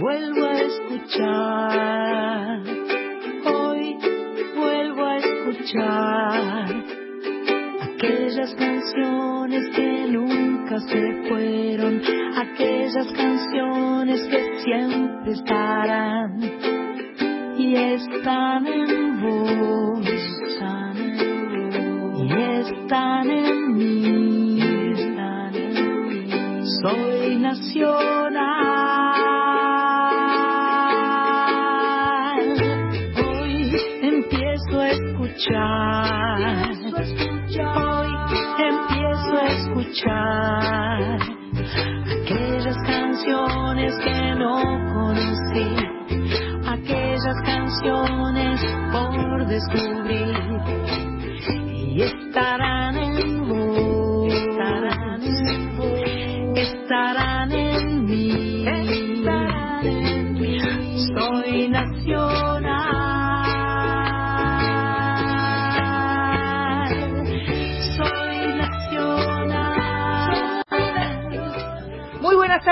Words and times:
vuelvo 0.00 0.44
a 0.44 0.60
escuchar. 0.60 2.60
Hoy 3.44 3.96
vuelvo 4.56 5.04
a 5.04 5.16
escuchar 5.16 6.84
aquellas 7.82 8.54
canciones 8.54 9.68
que 9.74 10.06
nunca 10.08 10.78
se 10.80 11.28
fueron, 11.28 12.02
aquellas 12.36 13.06
canciones 13.12 14.22
que 14.28 14.60
siempre 14.64 15.32
estarán 15.32 16.40
y 17.58 17.76
están 17.76 18.66
en 18.66 19.20
vos, 19.22 20.06
están 20.06 20.96
en 20.98 22.02
vos, 22.02 22.22
y 22.22 22.32
están 22.32 23.30
en 23.30 23.76
mí. 23.76 24.60
Soy 26.82 27.36
nacional. 27.36 28.25
Hoy 35.38 35.44
empiezo 38.58 39.36
a 39.36 39.46
escuchar 39.48 41.18
aquellas 42.06 42.76
canciones 42.86 43.92
que 44.02 44.34
no 44.34 44.54
conocí, 44.94 45.76
aquellas 46.66 47.36
canciones 47.44 48.64
por 48.90 49.46
descubrir 49.46 49.95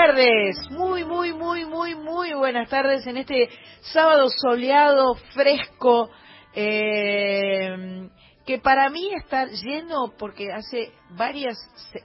tardes, 0.05 0.69
muy, 0.69 1.03
muy, 1.03 1.33
muy, 1.33 1.65
muy, 1.65 1.95
muy 1.95 2.33
buenas 2.33 2.69
tardes 2.69 3.07
en 3.07 3.17
este 3.17 3.49
sábado 3.81 4.29
soleado, 4.29 5.15
fresco, 5.33 6.11
eh, 6.53 8.07
que 8.45 8.59
para 8.59 8.89
mí 8.89 9.09
está 9.15 9.45
lleno 9.45 10.13
porque 10.19 10.51
hace 10.53 10.91
varias, 11.17 11.57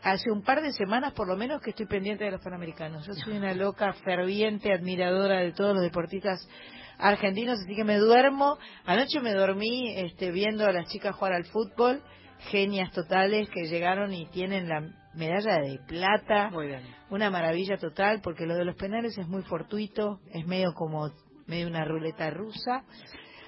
hace 0.03 0.31
un 0.31 0.43
par 0.43 0.63
de 0.63 0.73
semanas 0.73 1.13
por 1.13 1.29
lo 1.29 1.37
menos 1.37 1.61
que 1.61 1.71
estoy 1.71 1.87
pendiente 1.87 2.25
de 2.25 2.31
los 2.31 2.41
Panamericanos. 2.41 3.07
Yo 3.07 3.13
soy 3.13 3.37
una 3.37 3.53
loca, 3.53 3.93
ferviente, 3.93 4.73
admiradora 4.73 5.41
de 5.41 5.53
todos 5.53 5.75
los 5.75 5.83
deportistas 5.83 6.49
argentinos, 6.97 7.59
así 7.61 7.75
que 7.75 7.85
me 7.85 7.99
duermo. 7.99 8.57
Anoche 8.87 9.21
me 9.21 9.35
dormí 9.35 9.93
este, 9.95 10.31
viendo 10.31 10.65
a 10.65 10.73
las 10.73 10.89
chicas 10.89 11.15
jugar 11.17 11.35
al 11.35 11.45
fútbol, 11.45 12.03
genias 12.51 12.93
totales 12.93 13.51
que 13.51 13.69
llegaron 13.69 14.15
y 14.15 14.27
tienen 14.31 14.71
la 14.71 14.89
medalla 15.13 15.61
de 15.61 15.79
plata. 15.87 16.49
Muy 16.51 16.69
bien. 16.69 17.00
Una 17.11 17.29
maravilla 17.29 17.77
total, 17.77 18.21
porque 18.23 18.47
lo 18.47 18.55
de 18.55 18.65
los 18.65 18.77
penales 18.77 19.19
es 19.19 19.27
muy 19.27 19.43
fortuito, 19.43 20.21
es 20.33 20.47
medio 20.47 20.73
como 20.75 21.11
medio 21.47 21.67
una 21.67 21.85
ruleta 21.85 22.31
rusa. 22.31 22.85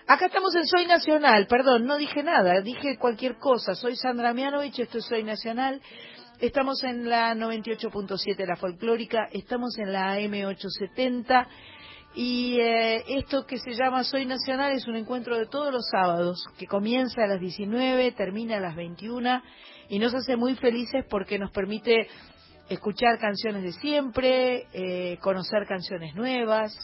Acá 0.08 0.26
estamos 0.26 0.52
en 0.56 0.66
Soy 0.66 0.84
Nacional, 0.84 1.46
perdón, 1.46 1.86
no 1.86 1.96
dije 1.96 2.24
nada, 2.24 2.60
dije 2.60 2.98
cualquier 2.98 3.38
cosa. 3.38 3.76
Soy 3.76 3.94
Sandra 3.94 4.34
Mianovich, 4.34 4.80
esto 4.80 4.98
es 4.98 5.04
Soy 5.04 5.22
Nacional. 5.22 5.80
Estamos 6.40 6.82
en 6.82 7.08
la 7.08 7.36
98.7, 7.36 8.44
la 8.44 8.56
folclórica, 8.56 9.28
estamos 9.32 9.78
en 9.78 9.92
la 9.92 10.18
AM870. 10.18 11.46
Y 12.14 12.58
eh, 12.58 13.04
esto 13.16 13.46
que 13.46 13.58
se 13.58 13.74
llama 13.74 14.02
Soy 14.02 14.26
Nacional 14.26 14.72
es 14.72 14.88
un 14.88 14.96
encuentro 14.96 15.38
de 15.38 15.46
todos 15.46 15.72
los 15.72 15.86
sábados, 15.88 16.44
que 16.58 16.66
comienza 16.66 17.22
a 17.22 17.28
las 17.28 17.40
19, 17.40 18.10
termina 18.12 18.56
a 18.56 18.60
las 18.60 18.74
21 18.74 19.40
y 19.88 19.98
nos 19.98 20.12
hace 20.14 20.36
muy 20.36 20.56
felices 20.56 21.04
porque 21.08 21.38
nos 21.38 21.52
permite 21.52 22.08
escuchar 22.68 23.18
canciones 23.18 23.62
de 23.62 23.72
siempre, 23.72 24.66
eh, 24.72 25.18
conocer 25.20 25.66
canciones 25.66 26.14
nuevas, 26.14 26.76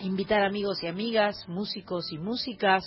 invitar 0.00 0.42
amigos 0.42 0.82
y 0.82 0.86
amigas, 0.86 1.48
músicos 1.48 2.12
y 2.12 2.18
músicas. 2.18 2.84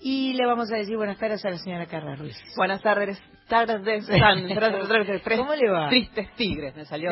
Y 0.00 0.34
le 0.34 0.46
vamos 0.46 0.70
a 0.72 0.76
decir 0.76 0.96
buenas 0.96 1.18
tardes 1.18 1.44
a 1.44 1.50
la 1.50 1.58
señora 1.58 1.86
Carla 1.86 2.14
Ruiz. 2.14 2.36
Buenas 2.56 2.80
tardes, 2.82 3.20
tardes, 3.48 5.22
tres 5.24 5.38
¿Cómo 5.38 5.54
le 5.54 5.70
va? 5.70 5.88
Tristes 5.88 6.34
tigres, 6.36 6.74
me 6.76 6.84
salió. 6.84 7.10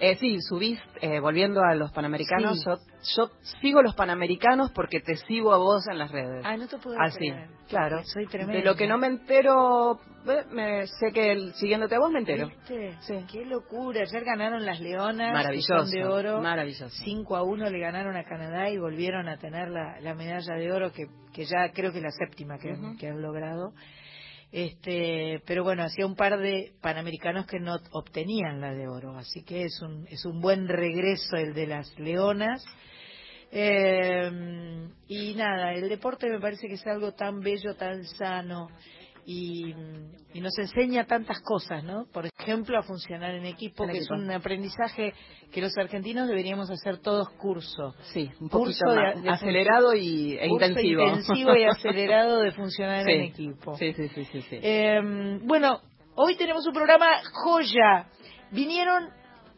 Eh, 0.00 0.16
sí, 0.16 0.40
subís, 0.40 0.80
eh, 1.00 1.20
volviendo 1.20 1.60
a 1.62 1.74
los 1.76 1.92
Panamericanos, 1.92 2.58
Sí. 2.58 2.64
yo, 2.66 2.76
yo 3.16 3.30
sigo 3.60 3.80
los 3.80 3.94
Panamericanos 3.94 4.72
porque 4.72 4.98
te 5.00 5.16
sigo 5.16 5.52
a 5.52 5.58
vos 5.58 5.86
en 5.88 5.98
las 5.98 6.10
redes. 6.10 6.42
Ay, 6.44 6.58
no 6.58 6.66
te 6.66 6.78
puedo 6.78 7.00
Así, 7.00 7.18
creer. 7.18 7.48
claro. 7.68 8.02
Soy 8.04 8.26
tremenda. 8.26 8.54
De 8.54 8.64
lo 8.64 8.74
que 8.74 8.88
no 8.88 8.98
me 8.98 9.06
entero, 9.06 10.00
eh, 10.26 10.44
me, 10.50 10.86
sé 10.88 11.12
que 11.12 11.30
el- 11.30 11.54
siguiéndote 11.54 11.94
a 11.94 12.00
vos 12.00 12.10
me 12.10 12.18
entero. 12.18 12.48
¿Viste? 12.48 12.96
Sí. 13.02 13.24
Qué 13.30 13.44
locura. 13.44 14.00
Ayer 14.02 14.24
ganaron 14.24 14.66
las 14.66 14.80
Leonas. 14.80 15.32
Maravilloso, 15.32 15.84
de 15.90 16.04
oro. 16.04 16.40
maravilloso. 16.42 16.88
5 17.04 17.36
a 17.36 17.42
1 17.44 17.70
le 17.70 17.78
ganaron 17.78 18.16
a 18.16 18.24
Canadá 18.24 18.68
y 18.70 18.78
volvieron 18.78 19.28
a 19.28 19.38
tener 19.38 19.68
la, 19.68 20.00
la 20.00 20.14
medalla 20.14 20.54
de 20.56 20.72
oro 20.72 20.90
que, 20.92 21.04
que 21.32 21.44
ya 21.44 21.70
creo 21.72 21.92
que 21.92 21.98
es 21.98 22.04
la 22.04 22.10
séptima 22.10 22.58
que, 22.58 22.70
han- 22.72 22.84
Ujú. 22.84 22.96
que 22.98 23.08
han 23.08 23.22
logrado. 23.22 23.72
Este, 24.56 25.42
pero 25.48 25.64
bueno, 25.64 25.82
hacía 25.82 26.06
un 26.06 26.14
par 26.14 26.38
de 26.38 26.74
panamericanos 26.80 27.44
que 27.44 27.58
no 27.58 27.74
obtenían 27.90 28.60
la 28.60 28.72
de 28.72 28.86
oro, 28.86 29.16
así 29.16 29.42
que 29.42 29.64
es 29.64 29.82
un, 29.82 30.06
es 30.08 30.24
un 30.24 30.40
buen 30.40 30.68
regreso 30.68 31.34
el 31.36 31.54
de 31.54 31.66
las 31.66 31.98
leonas. 31.98 32.64
Eh, 33.50 34.30
y 35.08 35.34
nada, 35.34 35.72
el 35.72 35.88
deporte 35.88 36.30
me 36.30 36.38
parece 36.38 36.68
que 36.68 36.74
es 36.74 36.86
algo 36.86 37.14
tan 37.14 37.40
bello, 37.40 37.74
tan 37.74 38.04
sano 38.04 38.68
y, 39.26 39.74
y 40.34 40.40
nos 40.40 40.56
enseña 40.58 41.06
tantas 41.06 41.40
cosas, 41.40 41.82
¿no? 41.84 42.04
Por 42.12 42.26
ejemplo, 42.38 42.78
a 42.78 42.82
funcionar 42.82 43.34
en 43.34 43.46
equipo, 43.46 43.84
En 43.84 43.90
que 43.90 43.98
equipo. 43.98 44.14
es 44.14 44.20
un 44.20 44.30
aprendizaje 44.30 45.14
que 45.52 45.60
los 45.62 45.76
argentinos 45.78 46.28
deberíamos 46.28 46.70
hacer 46.70 46.98
todos 46.98 47.28
curso. 47.30 47.94
Sí, 48.12 48.30
un 48.40 48.48
Curso 48.48 48.84
de- 48.90 49.22
de- 49.22 49.30
acelerado 49.30 49.94
y, 49.94 50.34
e 50.38 50.48
Curso 50.48 50.66
intensivo. 50.66 51.02
intensivo 51.08 51.56
y 51.56 51.64
acelerado 51.70 52.40
de 52.40 52.52
funcionar 52.52 53.04
Sí. 53.04 53.10
en 53.12 53.20
equipo. 53.22 53.76
Sí, 53.76 53.92
sí, 53.94 54.08
sí, 54.08 54.24
sí. 54.26 54.40
sí. 54.42 54.58
Eh, 54.62 55.00
bueno, 55.42 55.80
hoy 56.16 56.36
tenemos 56.36 56.66
un 56.66 56.74
programa 56.74 57.06
joya. 57.44 58.08
Vinieron 58.50 59.08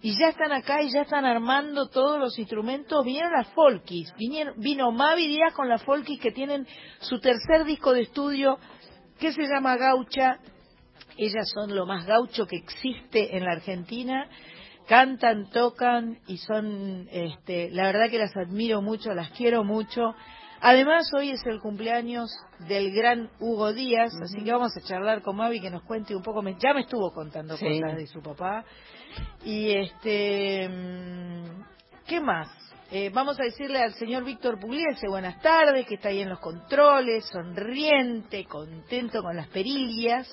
y 0.03 0.17
ya 0.19 0.29
están 0.29 0.53
acá 0.53 0.83
y 0.83 0.93
ya 0.93 1.03
están 1.03 1.25
armando 1.25 1.89
todos 1.89 2.21
los 2.21 2.39
instrumentos. 2.39 3.05
Vinieron 3.05 3.33
las 3.33 3.49
Folkis. 3.49 4.15
Vinieron, 4.17 4.55
vino 4.61 4.93
Mavi 4.93 5.27
Díaz 5.27 5.53
con 5.55 5.69
las 5.69 5.83
Folkis 5.83 6.21
que 6.21 6.31
tienen 6.31 6.67
su 7.01 7.19
tercer 7.19 7.65
disco 7.65 7.93
de 7.93 8.03
estudio 8.03 8.59
que 9.19 9.33
se 9.33 9.43
llama 9.43 9.77
Gaucha. 9.77 10.39
Ellas 11.19 11.49
son 11.55 11.75
lo 11.75 11.87
más 11.87 12.05
gaucho 12.07 12.47
que 12.47 12.57
existe 12.57 13.37
en 13.37 13.45
la 13.45 13.53
Argentina. 13.53 14.29
Cantan, 14.87 15.51
tocan 15.51 16.19
y 16.27 16.37
son, 16.39 17.09
este, 17.11 17.71
la 17.71 17.85
verdad 17.85 18.11
que 18.11 18.19
las 18.19 18.37
admiro 18.37 18.83
mucho, 18.83 19.15
las 19.15 19.31
quiero 19.31 19.65
mucho. 19.65 20.15
Además, 20.61 21.11
hoy 21.19 21.31
es 21.31 21.45
el 21.47 21.61
cumpleaños 21.61 22.31
del 22.69 22.93
gran 22.93 23.31
Hugo 23.41 23.73
Díaz, 23.73 24.13
así 24.23 24.43
que 24.45 24.53
vamos 24.53 24.77
a 24.77 24.81
charlar 24.87 25.23
con 25.23 25.37
Mavi 25.37 25.61
que 25.61 25.71
nos 25.71 25.83
cuente 25.83 26.15
un 26.15 26.23
poco. 26.23 26.41
me- 26.43 26.57
Ya 26.63 26.73
me 26.73 26.83
estuvo 26.83 27.11
contando 27.13 27.57
Sí. 27.57 27.65
cosas 27.67 27.97
de 27.97 28.07
su 28.07 28.21
papá. 28.23 28.65
Y 29.45 29.71
este, 29.71 30.69
mm, 30.69 31.63
¿qué 32.07 32.21
más? 32.21 32.49
Eh, 32.91 33.11
vamos 33.13 33.39
a 33.41 33.43
decirle 33.45 33.81
al 33.83 33.95
señor 33.95 34.25
Víctor 34.25 34.61
Pugliese 34.61 35.09
buenas 35.09 35.41
tardes, 35.43 35.87
que 35.87 35.97
está 35.97 36.09
ahí 36.11 36.21
en 36.21 36.29
los 36.29 36.39
controles, 36.39 37.25
sonriente, 37.27 38.45
contento 38.45 39.23
con 39.23 39.35
las 39.37 39.49
perillas. 39.49 40.29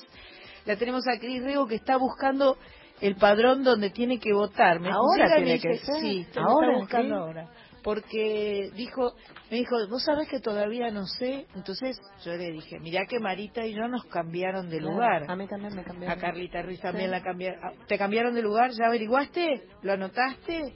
La 0.66 0.76
tenemos 0.76 1.04
a 1.08 1.20
Cris 1.20 1.44
Rego 1.44 1.66
que 1.68 1.76
está 1.76 1.98
buscando 1.98 2.58
el 3.02 3.16
padrón 3.16 3.64
donde 3.64 3.90
tiene 3.90 4.20
que 4.20 4.34
votar. 4.34 4.80
Me 4.80 4.92
Ahora 4.92 5.26
llega 5.26 5.40
y 5.40 5.42
me 5.54 5.60
tiene 5.60 5.78
que 5.78 5.84
ser. 5.86 5.96
Sí, 6.00 6.28
Ahora, 6.38 6.68
está 6.68 6.80
buscando 6.80 7.16
sí. 7.16 7.22
ahora. 7.22 7.50
Porque 7.84 8.70
dijo, 8.76 9.14
me 9.52 9.58
dijo, 9.58 9.76
vos 9.90 10.04
sabés 10.06 10.30
que 10.30 10.40
todavía 10.40 10.90
no 10.92 11.06
sé. 11.06 11.48
Entonces 11.56 12.00
yo 12.24 12.34
le 12.36 12.52
dije, 12.52 12.80
mirá 12.80 13.06
que 13.10 13.20
Marita 13.20 13.66
y 13.66 13.74
yo 13.74 13.88
nos 13.90 14.06
cambiaron 14.06 14.70
de 14.70 14.78
Claro, 14.78 14.94
lugar. 14.94 15.26
A 15.30 15.36
mí 15.36 15.48
también 15.48 15.76
me 15.76 15.84
cambió. 15.84 16.10
A 16.10 16.16
Carlita 16.18 16.62
Ruiz 16.62 16.80
también 16.80 17.08
Sí. 17.08 17.12
la 17.12 17.22
cambiaron. 17.24 17.60
¿Te 17.88 17.98
cambiaron 17.98 18.36
de 18.36 18.42
lugar? 18.44 18.70
¿Ya 18.72 18.86
averiguaste? 18.88 19.64
¿Lo 19.82 19.94
anotaste? 19.94 20.72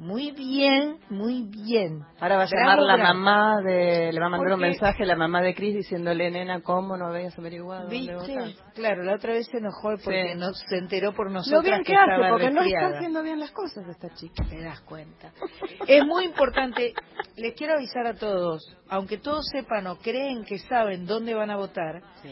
Muy 0.00 0.30
bien, 0.30 0.96
muy 1.10 1.42
bien. 1.42 2.00
Ahora 2.20 2.38
va 2.38 2.44
a 2.44 2.46
llamar 2.46 2.78
la 2.78 2.96
mamá 2.96 3.60
de, 3.62 4.10
le 4.10 4.18
va 4.18 4.26
a 4.26 4.30
mandar 4.30 4.54
un 4.54 4.60
mensaje 4.60 5.02
a 5.02 5.06
la 5.06 5.14
mamá 5.14 5.42
de 5.42 5.54
Cris 5.54 5.74
diciéndole, 5.74 6.30
nena, 6.30 6.62
¿cómo 6.62 6.96
no 6.96 7.08
habías 7.08 7.38
averiguado 7.38 7.86
¿Viste? 7.90 8.56
Claro, 8.74 9.02
la 9.04 9.16
otra 9.16 9.34
vez 9.34 9.46
se 9.48 9.58
enojó 9.58 9.90
porque 10.02 10.30
Sí. 10.32 10.38
no 10.38 10.54
se 10.54 10.78
enteró 10.78 11.12
por 11.12 11.26
Lo 11.26 11.34
nosotras 11.34 11.64
bien 11.64 11.84
que, 11.84 11.92
que 11.92 11.98
hace, 11.98 12.30
porque 12.30 12.50
no 12.50 12.62
está 12.62 12.86
haciendo 12.96 13.22
bien 13.22 13.40
las 13.40 13.50
cosas 13.50 13.86
esta 13.88 14.08
chica. 14.14 14.42
Te 14.48 14.62
das 14.62 14.80
cuenta. 14.80 15.32
Es 15.86 16.02
muy 16.06 16.24
importante, 16.24 16.94
les 17.36 17.52
quiero 17.54 17.74
avisar 17.74 18.06
a 18.06 18.14
todos, 18.14 18.62
aunque 18.88 19.18
todos 19.18 19.44
sepan 19.52 19.86
o 19.86 19.96
creen 19.98 20.44
que 20.44 20.56
saben 20.60 21.04
dónde 21.04 21.34
van 21.34 21.50
a 21.50 21.56
votar, 21.56 22.00
Sí, 22.22 22.28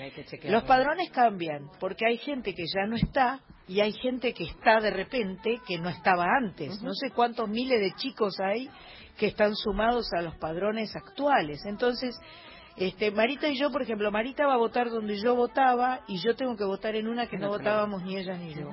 los 0.48 0.64
padrones 0.64 1.10
cambian, 1.10 1.68
porque 1.78 2.06
hay 2.06 2.16
gente 2.16 2.54
que 2.54 2.64
ya 2.74 2.86
no 2.86 2.96
está 2.96 3.40
y 3.68 3.80
hay 3.80 3.92
gente 3.92 4.32
que 4.34 4.44
está 4.44 4.80
de 4.80 4.90
repente 4.90 5.60
que 5.66 5.78
no 5.78 5.88
estaba 5.90 6.24
antes. 6.40 6.80
No 6.82 6.94
sé 6.94 7.10
cuántos 7.10 7.48
miles 7.48 7.80
de 7.80 7.92
chicos 7.96 8.34
hay 8.40 8.68
que 9.16 9.26
están 9.26 9.54
sumados 9.54 10.08
a 10.16 10.22
los 10.22 10.34
padrones 10.36 10.94
actuales. 10.96 11.60
Entonces, 11.66 12.18
este, 12.76 13.10
Marita 13.10 13.48
y 13.48 13.58
yo, 13.58 13.70
por 13.70 13.82
ejemplo, 13.82 14.10
Marita 14.10 14.46
va 14.46 14.54
a 14.54 14.58
votar 14.58 14.88
donde 14.88 15.18
yo 15.20 15.34
votaba 15.34 16.00
y 16.08 16.18
yo 16.20 16.34
tengo 16.36 16.56
que 16.56 16.64
votar 16.64 16.94
en 16.96 17.08
una 17.08 17.26
que 17.26 17.36
no 17.36 17.48
votábamos 17.48 18.02
ni 18.04 18.16
ella 18.16 18.36
ni 18.36 18.54
yo. 18.54 18.70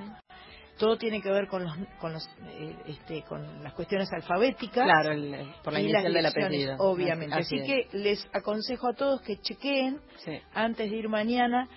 Todo 0.78 0.98
tiene 0.98 1.22
que 1.22 1.32
ver 1.32 1.48
con 1.48 1.64
los, 1.64 1.74
con 2.00 2.12
los, 2.14 2.30
eh, 2.50 2.76
este, 2.88 3.24
con 3.24 3.64
las 3.64 3.74
cuestiones 3.74 4.10
alfabéticas. 4.12 4.84
Claro, 4.84 5.14
el- 5.14 5.54
por 5.64 5.72
la 5.74 5.80
y 5.80 5.84
inicial 5.84 6.04
las 6.04 6.14
del 6.14 6.14
direcciones, 6.22 6.48
apellido. 6.48 6.76
Obviamente. 6.80 7.36
Así, 7.36 7.58
que 7.66 7.88
les 7.98 8.28
aconsejo 8.34 8.90
a 8.90 8.94
todos 8.94 9.22
que 9.22 9.38
chequeen 9.40 10.00
Sí. 10.18 10.38
antes 10.54 10.92
de 10.92 10.98
ir 10.98 11.08
mañana 11.08 11.68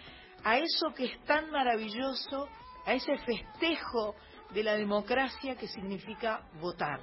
a 0.45 0.59
eso 0.59 0.89
que 0.97 1.05
es 1.05 1.25
tan 1.27 1.49
maravilloso, 1.53 2.49
a 2.89 2.95
ese 2.95 3.17
festejo 3.19 4.17
de 4.55 4.63
la 4.63 4.75
democracia 4.75 5.57
que 5.57 5.69
significa 5.69 6.41
votar. 6.59 6.99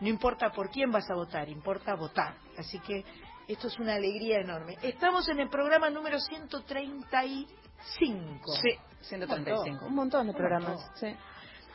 No 0.00 0.08
importa 0.08 0.50
por 0.50 0.70
quién 0.70 0.90
vas 0.90 1.08
a 1.08 1.14
votar, 1.14 1.48
importa 1.48 1.94
votar. 1.94 2.34
Así 2.58 2.80
que 2.80 3.04
esto 3.46 3.68
es 3.68 3.78
una 3.78 3.94
alegría 3.94 4.40
enorme. 4.40 4.76
Estamos 4.82 5.28
en 5.28 5.38
el 5.38 5.48
programa 5.48 5.88
número 5.88 6.18
135. 6.18 8.52
Sí, 8.54 8.70
135. 9.02 9.86
Un 9.86 9.94
montón 9.94 10.26
de 10.26 10.32
programas. 10.32 10.80
montón. 10.80 10.96
Sí. 10.96 11.14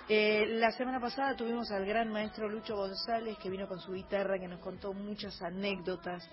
Eh, 0.09 0.47
la 0.59 0.71
semana 0.71 0.99
pasada 0.99 1.37
tuvimos 1.37 1.71
al 1.71 1.85
gran 1.85 2.11
maestro 2.11 2.49
Lucho 2.49 2.75
González 2.75 3.37
que 3.37 3.49
vino 3.49 3.69
con 3.69 3.79
su 3.79 3.93
guitarra, 3.93 4.37
que 4.37 4.49
nos 4.49 4.59
contó 4.59 4.91
muchas 4.91 5.41
anécdotas, 5.41 6.29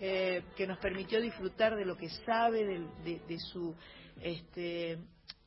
eh, 0.00 0.42
que 0.56 0.66
nos 0.66 0.78
permitió 0.78 1.20
disfrutar 1.20 1.76
de 1.76 1.84
lo 1.84 1.96
que 1.96 2.10
sabe, 2.10 2.88
de 3.04 3.38
su 3.38 3.72
este, 4.20 4.98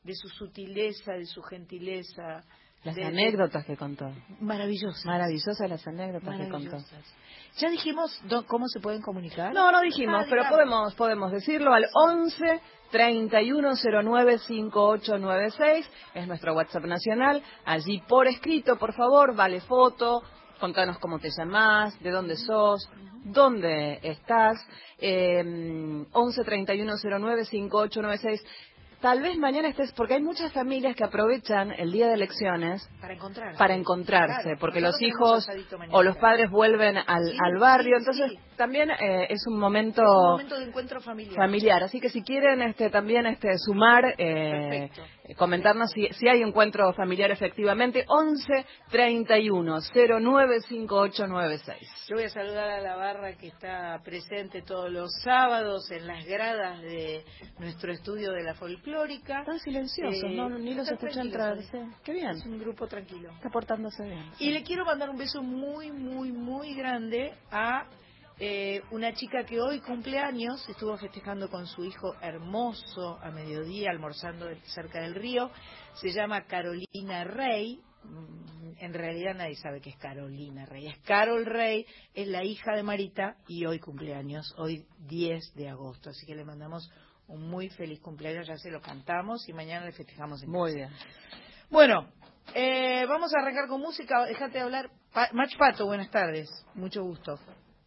de 0.04 0.14
su 0.14 0.28
sutileza, 0.28 1.12
de 1.12 1.26
su 1.26 1.42
gentileza. 1.42 2.42
Las 2.82 2.94
de- 2.94 3.04
anécdotas 3.04 3.64
que 3.66 3.76
contó. 3.76 4.10
maravillosas. 4.40 5.04
Maravillosas 5.04 5.68
las 5.68 5.86
anécdotas 5.86 6.34
que 6.38 6.48
contó. 6.48 6.78
Ya 7.58 7.68
dijimos 7.68 8.18
do- 8.24 8.46
cómo 8.46 8.68
se 8.68 8.80
pueden 8.80 9.02
comunicar. 9.02 9.52
No, 9.52 9.70
no 9.70 9.80
dijimos, 9.82 10.22
Ah, 10.24 10.26
pero 10.30 10.44
podemos 10.48 10.94
podemos 10.94 11.30
decirlo 11.32 11.74
al 11.74 11.84
11 11.92 12.60
3109 12.90 14.38
5896 14.38 15.90
es 16.14 16.26
nuestro 16.26 16.54
WhatsApp 16.54 16.84
nacional. 16.84 17.42
Allí 17.66 18.00
por 18.08 18.26
escrito, 18.28 18.76
por 18.78 18.94
favor, 18.94 19.34
vale 19.34 19.60
foto, 19.60 20.22
contanos 20.58 20.98
cómo 20.98 21.18
te 21.18 21.28
llamás, 21.36 21.98
de 22.00 22.10
dónde 22.10 22.36
sos, 22.36 22.88
dónde 23.24 23.98
estás. 24.02 24.56
Eh, 24.98 26.04
11 26.12 26.44
3109 26.44 27.44
5896 27.44 28.42
Tal 29.00 29.22
vez 29.22 29.38
mañana 29.38 29.68
estés, 29.68 29.92
porque 29.92 30.14
hay 30.14 30.22
muchas 30.22 30.52
familias 30.52 30.94
que 30.94 31.04
aprovechan 31.04 31.72
el 31.72 31.90
día 31.90 32.08
de 32.08 32.14
elecciones 32.14 32.86
Para 33.00 33.14
encontrarse. 33.14 33.58
para 33.58 33.74
encontrarse, 33.74 34.42
Claro, 34.42 34.58
porque 34.60 34.80
los 34.82 35.00
hijos 35.00 35.48
o 35.92 36.02
los 36.02 36.16
padres 36.18 36.50
vuelven 36.50 36.98
al, 36.98 37.24
Sí, 37.24 37.36
al 37.42 37.58
barrio, 37.58 37.96
sí, 37.96 38.02
entonces 38.04 38.30
sí. 38.32 38.38
También 38.60 38.90
eh, 38.90 39.26
es 39.30 39.46
un 39.46 39.58
momento, 39.58 40.02
Es 40.02 40.08
un 40.08 40.30
momento 40.32 40.58
de 40.58 40.64
encuentro 40.66 41.00
familiar. 41.00 41.34
familiar, 41.34 41.82
así 41.82 41.98
que 41.98 42.10
si 42.10 42.22
quieren 42.22 42.60
este 42.60 42.90
también 42.90 43.24
este 43.24 43.56
sumar, 43.56 44.04
eh, 44.18 44.90
eh, 45.24 45.34
comentarnos 45.34 45.90
si, 45.92 46.06
si 46.08 46.28
hay 46.28 46.42
encuentro 46.42 46.92
familiar 46.92 47.30
efectivamente, 47.30 48.04
11 48.06 48.66
31 48.90 49.78
09 50.20 50.60
5896. 50.68 52.06
Yo 52.08 52.16
voy 52.16 52.24
a 52.24 52.28
saludar 52.28 52.68
a 52.70 52.80
la 52.82 52.96
barra 52.96 53.32
que 53.38 53.46
está 53.46 53.98
presente 54.04 54.60
todos 54.60 54.90
los 54.90 55.10
sábados 55.24 55.90
en 55.90 56.06
las 56.06 56.26
gradas 56.26 56.82
de 56.82 57.24
nuestro 57.58 57.92
estudio 57.92 58.32
de 58.32 58.42
la 58.42 58.54
folclórica. 58.54 59.40
Están 59.40 59.58
silenciosos, 59.60 60.22
Eh, 60.22 60.34
no, 60.36 60.50
ni 60.50 60.74
los 60.74 60.86
escuchan 60.90 61.28
entrar. 61.28 61.56
sí. 61.62 61.78
Qué 62.04 62.12
bien, 62.12 62.30
Es 62.32 62.44
un 62.44 62.58
grupo 62.58 62.86
tranquilo. 62.86 63.30
está 63.36 63.48
portándose 63.48 64.04
bien. 64.04 64.24
Y 64.38 64.50
le 64.50 64.62
quiero 64.62 64.84
mandar 64.84 65.08
un 65.08 65.16
beso 65.16 65.42
muy, 65.42 65.90
muy, 65.92 66.30
muy 66.30 66.74
grande 66.74 67.32
a 67.50 67.86
eh, 68.40 68.82
una 68.90 69.12
chica 69.12 69.44
que 69.44 69.60
hoy 69.60 69.80
cumple 69.80 70.18
años, 70.18 70.66
estuvo 70.68 70.96
festejando 70.96 71.50
con 71.50 71.66
su 71.66 71.84
hijo 71.84 72.14
hermoso 72.22 73.18
a 73.22 73.30
mediodía, 73.30 73.90
almorzando 73.90 74.46
cerca 74.64 75.00
del 75.02 75.14
río. 75.14 75.50
Se 75.94 76.10
llama 76.10 76.46
Carolina 76.46 77.24
Rey. 77.24 77.80
Mm, 78.02 78.72
En 78.78 78.94
realidad 78.94 79.34
nadie 79.34 79.56
sabe 79.56 79.82
que 79.82 79.90
es 79.90 79.96
Carolina 79.98 80.64
Rey. 80.64 80.86
Es 80.86 80.98
Carol 81.00 81.44
Rey, 81.44 81.84
es 82.14 82.26
la 82.28 82.42
hija 82.42 82.74
de 82.74 82.82
Marita 82.82 83.36
y 83.46 83.66
hoy 83.66 83.78
cumpleaños, 83.78 84.54
hoy 84.56 84.86
10 85.06 85.54
de 85.54 85.68
agosto. 85.68 86.08
Así 86.08 86.24
que 86.24 86.34
le 86.34 86.44
mandamos 86.46 86.90
un 87.28 87.46
muy 87.48 87.68
feliz 87.68 88.00
cumpleaños, 88.00 88.48
ya 88.48 88.56
se 88.56 88.70
lo 88.70 88.80
cantamos 88.80 89.46
y 89.48 89.52
mañana 89.52 89.84
le 89.84 89.92
festejamos 89.92 90.42
en 90.42 90.50
Muy 90.50 90.72
casa. 90.72 90.76
bien. 90.76 90.90
Bueno, 91.70 92.08
eh, 92.54 93.04
vamos 93.06 93.32
a 93.34 93.40
arrancar 93.42 93.68
con 93.68 93.80
música. 93.82 94.24
Déjate 94.24 94.54
de 94.54 94.60
hablar. 94.60 94.90
Pa 95.12 95.28
Mach 95.32 95.54
Pato, 95.58 95.84
buenas 95.84 96.10
tardes. 96.10 96.48
Mucho 96.74 97.02
gusto. 97.02 97.38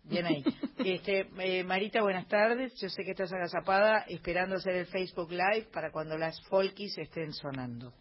Bien 0.03 0.25
ahí. 0.25 0.43
Este, 0.83 1.29
eh, 1.39 1.63
Marita, 1.63 2.01
buenas 2.01 2.27
tardes. 2.27 2.73
Yo 2.81 2.89
sé 2.89 3.03
que 3.05 3.11
estás 3.11 3.31
agazapada 3.31 3.99
esperando 4.09 4.55
hacer 4.57 4.75
el 4.75 4.85
Facebook 4.87 5.31
Live 5.31 5.67
para 5.71 5.91
cuando 5.91 6.17
las 6.17 6.41
folkies 6.49 6.97
estén 6.97 7.31
sonando. 7.31 7.93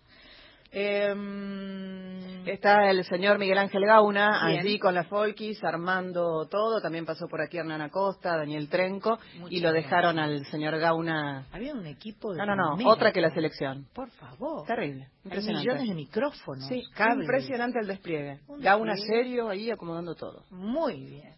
Em, 0.72 2.48
Está 2.48 2.90
el 2.90 3.04
señor 3.04 3.38
Miguel 3.38 3.58
Ángel 3.58 3.84
Gauna, 3.86 4.46
Bien. 4.48 4.60
allí 4.60 4.78
con 4.80 4.94
la 4.94 5.04
Folkis, 5.04 5.62
armando 5.62 6.48
todo. 6.48 6.80
También 6.80 7.04
pasó 7.06 7.28
por 7.28 7.40
aquí 7.40 7.58
Hernán 7.58 7.82
Acosta, 7.82 8.36
Daniel 8.36 8.68
Trenco, 8.68 9.18
Muchas 9.38 9.52
y 9.52 9.60
lo 9.60 9.70
gracias. 9.70 9.84
dejaron 9.90 10.18
al 10.18 10.44
señor 10.46 10.78
Gauna. 10.78 11.46
había 11.52 11.72
un 11.74 11.86
equipo 11.86 12.32
de. 12.32 12.38
No, 12.38 12.46
no, 12.46 12.56
no, 12.56 12.74
primera. 12.76 12.90
otra 12.94 13.12
que 13.12 13.20
la 13.20 13.30
selección. 13.30 13.86
Por 13.94 14.10
favor. 14.10 14.66
Terrible, 14.66 15.04
Hay 15.04 15.10
impresionante. 15.26 15.68
millones 15.68 15.88
de 15.88 15.94
micrófonos. 15.94 16.66
Sí, 16.66 16.82
cables. 16.96 17.26
impresionante 17.26 17.78
el 17.80 17.86
despliegue. 17.86 18.40
Un 18.48 18.60
Gauna 18.60 18.96
serio 18.96 19.48
ahí 19.50 19.70
acomodando 19.70 20.14
todo. 20.16 20.44
Muy 20.50 21.04
bien. 21.04 21.34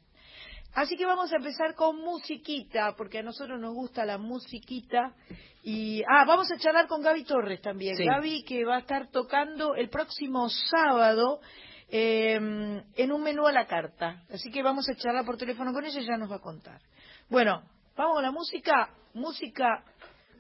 Así 0.75 0.97
que 0.97 1.07
vamos 1.07 1.33
a 1.33 1.37
empezar 1.37 1.75
con 1.75 2.01
musiquita, 2.01 2.95
porque 2.97 3.19
a 3.19 3.23
nosotros 3.23 3.61
nos 3.61 3.75
gusta 3.75 4.05
la 4.05 4.19
musiquita. 4.19 5.15
Y, 5.63 6.03
ah, 6.03 6.25
vamos 6.27 6.51
a 6.51 6.59
charlar 6.59 6.89
con 6.89 7.01
Gaby 7.01 7.25
Torres 7.25 7.61
también. 7.63 7.97
Sí. 7.97 8.05
Gaby 8.05 8.43
que 8.43 8.65
va 8.65 8.77
a 8.77 8.81
estar 8.81 9.09
tocando 9.11 9.77
el 9.77 9.89
próximo 9.89 10.49
sábado 10.49 11.41
eh, 11.89 12.35
en 12.35 13.13
un 13.13 13.23
menú 13.23 13.47
a 13.47 13.53
la 13.53 13.67
carta. 13.67 14.25
Así 14.33 14.51
que 14.51 14.63
vamos 14.63 14.89
a 14.89 14.97
charlar 14.97 15.25
por 15.25 15.37
teléfono 15.37 15.73
con 15.73 15.85
ella 15.85 16.01
y 16.01 16.07
ya 16.07 16.17
nos 16.17 16.31
va 16.31 16.37
a 16.37 16.41
contar. 16.41 16.81
Bueno, 17.31 17.63
vamos 17.97 18.15
con 18.15 18.23
la 18.25 18.33
música. 18.33 18.91
Música, 19.15 19.85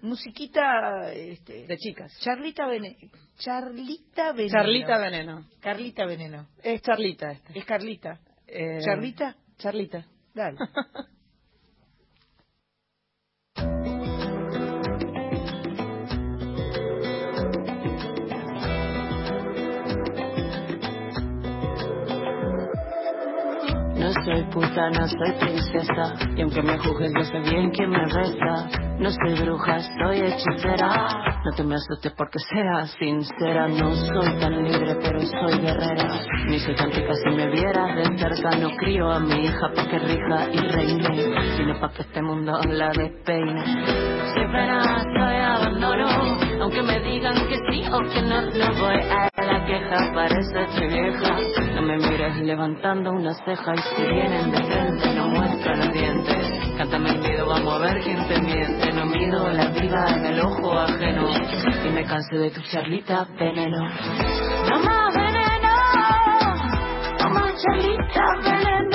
musiquita, 0.02 1.12
este, 1.12 1.64
De 1.66 1.76
chicas. 1.76 2.12
Charlita 2.18 2.66
Veneno. 2.66 2.96
Charlita 3.38 4.32
Veneno. 4.32 4.52
Charlita 4.52 4.98
Veneno. 4.98 5.44
Carlita 5.60 6.04
Veneno. 6.06 6.48
Es 6.60 6.82
Charlita 6.82 7.30
este. 7.30 7.56
Es 7.56 7.64
Carlita. 7.64 8.18
Eh, 8.48 8.80
¿Charlita? 8.84 9.36
Charlita. 9.58 10.06
Dale. 10.34 10.58
soy 24.34 24.42
puta, 24.44 24.90
no 24.90 25.06
soy 25.06 25.32
princesa. 25.38 26.14
Y 26.36 26.42
aunque 26.42 26.62
me 26.62 26.78
juzgues, 26.78 27.12
yo 27.16 27.24
sé 27.24 27.38
bien 27.40 27.70
quién 27.70 27.90
me 27.90 28.04
besa. 28.04 28.68
No 28.98 29.10
soy 29.10 29.42
bruja, 29.42 29.80
soy 30.02 30.20
hechicera. 30.20 31.40
No 31.44 31.52
te 31.56 31.62
me 31.62 31.74
asustes 31.76 32.12
porque 32.16 32.38
sea 32.38 32.86
sincera. 32.98 33.68
No 33.68 33.94
soy 33.94 34.38
tan 34.40 34.64
libre, 34.64 34.96
pero 35.02 35.20
soy 35.20 35.58
guerrera. 35.58 36.20
Ni 36.48 36.58
soy 36.58 36.74
tan 36.74 36.90
si 36.92 37.30
me 37.30 37.48
vieras 37.48 37.94
de 37.96 38.18
cerca. 38.18 38.50
No 38.58 38.70
crío 38.76 39.10
a 39.10 39.20
mi 39.20 39.44
hija 39.44 39.72
pa' 39.74 39.88
que 39.88 39.98
rija 39.98 40.48
y 40.52 40.58
reine. 40.58 41.56
Sino 41.56 41.80
pa' 41.80 41.90
que 41.90 42.02
este 42.02 42.22
mundo 42.22 42.60
la 42.68 42.90
despeine. 42.90 43.64
Sin 44.34 44.50
pena 44.50 45.04
soy 45.16 45.36
abandono. 45.36 46.08
Aunque 46.60 46.82
me 46.82 46.98
digan 47.00 47.34
que 47.46 47.56
sí 47.70 47.84
o 47.92 47.98
que 48.10 48.22
no, 48.22 48.40
no 48.42 48.80
voy 48.80 48.96
a 48.96 49.33
queja. 49.66 50.12
Parece 50.14 50.62
estoy 50.62 50.88
vieja. 50.88 51.36
No 51.74 51.82
me 51.82 51.96
mires 51.96 52.36
levantando 52.38 53.10
una 53.10 53.34
ceja 53.34 53.74
y 53.74 53.78
si 53.78 54.02
vienen 54.02 54.50
de 54.50 54.62
frente 54.64 55.14
no 55.14 55.28
muestra 55.28 55.76
los 55.76 55.92
dientes. 55.92 56.52
Cántame 56.76 57.10
el 57.10 57.18
miedo, 57.20 57.46
vamos 57.46 57.74
a 57.74 57.78
ver 57.78 58.00
quién 58.02 58.28
te 58.28 58.40
miente. 58.40 58.92
No 58.92 59.06
mido 59.06 59.48
la 59.50 59.68
vida 59.70 60.04
en 60.16 60.24
el 60.26 60.40
ojo 60.40 60.78
ajeno 60.78 61.28
y 61.84 61.88
me 61.90 62.04
cansé 62.04 62.36
de 62.36 62.50
tu 62.50 62.60
charlita 62.62 63.26
veneno. 63.38 63.88
No 64.70 64.78
más 64.80 65.14
veneno, 65.14 65.74
no 67.20 67.30
más 67.30 67.62
charlita 67.62 68.24
veneno, 68.42 68.93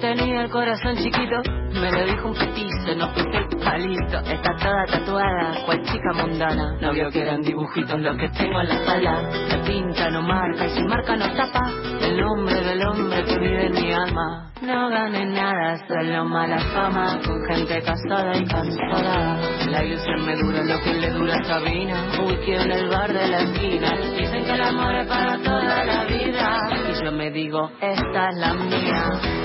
tenía 0.00 0.42
el 0.42 0.50
corazón 0.50 0.96
chiquito, 0.96 1.42
me 1.72 1.90
lo 1.90 2.04
dijo 2.04 2.28
un 2.28 2.34
petizo, 2.34 2.94
no 2.96 3.08
fuiste 3.12 3.38
el 3.38 3.58
palito. 3.58 4.18
Está 4.18 4.56
toda 4.56 4.84
tatuada, 4.86 5.64
cual 5.66 5.82
chica 5.82 6.12
mundana. 6.14 6.76
No 6.80 6.92
vio 6.92 7.10
que 7.10 7.20
eran 7.20 7.42
dibujitos 7.42 8.00
los 8.00 8.16
que 8.16 8.28
tengo 8.30 8.60
en 8.60 8.68
la 8.68 8.84
sala. 8.84 9.30
Se 9.48 9.58
pinta, 9.58 10.10
no 10.10 10.22
marca, 10.22 10.66
y 10.66 10.70
si 10.70 10.82
marca 10.84 11.16
no 11.16 11.30
tapa. 11.34 11.70
El 12.00 12.20
nombre 12.20 12.60
del 12.60 12.86
hombre 12.86 13.24
que 13.24 13.38
vive 13.38 13.66
en 13.66 13.72
mi 13.72 13.92
alma. 13.92 14.52
No 14.62 14.88
gané 14.88 15.24
nada, 15.24 15.78
solo 15.86 16.24
mala 16.24 16.58
fama, 16.58 17.20
con 17.24 17.40
gente 17.46 17.80
casada 17.80 18.36
y 18.36 18.44
cansada. 18.44 19.38
La 19.70 19.84
ilusión 19.84 20.26
me 20.26 20.34
dura 20.36 20.64
lo 20.64 20.80
que 20.80 20.94
le 20.94 21.10
dura 21.10 21.34
a 21.34 21.44
Sabina. 21.44 21.94
Whisky 22.26 22.52
en 22.52 22.72
el 22.72 22.88
bar 22.88 23.12
de 23.12 23.28
la 23.28 23.38
esquina. 23.38 23.96
Dicen 24.18 24.44
que 24.44 24.52
el 24.52 24.62
amor 24.62 24.94
es 24.96 25.06
para 25.06 25.38
toda 25.38 25.84
la 25.84 26.04
vida. 26.04 26.58
Y 26.90 27.04
yo 27.04 27.12
me 27.12 27.30
digo, 27.30 27.70
esta 27.80 28.30
es 28.30 28.36
la 28.38 28.54
mía 28.54 29.37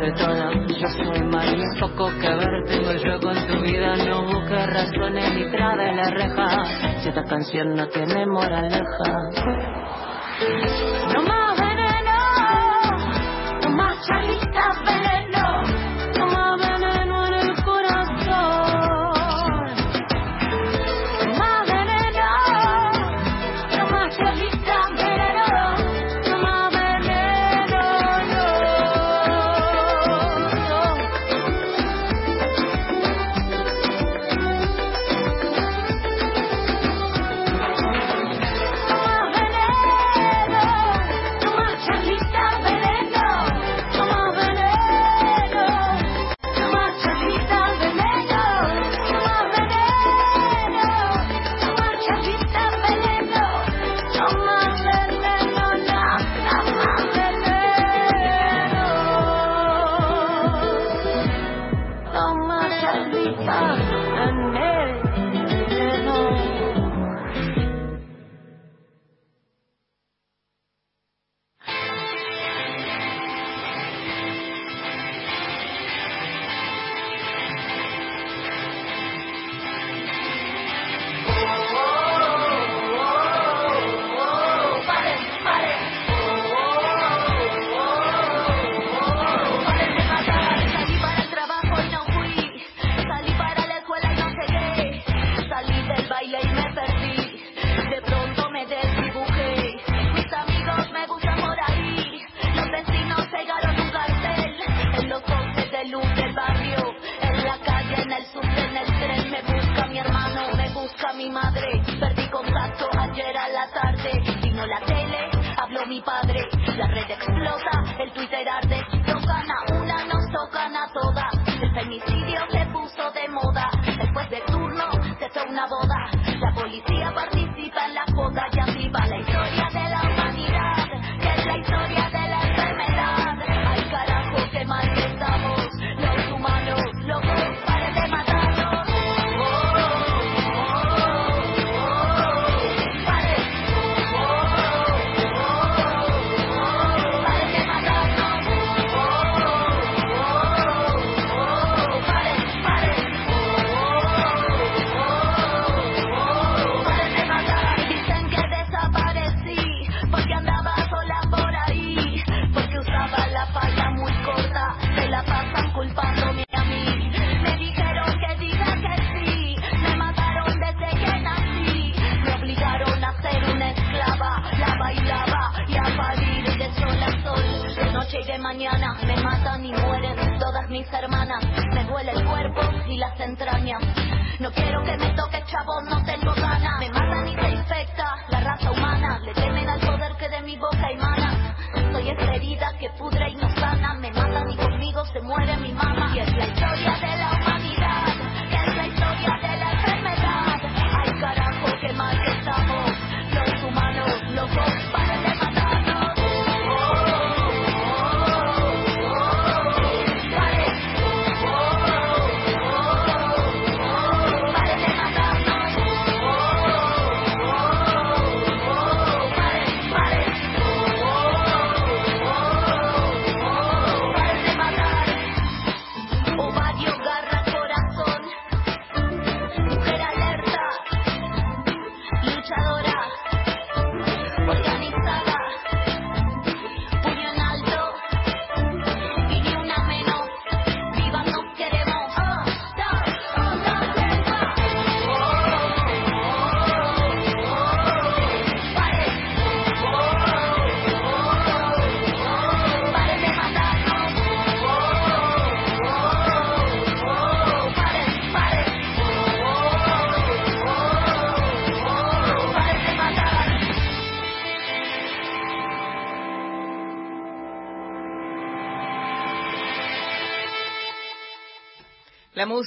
detona. 0.00 0.50
Yo 0.66 0.88
soy 0.88 1.22
mal 1.24 1.58
y 1.58 1.80
poco 1.80 2.10
que 2.20 2.28
ver 2.28 2.64
tengo 2.66 2.92
yo 2.92 3.20
con 3.20 3.34
tu 3.46 3.60
vida. 3.62 3.96
No 3.96 4.24
busques 4.24 4.66
razones 4.66 5.34
ni 5.34 5.50
trabe 5.50 5.94
la 5.94 6.10
reja. 6.10 6.64
Si 7.00 7.08
esta 7.08 7.24
canción 7.24 7.74
no 7.74 7.86
tiene 7.88 8.26
moraleja. 8.26 8.82
No 11.14 11.22
más 11.22 11.39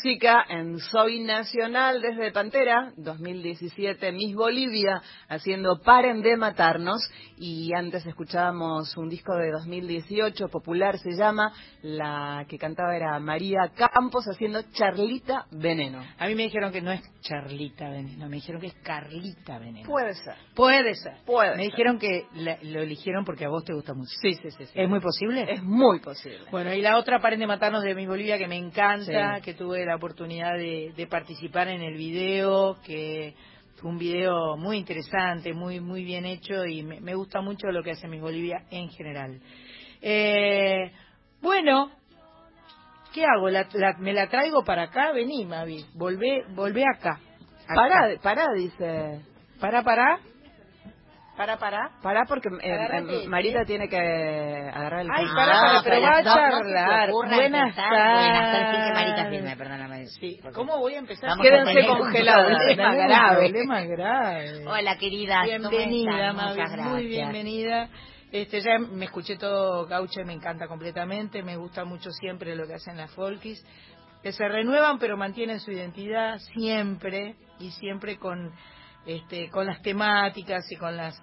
música 0.04 0.44
en 0.50 0.80
Soy 0.80 1.22
Nacional 1.22 2.02
desde 2.02 2.34
Pantera, 2.34 2.92
2017, 2.98 4.12
Miss 4.12 4.36
Bolivia, 4.36 5.02
haciendo 5.30 5.80
Paren 5.82 6.22
de 6.22 6.36
Matarnos. 6.36 7.10
Y 7.46 7.74
antes 7.76 8.06
escuchábamos 8.06 8.96
un 8.96 9.10
disco 9.10 9.36
de 9.36 9.52
2018, 9.52 10.48
popular 10.48 10.98
se 10.98 11.12
llama, 11.12 11.52
la 11.82 12.46
que 12.48 12.58
cantaba 12.58 12.96
era 12.96 13.20
María 13.20 13.70
Campos 13.76 14.24
haciendo 14.30 14.62
Charlita 14.72 15.46
Veneno. 15.52 16.02
A 16.20 16.28
mí 16.28 16.36
me 16.36 16.44
dijeron 16.44 16.72
que 16.72 16.80
no 16.82 16.94
es 16.94 17.02
Charlita 17.20 17.90
Veneno, 17.90 18.30
me 18.30 18.38
dijeron 18.38 18.62
que 18.62 18.68
es 18.68 18.76
Carlita 18.76 19.60
Veneno. 19.60 19.86
Puede 19.90 20.14
ser. 20.14 20.36
Puede 20.56 20.96
ser. 20.96 21.18
Puede 21.26 21.50
Me 21.58 21.64
ser. 21.64 21.66
dijeron 21.72 22.00
que 22.00 22.28
la- 22.36 22.60
lo 22.62 22.82
eligieron 22.82 23.26
porque 23.26 23.44
a 23.44 23.50
vos 23.50 23.66
te 23.66 23.74
gusta 23.74 23.94
mucho. 23.94 24.12
Sí, 24.22 24.36
sí, 24.36 24.50
sí. 24.52 24.66
sí. 24.66 24.72
¿Es 24.74 24.88
muy 24.88 25.02
posible? 25.02 25.46
Es 25.52 25.62
muy 25.62 26.00
posible. 26.00 26.46
Bueno, 26.50 26.74
y 26.74 26.82
la 26.82 26.98
otra, 26.98 27.20
Paren 27.20 27.42
de 27.42 27.48
Matarnos 27.48 27.84
de 27.84 27.94
Miss 27.94 28.08
Bolivia, 28.08 28.38
que 28.38 28.48
me 28.48 28.56
encanta, 28.58 29.36
Sí. 29.36 29.42
que 29.42 29.54
tuve 29.54 29.86
la 29.86 29.98
oportunidad 29.98 30.54
de, 30.54 30.94
de 30.96 31.08
participar 31.08 31.68
en 31.68 31.82
el 31.82 31.98
video, 31.98 32.78
que 32.86 33.36
un 33.84 33.98
video 33.98 34.58
muy 34.58 34.78
interesante, 34.78 35.54
muy 35.54 35.80
muy 35.80 36.04
bien 36.04 36.26
hecho 36.26 36.66
y 36.66 36.84
me, 36.84 37.00
me 37.02 37.16
gusta 37.16 37.42
mucho 37.42 37.68
lo 37.68 37.84
que 37.84 37.92
hace 37.92 38.08
Miss 38.08 38.22
Bolivia 38.22 38.64
en 38.72 38.90
general. 38.90 39.40
Eh, 40.02 40.92
bueno, 41.42 41.92
¿qué 43.14 43.26
hago? 43.26 43.50
¿La, 43.50 43.68
la- 43.74 43.98
¿Me 44.00 44.14
la 44.14 44.28
traigo 44.30 44.64
para 44.64 44.84
acá? 44.84 45.12
Vení, 45.12 45.46
Mavi, 45.46 45.86
volvé, 45.96 46.44
volvé 46.56 46.84
acá. 46.96 47.20
Acá. 47.68 47.76
Pará, 47.76 48.20
pará, 48.22 48.46
dice. 48.56 49.22
Para, 49.60 49.82
para. 51.38 51.58
Para, 51.58 51.92
para. 52.02 52.26
Porque 52.26 52.50
eh, 52.62 53.28
Marita 53.28 53.66
tiene 53.66 53.88
que 53.90 53.98
agarrar 53.98 55.02
el 55.02 55.08
Ay, 55.12 55.26
para, 55.34 55.54
para, 55.54 55.84
pero 55.84 56.02
va 56.02 56.18
a 56.18 56.24
charlar. 56.24 57.12
Buenas 57.12 57.76
tardes, 57.76 58.94
Marita 58.94 59.30
firme, 59.30 59.56
perdóname. 59.58 60.06
Sí. 60.08 60.40
¿Cómo 60.54 60.78
voy 60.78 60.96
a 60.96 61.00
empezar? 61.00 61.32
Quédense 61.42 61.74
tener 61.74 61.90
un 61.92 61.98
congeladas. 61.98 62.46
problema 62.46 62.68
Tenemos 62.68 62.98
un 62.98 63.08
grave. 63.08 63.88
grave. 63.88 64.68
Hola, 64.68 64.98
querida. 64.98 65.42
¿cómo 65.46 65.70
Bienvenida? 65.70 66.34
Mavi, 66.34 66.62
muy 66.82 67.08
bienvenida. 67.08 67.90
Este, 68.32 68.62
ya 68.62 68.80
me 68.80 69.06
escuché 69.06 69.38
todo 69.38 69.86
Gauche, 69.86 70.26
me 70.26 70.34
encanta 70.34 70.68
completamente, 70.68 71.44
me 71.44 71.56
gusta 71.56 71.86
mucho 71.86 72.10
siempre 72.10 72.56
lo 72.56 72.66
que 72.66 72.74
hacen 72.74 72.98
las 72.98 73.12
folkis, 73.12 73.64
que 74.24 74.32
se 74.32 74.48
renuevan 74.48 74.98
pero 74.98 75.18
mantienen 75.18 75.60
su 75.60 75.72
identidad 75.72 76.40
siempre 76.56 77.36
y 77.60 77.70
siempre 77.70 78.18
con 78.18 78.52
este, 79.06 79.50
con 79.50 79.66
las 79.66 79.82
temáticas 79.82 80.66
y 80.72 80.76
con 80.78 80.96
las 80.96 81.16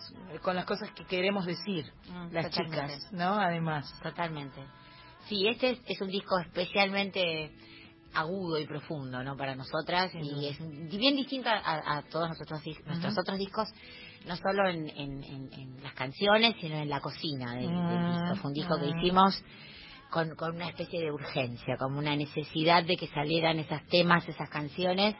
con 0.42 0.54
las 0.56 0.64
cosas 0.64 0.90
que 0.92 1.04
queremos 1.06 1.46
decir 1.46 1.86
Mm, 2.08 2.32
las 2.32 2.50
totalmente. 2.50 2.94
chicas, 2.96 3.12
¿no? 3.12 3.34
Además. 3.34 3.92
Totalmente. 4.02 4.60
Sí, 5.28 5.46
este 5.48 5.70
es, 5.70 5.80
es 5.86 6.00
un 6.00 6.08
disco 6.08 6.38
especialmente 6.40 7.50
agudo 8.14 8.58
y 8.58 8.66
profundo, 8.66 9.22
¿no? 9.22 9.36
Para 9.36 9.54
nosotras 9.54 10.10
y 10.14 10.46
es 10.46 10.58
bien 10.98 11.14
distinto 11.16 11.48
a, 11.48 11.98
a 11.98 12.02
todos 12.10 12.28
nosotros, 12.30 12.60
dis- 12.64 12.82
nuestros 12.84 13.16
otros 13.18 13.38
discos, 13.38 13.68
no 14.26 14.36
solo 14.36 14.68
en, 14.68 14.88
en- 14.90 15.22
en- 15.24 15.52
en 15.52 15.82
las 15.82 15.94
canciones, 15.94 16.56
sino 16.60 16.76
en 16.76 16.88
la 16.88 17.00
cocina 17.00 17.54
del, 17.54 17.68
del 17.68 18.00
Mm, 18.00 18.10
disco. 18.12 18.34
Fue 18.42 18.48
un 18.50 18.54
disco 18.54 18.78
que 18.80 18.88
hicimos 18.88 19.42
con, 20.10 20.34
con 20.34 20.56
una 20.56 20.68
especie 20.70 21.00
de 21.00 21.12
urgencia, 21.12 21.76
como 21.78 21.98
una 22.00 22.16
necesidad 22.16 22.82
de 22.84 22.96
que 22.96 23.06
salieran 23.08 23.60
esos 23.60 23.80
temas, 23.86 24.28
esas 24.28 24.50
canciones, 24.50 25.14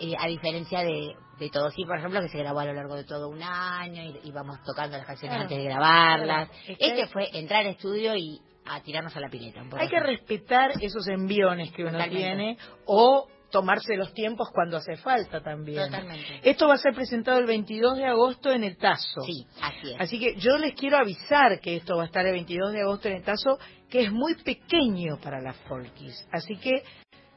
eh, 0.00 0.14
a 0.18 0.26
diferencia 0.26 0.80
de, 0.80 1.14
de 1.38 1.50
todo 1.50 1.70
sí, 1.70 1.84
por 1.84 1.98
ejemplo, 1.98 2.20
que 2.20 2.28
se 2.28 2.38
grabó 2.38 2.60
a 2.60 2.64
lo 2.66 2.72
largo 2.74 2.96
de 2.96 3.04
todo 3.04 3.28
un 3.28 3.42
año 3.42 4.02
y 4.02 4.28
íbamos 4.28 4.58
tocando 4.64 4.96
las 4.96 5.06
canciones 5.06 5.36
Claro, 5.36 5.42
antes 5.42 5.58
de 5.58 5.64
grabarlas. 5.64 6.48
claro. 6.48 6.76
Este 6.78 7.06
fue 7.08 7.28
entrar 7.38 7.60
al 7.60 7.68
estudio 7.72 8.16
y 8.16 8.40
a 8.66 8.80
tirarnos 8.82 9.16
a 9.16 9.20
la 9.20 9.28
pileta. 9.28 9.62
un 9.62 9.70
poco 9.70 9.82
Hay 9.82 9.88
que 9.88 10.00
respetar 10.00 10.72
esos 10.80 11.06
enviones 11.08 11.72
que 11.72 11.82
uno 11.82 11.92
Totalmente. 11.92 12.18
tiene 12.26 12.58
o 12.86 13.26
tomarse 13.50 13.96
los 13.96 14.12
tiempos 14.14 14.48
cuando 14.54 14.76
hace 14.76 14.96
falta 14.96 15.40
también. 15.42 15.84
Totalmente. 15.86 16.40
Esto 16.48 16.68
va 16.68 16.74
a 16.74 16.78
ser 16.78 16.94
presentado 16.94 17.38
el 17.38 17.46
22 17.46 17.96
de 17.96 18.04
agosto 18.06 18.52
en 18.52 18.62
el 18.62 18.76
Tazo. 18.76 19.22
Sí, 19.26 19.44
así 19.60 19.90
es. 19.92 19.96
Así 19.98 20.20
que 20.20 20.36
yo 20.36 20.56
les 20.56 20.74
quiero 20.74 20.98
avisar 20.98 21.58
que 21.58 21.74
esto 21.76 21.96
va 21.96 22.04
a 22.04 22.06
estar 22.06 22.24
el 22.26 22.32
22 22.32 22.72
de 22.72 22.82
agosto 22.82 23.08
en 23.08 23.14
el 23.16 23.22
Tazo, 23.24 23.58
que 23.88 24.02
es 24.02 24.12
muy 24.12 24.36
pequeño 24.36 25.18
para 25.20 25.40
las 25.40 25.56
folkis. 25.66 26.28
Así 26.30 26.54
que 26.58 26.84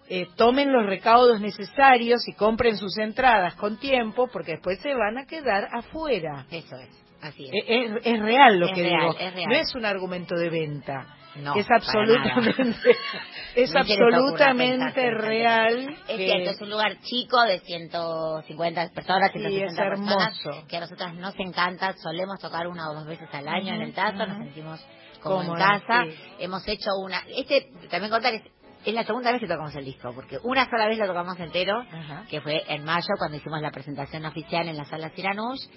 eh, 0.09 0.27
tomen 0.35 0.71
los 0.71 0.85
recaudos 0.85 1.39
necesarios 1.41 2.27
y 2.27 2.33
compren 2.33 2.77
sus 2.77 2.97
entradas 2.97 3.55
con 3.55 3.77
tiempo, 3.79 4.27
porque 4.31 4.51
después 4.53 4.79
se 4.81 4.93
van 4.93 5.17
a 5.17 5.25
quedar 5.25 5.67
afuera. 5.73 6.45
Eso 6.51 6.75
es, 6.77 6.89
así 7.21 7.45
es. 7.45 7.51
Eh, 7.53 7.85
Es, 7.85 7.91
es 8.05 8.19
real 8.21 8.59
lo 8.59 8.67
Es 8.67 8.73
que 8.73 8.83
real, 8.83 8.99
digo. 9.01 9.15
es 9.19 9.33
real. 9.33 9.49
No 9.49 9.55
es 9.55 9.75
un 9.75 9.85
argumento 9.85 10.35
de 10.35 10.49
venta. 10.49 11.05
No, 11.35 11.55
es 11.55 11.65
absolutamente, 11.71 12.91
es 13.55 13.75
absolutamente 13.75 15.09
real. 15.11 15.89
Es 16.07 16.17
que- 16.17 16.25
cierto, 16.27 16.51
es 16.51 16.61
un 16.61 16.69
lugar 16.69 16.97
chico 17.01 17.41
de 17.43 17.59
150 17.59 18.89
personas, 18.93 19.31
Sí, 19.33 19.39
160 19.39 19.83
es 19.83 19.89
personas, 19.89 20.41
que 20.67 20.77
a 20.77 20.79
nosotras 20.81 21.15
nos 21.15 21.33
encanta. 21.39 21.93
Solemos 21.97 22.39
tocar 22.39 22.67
una 22.67 22.89
o 22.89 22.93
dos 22.93 23.07
veces 23.07 23.27
al 23.33 23.47
año 23.47 23.73
en 23.73 23.81
el 23.81 23.93
Tazo, 23.93 24.17
nos 24.27 24.37
sentimos 24.37 24.85
como 25.21 25.41
en 25.41 25.53
casa. 25.53 26.03
sí. 26.05 26.15
Hemos 26.39 26.67
hecho 26.67 26.89
una... 27.03 27.23
Este, 27.35 27.67
también 27.89 28.11
contar, 28.11 28.33
es, 28.35 28.43
es 28.85 28.93
la 28.93 29.03
segunda 29.03 29.31
vez 29.31 29.39
que 29.41 29.47
tocamos 29.47 29.75
el 29.75 29.85
disco, 29.85 30.11
porque 30.13 30.37
una 30.43 30.69
sola 30.69 30.87
vez 30.87 30.97
lo 30.97 31.07
tocamos 31.07 31.39
entero, 31.39 31.79
Ajá. 31.79 32.25
que 32.29 32.41
fue 32.41 32.63
en 32.67 32.83
mayo 32.83 33.07
cuando 33.17 33.37
hicimos 33.37 33.61
la 33.61 33.71
presentación 33.71 34.25
oficial 34.25 34.67
en 34.67 34.77
la 34.77 34.85
sala 34.85 35.09
Siranush. 35.09 35.67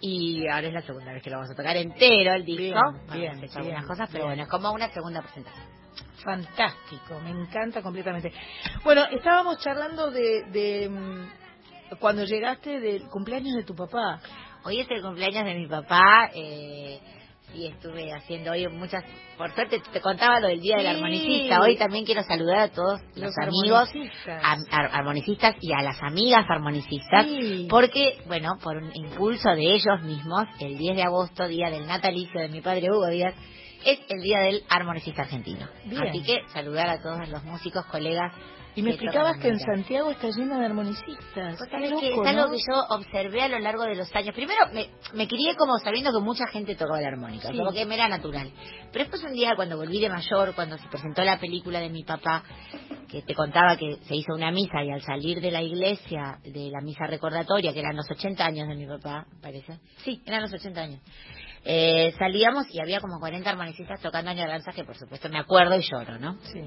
Y 0.00 0.46
ahora 0.48 0.66
es 0.66 0.74
la 0.74 0.82
segunda 0.82 1.12
vez 1.12 1.22
que 1.22 1.30
lo 1.30 1.36
vamos 1.36 1.50
a 1.50 1.54
tocar 1.54 1.74
entero 1.76 2.34
el 2.34 2.44
disco. 2.44 2.78
Bien, 3.12 3.40
bien, 3.40 3.50
algunas 3.54 3.86
cosas, 3.86 4.08
pero 4.12 4.24
bien. 4.24 4.28
bueno, 4.28 4.42
es 4.42 4.48
como 4.48 4.70
una 4.72 4.88
segunda 4.90 5.22
presentación. 5.22 5.64
Fantástico, 6.22 7.18
me 7.24 7.30
encanta 7.30 7.80
completamente. 7.82 8.32
Bueno, 8.84 9.04
estábamos 9.10 9.58
charlando 9.58 10.10
de, 10.10 10.44
de 10.50 10.88
mm, 10.90 11.96
cuando 11.98 12.24
llegaste 12.24 12.78
del 12.80 13.06
cumpleaños 13.08 13.54
de 13.54 13.64
tu 13.64 13.74
papá. 13.74 14.20
Hoy 14.64 14.80
es 14.80 14.90
el 14.90 15.00
cumpleaños 15.00 15.44
de 15.44 15.54
mi 15.54 15.66
papá. 15.66 16.30
Eh, 16.34 17.00
sí, 17.56 17.66
estuve 17.66 18.12
haciendo 18.12 18.52
hoy 18.52 18.66
muchas. 18.68 19.02
Por 19.38 19.52
suerte 19.54 19.80
te 19.92 20.00
contaba 20.00 20.40
lo 20.40 20.48
del 20.48 20.60
día 20.60 20.76
del 20.76 20.86
armonicista. 20.86 21.60
Hoy 21.60 21.76
también 21.76 22.04
quiero 22.04 22.22
saludar 22.22 22.58
a 22.58 22.68
todos 22.68 23.00
los, 23.14 23.18
Los 23.24 23.34
amigos 23.38 23.88
ar- 24.70 24.90
armonicistas 24.92 25.56
y 25.60 25.72
a 25.72 25.82
las 25.82 26.02
amigas 26.02 26.44
armonicistas. 26.48 27.26
Sí. 27.26 27.66
Porque, 27.68 28.18
bueno, 28.26 28.50
por 28.62 28.76
un 28.76 28.90
impulso 28.94 29.50
de 29.50 29.74
ellos 29.74 30.02
mismos, 30.02 30.44
el 30.60 30.78
10 30.78 30.96
de 30.96 31.02
agosto, 31.02 31.46
día 31.48 31.70
del 31.70 31.86
natalicio 31.86 32.40
de 32.40 32.48
mi 32.48 32.60
padre 32.60 32.90
Hugo 32.90 33.08
Díaz, 33.08 33.34
es 33.84 34.00
el 34.08 34.20
día 34.22 34.40
del 34.40 34.62
armonicista 34.68 35.22
argentino. 35.22 35.68
Bien. 35.84 36.02
Así 36.08 36.22
que 36.22 36.40
saludar 36.52 36.88
a 36.88 37.00
todos 37.00 37.28
los 37.28 37.44
músicos, 37.44 37.84
colegas. 37.86 38.32
Y 38.76 38.82
me 38.82 38.90
explicabas 38.90 39.38
que 39.38 39.48
en. 39.48 39.58
Santiago 39.58 40.10
está 40.10 40.28
lleno 40.28 40.58
de 40.58 40.66
armonicistas. 40.66 41.58
Que 41.68 41.88
loco, 41.88 42.24
es 42.24 42.28
algo 42.28 42.50
que 42.52 42.58
yo 42.58 42.84
observé 42.90 43.42
a 43.42 43.48
lo 43.48 43.58
largo 43.58 43.84
de 43.84 43.96
los 43.96 44.14
años. 44.14 44.34
Primero, 44.34 44.60
me, 44.72 44.90
me 45.14 45.26
crié 45.26 45.56
como 45.56 45.78
sabiendo 45.78 46.12
que 46.12 46.20
mucha 46.22 46.46
gente 46.48 46.74
tocaba 46.76 47.00
la 47.00 47.08
armónica, 47.08 47.48
Sí. 47.50 47.56
como 47.56 47.72
que 47.72 47.86
me 47.86 47.94
era 47.94 48.08
natural. 48.08 48.52
Pero 48.92 49.04
después 49.04 49.24
un 49.24 49.32
día, 49.32 49.54
cuando 49.56 49.76
volví 49.76 49.98
de 49.98 50.10
mayor, 50.10 50.54
cuando 50.54 50.76
se 50.78 50.86
presentó 50.88 51.24
la 51.24 51.38
película 51.40 51.80
de 51.80 51.88
mi 51.88 52.04
papá, 52.04 52.44
que 53.08 53.22
te 53.22 53.34
contaba 53.34 53.76
que 53.76 53.96
se 54.02 54.14
hizo 54.14 54.34
una 54.34 54.50
misa 54.50 54.84
y 54.84 54.90
al 54.90 55.00
salir 55.02 55.40
de 55.40 55.50
la 55.50 55.62
iglesia, 55.62 56.38
de 56.44 56.70
la 56.70 56.80
misa 56.82 57.06
recordatoria, 57.06 57.72
que 57.72 57.80
eran 57.80 57.96
los 57.96 58.10
80 58.10 58.44
años 58.44 58.68
de 58.68 58.74
mi 58.74 58.86
papá, 58.86 59.26
parece. 59.40 59.78
Sí, 60.04 60.22
eran 60.26 60.42
los 60.42 60.52
80 60.52 60.80
años. 60.80 61.00
Eh, 61.64 62.14
salíamos 62.18 62.66
y 62.72 62.80
había 62.80 63.00
como 63.00 63.18
40 63.18 63.48
armonicistas 63.50 64.00
tocando 64.00 64.30
añoranzas 64.30 64.72
que 64.74 64.84
por 64.84 64.96
supuesto 64.96 65.28
me 65.28 65.38
acuerdo 65.40 65.76
y 65.76 65.82
lloro, 65.82 66.18
¿no? 66.18 66.34
Sí. 66.42 66.60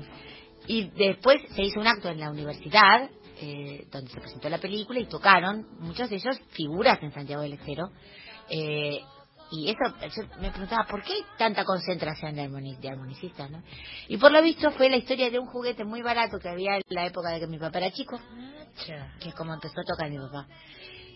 Y 0.70 0.84
después 0.92 1.42
se 1.56 1.64
hizo 1.64 1.80
un 1.80 1.88
acto 1.88 2.10
en 2.10 2.20
la 2.20 2.30
universidad, 2.30 3.10
eh, 3.42 3.88
donde 3.92 4.12
se 4.12 4.20
presentó 4.20 4.50
la 4.50 4.60
película 4.60 5.00
y 5.00 5.08
tocaron, 5.08 5.66
muchos 5.80 6.12
de 6.12 6.18
ellos 6.18 6.40
figuras 6.52 7.00
en 7.02 7.12
Santiago 7.12 7.42
del 7.42 7.54
Estero. 7.54 7.90
Eh, 8.52 9.00
y 9.52 9.68
eso, 9.68 9.96
yo 10.16 10.40
me 10.40 10.52
preguntaba, 10.52 10.86
¿por 10.86 11.02
qué 11.02 11.14
hay 11.14 11.24
tanta 11.40 11.66
concentración 11.66 12.36
de, 12.36 12.44
armoni- 12.44 12.78
de 12.78 12.88
armonicistas? 12.88 13.50
¿no? 13.50 13.64
Y 14.10 14.18
por 14.18 14.32
lo 14.32 14.44
visto 14.44 14.70
fue 14.74 14.92
la 14.92 14.98
historia 14.98 15.32
de 15.32 15.40
un 15.40 15.48
juguete 15.48 15.84
muy 15.86 16.04
barato 16.04 16.38
que 16.38 16.50
había 16.50 16.76
en 16.76 16.84
la 16.90 17.08
época 17.08 17.30
de 17.32 17.40
que 17.40 17.48
mi 17.48 17.58
papá 17.58 17.80
era 17.80 17.92
chico, 17.92 18.20
que 19.20 19.30
es 19.30 19.34
como 19.34 19.56
empezó 19.56 19.74
a 19.82 19.92
tocar 19.92 20.08
mi 20.12 20.20
papá. 20.20 20.46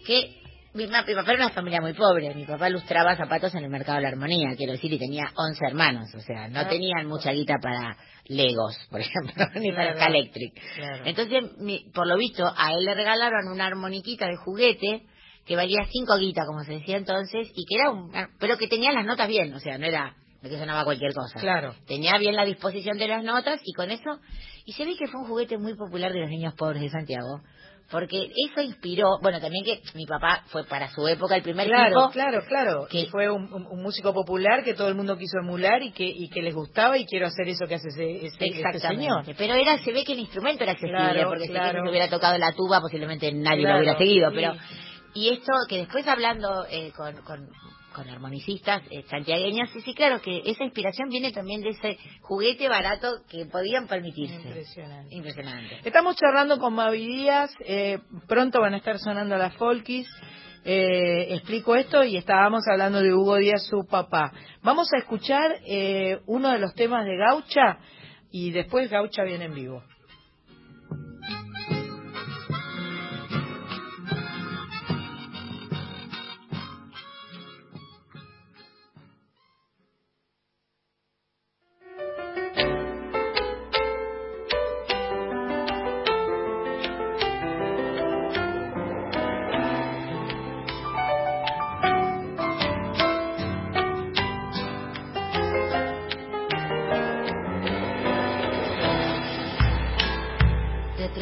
Que 0.07 0.41
mi, 0.73 0.85
mi 0.85 1.15
papá 1.15 1.31
era 1.33 1.45
una 1.45 1.49
familia 1.53 1.81
muy 1.81 1.93
pobre, 1.93 2.33
mi 2.35 2.45
papá 2.45 2.69
lustraba 2.69 3.15
zapatos 3.15 3.53
en 3.55 3.63
el 3.63 3.69
mercado 3.69 3.97
de 3.97 4.03
la 4.03 4.09
armonía, 4.09 4.55
quiero 4.57 4.73
decir, 4.73 4.91
y 4.91 4.97
tenía 4.99 5.25
11 5.35 5.59
hermanos, 5.67 6.09
o 6.15 6.19
sea, 6.19 6.47
no 6.47 6.59
Ah. 6.61 6.67
tenían 6.67 7.05
mucha 7.07 7.31
guita 7.31 7.55
para 7.61 7.95
Legos, 8.27 8.77
por 8.89 9.01
ejemplo, 9.01 9.33
ni 9.55 9.71
para 9.71 9.93
Claro. 9.93 9.99
Calectric. 9.99 10.53
Claro. 10.75 11.03
Entonces, 11.05 11.57
mi- 11.59 11.89
por 11.93 12.07
lo 12.07 12.17
visto, 12.17 12.43
a 12.55 12.71
él 12.73 12.85
le 12.85 12.93
regalaron 12.95 13.51
una 13.51 13.65
armoniquita 13.67 14.27
de 14.27 14.35
juguete 14.37 15.03
que 15.45 15.55
valía 15.57 15.85
cinco 15.91 16.17
guitas, 16.17 16.45
como 16.47 16.63
se 16.63 16.73
decía 16.73 16.97
entonces, 16.97 17.49
y 17.53 17.65
que 17.65 17.75
era 17.75 17.89
un, 17.91 18.11
pero 18.39 18.57
que 18.57 18.67
tenía 18.67 18.91
las 18.93 19.05
notas 19.05 19.27
bien, 19.27 19.53
o 19.53 19.59
sea, 19.59 19.77
no 19.77 19.85
era 19.85 20.15
que 20.41 20.57
sonaba 20.57 20.83
cualquier 20.83 21.13
cosa. 21.13 21.39
Claro. 21.39 21.73
Tenía 21.87 22.17
bien 22.17 22.35
la 22.35 22.43
disposición 22.45 22.97
de 22.97 23.07
las 23.07 23.23
notas 23.23 23.61
y 23.63 23.73
con 23.73 23.91
eso, 23.91 24.19
y 24.65 24.73
se 24.73 24.83
ve 24.85 24.95
que 24.97 25.07
fue 25.07 25.21
un 25.21 25.27
juguete 25.27 25.57
muy 25.57 25.73
popular 25.75 26.11
de 26.11 26.19
los 26.21 26.29
niños 26.29 26.53
pobres 26.55 26.81
de 26.81 26.89
Santiago. 26.89 27.41
Porque 27.91 28.17
eso 28.47 28.61
inspiró, 28.61 29.19
bueno, 29.21 29.39
también 29.39 29.63
que 29.63 29.81
mi 29.93 30.05
papá 30.07 30.43
fue 30.47 30.63
para 30.65 30.89
su 30.89 31.07
época 31.07 31.35
el 31.35 31.43
primer 31.43 31.67
Claro, 31.67 31.89
tipo 32.07 32.09
claro, 32.11 32.43
claro. 32.47 32.87
que- 32.89 33.05
fue 33.11 33.29
un, 33.29 33.53
un- 33.53 33.67
un 33.67 33.83
músico 33.83 34.13
popular 34.13 34.63
que 34.63 34.73
todo 34.73 34.87
el 34.87 34.95
mundo 34.95 35.15
quiso 35.17 35.37
emular 35.37 35.83
y 35.83 35.91
que 35.91 36.05
y 36.05 36.27
que 36.29 36.41
les 36.41 36.55
gustaba 36.55 36.97
y 36.97 37.05
quiero 37.05 37.27
hacer 37.27 37.47
eso 37.49 37.67
que 37.67 37.75
hace 37.75 37.89
ese, 37.89 38.25
ese- 38.25 38.45
Exactamente. 38.45 38.87
señor. 39.03 39.25
Pero 39.37 39.53
era, 39.53 39.77
se 39.79 39.91
ve 39.91 40.03
que 40.03 40.13
el 40.13 40.19
instrumento 40.19 40.63
era 40.63 40.71
accesible, 40.71 40.97
Claro, 40.97 41.29
porque 41.29 41.45
si 41.45 41.49
claro. 41.51 41.65
alguien 41.67 41.87
hubiera 41.87 42.09
tocado 42.09 42.37
la 42.37 42.51
tuba, 42.53 42.81
posiblemente 42.81 43.31
nadie 43.31 43.63
lo 43.67 43.77
hubiera 43.77 43.97
seguido. 43.97 44.29
sí. 44.31 44.35
Pero 44.37 44.53
Y 45.15 45.29
esto, 45.29 45.51
que 45.69 45.77
después 45.77 46.07
hablando 46.07 46.65
eh, 46.71 46.91
con, 46.97 47.15
con, 47.23 47.47
con 47.93 48.09
armonicistas 48.09 48.81
eh, 48.91 49.03
santiagueños, 49.09 49.69
sí, 49.71 49.81
sí, 49.81 49.93
claro, 49.93 50.21
que 50.21 50.41
esa 50.45 50.63
inspiración 50.63 51.09
viene 51.09 51.31
también 51.31 51.61
de 51.61 51.69
ese 51.69 51.97
juguete 52.21 52.67
barato 52.67 53.09
que 53.29 53.45
podían 53.45 53.87
permitirse. 53.87 54.35
Impresionante. 54.35 55.15
Impresionante. 55.15 55.79
Estamos 55.85 56.15
charlando 56.17 56.57
con 56.57 56.73
Mavi 56.73 57.05
Díaz, 57.05 57.51
eh, 57.65 57.99
pronto 58.27 58.59
van 58.59 58.73
a 58.73 58.77
estar 58.77 58.99
sonando 58.99 59.37
las 59.37 59.55
folkis. 59.55 60.07
Eh, 60.65 61.33
explico 61.33 61.75
esto 61.75 62.03
y 62.05 62.15
estábamos 62.15 62.63
hablando 62.71 63.01
de 63.01 63.13
Hugo 63.13 63.35
Díaz, 63.37 63.65
su 63.65 63.85
papá. 63.85 64.31
Vamos 64.61 64.87
a 64.93 64.97
escuchar 64.97 65.59
eh, 65.67 66.19
uno 66.25 66.51
de 66.51 66.59
los 66.59 66.73
temas 66.73 67.05
de 67.05 67.17
Gaucha 67.17 67.79
y 68.31 68.51
después 68.51 68.89
Gaucha 68.89 69.23
viene 69.23 69.45
en 69.45 69.53
vivo. 69.53 69.83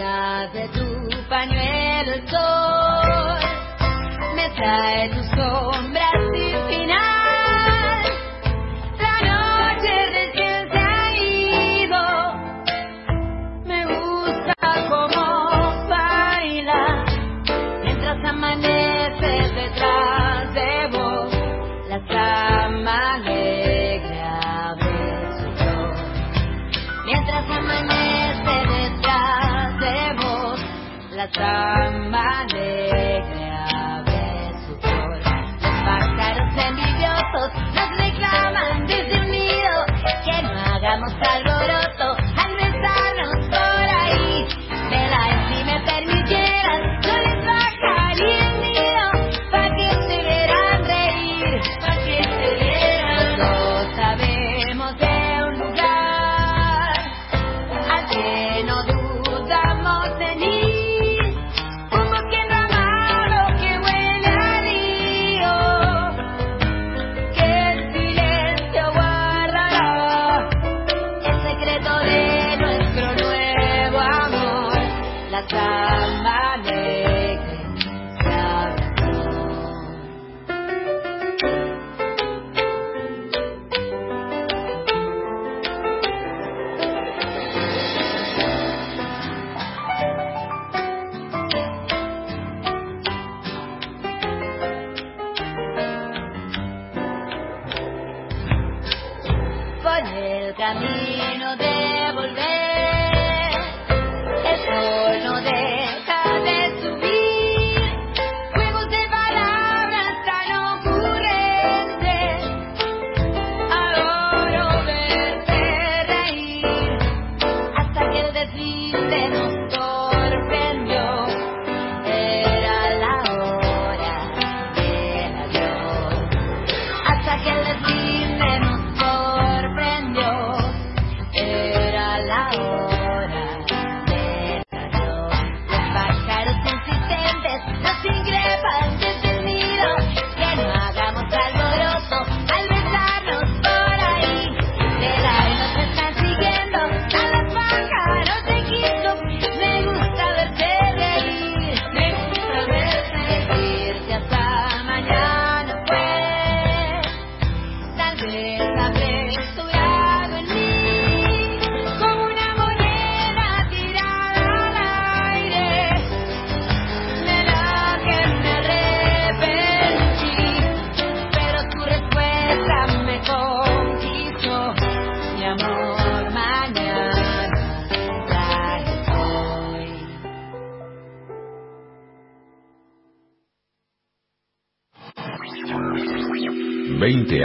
Detrás 0.02 0.52
de 0.54 0.68
tu 0.70 1.30
pañuelo 1.30 2.14
el 2.14 2.28
sol 2.28 3.40
me 4.36 4.50
trae 4.56 5.10
tu 5.10 5.24
sombra 5.26 6.21
la 31.32 31.40
trama 31.40 32.46
negra 32.54 32.81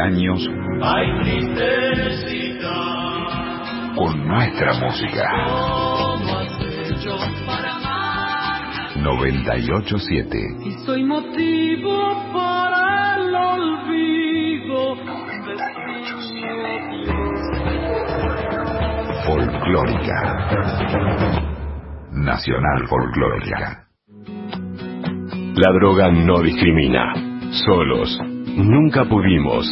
años 0.07 0.49
con 3.97 4.29
nuestra 4.29 4.73
música. 4.75 5.29
987 9.03 10.39
Y 10.65 10.73
soy 10.85 11.05
motivo 11.05 12.33
para 12.33 13.17
el 13.17 13.35
olvido 13.35 14.97
Folclórica. 19.27 20.19
Nacional 22.13 22.87
Folclórica. 22.89 23.89
La 25.57 25.73
droga 25.73 26.11
no 26.13 26.41
discrimina. 26.43 27.13
Solos 27.67 28.36
Nunca 28.57 29.05
pudimos. 29.05 29.67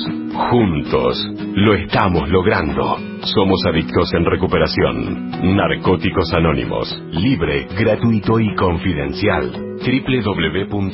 Juntos. 0.51 1.17
Lo 1.55 1.73
estamos 1.75 2.29
logrando. 2.29 2.99
Somos 3.23 3.65
adictos 3.67 4.13
en 4.13 4.27
recuperación. 4.27 5.57
Narcóticos 5.57 6.31
Anónimos. 6.35 6.95
Libre, 7.11 7.67
gratuito 7.79 8.39
y 8.39 8.55
confidencial. 8.55 9.51
www.na.org.ar 9.81 10.87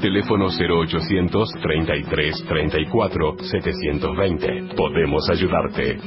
Teléfono 0.00 0.46
0800 0.46 1.50
33 1.60 2.44
34 2.46 3.36
720. 3.40 4.76
Podemos 4.76 5.28
ayudarte. 5.28 5.98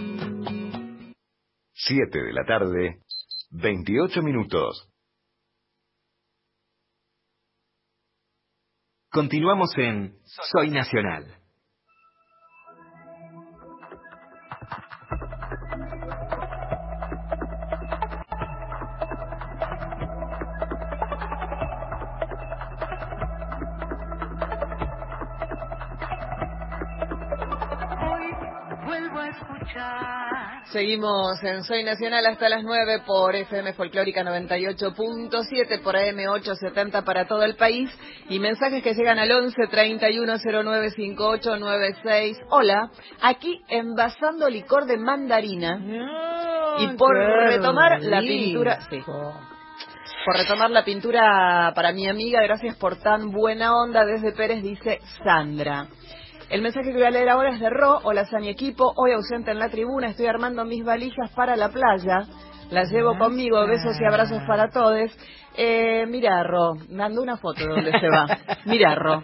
7 1.73 2.21
de 2.23 2.33
la 2.33 2.45
tarde, 2.45 2.99
28 3.51 4.21
minutos. 4.21 4.90
Continuamos 9.11 9.77
en 9.77 10.13
Soy 10.23 10.69
Nacional. 10.69 11.25
Seguimos 30.71 31.43
en 31.43 31.65
Soy 31.65 31.83
Nacional 31.83 32.25
hasta 32.27 32.47
las 32.47 32.63
9 32.63 33.01
por 33.05 33.35
FM 33.35 33.73
Folclórica 33.73 34.23
98.7 34.23 35.81
por 35.81 35.97
AM 35.97 36.17
870 36.29 37.03
para 37.03 37.27
todo 37.27 37.43
el 37.43 37.57
país 37.57 37.89
y 38.29 38.39
mensajes 38.39 38.81
que 38.81 38.93
llegan 38.93 39.19
al 39.19 39.29
11 39.29 39.67
31 39.69 40.33
09 40.63 40.91
58 40.91 41.57
96. 41.57 42.37
Hola, 42.51 42.89
aquí 43.21 43.61
envasando 43.67 44.47
licor 44.47 44.85
de 44.85 44.95
mandarina 44.95 45.77
y 46.79 46.87
por 46.95 47.17
retomar 47.17 48.01
la 48.01 48.21
pintura, 48.21 48.79
sí. 48.89 49.03
Por 50.25 50.37
retomar 50.37 50.71
la 50.71 50.85
pintura 50.85 51.73
para 51.75 51.91
mi 51.91 52.07
amiga, 52.07 52.41
gracias 52.43 52.77
por 52.77 52.95
tan 52.95 53.31
buena 53.31 53.75
onda 53.75 54.05
desde 54.05 54.31
Pérez, 54.31 54.63
dice 54.63 54.99
Sandra. 55.21 55.87
El 56.51 56.61
mensaje 56.61 56.89
que 56.89 56.97
voy 56.97 57.05
a 57.05 57.11
leer 57.11 57.29
ahora 57.29 57.51
es 57.51 57.61
de 57.61 57.69
Ro. 57.69 58.01
Hola, 58.03 58.25
Sani 58.25 58.49
Equipo. 58.49 58.91
Hoy 58.97 59.13
ausente 59.13 59.51
en 59.51 59.59
la 59.59 59.69
tribuna. 59.69 60.07
Estoy 60.07 60.25
armando 60.25 60.65
mis 60.65 60.83
valijas 60.83 61.31
para 61.31 61.55
la 61.55 61.69
playa. 61.69 62.27
Las 62.69 62.91
llevo 62.91 63.17
conmigo. 63.17 63.65
Besos 63.67 63.95
y 64.01 64.03
abrazos 64.03 64.41
para 64.45 64.69
todos. 64.69 65.17
Eh, 65.55 66.05
mira, 66.09 66.43
Ro. 66.43 66.73
Mando 66.89 67.21
una 67.21 67.37
foto 67.37 67.61
de 67.61 67.67
donde 67.67 67.91
se 67.97 68.09
va. 68.09 68.25
Mira, 68.65 68.95
Ro. 68.95 69.23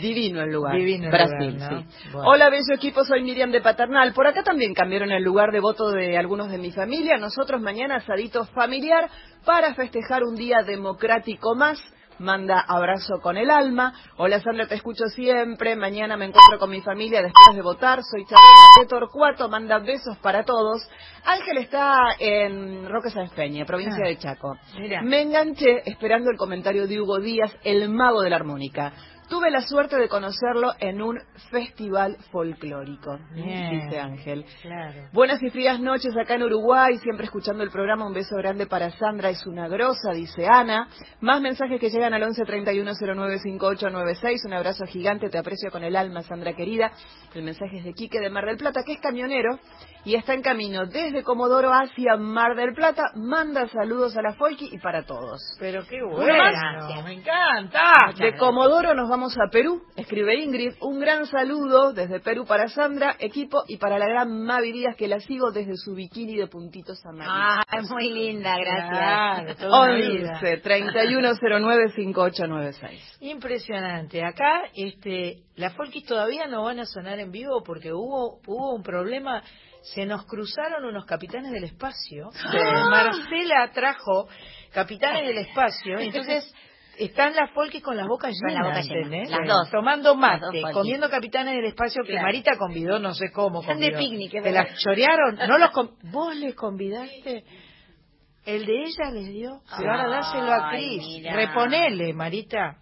Divino 0.00 0.42
el 0.42 0.52
lugar. 0.52 0.76
Divino 0.76 1.06
el 1.06 1.10
Brasil, 1.10 1.54
lugar, 1.54 1.72
¿no? 1.72 1.80
sí. 1.80 1.86
Bueno. 2.12 2.28
Hola, 2.28 2.48
bello 2.48 2.74
equipo. 2.76 3.04
Soy 3.04 3.24
Miriam 3.24 3.50
de 3.50 3.60
Paternal. 3.60 4.12
Por 4.12 4.28
acá 4.28 4.44
también 4.44 4.74
cambiaron 4.74 5.10
el 5.10 5.24
lugar 5.24 5.50
de 5.50 5.58
voto 5.58 5.90
de 5.90 6.16
algunos 6.16 6.48
de 6.48 6.58
mi 6.58 6.70
familia. 6.70 7.16
Nosotros 7.16 7.60
mañana 7.60 7.96
asadito 7.96 8.44
familiar 8.54 9.10
para 9.44 9.74
festejar 9.74 10.22
un 10.22 10.36
día 10.36 10.58
democrático 10.64 11.56
más. 11.56 11.82
Manda 12.18 12.60
abrazo 12.60 13.20
con 13.20 13.36
el 13.36 13.50
alma. 13.50 13.92
Hola 14.16 14.40
Sandra, 14.40 14.66
te 14.68 14.76
escucho 14.76 15.06
siempre. 15.08 15.74
Mañana 15.76 16.16
me 16.16 16.26
encuentro 16.26 16.58
con 16.58 16.70
mi 16.70 16.80
familia 16.80 17.20
después 17.22 17.56
de 17.56 17.62
votar. 17.62 18.00
Soy 18.02 18.24
Chabela 18.24 18.80
de 18.80 18.86
Torcuato. 18.86 19.48
Manda 19.48 19.78
besos 19.80 20.16
para 20.18 20.44
todos. 20.44 20.82
Ángel 21.24 21.58
está 21.58 21.98
en 22.18 22.88
Roque 22.88 23.10
Sáenz 23.10 23.32
Peña, 23.32 23.64
provincia 23.64 24.02
Ah, 24.04 24.08
de 24.08 24.18
Chaco. 24.18 24.56
mira. 24.78 25.02
Me 25.02 25.22
enganché 25.22 25.82
esperando 25.90 26.30
el 26.30 26.36
comentario 26.36 26.86
de 26.86 27.00
Hugo 27.00 27.18
Díaz, 27.18 27.54
el 27.64 27.88
mago 27.88 28.22
de 28.22 28.30
la 28.30 28.36
armónica. 28.36 28.92
Tuve 29.32 29.50
la 29.50 29.62
suerte 29.62 29.96
de 29.96 30.10
conocerlo 30.10 30.74
en 30.78 31.00
un 31.00 31.18
festival 31.50 32.18
folclórico, 32.30 33.18
Bien. 33.32 33.80
dice 33.80 33.98
Ángel. 33.98 34.44
Claro. 34.60 35.08
Buenas 35.14 35.42
y 35.42 35.48
frías 35.48 35.80
noches 35.80 36.14
acá 36.18 36.34
en 36.34 36.42
Uruguay, 36.42 36.98
siempre 36.98 37.24
escuchando 37.24 37.62
el 37.62 37.70
programa. 37.70 38.06
Un 38.06 38.12
beso 38.12 38.36
grande 38.36 38.66
para 38.66 38.90
Sandra, 38.90 39.30
es 39.30 39.46
una 39.46 39.68
grosa, 39.68 40.12
dice 40.12 40.46
Ana. 40.46 40.86
Más 41.22 41.40
mensajes 41.40 41.80
que 41.80 41.88
llegan 41.88 42.12
al 42.12 42.22
11 42.24 42.44
31 42.44 42.92
09 43.00 43.38
5896. 43.38 44.44
Un 44.44 44.52
abrazo 44.52 44.84
gigante, 44.84 45.30
te 45.30 45.38
aprecio 45.38 45.70
con 45.70 45.82
el 45.82 45.96
alma, 45.96 46.20
Sandra 46.20 46.52
querida. 46.52 46.92
El 47.34 47.42
mensaje 47.42 47.78
es 47.78 47.84
de 47.84 47.94
Quique 47.94 48.20
de 48.20 48.28
Mar 48.28 48.44
del 48.44 48.58
Plata, 48.58 48.82
que 48.84 48.92
es 48.92 49.00
camionero 49.00 49.58
y 50.04 50.16
está 50.16 50.34
en 50.34 50.42
camino 50.42 50.86
desde 50.86 51.22
Comodoro 51.22 51.70
hacia 51.72 52.16
Mar 52.16 52.56
del 52.56 52.74
Plata. 52.74 53.12
Manda 53.14 53.68
saludos 53.68 54.16
a 54.16 54.22
la 54.22 54.34
Folky 54.34 54.68
y 54.72 54.78
para 54.78 55.04
todos. 55.04 55.40
Pero 55.60 55.84
qué 55.88 56.02
bueno. 56.02 57.02
Me 57.04 57.12
encanta. 57.14 58.12
De 58.18 58.36
Comodoro 58.36 58.94
nos 58.94 59.08
vamos 59.08 59.36
a 59.38 59.50
Perú, 59.50 59.82
escribe 59.96 60.34
Ingrid. 60.36 60.74
Un 60.80 60.98
gran 60.98 61.26
saludo 61.26 61.92
desde 61.92 62.20
Perú 62.20 62.44
para 62.46 62.68
Sandra, 62.68 63.16
equipo 63.18 63.62
y 63.68 63.76
para 63.76 63.98
la 63.98 64.06
gran 64.06 64.42
Mavi 64.44 64.72
Díaz 64.72 64.96
que 64.96 65.08
la 65.08 65.20
sigo 65.20 65.52
desde 65.52 65.76
su 65.76 65.94
bikini 65.94 66.36
de 66.36 66.48
puntitos 66.48 67.04
amarillos. 67.04 67.34
Ah, 67.34 67.62
es 67.72 67.90
muy 67.90 68.10
linda, 68.10 68.56
gracias. 68.58 68.88
Claro, 68.88 69.54
toda 69.56 69.82
una 69.82 69.94
vida. 69.94 70.32
11 70.34 70.56
3109 70.58 71.88
5896. 71.94 73.18
Impresionante. 73.20 74.24
Acá, 74.24 74.62
este, 74.74 75.42
las 75.56 75.74
folkis 75.74 76.04
todavía 76.04 76.46
no 76.46 76.64
van 76.64 76.80
a 76.80 76.86
sonar 76.86 77.18
en 77.20 77.30
vivo 77.30 77.62
porque 77.64 77.92
hubo, 77.92 78.40
hubo 78.46 78.74
un 78.74 78.82
problema. 78.82 79.42
Se 79.82 80.06
nos 80.06 80.24
cruzaron 80.26 80.84
unos 80.84 81.04
capitanes 81.06 81.50
del 81.52 81.64
espacio. 81.64 82.30
Marcela 82.90 83.70
trajo 83.72 84.28
capitanes 84.72 85.26
del 85.26 85.38
espacio. 85.38 85.98
Entonces, 85.98 86.52
están 86.98 87.34
las 87.34 87.50
folkis 87.52 87.82
con 87.82 87.96
las 87.96 88.06
bocas 88.06 88.32
Con 88.40 88.54
la 88.54 88.60
llenas, 88.60 88.86
boca 88.88 88.94
llena. 88.94 89.38
Las 89.38 89.48
dos. 89.48 89.70
Tomando 89.70 90.10
dos 90.10 90.18
mate, 90.18 90.62
comiendo 90.72 91.08
capitanes 91.10 91.54
del 91.54 91.64
espacio 91.66 92.02
que 92.04 92.12
Claro. 92.12 92.26
Marita 92.26 92.56
convidó, 92.58 92.98
no 92.98 93.14
sé 93.14 93.30
cómo 93.32 93.60
Están 93.60 93.80
de 93.80 93.92
picnic, 93.92 94.42
¿Te 94.42 94.52
las 94.52 94.78
chorearon? 94.78 95.36
¿No 95.48 95.58
los 95.58 95.70
¿Vos 96.12 96.36
les 96.36 96.54
convidaste? 96.54 97.44
El 98.44 98.66
de 98.66 98.82
ella 98.82 99.10
les 99.12 99.28
dio. 99.28 99.60
Ahora 99.68 100.08
dáselo 100.08 100.52
a 100.52 100.70
Ay, 100.70 100.96
Cris. 100.98 101.06
mira. 101.06 101.34
Reponele, 101.36 102.12
Marita. 102.12 102.76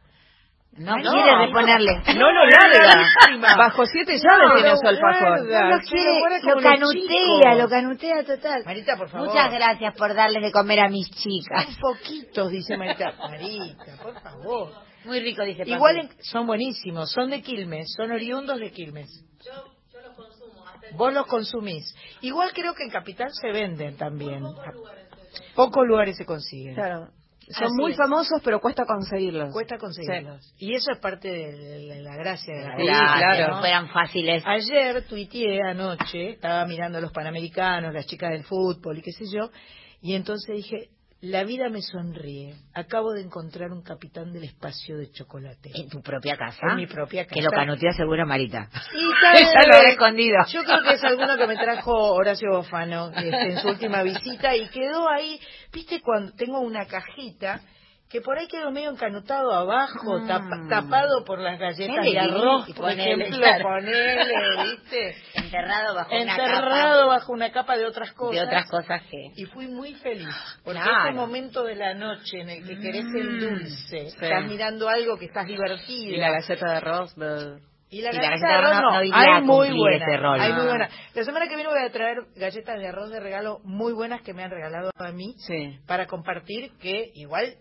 No, 0.73 0.97
No, 0.97 1.13
quiere 1.13 1.47
reponerle. 1.47 2.03
No 2.17 2.31
lo 2.33 2.47
larga. 2.47 3.57
Bajo 3.57 3.85
siete 3.87 4.13
llaves 4.13 4.49
No, 4.49 4.55
tiene 4.55 4.71
lo 4.71 4.77
su 4.77 4.87
alfajor. 4.87 5.41
No 5.41 5.69
lo 5.69 5.79
quiere, 5.81 6.21
lo 6.21 6.55
los 6.55 6.63
canutea, 6.63 7.55
lo 7.57 7.69
canutea 7.69 8.25
total. 8.25 8.63
Marita, 8.65 8.97
por 8.97 9.09
favor. 9.11 9.29
Muchas 9.29 9.53
gracias 9.53 9.95
por 9.97 10.15
darles 10.15 10.43
de 10.43 10.53
comer 10.53 10.81
a 10.81 10.89
mis 10.89 11.11
chicas. 11.11 11.67
Son 11.67 11.77
poquitos, 11.81 12.51
dice 12.51 12.77
Marita. 12.77 13.13
Marita, 13.19 13.97
por 14.03 14.21
favor. 14.23 14.73
Muy 15.05 15.21
rico, 15.21 15.43
dice 15.45 15.61
Paco. 15.65 15.71
Igual 15.71 15.97
en- 15.99 16.11
son 16.23 16.47
buenísimos, 16.47 17.11
son 17.11 17.31
de 17.31 17.43
Quilmes, 17.43 17.93
son 17.97 18.13
oriundos 18.13 18.59
de 18.61 18.71
Quilmes. 18.71 19.25
Vos 20.93 21.13
los 21.13 21.27
consumís. 21.27 21.95
Igual 22.21 22.53
creo 22.53 22.75
que 22.75 22.85
en 22.85 22.91
Capital 22.91 23.29
se 23.33 23.51
venden 23.51 23.97
también. 23.97 24.43
Pocos 25.55 25.87
lugares 25.87 26.17
se 26.17 26.25
consiguen. 26.25 26.75
Claro. 26.75 27.09
Son 27.51 27.65
Así 27.67 27.75
muy 27.81 27.91
es. 27.93 27.97
famosos, 27.97 28.41
pero 28.45 28.61
cuesta 28.61 28.85
conseguirlos. 28.85 29.53
Cuesta 29.53 29.77
conseguirlos. 29.77 30.55
Y 30.59 30.75
eso 30.75 30.93
es 30.93 30.99
parte 30.99 31.29
de, 31.29 31.53
de 31.57 32.01
la 32.03 32.17
gracia 32.17 32.55
de 32.55 32.65
la 32.65 32.77
Sí, 32.77 32.83
cosa, 32.87 33.17
claro. 33.19 33.55
¿no? 33.55 33.61
Fueran 33.61 33.89
fáciles. 33.89 34.43
Ayer 34.47 35.05
tuiteé 35.07 35.61
anoche, 35.63 36.31
estaba 36.31 36.65
mirando 36.67 37.01
los 37.01 37.13
panamericanos, 37.13 37.93
las 37.93 38.07
chicas 38.07 38.31
del 38.31 38.45
fútbol 38.45 38.99
y 38.99 39.03
qué 39.03 39.13
sé 39.13 39.25
yo, 39.33 39.51
y 40.01 40.15
entonces 40.15 40.55
dije, 40.57 40.91
la 41.23 41.45
vida 41.45 41.69
me 41.69 41.83
sonríe. 41.83 42.55
Acabo 42.75 43.13
de 43.13 43.23
encontrar 43.23 43.73
un 43.73 43.83
capitán 43.83 44.33
del 44.33 44.45
espacio 44.45 44.97
de 44.97 45.11
chocolate. 45.11 45.71
En 45.75 45.89
tu 45.89 46.01
propia 46.01 46.37
casa. 46.37 46.69
En 46.71 46.77
mi 46.77 46.87
propia 46.87 47.25
casa. 47.25 47.35
Que 47.35 47.43
lo 47.43 47.51
canutea 47.51 47.93
seguro 47.93 48.27
Marita. 48.27 48.71
Ella 49.35 49.63
lo 49.71 49.87
escondido. 49.87 50.37
Yo 50.49 50.65
creo 50.65 50.83
que 50.83 50.95
es 50.95 51.05
alguno 51.05 51.37
que 51.37 51.47
me 51.47 51.57
trajo 51.57 52.15
Horacio 52.15 52.51
Bofano 52.51 53.11
este, 53.11 53.53
en 53.53 53.59
su 53.59 53.69
última 53.69 54.03
visita 54.03 54.57
y 54.57 54.69
quedó 54.69 55.09
ahí, 55.11 55.39
viste, 55.73 56.01
cuando 56.01 56.33
tengo 56.33 56.61
una 56.61 56.87
cajita 56.87 57.61
que 58.11 58.21
por 58.21 58.37
ahí 58.37 58.49
quedó 58.49 58.73
medio 58.73 58.91
encanutado 58.91 59.53
abajo, 59.53 60.19
Mm. 60.19 60.27
tap- 60.29 60.69
tapado 60.69 61.25
por 61.25 61.39
las 61.39 61.59
galletas 61.61 62.05
de 62.05 62.19
arroz, 62.19 62.69
y 62.69 62.73
por 62.73 62.87
ponele, 62.91 63.13
ejemplo, 63.13 63.39
claro. 63.39 63.65
ponele, 63.69 64.63
viste, 64.65 65.15
Enterrado 65.35 65.95
bajo 65.95 66.11
una 66.17 66.21
enterrado 66.33 67.01
capa 67.03 67.07
bajo 67.07 67.33
una 67.33 67.53
capa 67.53 67.77
de 67.77 67.87
otras 67.87 68.13
cosas. 68.13 68.35
de 68.41 68.43
otras 68.47 68.69
cosas 68.69 69.03
que... 69.09 69.17
Y 69.37 69.45
fui 69.47 69.69
muy 69.69 69.95
feliz, 69.95 70.27
porque 70.65 70.81
Claro. 70.81 71.09
ese 71.11 71.15
momento 71.17 71.63
de 71.63 71.77
la 71.77 71.95
noche 71.95 72.41
en 72.41 72.51
el 72.51 72.67
que 72.67 72.79
querés 72.81 73.05
el 73.15 73.41
dulce, 73.41 73.77
sí. 73.89 73.97
estás 74.25 74.45
mirando 74.45 74.89
algo 74.89 75.17
que 75.17 75.27
estás 75.27 75.47
divertido. 75.47 76.15
Y 76.15 76.17
la 76.19 76.31
galleta 76.33 76.67
de 76.69 76.77
arroz. 76.77 77.15
bleh. 77.15 77.61
Y 77.93 78.03
la 78.03 78.11
Y 78.11 78.15
la 78.15 78.21
galleta 78.23 78.29
galleta 78.31 78.47
de 78.47 78.53
de 78.53 78.59
arroz 78.59 78.71
arroz 78.71 78.83
no, 78.83 78.91
no 78.91 79.17
hay 79.37 79.43
muy 79.43 79.79
buena, 79.79 80.05
ese 80.07 80.17
rol. 80.17 80.41
hay 80.41 80.53
muy 80.53 80.63
Ah. 80.63 80.69
buena. 80.69 80.89
La 81.15 81.25
semana 81.25 81.49
que 81.49 81.55
viene 81.57 81.71
voy 81.71 81.83
a 81.85 81.91
traer 81.93 82.19
galletas 82.37 82.79
de 82.79 82.89
arroz 82.89 83.11
de 83.11 83.21
regalo 83.21 83.59
muy 83.65 83.93
buenas 83.93 84.23
que 84.23 84.33
me 84.35 84.43
han 84.45 84.51
regalado 84.51 84.91
a 84.97 85.13
mí 85.13 85.35
Sí. 85.47 85.79
para 85.87 86.07
compartir 86.07 86.71
que 86.81 87.11
igual 87.15 87.55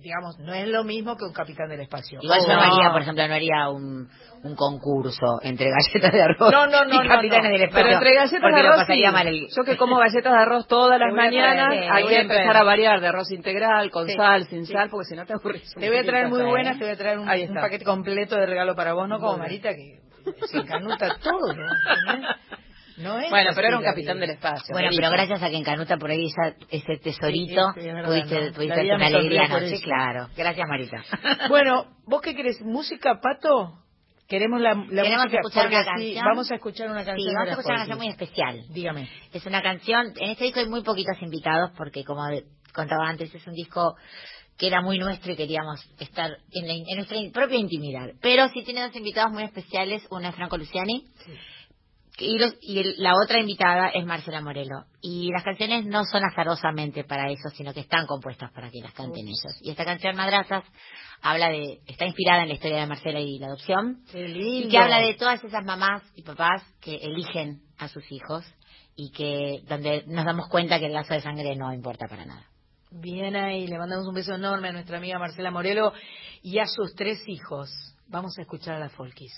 digamos, 0.00 0.38
no 0.38 0.54
es 0.54 0.66
lo 0.68 0.84
mismo 0.84 1.16
que 1.16 1.24
un 1.24 1.32
capitán 1.32 1.68
del 1.68 1.80
espacio. 1.80 2.18
Igual 2.22 2.40
yo 2.46 2.54
no 2.54 2.60
Oh, 2.60 2.62
haría, 2.76 2.92
por 2.92 3.02
ejemplo, 3.02 3.28
no 3.28 3.34
haría 3.34 3.68
un, 3.68 4.08
un 4.42 4.56
concurso 4.56 5.38
entre 5.42 5.70
galletas 5.70 6.12
de 6.12 6.22
arroz 6.22 6.50
No, 6.52 6.66
no, 6.66 6.84
no, 6.84 6.94
y 6.94 6.98
no, 6.98 7.08
capitanes 7.08 7.44
no. 7.44 7.50
del 7.50 7.62
espacio. 7.62 7.84
Pero 7.84 7.94
entre 7.96 8.14
galletas 8.14 8.52
de 8.54 8.60
arroz 8.60 8.76
pasaría 8.78 9.08
sí. 9.08 9.12
mal 9.14 9.26
el... 9.28 9.48
Yo 9.54 9.64
que 9.64 9.76
como 9.76 9.96
galletas 9.98 10.32
de 10.32 10.38
arroz 10.38 10.66
todas 10.66 10.98
las 10.98 11.12
traer, 11.14 11.30
mañanas, 11.32 11.70
te 11.70 11.88
hay 11.90 12.02
voy 12.04 12.12
que 12.12 12.18
a 12.18 12.22
empezar 12.22 12.44
traer. 12.44 12.56
a 12.56 12.64
variar 12.64 13.00
de 13.00 13.06
arroz 13.08 13.30
integral, 13.32 13.90
con 13.90 14.06
Sí. 14.08 14.14
sal, 14.16 14.44
sin 14.46 14.66
sal, 14.66 14.88
porque 14.90 15.04
si 15.06 15.16
no 15.16 15.26
te 15.26 15.34
aburres. 15.34 15.74
Te 15.74 15.88
voy 15.88 15.98
a 15.98 16.04
traer 16.04 16.28
muy 16.28 16.42
buenas, 16.42 16.78
te 16.78 16.84
voy 16.84 16.92
a 16.94 16.96
traer 16.96 17.18
un, 17.18 17.28
un 17.28 17.54
paquete 17.54 17.84
completo 17.84 18.36
de 18.36 18.46
regalo 18.46 18.74
para 18.74 18.94
vos, 18.94 19.08
no 19.08 19.18
como. 19.18 19.38
Marita 19.38 19.74
que 19.74 20.00
se 20.46 20.56
encanuta 20.58 21.16
todo. 21.22 21.50
¿entendés? 21.50 22.30
No 22.98 23.18
es 23.18 23.30
Bueno, 23.30 23.50
pero 23.54 23.68
era 23.68 23.78
un 23.78 23.84
capitán 23.84 24.20
del 24.20 24.30
espacio. 24.30 24.72
Bueno, 24.72 24.90
pero 24.94 25.10
gracias 25.10 25.42
a 25.42 25.48
que 25.48 25.56
en 25.56 25.64
Canuta 25.64 25.96
por 25.96 26.10
ahí 26.10 26.26
esa, 26.26 26.56
ese 26.70 26.96
tesorito, 27.02 27.72
Sí, 27.74 27.80
sí, 27.82 27.88
es 27.88 28.04
pudiste, 28.04 28.72
hacer 28.72 28.94
una 28.94 29.06
alegría 29.06 29.44
anoche, 29.44 29.80
claro. 29.80 30.28
Gracias, 30.36 30.68
Marita. 30.68 31.02
Bueno, 31.48 31.86
¿vos 32.06 32.20
qué 32.22 32.34
querés? 32.34 32.60
¿Música, 32.62 33.20
Pato? 33.20 33.78
Queremos 34.28 34.60
la, 34.60 34.74
la 34.74 35.02
Queremos 35.02 35.24
música 35.26 35.40
escuchar 35.40 35.66
una 35.68 35.80
sí, 35.82 35.86
canción. 35.86 36.24
vamos 36.24 36.50
a 36.50 36.54
escuchar 36.54 36.90
una 36.90 37.04
canción. 37.04 37.28
Sí, 37.28 37.34
vamos 37.34 37.48
a 37.48 37.50
escuchar 37.52 37.70
una 37.72 37.78
canción 37.80 37.98
muy 37.98 38.08
especial. 38.08 38.60
Dígame. 38.70 39.08
Es 39.32 39.46
una 39.46 39.62
canción, 39.62 40.06
en 40.18 40.30
este 40.30 40.44
disco 40.44 40.60
hay 40.60 40.68
muy 40.68 40.82
poquitos 40.82 41.20
invitados 41.20 41.70
porque 41.76 42.04
como 42.04 42.22
contaba 42.72 43.08
antes, 43.08 43.34
es 43.34 43.46
un 43.46 43.54
disco 43.54 43.96
que 44.58 44.68
era 44.68 44.80
muy 44.80 44.98
nuestro 44.98 45.32
y 45.32 45.36
queríamos 45.36 45.80
estar 45.98 46.30
en, 46.52 46.66
la 46.66 46.72
en 46.72 46.96
nuestra 46.96 47.18
propia 47.32 47.58
intimidad. 47.58 48.10
Pero 48.20 48.48
sí 48.50 48.62
tiene 48.62 48.82
dos 48.82 48.94
invitados 48.96 49.32
muy 49.32 49.42
especiales, 49.42 50.02
una 50.10 50.28
es 50.30 50.34
Franco 50.36 50.56
Luciani 50.56 51.04
y, 52.18 52.38
los- 52.38 52.54
y 52.60 52.78
el- 52.80 52.94
la 52.98 53.14
otra 53.22 53.40
invitada 53.40 53.88
es 53.88 54.04
Marcela 54.04 54.40
Morelo. 54.40 54.84
Y 55.00 55.30
las 55.32 55.42
canciones 55.42 55.86
no 55.86 56.04
son 56.04 56.22
azarosamente 56.24 57.04
para 57.04 57.30
eso, 57.30 57.48
sino 57.54 57.72
que 57.72 57.80
están 57.80 58.06
compuestas 58.06 58.50
para 58.52 58.70
que 58.70 58.80
las 58.80 58.92
canten 58.92 59.26
ellos. 59.26 59.58
Y 59.62 59.70
esta 59.70 59.84
canción, 59.84 60.14
Madrazas, 60.16 60.64
habla 61.22 61.48
de, 61.48 61.80
está 61.86 62.04
inspirada 62.06 62.42
en 62.42 62.48
la 62.48 62.54
historia 62.54 62.80
de 62.80 62.86
Marcela 62.86 63.20
y 63.20 63.38
la 63.38 63.46
adopción. 63.46 64.02
Y 64.66 64.68
que 64.68 64.78
habla 64.78 64.98
de 65.00 65.14
todas 65.14 65.42
esas 65.42 65.64
mamás 65.64 66.02
y 66.14 66.22
papás 66.22 66.62
que 66.80 66.96
eligen 66.96 67.62
a 67.78 67.88
sus 67.88 68.04
hijos 68.12 68.44
y 68.94 69.10
que 69.10 69.60
donde 69.68 70.04
nos 70.06 70.24
damos 70.24 70.48
cuenta 70.48 70.78
que 70.78 70.86
el 70.86 70.92
lazo 70.92 71.14
de 71.14 71.20
sangre 71.22 71.56
no 71.56 71.72
importa 71.72 72.06
para 72.08 72.26
nada. 72.26 72.46
Bien 72.90 73.34
ahí, 73.36 73.66
le 73.66 73.78
mandamos 73.78 74.06
un 74.06 74.14
beso 74.14 74.34
enorme 74.34 74.68
a 74.68 74.72
nuestra 74.72 74.98
amiga 74.98 75.18
Marcela 75.18 75.50
Morelo 75.50 75.94
y 76.42 76.58
a 76.58 76.66
sus 76.66 76.94
tres 76.94 77.22
hijos. 77.26 77.70
Vamos 78.06 78.38
a 78.38 78.42
escuchar 78.42 78.74
a 78.74 78.80
las 78.80 78.92
Folkis. 78.92 79.32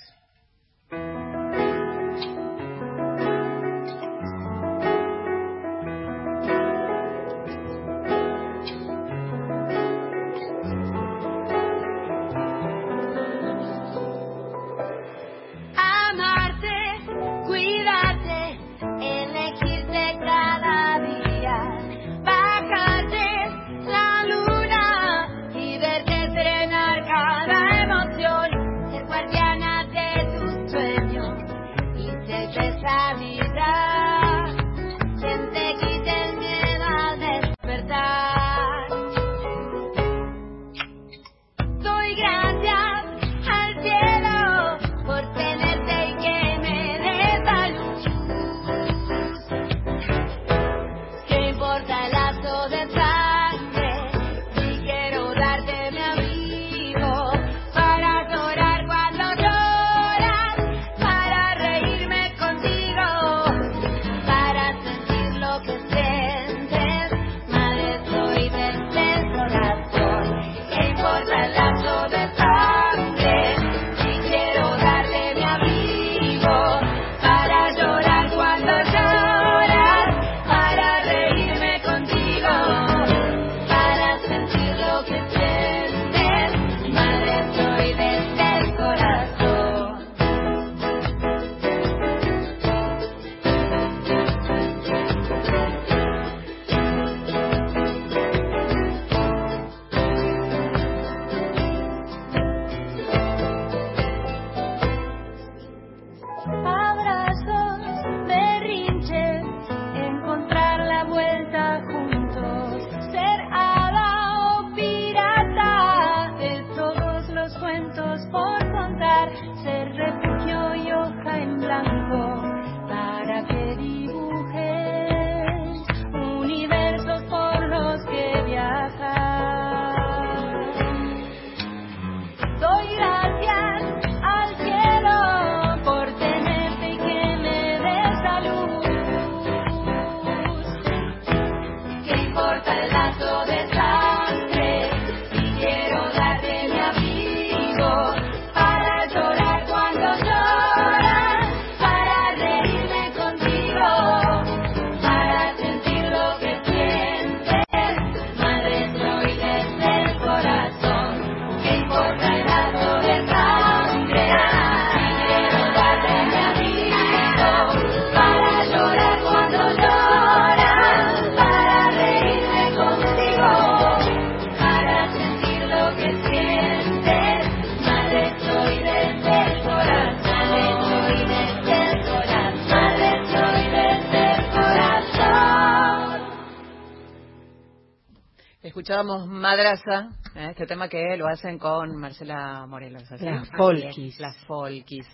Madraza, 189.74 190.08
¿eh? 190.36 190.48
este 190.50 190.66
tema 190.66 190.88
que 190.88 191.16
lo 191.16 191.26
hacen 191.26 191.58
con 191.58 191.96
Marcela 191.96 192.66
Morelos. 192.66 193.02
Las 193.20 193.50
Folkis. 193.56 194.18
Las 194.20 194.36
Folkis. 194.46 195.06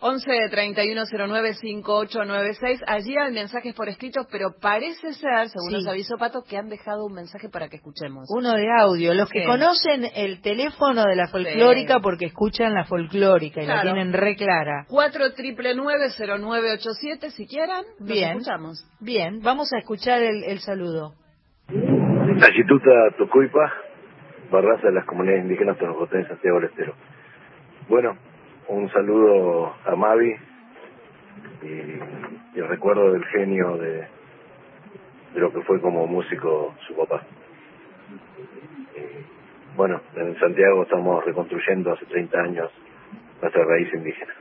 11 0.00 0.30
3109 0.50 1.54
5896. 1.54 2.80
Allí 2.86 3.16
hay 3.16 3.32
mensajes 3.32 3.74
por 3.74 3.88
escrito, 3.88 4.26
pero 4.30 4.50
parece 4.60 5.12
ser, 5.14 5.48
según 5.48 5.70
Sí. 5.70 5.74
nos 5.74 5.86
avisó 5.88 6.16
Pato, 6.16 6.42
que 6.48 6.56
han 6.56 6.68
dejado 6.68 7.04
un 7.06 7.14
mensaje 7.14 7.48
para 7.48 7.68
que 7.68 7.76
escuchemos. 7.76 8.26
Uno 8.30 8.52
de 8.54 8.66
audio. 8.80 9.12
Los 9.14 9.28
que 9.28 9.44
conocen 9.44 10.04
el 10.14 10.40
teléfono 10.40 11.02
de 11.04 11.16
la 11.16 11.26
folclórica 11.28 11.94
Sí. 11.94 12.00
porque 12.02 12.26
escuchan 12.26 12.74
la 12.74 12.84
folclórica 12.84 13.60
y 13.62 13.66
la 13.66 13.80
Claro. 13.82 13.92
tienen 13.94 14.12
re 14.12 14.36
clara. 14.36 14.86
4 14.88 15.32
triple 15.34 15.74
0987, 15.74 17.30
si 17.30 17.46
quieran, 17.48 17.84
los 17.98 18.08
Bien. 18.08 18.30
escuchamos. 18.38 18.84
Bien, 19.00 19.40
vamos 19.42 19.72
a 19.72 19.78
escuchar 19.78 20.22
el, 20.22 20.44
el 20.44 20.60
saludo. 20.60 21.14
Tachituta 22.40 22.90
Tocoipa, 23.18 23.72
Barraza 24.50 24.86
de 24.86 24.94
las 24.94 25.04
comunidades 25.04 25.42
indígenas 25.42 25.76
Tonocoté 25.76 26.18
en 26.18 26.28
Santiago 26.28 26.60
del 26.60 26.70
Estero. 26.70 26.94
Bueno, 27.88 28.16
un 28.68 28.90
saludo 28.90 29.74
a 29.84 29.94
Mavi 29.94 30.34
y, 31.62 31.66
y 31.66 32.58
el 32.58 32.68
recuerdo 32.68 33.12
del 33.12 33.24
genio 33.26 33.76
de, 33.76 34.06
de 35.34 35.40
lo 35.40 35.52
que 35.52 35.60
fue 35.62 35.80
como 35.80 36.06
músico 36.06 36.74
su 36.86 36.96
papá. 36.96 37.22
Y, 38.96 39.76
bueno, 39.76 40.00
en 40.16 40.38
Santiago 40.38 40.82
estamos 40.82 41.24
reconstruyendo 41.24 41.92
hace 41.92 42.06
30 42.06 42.40
años 42.40 42.70
nuestra 43.40 43.64
raíz 43.64 43.92
indígena. 43.92 44.32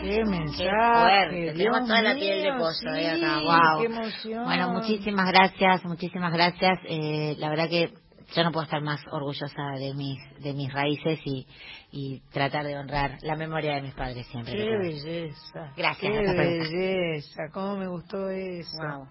Qué 0.00 0.24
mensaje. 0.24 0.70
fuerte, 0.70 1.40
Dios 1.40 1.56
tenemos 1.56 1.80
toda 1.86 2.02
la 2.02 2.14
mío, 2.14 2.20
piel 2.20 2.42
de 2.42 2.52
pollo 2.52 2.92
ahí 2.92 3.04
sí, 3.04 3.24
acá, 3.24 3.40
wow. 3.40 3.80
qué 3.80 3.86
emoción. 3.86 4.44
Bueno, 4.44 4.72
muchísimas 4.72 5.32
gracias, 5.32 5.84
muchísimas 5.84 6.32
gracias. 6.32 6.78
Eh, 6.84 7.34
la 7.38 7.50
verdad 7.50 7.68
que 7.68 7.92
yo 8.34 8.44
no 8.44 8.52
puedo 8.52 8.64
estar 8.64 8.82
más 8.82 9.00
orgullosa 9.10 9.62
de 9.78 9.94
mis 9.94 10.18
de 10.42 10.52
mis 10.52 10.72
raíces 10.72 11.18
y, 11.24 11.46
y 11.90 12.20
tratar 12.32 12.64
de 12.66 12.76
honrar 12.76 13.18
la 13.22 13.36
memoria 13.36 13.74
de 13.76 13.82
mis 13.82 13.94
padres 13.94 14.26
siempre. 14.28 14.54
Qué 14.54 14.76
belleza. 14.76 15.72
Gracias, 15.76 16.12
Qué 16.12 16.32
belleza. 16.32 17.42
Cómo 17.52 17.76
me 17.76 17.88
gustó 17.88 18.28
eso. 18.30 18.76
Wow. 18.78 19.08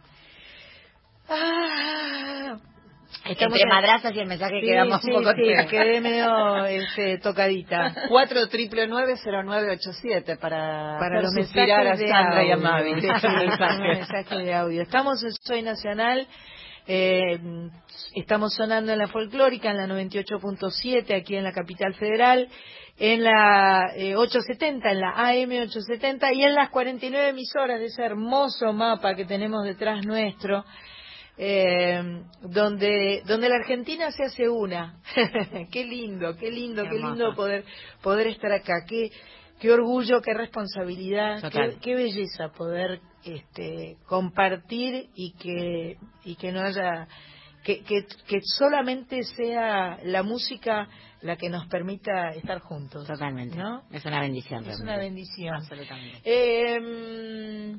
Ah, 1.30 2.58
estamos 3.26 3.60
Entre 3.60 3.62
en- 3.64 3.70
madrazas 3.70 4.14
y 4.16 4.20
el 4.20 4.28
mensaje 4.28 4.60
Sí, 4.62 4.68
quedamos 4.68 5.02
sí, 5.02 5.12
un 5.12 5.24
poco 5.24 5.36
sí, 5.36 5.68
quedé 5.70 6.02
medio 6.02 6.66
este, 6.66 7.18
tocadita. 7.20 7.94
4 8.10 8.48
triple 8.50 8.88
0987 8.88 10.36
para, 10.38 10.98
para 11.00 11.22
los 11.22 11.32
mensajes 11.34 11.72
a 11.72 11.96
de 11.96 12.08
Sandra 12.08 12.44
y 12.44 12.52
a 12.52 12.54
audio. 12.56 12.64
Mavi. 12.70 13.02
Sí, 13.02 13.08
mensaje. 13.88 14.36
de 14.38 14.54
audio. 14.54 14.82
Estamos 14.82 15.24
en 15.24 15.32
Soy 15.42 15.62
Nacional. 15.62 16.28
eh, 16.88 17.40
estamos 18.16 18.54
sonando 18.56 18.92
en 18.94 19.00
la 19.00 19.08
folclórica, 19.08 19.72
en 19.72 19.78
la 19.78 19.88
98.7, 19.88 21.16
aquí 21.16 21.36
en 21.36 21.44
la 21.44 21.52
capital 21.52 21.94
federal, 21.96 22.48
en 23.00 23.24
la 23.24 23.92
eh, 23.96 24.16
870, 24.16 24.92
en 24.92 25.02
la 25.02 25.10
AM 25.12 25.52
870 25.52 26.34
y 26.34 26.44
en 26.44 26.56
las 26.56 26.70
49 26.70 27.30
emisoras 27.30 27.80
de 27.80 27.86
ese 27.88 28.04
hermoso 28.04 28.72
mapa 28.74 29.16
que 29.16 29.26
tenemos 29.26 29.64
detrás 29.66 30.06
nuestro. 30.06 30.64
Eh, 31.38 32.24
donde 32.42 33.22
donde 33.26 33.50
la 33.50 33.56
Argentina 33.56 34.12
se 34.12 34.24
hace 34.24 34.50
una 34.50 35.00
qué 35.72 35.86
lindo 35.86 36.36
qué 36.36 36.50
lindo 36.52 36.84
Qué 36.84 36.90
qué, 36.90 36.98
lindo 36.98 37.36
poder 37.36 37.64
poder 38.02 38.28
estar 38.28 38.52
acá 38.52 38.86
qué 38.88 39.12
qué 39.60 39.72
orgullo 39.72 40.22
qué 40.22 40.34
responsabilidad 40.34 41.42
qué, 41.52 41.78
qué 41.82 41.96
belleza 41.96 42.50
poder 42.50 43.02
este 43.24 43.98
compartir 44.08 45.10
y 45.16 45.34
que 45.34 45.98
y 46.24 46.36
que 46.36 46.52
no 46.52 46.62
haya 46.62 47.08
que, 47.64 47.84
que, 47.84 48.06
que 48.28 48.40
solamente 48.42 49.24
sea 49.24 50.00
la 50.04 50.24
música 50.24 50.88
la 51.22 51.36
que 51.36 51.50
nos 51.50 51.68
permita 51.68 52.30
estar 52.30 52.60
juntos 52.60 53.06
Totalmente. 53.08 53.58
¿no? 53.58 53.84
Es 53.92 54.06
una 54.06 54.22
bendición. 54.22 54.60
es 54.62 54.68
realmente. 54.68 54.84
una 54.84 54.98
bendición 54.98 55.56
Absolutamente. 55.56 56.22
eh, 56.24 57.76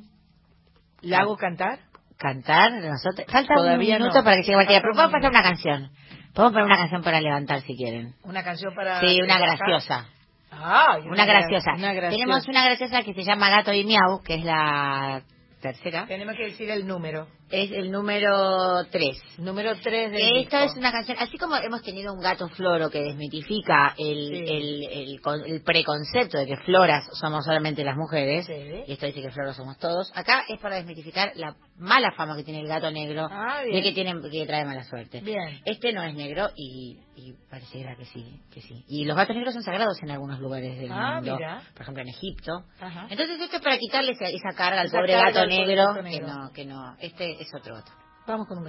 ¿la 1.01 1.19
hago 1.19 1.35
cantar? 1.37 1.88
Cantar, 2.19 2.73
nosotros. 2.73 3.25
Falta 3.31 3.53
Todavía 3.55 3.95
un 3.95 4.01
minuto 4.01 4.17
no. 4.17 4.23
para 4.25 4.35
que 4.35 4.41
llegue 4.43 4.53
cualquiera. 4.55 4.81
Pero 4.81 4.93
podemos 4.93 5.11
pasar 5.13 5.31
una 5.31 5.41
canción. 5.41 5.89
Podemos 6.33 6.51
poner 6.53 6.65
una 6.65 6.77
canción 6.77 7.01
para 7.01 7.21
levantar 7.21 7.61
si 7.61 7.75
quieren. 7.77 8.13
una 8.23 8.43
canción 8.43 8.75
para 8.75 8.99
Sí, 8.99 9.19
una 9.23 9.39
graciosa. 9.39 10.05
Ay, 10.51 11.03
Una 11.07 11.25
graciosa. 11.25 11.71
una 11.77 11.93
graciosa. 11.93 12.09
Tenemos 12.17 12.47
una 12.47 12.65
graciosa 12.65 13.03
que 13.03 13.13
se 13.13 13.23
llama 13.23 13.49
Gato 13.49 13.71
y 13.71 13.85
Miau, 13.85 14.21
que 14.23 14.35
es 14.35 14.43
la 14.43 15.21
tercera. 15.61 16.05
Tenemos 16.07 16.35
que 16.35 16.43
decir 16.45 16.69
el 16.69 16.85
número. 16.85 17.27
Es 17.51 17.71
el 17.71 17.91
número 17.91 18.85
3. 18.91 19.39
Número 19.39 19.73
3 19.81 20.11
del 20.11 20.21
Que 20.33 20.37
disco. 20.39 20.57
es 20.57 20.75
una 20.77 20.91
canción, 20.91 21.17
así 21.19 21.37
como 21.37 21.55
hemos 21.55 21.81
tenido 21.81 22.13
un 22.13 22.19
gato 22.21 22.47
floro 22.49 22.89
que 22.89 23.01
desmitifica 23.01 23.95
el, 23.97 24.27
Sí. 24.27 24.43
el, 24.53 24.83
el, 24.91 25.21
con- 25.21 25.43
el 25.45 25.61
preconcepto 25.63 26.37
de 26.37 26.45
que 26.45 26.57
floras 26.57 27.05
somos 27.19 27.43
solamente 27.45 27.83
las 27.83 27.95
mujeres, 27.97 28.45
Sí. 28.45 28.53
y 28.87 28.91
esto 28.91 29.05
dice 29.07 29.21
que 29.21 29.31
floros 29.31 29.55
somos 29.55 29.77
todos, 29.79 30.11
acá 30.15 30.43
es 30.47 30.59
para 30.59 30.75
desmitificar 30.75 31.31
la 31.35 31.55
mala 31.77 32.11
fama 32.11 32.35
que 32.35 32.43
tiene 32.43 32.59
el 32.61 32.67
gato 32.67 32.91
negro, 32.91 33.27
Ah, 33.31 33.61
de 33.63 33.69
bien. 33.71 33.83
que, 33.83 33.91
tiene, 33.93 34.13
que 34.29 34.45
trae 34.45 34.65
mala 34.65 34.83
suerte. 34.83 35.21
Bien. 35.21 35.61
Este 35.65 35.91
no 35.93 36.03
es 36.03 36.13
negro 36.13 36.49
y, 36.55 36.99
y 37.15 37.33
pareciera 37.49 37.95
que 37.95 38.05
sí, 38.05 38.23
que 38.53 38.61
sí. 38.61 38.83
Y 38.87 39.05
los 39.05 39.15
gatos 39.17 39.35
negros 39.35 39.53
son 39.53 39.63
sagrados 39.63 39.97
en 40.03 40.11
algunos 40.11 40.39
lugares 40.39 40.77
del 40.77 40.91
Ah, 40.91 41.15
mundo, 41.15 41.35
mira. 41.35 41.61
por 41.73 41.81
ejemplo 41.81 42.03
en 42.03 42.09
Egipto. 42.09 42.51
Ajá. 42.79 43.07
Entonces 43.09 43.41
esto 43.41 43.55
es 43.57 43.61
para 43.63 43.77
quitarle 43.77 44.11
esa, 44.11 44.25
esa 44.27 44.55
carga 44.55 44.81
al 44.81 44.87
Esa 44.87 44.97
pobre 44.97 45.13
carga 45.13 45.31
gato 45.31 45.45
negro, 45.47 45.83
gato 45.87 45.95
que 46.03 46.09
negro. 46.09 46.27
no, 46.27 46.51
que 46.51 46.65
no, 46.65 46.95
este 46.99 47.38
es 47.39 47.53
otro 47.55 47.75
gato. 47.75 47.91
Vamos 48.27 48.47
con 48.47 48.59
un 48.59 48.67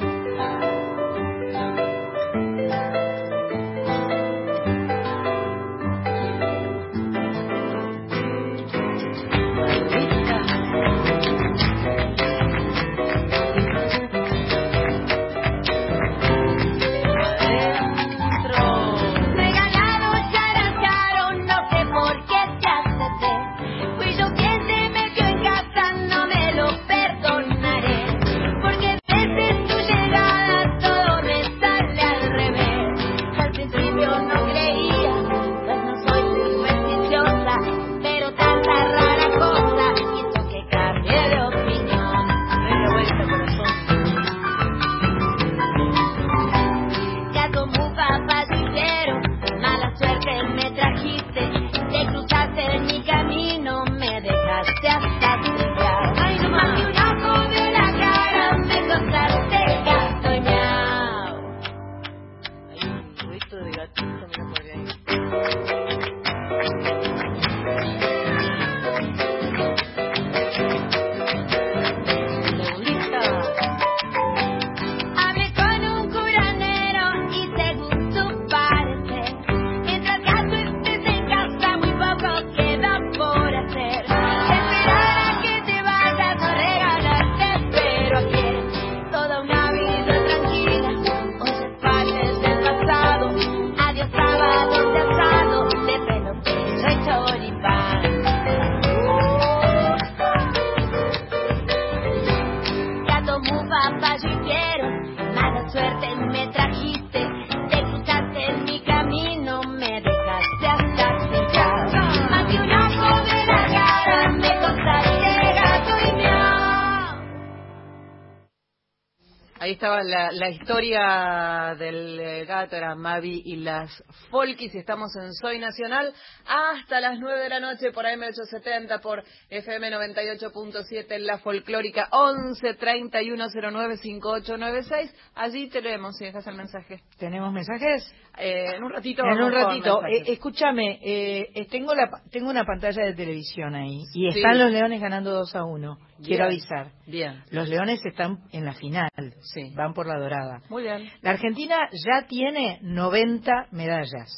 estaba 119.80 120.02
la, 120.02 120.30
la 120.32 120.50
historia 120.50 121.74
del 121.78 122.20
eh, 122.20 122.44
gato, 122.44 122.76
era 122.76 122.94
Mavi 122.94 123.40
y 123.46 123.56
las 123.56 123.90
Folkis, 124.30 124.74
y 124.74 124.78
estamos 124.78 125.10
en 125.16 125.32
Soy 125.32 125.58
Nacional 125.58 126.12
hasta 126.46 127.00
las 127.00 127.18
9 127.18 127.40
de 127.40 127.48
la 127.48 127.60
noche 127.60 127.90
por 127.90 128.04
AM870, 128.04 129.00
por 129.00 129.24
FM 129.48 129.90
98.7 129.90 131.06
en 131.12 131.24
la 131.24 131.38
folclórica 131.38 132.08
11 132.12 132.74
3109 132.74 133.96
5896. 133.96 135.14
Allí 135.34 135.70
te 135.70 135.80
leemos 135.80 136.14
si 136.18 136.26
dejas 136.26 136.46
el 136.46 136.56
mensaje. 136.56 137.00
¿Tenemos 137.18 137.50
mensajes? 137.50 138.14
Eh, 138.36 138.76
en 138.76 138.84
un 138.84 138.92
ratito. 138.92 139.24
En 139.24 139.42
un 139.42 139.50
ratito. 139.52 140.02
Eh, 140.06 140.24
escúchame, 140.26 140.98
eh, 141.02 141.48
eh, 141.54 141.66
tengo, 141.70 141.94
la, 141.94 142.08
tengo 142.30 142.50
una 142.50 142.64
pantalla 142.64 143.04
de 143.06 143.14
televisión 143.14 143.74
ahí 143.74 144.02
y 144.14 144.30
Sí. 144.30 144.38
están 144.38 144.58
los 144.58 144.70
Leones 144.70 145.00
ganando 145.00 145.30
2 145.32 145.56
a 145.56 145.64
1. 145.64 145.96
Quiero 146.22 146.44
avisar. 146.44 146.92
Bien. 147.06 147.42
Los 147.50 147.66
Leones 147.68 147.98
están 148.04 148.40
en 148.52 148.66
la 148.66 148.74
final. 148.74 149.08
Sí. 149.40 149.69
Sí. 149.70 149.74
van 149.76 149.94
por 149.94 150.06
la 150.06 150.18
dorada. 150.18 150.62
Muy 150.68 150.82
bien. 150.82 151.08
La 151.22 151.30
Argentina 151.30 151.76
ya 151.92 152.26
tiene 152.26 152.78
90 152.82 153.68
medallas. 153.70 154.30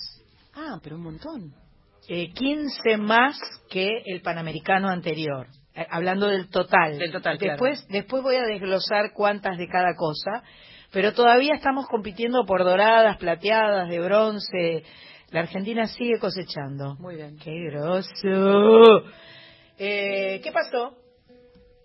Ah, 0.54 0.78
pero 0.82 0.96
un 0.96 1.02
montón. 1.02 1.54
Eh, 2.08 2.30
15 2.32 2.96
más 2.98 3.38
que 3.70 3.88
el 4.06 4.22
Panamericano 4.22 4.88
anterior. 4.88 5.46
Eh, 5.74 5.86
hablando 5.90 6.28
del 6.28 6.48
total. 6.48 6.98
Del 6.98 7.12
total, 7.12 7.38
claro. 7.38 7.52
después, 7.52 7.86
después 7.88 8.22
voy 8.22 8.36
a 8.36 8.42
desglosar 8.42 9.12
cuántas 9.14 9.56
de 9.58 9.68
cada 9.68 9.94
cosa. 9.96 10.42
Pero 10.92 11.14
todavía 11.14 11.54
estamos 11.54 11.86
compitiendo 11.86 12.44
por 12.44 12.64
doradas, 12.64 13.16
plateadas, 13.16 13.88
de 13.88 14.00
bronce. 14.00 14.84
La 15.30 15.40
Argentina 15.40 15.86
sigue 15.86 16.18
cosechando. 16.18 16.96
Muy 16.96 17.16
bien. 17.16 17.38
¡Qué 17.38 17.50
grosso! 17.70 19.04
Eh, 19.78 20.40
¿Qué 20.44 20.52
pasó? 20.52 20.98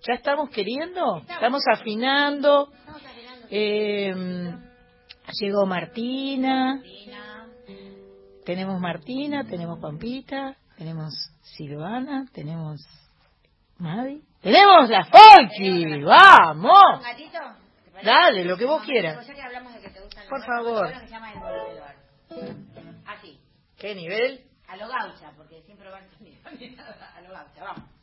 ¿Ya 0.05 0.13
estamos 0.15 0.49
queriendo? 0.49 1.21
¿Estamos 1.27 1.63
afinando? 1.71 2.69
Eh, 3.49 4.13
llegó 5.39 5.65
Martina. 5.65 6.81
Tenemos 8.45 8.79
Martina, 8.79 9.43
tenemos 9.43 9.79
Pampita, 9.79 10.55
tenemos 10.77 11.13
Silvana, 11.41 12.25
tenemos 12.33 12.81
Mavi. 13.77 14.23
¡Tenemos 14.41 14.89
la 14.89 15.03
Folky! 15.05 16.01
¡Vamos! 16.01 17.01
gatito? 17.03 17.39
Dale, 18.03 18.45
lo 18.45 18.55
que 18.57 18.65
vos 18.65 18.83
quieras. 18.83 19.27
Por 20.29 20.45
favor. 20.45 20.93
Así, 23.05 23.39
¿Qué 23.77 23.95
nivel? 23.95 24.43
a 24.67 24.75
lo 24.75 24.87
gaucha, 24.87 25.31
porque 25.37 25.63
ni 25.67 26.69
nada, 26.75 27.13
a 27.15 27.21
lo 27.21 27.29
gaucha, 27.29 27.63
vamos. 27.63 27.97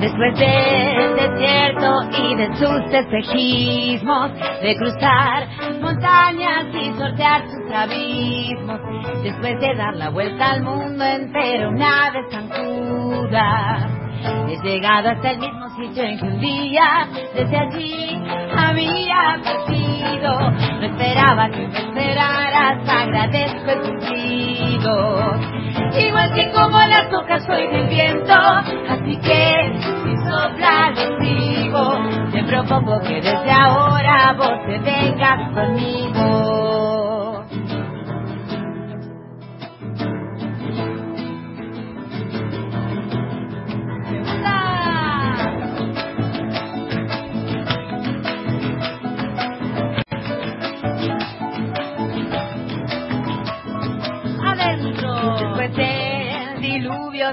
Después 0.00 0.38
del 0.38 1.16
desierto 1.16 1.90
y 2.18 2.34
de 2.36 2.54
sus 2.56 2.94
espejismos, 2.94 4.32
de 4.60 4.76
cruzar 4.76 5.48
montañas 5.80 6.66
y 6.74 6.92
sortear 6.98 7.42
sus 7.48 7.72
abismos, 7.72 8.80
después 9.22 9.58
de 9.60 9.74
dar 9.74 9.96
la 9.96 10.10
vuelta 10.10 10.52
al 10.52 10.62
mundo 10.62 11.04
entero 11.04 11.70
una 11.70 12.10
vez 12.10 12.26
zancuda, 12.30 14.03
he 14.48 14.56
llegado 14.62 15.10
hasta 15.10 15.30
el 15.30 15.38
mismo 15.38 15.68
sitio 15.76 16.02
en 16.04 16.18
que 16.18 16.24
un 16.24 16.40
día 16.40 17.08
desde 17.34 17.56
allí 17.56 18.22
había 18.56 19.40
partido. 19.42 20.50
No 20.50 20.86
esperaba 20.86 21.50
que 21.50 21.68
me 21.68 21.78
esperaras, 21.78 22.88
agradezco 22.88 23.70
el 23.70 23.80
cumplido. 23.80 25.54
Igual 25.98 26.32
que 26.34 26.50
como 26.52 26.78
las 26.78 27.12
hojas 27.12 27.44
soy 27.44 27.66
del 27.68 27.88
viento, 27.88 28.34
así 28.34 29.16
que 29.18 29.72
si 29.80 30.16
sopla 30.16 30.92
sigo. 31.20 32.30
Te 32.32 32.44
propongo 32.44 33.00
que 33.00 33.14
desde 33.20 33.50
ahora 33.50 34.34
vos 34.36 34.58
te 34.66 34.78
vengas 34.78 35.50
conmigo. 35.52 36.83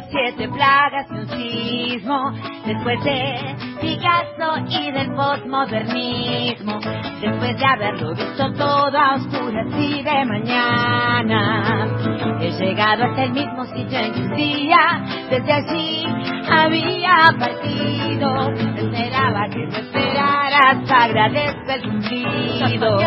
Siete 0.10 0.48
plagas 0.50 1.08
y 1.10 1.14
un 1.14 1.28
sismo. 1.28 2.32
Después 2.66 3.04
de 3.04 3.71
Picasso 3.82 4.58
y 4.70 4.92
del 4.92 5.12
postmodernismo. 5.16 6.80
Después 7.20 7.58
de 7.58 7.66
haberlo 7.66 8.14
visto 8.14 8.54
todo 8.54 8.98
a 8.98 9.16
oscuras 9.16 9.68
y 9.78 10.04
de 10.04 10.26
mañana. 10.26 11.88
He 12.40 12.52
llegado 12.52 13.06
hasta 13.06 13.24
el 13.24 13.32
mismo 13.32 13.66
sitio 13.66 14.00
en 14.00 14.14
que 14.14 14.20
un 14.22 14.36
día, 14.36 15.02
desde 15.30 15.52
allí 15.52 16.06
había 16.50 17.34
partido. 17.40 18.52
Esperaba 18.76 19.48
que 19.50 19.68
me 19.68 19.80
esperaras, 19.80 20.92
agradezco 20.92 21.72
el 21.72 21.82
cumplido. 21.82 23.00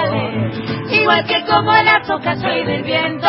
Igual 0.90 1.24
que 1.26 1.44
como 1.44 1.72
las 1.72 2.10
hojas 2.10 2.40
soy 2.40 2.64
del 2.64 2.82
viento, 2.82 3.28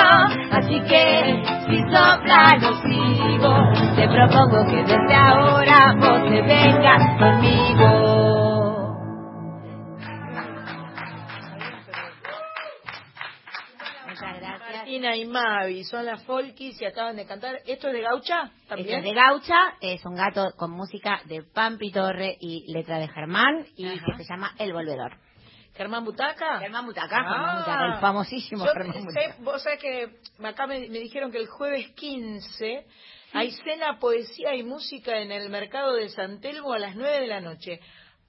así 0.51 0.79
que 0.81 1.43
si 1.67 1.77
sopla 1.91 2.57
lo 2.59 2.73
sigo. 2.81 3.55
Te 3.95 4.07
propongo 4.07 4.65
que 4.69 4.83
desde 4.83 5.15
ahora 5.15 5.95
vos 5.99 6.29
te 6.29 6.41
vengas 6.41 6.74
conmigo. 7.19 8.95
Muchas 14.07 14.39
gracias. 14.39 14.59
Martina 14.75 15.15
y 15.15 15.25
Mavi 15.25 15.83
son 15.83 16.05
las 16.05 16.23
Folkis 16.23 16.79
y 16.81 16.85
acaban 16.85 17.15
de 17.15 17.25
cantar. 17.25 17.57
¿Esto 17.65 17.87
es 17.87 17.93
de 17.93 18.01
Gaucha? 18.01 18.43
Esto 18.43 18.67
¿También? 18.69 18.99
es 18.99 19.03
de 19.03 19.13
Gaucha, 19.13 19.73
es 19.81 20.05
un 20.05 20.15
gato 20.15 20.51
con 20.57 20.71
música 20.71 21.21
de 21.25 21.43
Pampi 21.43 21.91
Torre 21.91 22.37
y 22.39 22.71
letra 22.71 22.99
de 22.99 23.07
Germán 23.07 23.65
y 23.75 23.87
Ajá. 23.87 24.05
que 24.17 24.23
se 24.23 24.29
llama 24.33 24.53
El 24.57 24.73
Volvedor. 24.73 25.17
¿Germán 25.75 26.05
Butaca? 26.05 26.59
Germán 26.59 26.85
Butaca, 26.85 27.17
Ah. 27.19 27.23
Germán 27.33 27.57
Butaca, 27.59 27.85
el 27.95 27.99
famosísimo 27.99 28.65
Yo 28.65 28.71
Germán 28.73 28.93
sé- 28.93 28.99
Butaca. 29.05 29.35
Vos 29.39 29.63
sabés 29.63 29.79
que 29.79 30.09
acá 30.45 30.67
me, 30.67 30.79
me 30.87 30.99
dijeron 30.99 31.31
que 31.31 31.37
el 31.39 31.47
jueves 31.47 31.89
15 31.95 32.85
hay 33.33 33.51
cena, 33.51 33.99
poesía 33.99 34.55
y 34.55 34.63
música 34.63 35.19
en 35.19 35.31
el 35.31 35.49
mercado 35.49 35.93
de 35.93 36.09
San 36.09 36.39
Telmo 36.39 36.73
a 36.73 36.79
las 36.79 36.95
9 36.95 37.21
de 37.21 37.27
la 37.27 37.41
noche. 37.41 37.79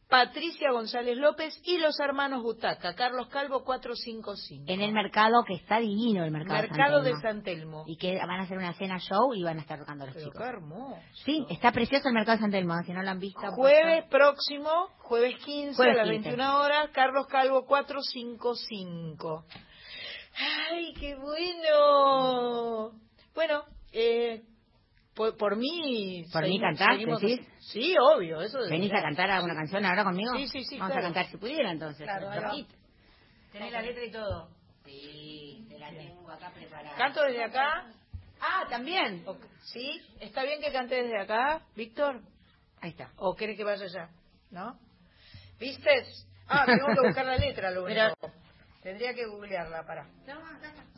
Patricia 0.09 0.71
González 0.71 1.17
López 1.19 1.61
y 1.65 1.79
los 1.79 1.99
hermanos 1.99 2.41
Butaca, 2.41 2.95
Carlos 2.95 3.27
Calvo 3.27 3.65
455. 3.65 4.65
En 4.69 4.81
el 4.81 4.93
mercado 4.93 5.43
que 5.45 5.55
está 5.55 5.81
divino, 5.81 6.25
el 6.25 6.31
mercado, 6.31 6.63
mercado 6.63 7.03
de 7.03 7.11
San 7.21 7.43
Telmo. 7.43 7.43
San 7.43 7.43
Telmo. 7.43 7.85
Y 7.89 7.97
que 7.97 8.17
van 8.17 8.39
a 8.39 8.43
hacer 8.45 8.57
una 8.57 8.73
cena 8.75 9.01
show 9.01 9.35
y 9.35 9.43
van 9.43 9.59
a 9.59 9.63
estar 9.63 9.81
tocando 9.81 10.07
los 10.07 10.15
Pero 10.15 10.27
chicos. 10.27 10.41
qué 10.41 10.49
hermoso. 10.49 11.01
Sí, 11.25 11.45
está 11.51 11.73
precioso 11.73 12.07
el 12.07 12.15
mercado 12.15 12.37
de 12.37 12.43
San 12.43 12.53
Telmo, 12.53 12.75
si 12.85 12.93
no 12.93 13.03
lo 13.03 13.11
han 13.11 13.19
visto. 13.19 13.41
Jueves 13.57 14.05
próximo, 14.09 14.71
jueves 14.99 15.45
15 15.45 15.75
Jueves 15.75 15.97
a 15.97 16.05
las 16.05 16.11
15. 16.13 16.29
21 16.31 16.57
horas, 16.61 16.91
Carlos 16.93 17.27
Calvo 17.27 17.67
455. 17.67 19.45
¡Ay, 20.71 20.95
qué 21.01 21.17
bueno! 21.17 22.93
Bueno, 23.35 23.65
eh, 23.93 24.43
por, 25.17 25.37
por 25.37 25.57
mí... 25.57 26.25
¿Por 26.33 26.43
mí 26.45 26.61
cantar, 26.61 26.93
seguimos-? 26.93 27.23
Sí, 27.59 27.95
obvio, 27.99 28.41
eso 28.43 28.59
de 28.61 28.71
¿Venís 28.71 28.93
a 28.93 29.03
cantar 29.03 29.31
alguna 29.31 29.55
canción 29.55 29.85
ahora 29.85 30.05
conmigo? 30.05 30.33
Sí, 30.37 30.47
sí, 30.49 30.65
sí, 30.65 30.79
Vamos 30.79 30.93
claro. 30.93 31.07
a 31.07 31.13
cantar 31.13 31.31
si 31.31 31.39
pudiera 31.39 31.73
entonces. 31.73 32.05
Claro, 32.05 32.31
ahí. 32.51 32.67
¿Tenés 33.51 33.73
la 33.73 33.83
letra 33.83 34.05
y 34.05 34.11
todo? 34.13 34.49
Sí, 34.85 35.67
te 35.69 35.79
la 35.79 35.89
tengo 35.91 36.31
acá 36.31 36.51
preparada. 36.51 36.97
¿Canto 36.97 37.23
desde 37.23 37.43
acá? 37.43 37.87
Ah, 38.41 38.67
también. 38.69 39.25
¿Sí? 39.63 40.01
¿Está 40.21 40.45
bien 40.45 40.61
que 40.61 40.71
cante 40.71 40.95
desde 41.03 41.19
acá, 41.19 41.63
Víctor? 41.75 42.21
Ahí 42.83 42.91
está. 42.91 43.11
¿O 43.17 43.35
quiere 43.35 43.57
que 43.57 43.65
vaya 43.65 43.85
allá? 43.85 44.11
¿No? 44.51 44.79
¿Viste? 45.59 45.91
Ah, 46.47 46.65
tengo 46.67 46.87
que 46.95 47.07
buscar 47.07 47.25
la 47.27 47.37
letra, 47.37 47.71
lo 47.71 47.85
único. 47.85 48.01
Tendría 48.83 49.15
que 49.15 49.27
googlearla, 49.27 49.85
para. 49.85 50.05
Mien- 50.05 50.96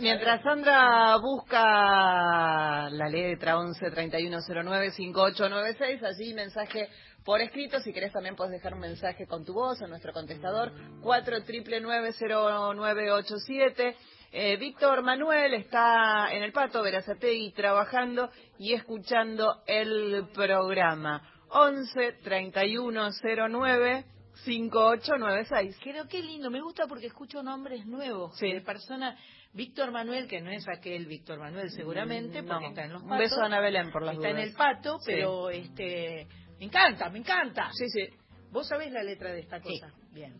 Mientras 0.00 0.42
Sandra 0.42 1.16
busca 1.16 2.88
la 2.90 3.08
letra 3.08 3.58
11 3.58 3.90
3109 3.90 4.90
5896, 4.92 6.02
allí 6.02 6.34
mensaje 6.34 6.88
por 7.24 7.40
escrito. 7.40 7.80
Si 7.80 7.92
querés 7.92 8.12
también 8.12 8.36
puedes 8.36 8.52
dejar 8.52 8.74
un 8.74 8.80
mensaje 8.80 9.26
con 9.26 9.44
tu 9.44 9.54
voz 9.54 9.80
a 9.82 9.86
nuestro 9.86 10.12
contestador 10.12 10.72
49990987. 11.02 13.94
Eh, 14.30 14.56
Víctor 14.58 15.02
Manuel 15.02 15.54
está 15.54 16.28
en 16.32 16.42
el 16.42 16.52
Pato 16.52 16.82
Verazategui 16.82 17.52
trabajando 17.52 18.28
y 18.58 18.74
escuchando 18.74 19.62
el 19.66 20.28
programa 20.34 21.22
11 21.48 22.12
3109 22.22 24.04
5896. 24.44 25.76
Pero 25.82 26.06
qué 26.08 26.22
lindo, 26.22 26.50
me 26.50 26.60
gusta 26.60 26.86
porque 26.86 27.06
escucho 27.06 27.42
nombres 27.42 27.86
nuevos 27.86 28.36
Sí. 28.36 28.52
de 28.52 28.60
personas. 28.60 29.18
Víctor 29.52 29.90
Manuel, 29.90 30.28
que 30.28 30.40
no 30.40 30.50
es 30.50 30.66
aquel 30.68 31.06
Víctor 31.06 31.38
Manuel 31.38 31.70
seguramente, 31.70 32.42
Mm, 32.42 32.46
porque 32.46 32.64
no. 32.64 32.68
está 32.70 32.84
en 32.84 32.92
los 32.92 33.02
Un 33.02 33.08
patos. 33.08 33.24
beso 33.30 33.42
a 33.42 33.46
Ana 33.46 33.60
Belén 33.60 33.90
por 33.90 34.02
las 34.02 34.14
Está 34.16 34.28
en 34.28 34.36
dudas. 34.36 34.48
el 34.48 34.54
pato, 34.54 34.98
Sí. 35.00 35.04
pero 35.12 35.50
este 35.50 36.26
me 36.58 36.64
encanta, 36.66 37.08
me 37.10 37.18
encanta. 37.18 37.70
Sí, 37.72 37.88
sí. 37.88 38.08
¿Vos 38.50 38.68
sabés 38.68 38.92
la 38.92 39.02
letra 39.02 39.32
de 39.32 39.40
esta 39.40 39.60
Sí. 39.60 39.80
cosa? 39.80 39.92
Bien. 40.12 40.38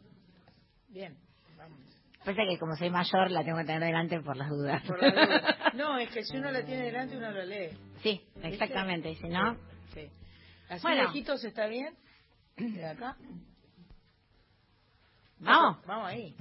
Bien. 0.88 1.16
Vamos. 1.56 1.80
Pasa 2.24 2.42
que 2.48 2.58
como 2.58 2.76
soy 2.76 2.90
mayor 2.90 3.30
la 3.30 3.42
tengo 3.44 3.58
que 3.58 3.64
tener 3.64 3.82
delante 3.82 4.20
por 4.20 4.36
las 4.36 4.48
dudas. 4.50 4.82
Por 4.86 5.02
la 5.02 5.10
duda. 5.10 5.54
No, 5.74 5.98
es 5.98 6.10
que 6.10 6.22
si 6.24 6.36
uno 6.36 6.50
la 6.50 6.64
tiene 6.64 6.84
delante 6.84 7.16
uno 7.16 7.30
la 7.30 7.44
lee. 7.44 7.70
Sí, 8.02 8.20
exactamente. 8.42 9.10
Y 9.10 9.16
si 9.16 9.28
no, 9.28 9.56
Sí. 9.94 10.08
¿Así 10.68 10.82
Bueno. 10.82 11.04
lejitos 11.04 11.42
está 11.44 11.66
bien? 11.66 11.94
De 12.56 12.84
acá. 12.84 13.16
Vamos. 15.38 15.84
Vamos 15.86 16.06
ahí. 16.08 16.34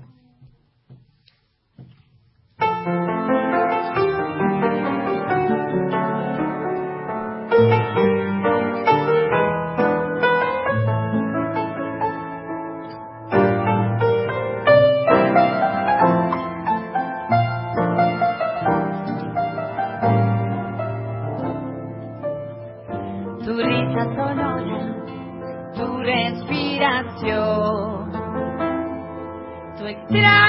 Tu 25.75 25.97
respiración, 25.99 28.11
tu 29.77 29.85
extraña 29.85 30.46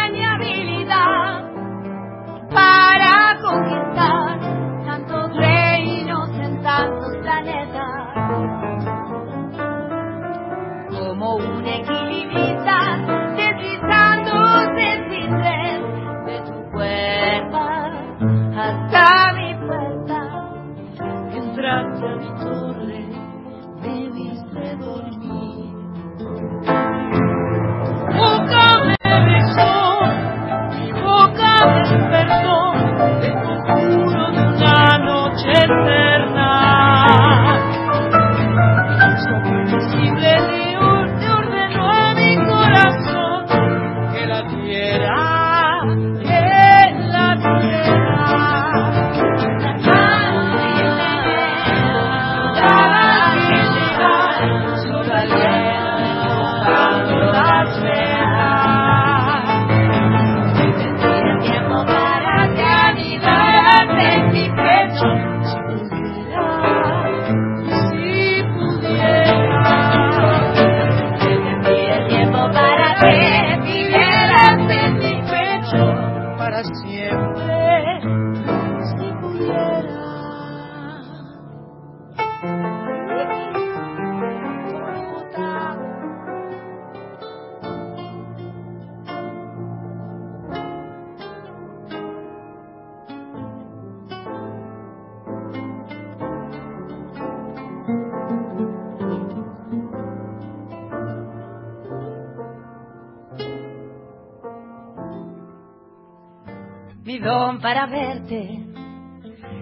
para 107.60 107.86
verte 107.86 108.58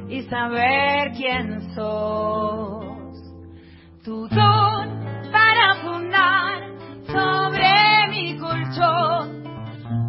y 0.09 0.23
saber 0.23 1.13
quién 1.17 1.75
sos. 1.75 2.85
Tu 4.05 4.29
don 4.29 5.05
para 5.33 5.75
fundar 5.83 6.63
sobre 7.07 8.09
mi 8.11 8.39
colchón 8.39 9.45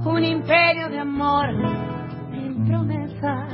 un 0.06 0.24
imperio 0.24 0.90
de 0.90 1.00
amor 1.00 1.48
sin 2.32 2.66
promesa. 2.66 3.48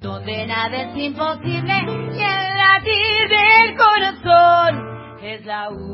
Donde 0.00 0.46
nada 0.46 0.82
es 0.82 0.96
imposible 0.96 1.74
y 2.12 2.20
el 2.20 2.56
latir 2.58 3.28
del 3.28 3.76
corazón 3.76 5.18
es 5.22 5.44
la 5.46 5.70
única 5.70 5.93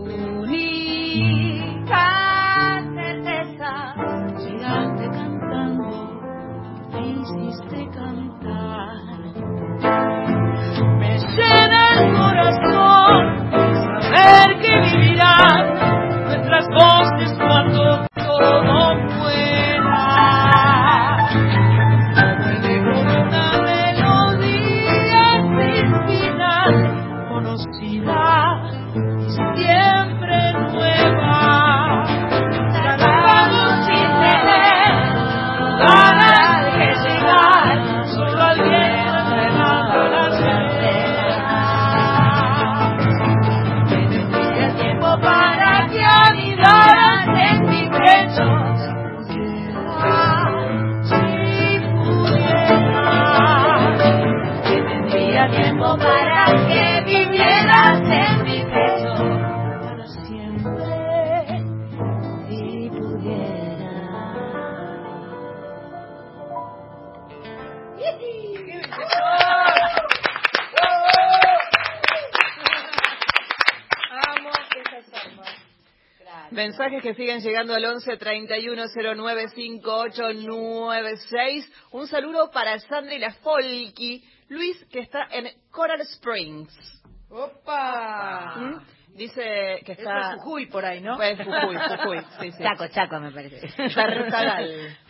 Mensajes 77.00 77.16
que 77.16 77.22
siguen 77.22 77.40
llegando 77.40 77.74
al 77.74 77.84
11 77.84 78.16
31 78.18 78.84
09 79.16 79.48
5896. 79.48 81.72
Un 81.92 82.06
saludo 82.06 82.50
para 82.50 82.78
Sandra 82.78 83.14
y 83.14 83.18
la 83.18 83.32
Folky. 83.34 84.22
Luis, 84.48 84.84
que 84.90 85.00
está 85.00 85.26
en 85.30 85.48
Coral 85.70 86.00
Springs. 86.02 87.02
¡Opa! 87.30 88.56
¿Mm? 88.56 88.80
Dice 89.16 89.80
que 89.84 89.92
está. 89.92 90.18
Eso 90.18 90.30
es 90.30 90.36
Jujuy 90.42 90.66
por 90.66 90.84
ahí, 90.84 91.00
¿no? 91.00 91.16
Pues, 91.16 91.38
Jujuy, 91.38 91.76
Jujuy. 91.76 92.18
Sí, 92.40 92.52
sí. 92.52 92.62
Chaco, 92.62 92.86
Chaco, 92.88 93.18
me 93.18 93.32
parece. 93.32 93.66
Tartagal. 93.94 94.98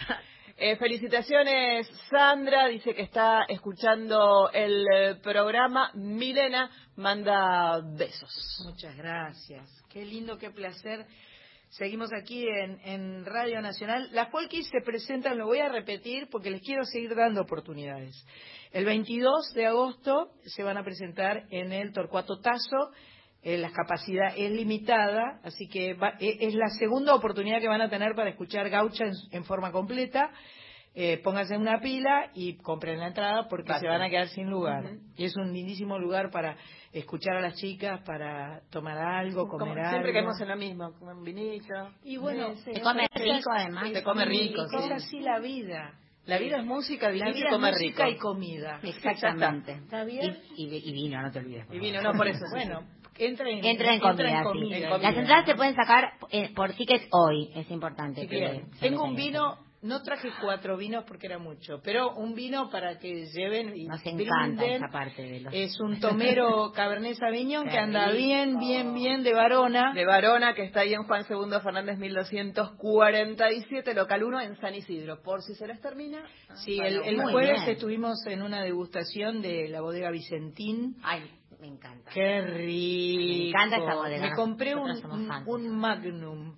Eh, 0.63 0.77
felicitaciones, 0.77 1.89
Sandra. 2.11 2.67
Dice 2.67 2.95
que 2.95 3.01
está 3.01 3.45
escuchando 3.49 4.51
el 4.53 4.85
eh, 4.95 5.15
programa. 5.23 5.91
Milena 5.95 6.71
manda 6.97 7.81
besos. 7.81 8.63
Muchas 8.67 8.95
gracias. 8.95 9.71
Qué 9.89 10.05
lindo, 10.05 10.37
qué 10.37 10.51
placer. 10.51 11.07
Seguimos 11.71 12.11
aquí 12.13 12.47
en, 12.49 12.81
en 12.85 13.25
Radio 13.25 13.61
Nacional. 13.63 14.09
Las 14.13 14.31
Folkis 14.31 14.69
se 14.69 14.81
presentan, 14.85 15.39
lo 15.39 15.47
voy 15.47 15.59
a 15.61 15.69
repetir 15.69 16.27
porque 16.31 16.51
les 16.51 16.63
quiero 16.63 16.85
seguir 16.85 17.15
dando 17.15 17.43
oportunidades. 17.43 18.27
El 18.73 18.85
22 18.85 19.53
de 19.55 19.67
agosto 19.67 20.33
se 20.47 20.65
van 20.65 20.77
a 20.79 20.83
presentar 20.85 21.45
en 21.51 21.73
el 21.73 21.93
Torcuato 21.93 22.41
Tazo. 22.41 22.91
Eh, 23.43 23.57
la 23.57 23.71
capacidad 23.71 24.35
es 24.37 24.51
limitada, 24.51 25.41
así 25.45 25.69
que 25.69 25.95
va- 25.95 26.15
eh, 26.21 26.39
es 26.41 26.55
la 26.55 26.69
segunda 26.79 27.15
oportunidad 27.15 27.61
que 27.61 27.69
van 27.69 27.81
a 27.81 27.89
tener 27.89 28.15
para 28.17 28.31
escuchar 28.31 28.69
Gaucha 28.69 29.05
en, 29.07 29.13
en 29.31 29.45
forma 29.45 29.71
completa. 29.71 30.31
Eh, 30.95 31.19
pónganse 31.23 31.55
en 31.55 31.61
una 31.61 31.81
pila 31.81 32.31
y 32.35 32.57
compren 32.57 32.99
la 32.99 33.07
entrada 33.09 33.47
porque 33.49 33.73
se 33.79 33.87
van 33.87 34.03
a 34.03 34.09
quedar 34.11 34.29
sin 34.29 34.51
lugar. 34.51 34.85
Ujú. 34.85 34.99
Y 35.17 35.25
es 35.25 35.37
un 35.37 35.53
lindísimo 35.53 35.99
lugar 35.99 36.31
para 36.31 36.57
escuchar 36.93 37.37
a 37.37 37.41
las 37.41 37.55
chicas, 37.55 38.01
para 38.05 38.63
tomar 38.71 38.99
algo, 38.99 39.47
Como 39.47 39.59
comer 39.61 39.79
algo. 39.79 39.91
siempre 39.91 40.13
caemos 40.13 40.41
en 40.41 40.49
lo 40.49 40.57
mismo, 40.57 40.93
con 40.99 41.17
un 41.19 41.23
vinito. 41.25 41.75
Y 42.05 42.17
bueno, 42.17 42.55
Sí, 42.57 42.63
sí. 42.67 42.75
Se 42.75 42.81
come 42.81 43.05
es- 43.05 43.23
rico 43.23 43.51
además. 43.55 43.91
Se 43.93 44.03
come 44.03 44.25
rico, 44.25 44.63
Es 44.65 44.71
sí. 44.85 44.93
así 44.93 45.21
la 45.21 45.39
vida. 45.39 45.95
La 46.27 46.39
vida 46.39 46.59
es 46.59 46.65
música, 46.67 47.09
vinito 47.09 47.33
vida 47.33 47.39
y 47.39 47.43
es 47.47 47.51
comer 47.53 47.73
música 47.73 48.05
rico. 48.07 48.17
y 48.17 48.21
comida. 48.21 48.81
Exactamente. 48.83 49.73
¿Está 49.73 50.05
bien? 50.05 50.37
Y, 50.57 50.67
y- 50.67 50.89
y 50.91 50.93
vino, 50.93 51.23
no 51.23 51.31
te 51.31 51.39
olvides. 51.39 51.67
Y 51.73 51.79
vino, 51.79 52.03
no, 52.03 52.13
por 52.15 52.29
eso. 52.29 52.39
sí, 52.47 52.51
Bueno, 52.53 52.81
sí. 53.17 53.25
entra 53.25 53.49
en, 53.49 53.65
Entra 53.65 53.95
en 53.95 54.01
comida, 54.01 54.43
sí. 54.53 54.75
En 54.75 54.83
Las 54.83 54.91
comida. 54.93 55.09
entradas 55.21 55.47
se 55.47 55.55
pueden 55.55 55.75
sacar 55.75 56.13
eh, 56.31 56.53
por 56.55 56.73
tickets 56.75 57.07
hoy, 57.13 57.51
es 57.55 57.71
importante. 57.71 58.27
que 58.27 58.37
Bien. 58.37 58.71
Tengo 58.81 59.05
un 59.05 59.11
en 59.11 59.17
vino, 59.17 59.59
no 59.83 60.03
traje 60.03 60.31
cuatro 60.43 60.77
vinos 60.77 61.05
porque 61.07 61.27
era 61.27 61.39
mucho, 61.39 61.81
pero 61.83 62.15
un 62.15 62.35
vino 62.35 62.69
para 62.69 62.99
que 62.99 63.27
lleven 63.27 63.75
y. 63.75 63.87
Nos 63.87 64.05
encanta 64.05 64.63
brinden. 64.63 64.73
esa 64.85 64.89
parte 64.93 65.23
de 65.23 65.41
los... 65.41 65.55
Es 65.55 65.81
un 65.81 65.99
tomero 66.01 66.71
Cabernet 66.77 67.17
Sauvignon 67.17 67.67
que 67.67 67.79
anda 67.79 68.11
bien, 68.11 68.59
bien, 68.59 68.93
bien 68.95 69.23
de 69.23 69.33
varona. 69.33 69.95
De 69.95 70.05
Varona, 70.05 70.55
que 70.55 70.65
está 70.65 70.81
ahí 70.81 70.93
en 70.93 71.05
Juan 71.05 71.25
II 71.29 71.61
Fernández 71.63 71.99
1247, 71.99 73.95
local 73.95 74.23
1 74.23 74.41
en 74.41 74.57
San 74.57 74.75
Isidro. 74.75 75.23
Por 75.23 75.43
si 75.43 75.55
se 75.55 75.67
les 75.67 75.81
termina. 75.81 76.25
Sí, 76.65 76.77
bueno, 76.77 77.03
el, 77.03 77.23
jueves 77.23 77.63
bien. 77.63 77.75
estuvimos 77.75 78.27
en 78.27 78.43
una 78.43 78.63
degustación 78.63 79.41
de 79.41 79.69
la 79.69 79.81
bodega 79.81 80.11
Vicentín. 80.11 80.97
Ay, 81.03 81.23
me 81.59 81.69
encanta. 81.69 82.11
Qué 82.13 82.43
rico. 82.43 83.23
Me 83.23 83.49
encanta 83.49 83.77
esa 83.77 83.95
bodega. 83.95 84.29
Me 84.29 84.35
compré 84.35 84.75
un 84.75 85.79
Magnum. 85.79 86.57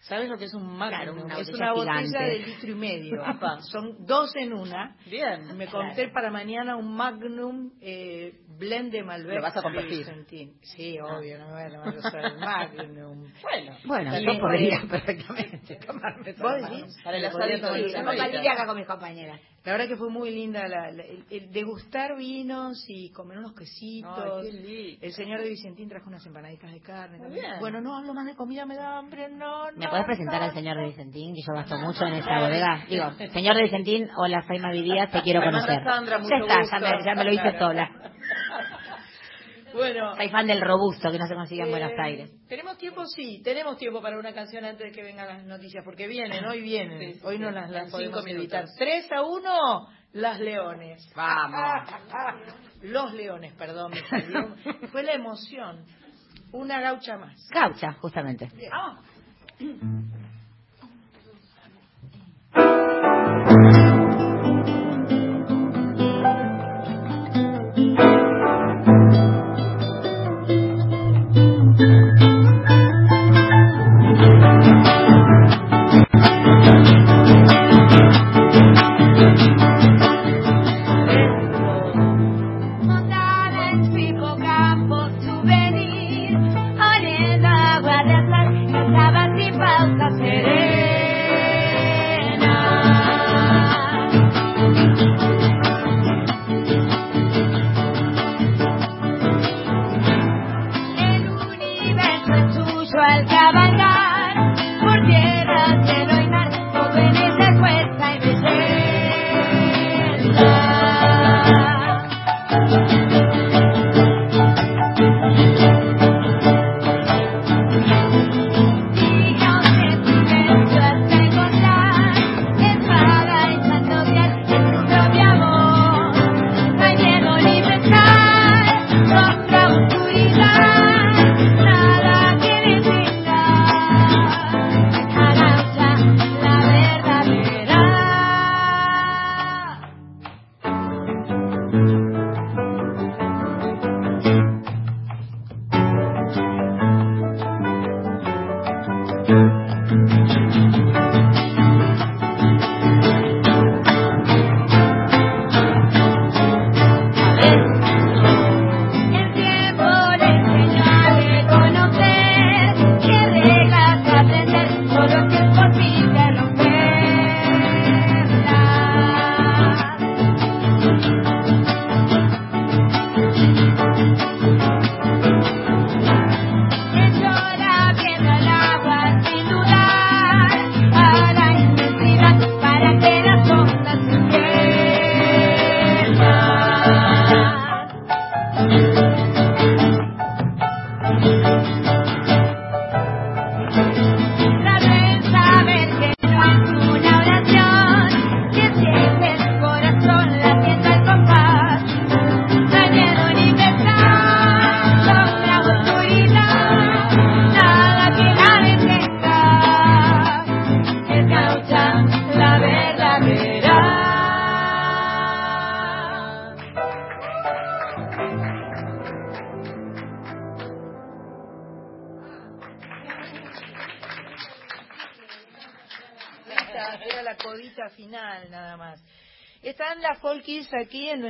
¿Sabes 0.00 0.28
lo 0.28 0.38
que 0.38 0.44
es 0.44 0.54
un 0.54 0.64
Magnum? 0.76 0.88
Claro, 0.88 1.24
una 1.24 1.38
es 1.40 1.48
una 1.48 1.72
botella 1.72 2.00
gigante. 2.02 2.18
de 2.18 2.38
litro 2.38 2.70
y 2.70 2.74
medio. 2.74 3.24
Apa. 3.26 3.60
Son 3.62 4.06
dos 4.06 4.34
en 4.36 4.52
una. 4.52 4.96
Bien. 5.06 5.56
Me 5.56 5.66
compré 5.66 6.08
para 6.08 6.30
mañana 6.30 6.76
un 6.76 6.94
Magnum 6.94 7.72
eh, 7.80 8.40
blend 8.58 8.92
de 8.92 9.02
Malbec. 9.02 9.36
Lo 9.36 9.42
vas 9.42 9.56
a 9.56 9.62
competir. 9.62 9.98
Vicentín. 9.98 10.54
Sí, 10.62 10.98
obvio, 11.00 11.38
no 11.38 11.48
me 11.48 11.68
voy 11.78 11.96
a 11.96 12.10
solo 12.10 12.26
el 12.26 12.38
Magnum. 12.38 13.28
Bueno. 13.42 13.76
Bueno, 13.84 14.20
yo 14.20 14.40
podría 14.40 14.82
perfectamente 14.90 15.76
tomarme 15.76 16.32
¿Vos 16.32 16.70
decís? 16.70 16.96
Para 17.02 17.16
el 17.16 17.24
asadito 17.24 17.74
Sí, 17.74 17.94
compartiría 17.94 18.52
acá 18.52 18.66
con 18.66 18.76
mis 18.76 18.86
compañeras. 18.86 19.40
La 19.64 19.72
verdad 19.72 19.88
que 19.88 19.96
fue 19.96 20.08
muy 20.08 20.30
linda 20.30 20.66
la, 20.66 20.90
la- 20.92 21.02
el, 21.02 21.24
el 21.30 21.50
degustar 21.52 22.16
vinos 22.16 22.84
y 22.88 23.10
comer 23.10 23.38
unos 23.38 23.52
quesitos. 23.54 24.10
Ay, 24.16 24.50
qué 24.50 24.52
lindo. 24.56 24.98
el 25.06 25.12
señor 25.12 25.42
de 25.42 25.48
Vicentín 25.50 25.88
trajo 25.88 26.08
unas 26.08 26.24
empanaditas 26.24 26.72
de 26.72 26.80
carne. 26.80 27.18
Muy 27.18 27.26
también. 27.26 27.44
bien. 27.46 27.60
Bueno, 27.60 27.80
no 27.80 27.96
hablo 27.96 28.14
más 28.14 28.24
de 28.24 28.34
comida, 28.34 28.64
me 28.64 28.76
da 28.76 28.96
hambre, 28.98 29.28
no, 29.28 29.64
¿Me 29.76 29.84
no, 29.84 29.90
puedes 29.90 30.06
presentar 30.06 30.40
no, 30.40 30.46
al 30.46 30.54
señor 30.54 30.76
de 30.78 30.86
Vicentín? 30.86 31.34
Que 31.34 31.42
yo 31.46 31.52
gasto 31.54 31.76
mucho 31.78 32.06
en 32.06 32.14
esa 32.14 32.38
bodega. 32.40 32.86
Digo, 32.88 33.10
señor 33.32 33.56
de 33.56 33.62
Vicentín, 33.64 34.08
hola, 34.16 34.42
soy 34.46 34.58
Mavi 34.58 34.82
Díaz, 34.82 35.10
te 35.10 35.22
quiero 35.22 35.42
conocer. 35.42 35.82
Sandra, 35.84 36.18
mucho 36.18 36.30
ya 36.30 36.36
está, 36.40 36.60
gusto. 36.60 36.76
ya 36.78 36.80
me, 36.96 37.04
ya 37.04 37.14
me 37.14 37.24
lo 37.24 37.32
hice 37.32 37.58
sola. 37.58 37.90
Bueno, 39.72 40.16
Soy 40.16 40.28
fan 40.30 40.46
del 40.46 40.60
robusto 40.60 41.10
que 41.10 41.18
no 41.18 41.26
se 41.26 41.34
consigue 41.34 41.62
en 41.62 41.68
eh, 41.68 41.70
Buenos 41.70 41.92
Aires. 41.98 42.30
¿Tenemos 42.48 42.78
tiempo? 42.78 43.04
Sí, 43.06 43.42
tenemos 43.42 43.76
tiempo 43.76 44.00
para 44.00 44.18
una 44.18 44.32
canción 44.32 44.64
antes 44.64 44.86
de 44.86 44.92
que 44.92 45.02
vengan 45.02 45.28
las 45.28 45.44
noticias, 45.44 45.84
porque 45.84 46.06
vienen, 46.06 46.44
hoy 46.44 46.62
vienen. 46.62 46.98
Sí, 46.98 47.14
sí, 47.14 47.20
hoy 47.24 47.38
no 47.38 47.48
sí. 47.48 47.54
las, 47.54 47.90
podemos 47.90 48.26
evitar. 48.26 48.64
minutos. 48.64 48.76
3 48.78 49.12
a 49.12 49.22
1, 49.22 49.88
las 50.12 50.40
leones. 50.40 51.12
Vamos. 51.14 51.90
Los 52.82 53.12
leones, 53.12 53.52
perdón, 53.54 53.90
me 53.90 54.06
salió. 54.08 54.54
Fue 54.92 55.02
la 55.02 55.12
emoción. 55.12 55.84
Una 56.52 56.80
gaucha 56.80 57.18
más. 57.18 57.36
Caucha, 57.50 57.92
justamente. 57.94 58.48
Ah, 58.72 58.96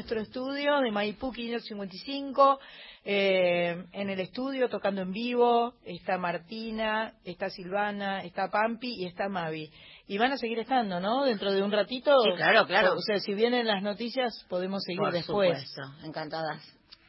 nuestro 0.08 0.22
estudio 0.22 0.80
de 0.80 0.90
Maipú 0.90 1.30
555. 1.32 2.58
Eh, 3.04 3.84
en 3.92 4.08
el 4.08 4.20
estudio, 4.20 4.70
tocando 4.70 5.02
en 5.02 5.12
vivo, 5.12 5.74
está 5.84 6.16
Martina, 6.16 7.12
está 7.24 7.50
Silvana, 7.50 8.22
está 8.22 8.48
Pampi 8.48 9.02
y 9.02 9.04
está 9.04 9.28
Mavi. 9.28 9.70
Y 10.06 10.16
van 10.16 10.32
a 10.32 10.38
seguir 10.38 10.58
estando, 10.60 10.98
¿no? 10.98 11.24
Dentro 11.24 11.52
de 11.52 11.62
un 11.62 11.70
ratito. 11.70 12.14
Sí, 12.24 12.30
claro, 12.36 12.66
claro. 12.66 12.94
O 12.94 13.02
sea, 13.02 13.20
si 13.20 13.34
vienen 13.34 13.66
las 13.66 13.82
noticias, 13.82 14.46
podemos 14.48 14.82
seguir 14.82 15.00
Por 15.00 15.12
después. 15.12 15.68
supuesto, 15.70 16.06
encantadas. 16.06 16.62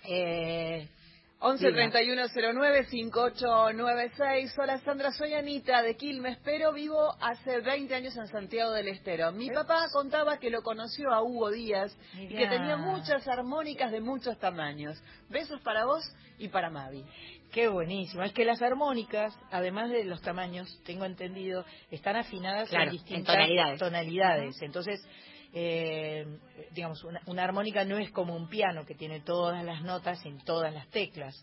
Eh, 0.03 0.89
11 1.41 1.67
Diga. 1.67 1.77
31 1.89 2.27
09 2.53 2.85
5896. 2.89 4.53
Hola 4.59 4.77
Sandra, 4.79 5.11
soy 5.13 5.33
Anita 5.33 5.81
de 5.81 5.95
Quilmes, 5.95 6.37
pero 6.43 6.73
vivo 6.73 7.15
hace 7.21 7.61
20 7.61 7.95
años 7.95 8.15
en 8.17 8.27
Santiago 8.27 8.71
del 8.71 8.89
Estero. 8.89 9.31
Mi 9.31 9.49
papá 9.49 9.87
contaba 9.93 10.37
que 10.37 10.49
lo 10.49 10.61
conoció 10.61 11.13
a 11.13 11.23
Hugo 11.23 11.49
Díaz 11.51 11.95
y 12.13 12.27
que 12.27 12.45
tenía 12.47 12.75
muchas 12.75 13.25
armónicas 13.25 13.89
de 13.91 14.01
muchos 14.01 14.37
tamaños. 14.37 15.01
Besos 15.29 15.61
para 15.61 15.85
vos 15.85 16.03
y 16.39 16.49
para 16.49 16.69
Mavi. 16.69 17.05
Qué 17.53 17.69
buenísimo. 17.69 18.21
Es 18.23 18.33
que 18.33 18.43
las 18.43 18.61
armónicas, 18.61 19.33
además 19.49 19.89
de 19.91 20.03
los 20.03 20.21
tamaños, 20.21 20.67
tengo 20.85 21.05
entendido, 21.05 21.63
están 21.89 22.17
afinadas 22.17 22.67
Claro, 22.69 22.83
en 22.83 22.89
en 22.89 22.93
distintas 22.95 23.33
tonalidades. 23.35 23.79
tonalidades. 23.79 24.61
Entonces, 24.61 25.01
eh, 25.53 26.25
digamos, 26.71 27.03
una, 27.03 27.21
una 27.25 27.43
armónica 27.43 27.83
no 27.85 27.97
es 27.97 28.11
como 28.11 28.35
un 28.35 28.47
piano 28.49 28.85
que 28.85 28.95
tiene 28.95 29.21
todas 29.21 29.63
las 29.63 29.81
notas 29.83 30.23
en 30.25 30.39
todas 30.43 30.73
las 30.73 30.87
teclas. 30.89 31.35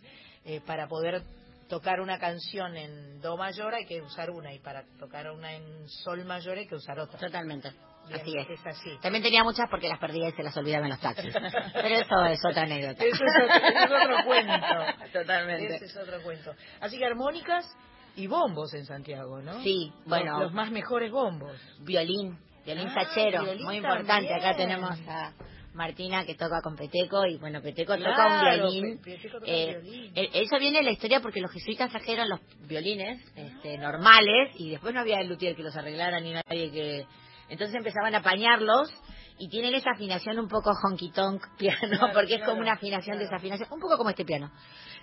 Eh, 0.45 0.61
para 0.65 0.87
poder 0.87 1.23
tocar 1.69 2.01
una 2.01 2.19
canción 2.19 2.77
en 2.77 3.21
do 3.21 3.37
mayor 3.37 3.75
hay 3.75 3.85
que 3.87 4.01
usar 4.01 4.31
una 4.31 4.53
y 4.55 4.61
para 4.61 4.85
tocar 4.99 5.29
una 5.33 5.53
en 5.55 5.89
sol 5.89 6.25
mayor 6.25 6.59
hay 6.59 6.67
que 6.67 6.77
usar 6.77 6.99
otra. 7.01 7.19
totalmente. 7.19 7.73
Bien, 8.07 8.21
Así 8.21 8.33
es. 8.39 8.51
Es 8.61 8.65
así. 8.67 8.97
También 9.03 9.25
tenía 9.25 9.43
muchas 9.43 9.69
porque 9.69 9.89
las 9.89 9.99
perdía 9.99 10.29
y 10.29 10.33
se 10.33 10.45
las 10.45 10.57
olvidaba 10.57 10.85
en 10.85 10.91
los 10.91 11.01
taxis. 11.01 11.35
Pero 11.75 11.89
eso 11.89 12.25
es 12.27 12.39
otra 12.49 12.63
anécdota. 12.63 13.05
Eso 13.05 13.25
es 13.25 13.33
otro, 13.43 13.57
ese 13.57 13.85
es 13.85 13.91
otro 13.91 14.17
cuento. 14.25 14.53
Totalmente. 15.13 15.75
Ese 15.75 15.85
es 15.87 15.97
otro 15.97 16.23
cuento. 16.23 16.55
Así 16.81 16.99
que 16.99 17.05
armónicas 17.05 17.67
y 18.15 18.29
bombos 18.29 18.73
en 18.75 18.87
Santiago, 18.87 19.43
¿no? 19.43 19.61
Sí, 19.65 19.91
Los- 19.93 20.05
bueno. 20.09 20.39
Los, 20.41 20.53
más 20.53 20.71
mejores 20.71 21.11
bombos. 21.11 21.61
Violín, 21.81 22.39
violín 22.67 22.89
Ah, 22.89 22.95
sachero, 23.05 23.45
violín 23.45 23.65
muy 23.65 23.77
importante. 23.77 24.07
también. 24.29 24.35
Acá 24.35 24.57
tenemos 24.57 24.91
a 25.09 25.33
Martina 25.75 26.25
que 26.25 26.35
toca 26.35 26.61
con 26.63 26.75
Peteco 26.77 27.27
y 27.27 27.37
bueno, 27.39 27.61
Peteco 27.63 27.97
toca 27.97 28.27
un 28.27 28.41
violín. 28.59 28.99
Pe- 28.99 29.13
Peteco 29.13 29.39
toca 29.41 29.51
Eh, 29.51 29.79
violín. 29.83 30.13
viene 30.61 30.79
de 30.79 30.85
la 30.85 30.91
historia 30.91 31.21
porque 31.21 31.41
los 31.41 31.51
jesuitas 31.53 31.91
trajeron 31.91 32.29
los 32.29 32.41
violines 32.67 33.21
este, 33.37 33.79
normales 33.79 34.51
y 34.59 34.71
después 34.71 34.93
no 34.95 35.01
había 35.01 35.21
el 35.21 35.29
luthier 35.29 35.55
que 35.55 35.63
los 35.63 35.77
arreglara 35.77 36.21
ni 36.21 36.33
nadie 36.33 36.71
que... 36.71 37.07
Entonces 37.49 37.77
empezaban 37.77 38.13
a 38.15 38.19
apañarlos 38.19 38.93
y 39.39 39.49
tienen 39.49 39.75
esa 39.75 39.91
afinación 39.95 40.39
un 40.41 40.49
poco 40.49 40.73
honky 40.83 41.13
tonk 41.13 41.43
piano 41.59 41.79
Claro, 41.99 42.13
porque 42.15 42.35
es 42.37 42.43
como 42.45 42.61
una 42.61 42.73
afinación 42.73 43.19
claro. 43.19 43.31
desafinación, 43.31 43.69
un 43.71 43.79
poco 43.81 43.97
como 43.99 44.11
este 44.11 44.25
piano. 44.25 44.51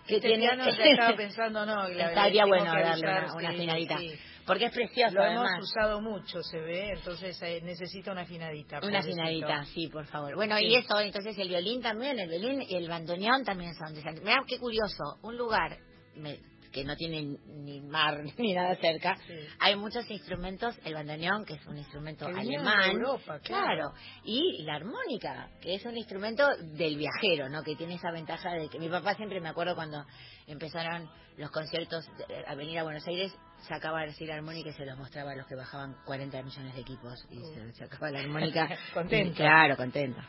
Que 0.07 0.15
Este 0.15 0.27
tiene... 0.27 0.47
piano 0.47 0.65
ya 0.69 0.83
estaba 0.83 1.15
pensando, 1.15 1.65
no, 1.65 1.87
la- 1.87 2.07
Estaría 2.09 2.45
bueno 2.45 2.65
darle 2.65 3.07
una, 3.07 3.33
una 3.35 3.49
sí, 3.51 3.55
afinadita. 3.55 3.97
sí. 3.99 4.11
Porque 4.45 4.65
es 4.65 4.73
precioso 4.73 5.15
Lo 5.15 5.23
hemos 5.23 5.49
usado 5.61 6.01
mucho, 6.01 6.41
se 6.43 6.59
ve, 6.59 6.89
entonces 6.91 7.41
eh, 7.41 7.61
necesita 7.63 8.11
una 8.11 8.21
afinadita. 8.21 8.79
Una 8.83 8.99
afinadita, 8.99 9.63
sí, 9.65 9.87
por 9.87 10.05
favor. 10.07 10.35
Bueno, 10.35 10.57
Sí. 10.57 10.65
y 10.65 10.75
eso, 10.75 10.99
entonces 10.99 11.37
el 11.37 11.47
violín 11.49 11.81
también, 11.81 12.19
el 12.19 12.29
violín 12.29 12.61
y 12.61 12.75
el 12.75 12.89
bandoneón 12.89 13.43
también 13.45 13.73
son. 13.75 13.93
Mirá 13.93 14.43
qué 14.47 14.59
curioso, 14.59 15.17
un 15.21 15.37
lugar 15.37 15.77
me- 16.15 16.39
que 16.73 16.83
no 16.83 16.95
tiene 16.97 17.37
ni 17.47 17.79
mar 17.81 18.21
ni 18.37 18.53
nada 18.53 18.75
cerca, 18.77 19.15
Sí. 19.27 19.33
hay 19.59 19.75
muchos 19.77 20.09
instrumentos, 20.11 20.77
el 20.83 20.95
bandoneón, 20.95 21.45
que 21.45 21.53
es 21.53 21.65
un 21.67 21.77
instrumento 21.77 22.25
Que 22.25 22.39
alemán, 22.39 22.91
Europa, 22.91 23.39
claro. 23.39 23.41
claro. 23.41 23.93
y 24.25 24.63
la 24.63 24.75
armónica, 24.75 25.49
que 25.61 25.75
es 25.75 25.85
un 25.85 25.95
instrumento 25.95 26.45
del 26.57 26.97
viajero, 26.97 27.47
¿no? 27.49 27.63
Que 27.63 27.75
tiene 27.75 27.95
esa 27.95 28.11
ventaja 28.11 28.51
de 28.53 28.67
que 28.69 28.79
mi 28.79 28.89
papá 28.89 29.13
siempre 29.15 29.39
me 29.39 29.49
acuerdo 29.49 29.75
cuando 29.75 30.03
empezaron 30.47 31.09
los 31.37 31.49
conciertos 31.51 32.05
de- 32.17 32.43
a 32.47 32.55
venir 32.55 32.77
a 32.79 32.83
Buenos 32.83 33.07
Aires, 33.07 33.33
sacaba 33.67 34.01
así 34.01 34.25
la 34.25 34.35
armónica 34.35 34.69
y 34.69 34.73
se 34.73 34.85
los 34.85 34.97
mostraba 34.97 35.31
a 35.31 35.35
los 35.35 35.47
que 35.47 35.55
bajaban 35.55 35.95
40 36.05 36.41
millones 36.43 36.75
de 36.75 36.81
equipos 36.81 37.25
y 37.31 37.39
se 37.53 37.71
sacaba 37.73 38.11
la 38.11 38.19
armónica. 38.19 38.67
Contento. 38.93 39.35
Claro, 39.37 39.77
contento. 39.77 40.19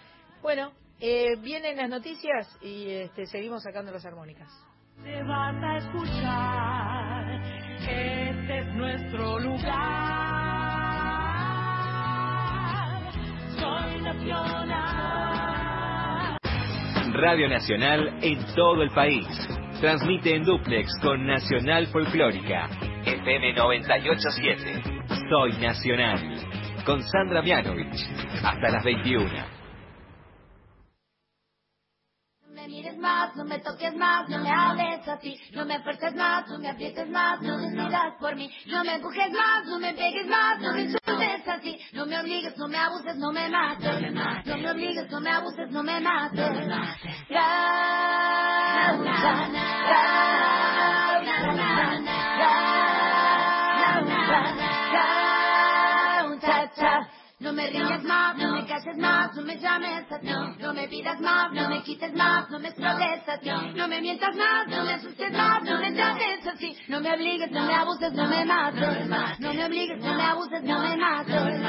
Bueno, 0.42 0.72
eh, 1.00 1.36
vienen 1.40 1.76
las 1.76 1.88
noticias 1.90 2.46
y 2.62 2.88
este, 2.90 3.26
seguimos 3.26 3.62
sacando 3.62 3.90
las 3.92 4.04
armónicas. 4.04 4.48
Te 5.02 5.22
vas 5.24 5.56
a 5.62 5.76
escuchar, 5.78 7.40
este 7.80 8.58
es 8.58 8.66
nuestro 8.74 9.38
lugar. 9.40 10.34
Soy 13.58 14.00
nacional. 14.02 14.84
Radio 17.12 17.48
Nacional 17.48 18.18
en 18.22 18.44
todo 18.54 18.82
el 18.82 18.90
país. 18.90 19.26
Transmite 19.80 20.34
en 20.36 20.44
duplex 20.44 20.88
con 21.02 21.26
Nacional 21.26 21.86
Folclórica. 21.88 22.68
FM 23.04 23.52
987. 23.54 24.82
Soy 25.28 25.52
Nacional. 25.60 26.18
Con 26.86 27.02
Sandra 27.02 27.42
Mianovich. 27.42 28.06
Hasta 28.42 28.70
las 28.70 28.84
21. 28.84 29.30
No 32.42 32.48
me 32.54 32.68
mires 32.68 32.93
no 33.04 33.44
me 33.44 33.58
toques 33.58 33.94
más, 33.96 34.28
no 34.30 34.38
me 34.38 34.50
hables 34.50 35.06
así, 35.06 35.38
no 35.52 35.64
me 35.66 35.78
fuerces 35.80 36.14
más, 36.14 36.48
no 36.48 36.58
me 36.58 36.70
aprietes 36.70 37.08
más, 37.10 37.40
no 37.42 37.58
decidas 37.58 38.14
por 38.18 38.34
mí, 38.34 38.50
no 38.66 38.82
me 38.82 38.94
empujes 38.94 39.30
más, 39.30 39.66
no 39.66 39.78
me 39.78 39.92
pegues 39.92 40.26
más, 40.26 40.58
no 40.60 40.72
me 40.72 40.82
insultes 40.84 41.48
así, 41.48 41.78
no 41.92 42.06
me 42.06 42.18
obligues, 42.18 42.56
no 42.56 42.66
me 42.66 42.78
abuses, 42.78 43.16
no 43.16 43.30
me 43.30 43.48
mates, 43.50 44.12
no 44.46 44.56
me 44.56 44.70
obligues, 44.70 45.10
no 45.10 45.20
me 45.20 45.30
abuses, 45.30 45.70
no 45.70 45.82
me 45.82 46.00
mates, 46.00 46.50
gaucha, 47.28 47.74
gaucha. 56.46 57.13
No 57.40 57.52
me 57.52 57.66
riñas 57.68 58.02
más, 58.04 58.36
no 58.36 58.52
me 58.54 58.64
calles 58.64 58.96
más, 58.96 59.34
no 59.34 59.42
me 59.42 59.56
llames 59.58 60.10
así, 60.10 60.28
no 60.60 60.72
me 60.72 60.86
pidas 60.86 61.20
más, 61.20 61.52
no 61.52 61.68
me 61.68 61.82
quites 61.82 62.14
más, 62.14 62.48
no 62.48 62.60
me 62.60 62.68
explotes 62.68 63.28
así, 63.28 63.50
no 63.74 63.88
me 63.88 64.00
mientas 64.00 64.36
más, 64.36 64.68
no 64.68 64.84
me 64.84 64.92
asustes 64.92 65.32
más, 65.32 65.62
no 65.64 65.80
me 65.80 65.90
trates 65.92 66.46
así, 66.46 66.76
no 66.86 67.00
me 67.00 67.12
obligues, 67.12 67.50
no 67.50 67.66
me 67.66 67.74
abuses, 67.74 68.12
no 68.12 68.28
me 68.28 68.44
mates, 68.44 69.08
no 69.40 69.52
me 69.52 69.64
obligues, 69.64 70.00
no 70.00 70.14
me 70.14 70.22
abuses, 70.22 70.62
no 70.62 70.78
me 70.78 70.96
mates, 70.96 71.60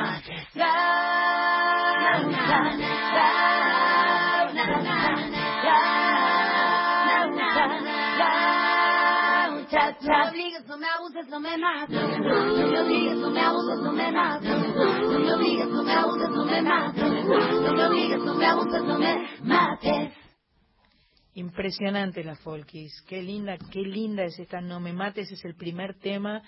Impresionante 21.33 22.23
la 22.23 22.35
Folkis, 22.35 23.01
qué 23.07 23.21
linda, 23.21 23.57
qué 23.71 23.81
linda 23.81 24.23
es 24.23 24.39
esta 24.39 24.61
No 24.61 24.79
me 24.79 24.93
mates, 24.93 25.31
es 25.31 25.43
el 25.43 25.55
primer 25.55 25.99
tema 25.99 26.41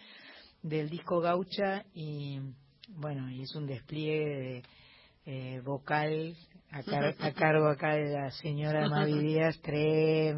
del 0.61 0.89
disco 0.89 1.19
Gaucha 1.19 1.83
y 1.93 2.39
bueno, 2.89 3.29
y 3.29 3.41
es 3.41 3.53
un 3.55 3.67
despliegue 3.67 4.63
eh, 5.25 5.61
vocal 5.63 6.37
a, 6.71 6.83
car- 6.83 7.15
a 7.19 7.31
cargo 7.33 7.67
acá 7.67 7.95
de 7.95 8.09
la 8.11 8.29
señora 8.31 8.87
Mavi 8.89 9.19
Díaz, 9.23 9.59
tremendo, 9.61 10.33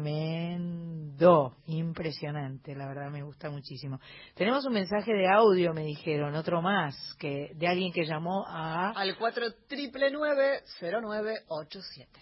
impresionante, 1.66 2.74
la 2.74 2.88
verdad 2.88 3.10
me 3.10 3.22
gusta 3.22 3.50
muchísimo. 3.50 4.00
Tenemos 4.34 4.64
un 4.66 4.72
mensaje 4.74 5.12
de 5.12 5.28
audio, 5.28 5.72
me 5.74 5.82
dijeron, 5.82 6.34
otro 6.34 6.60
más, 6.62 6.96
que 7.18 7.50
de 7.54 7.68
alguien 7.68 7.92
que 7.92 8.04
llamó 8.04 8.44
a... 8.48 8.90
Al 8.90 9.16
4 9.18 9.44
triple 9.68 10.10
0987. 10.10 12.20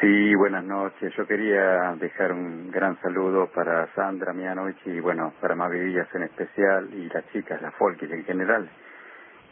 Sí, 0.00 0.34
buenas 0.36 0.62
noches. 0.62 1.12
Yo 1.18 1.26
quería 1.26 1.92
dejar 1.98 2.30
un 2.32 2.70
gran 2.70 2.96
saludo 3.02 3.50
para 3.52 3.92
Sandra 3.96 4.32
Mianovich 4.32 4.78
y 4.86 5.00
bueno, 5.00 5.34
para 5.40 5.56
Mavi 5.56 5.80
Díaz 5.80 6.06
en 6.14 6.22
especial 6.22 6.88
y 6.94 7.08
las 7.08 7.26
chicas, 7.32 7.60
las 7.60 7.74
folkis 7.74 8.08
en 8.08 8.22
general. 8.24 8.70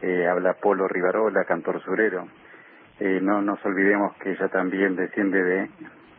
Eh, 0.03 0.27
habla 0.27 0.55
Polo 0.55 0.87
Rivarola, 0.89 1.45
cantor 1.45 1.83
surero. 1.83 2.27
Eh, 2.99 3.21
no 3.23 3.43
nos 3.43 3.65
olvidemos 3.65 4.17
que 4.17 4.33
ella 4.33 4.49
también 4.49 4.97
desciende 4.97 5.43
de 5.43 5.71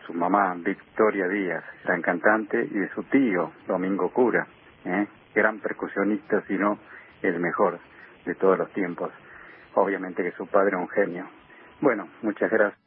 su 0.05 0.13
mamá, 0.13 0.55
Victoria 0.57 1.27
Díaz, 1.27 1.63
gran 1.83 2.01
cantante, 2.01 2.63
y 2.63 2.79
de 2.79 2.89
su 2.89 3.03
tío, 3.03 3.51
Domingo 3.67 4.09
Cura, 4.09 4.47
¿eh? 4.85 5.07
gran 5.35 5.59
percusionista, 5.59 6.41
si 6.47 6.53
no 6.53 6.79
el 7.21 7.39
mejor 7.39 7.79
de 8.25 8.35
todos 8.35 8.57
los 8.57 8.71
tiempos. 8.71 9.11
Obviamente 9.73 10.23
que 10.23 10.31
su 10.31 10.47
padre 10.47 10.75
es 10.75 10.81
un 10.81 10.89
genio. 10.89 11.27
Bueno, 11.81 12.07
muchas 12.21 12.49
gracias. 12.49 12.86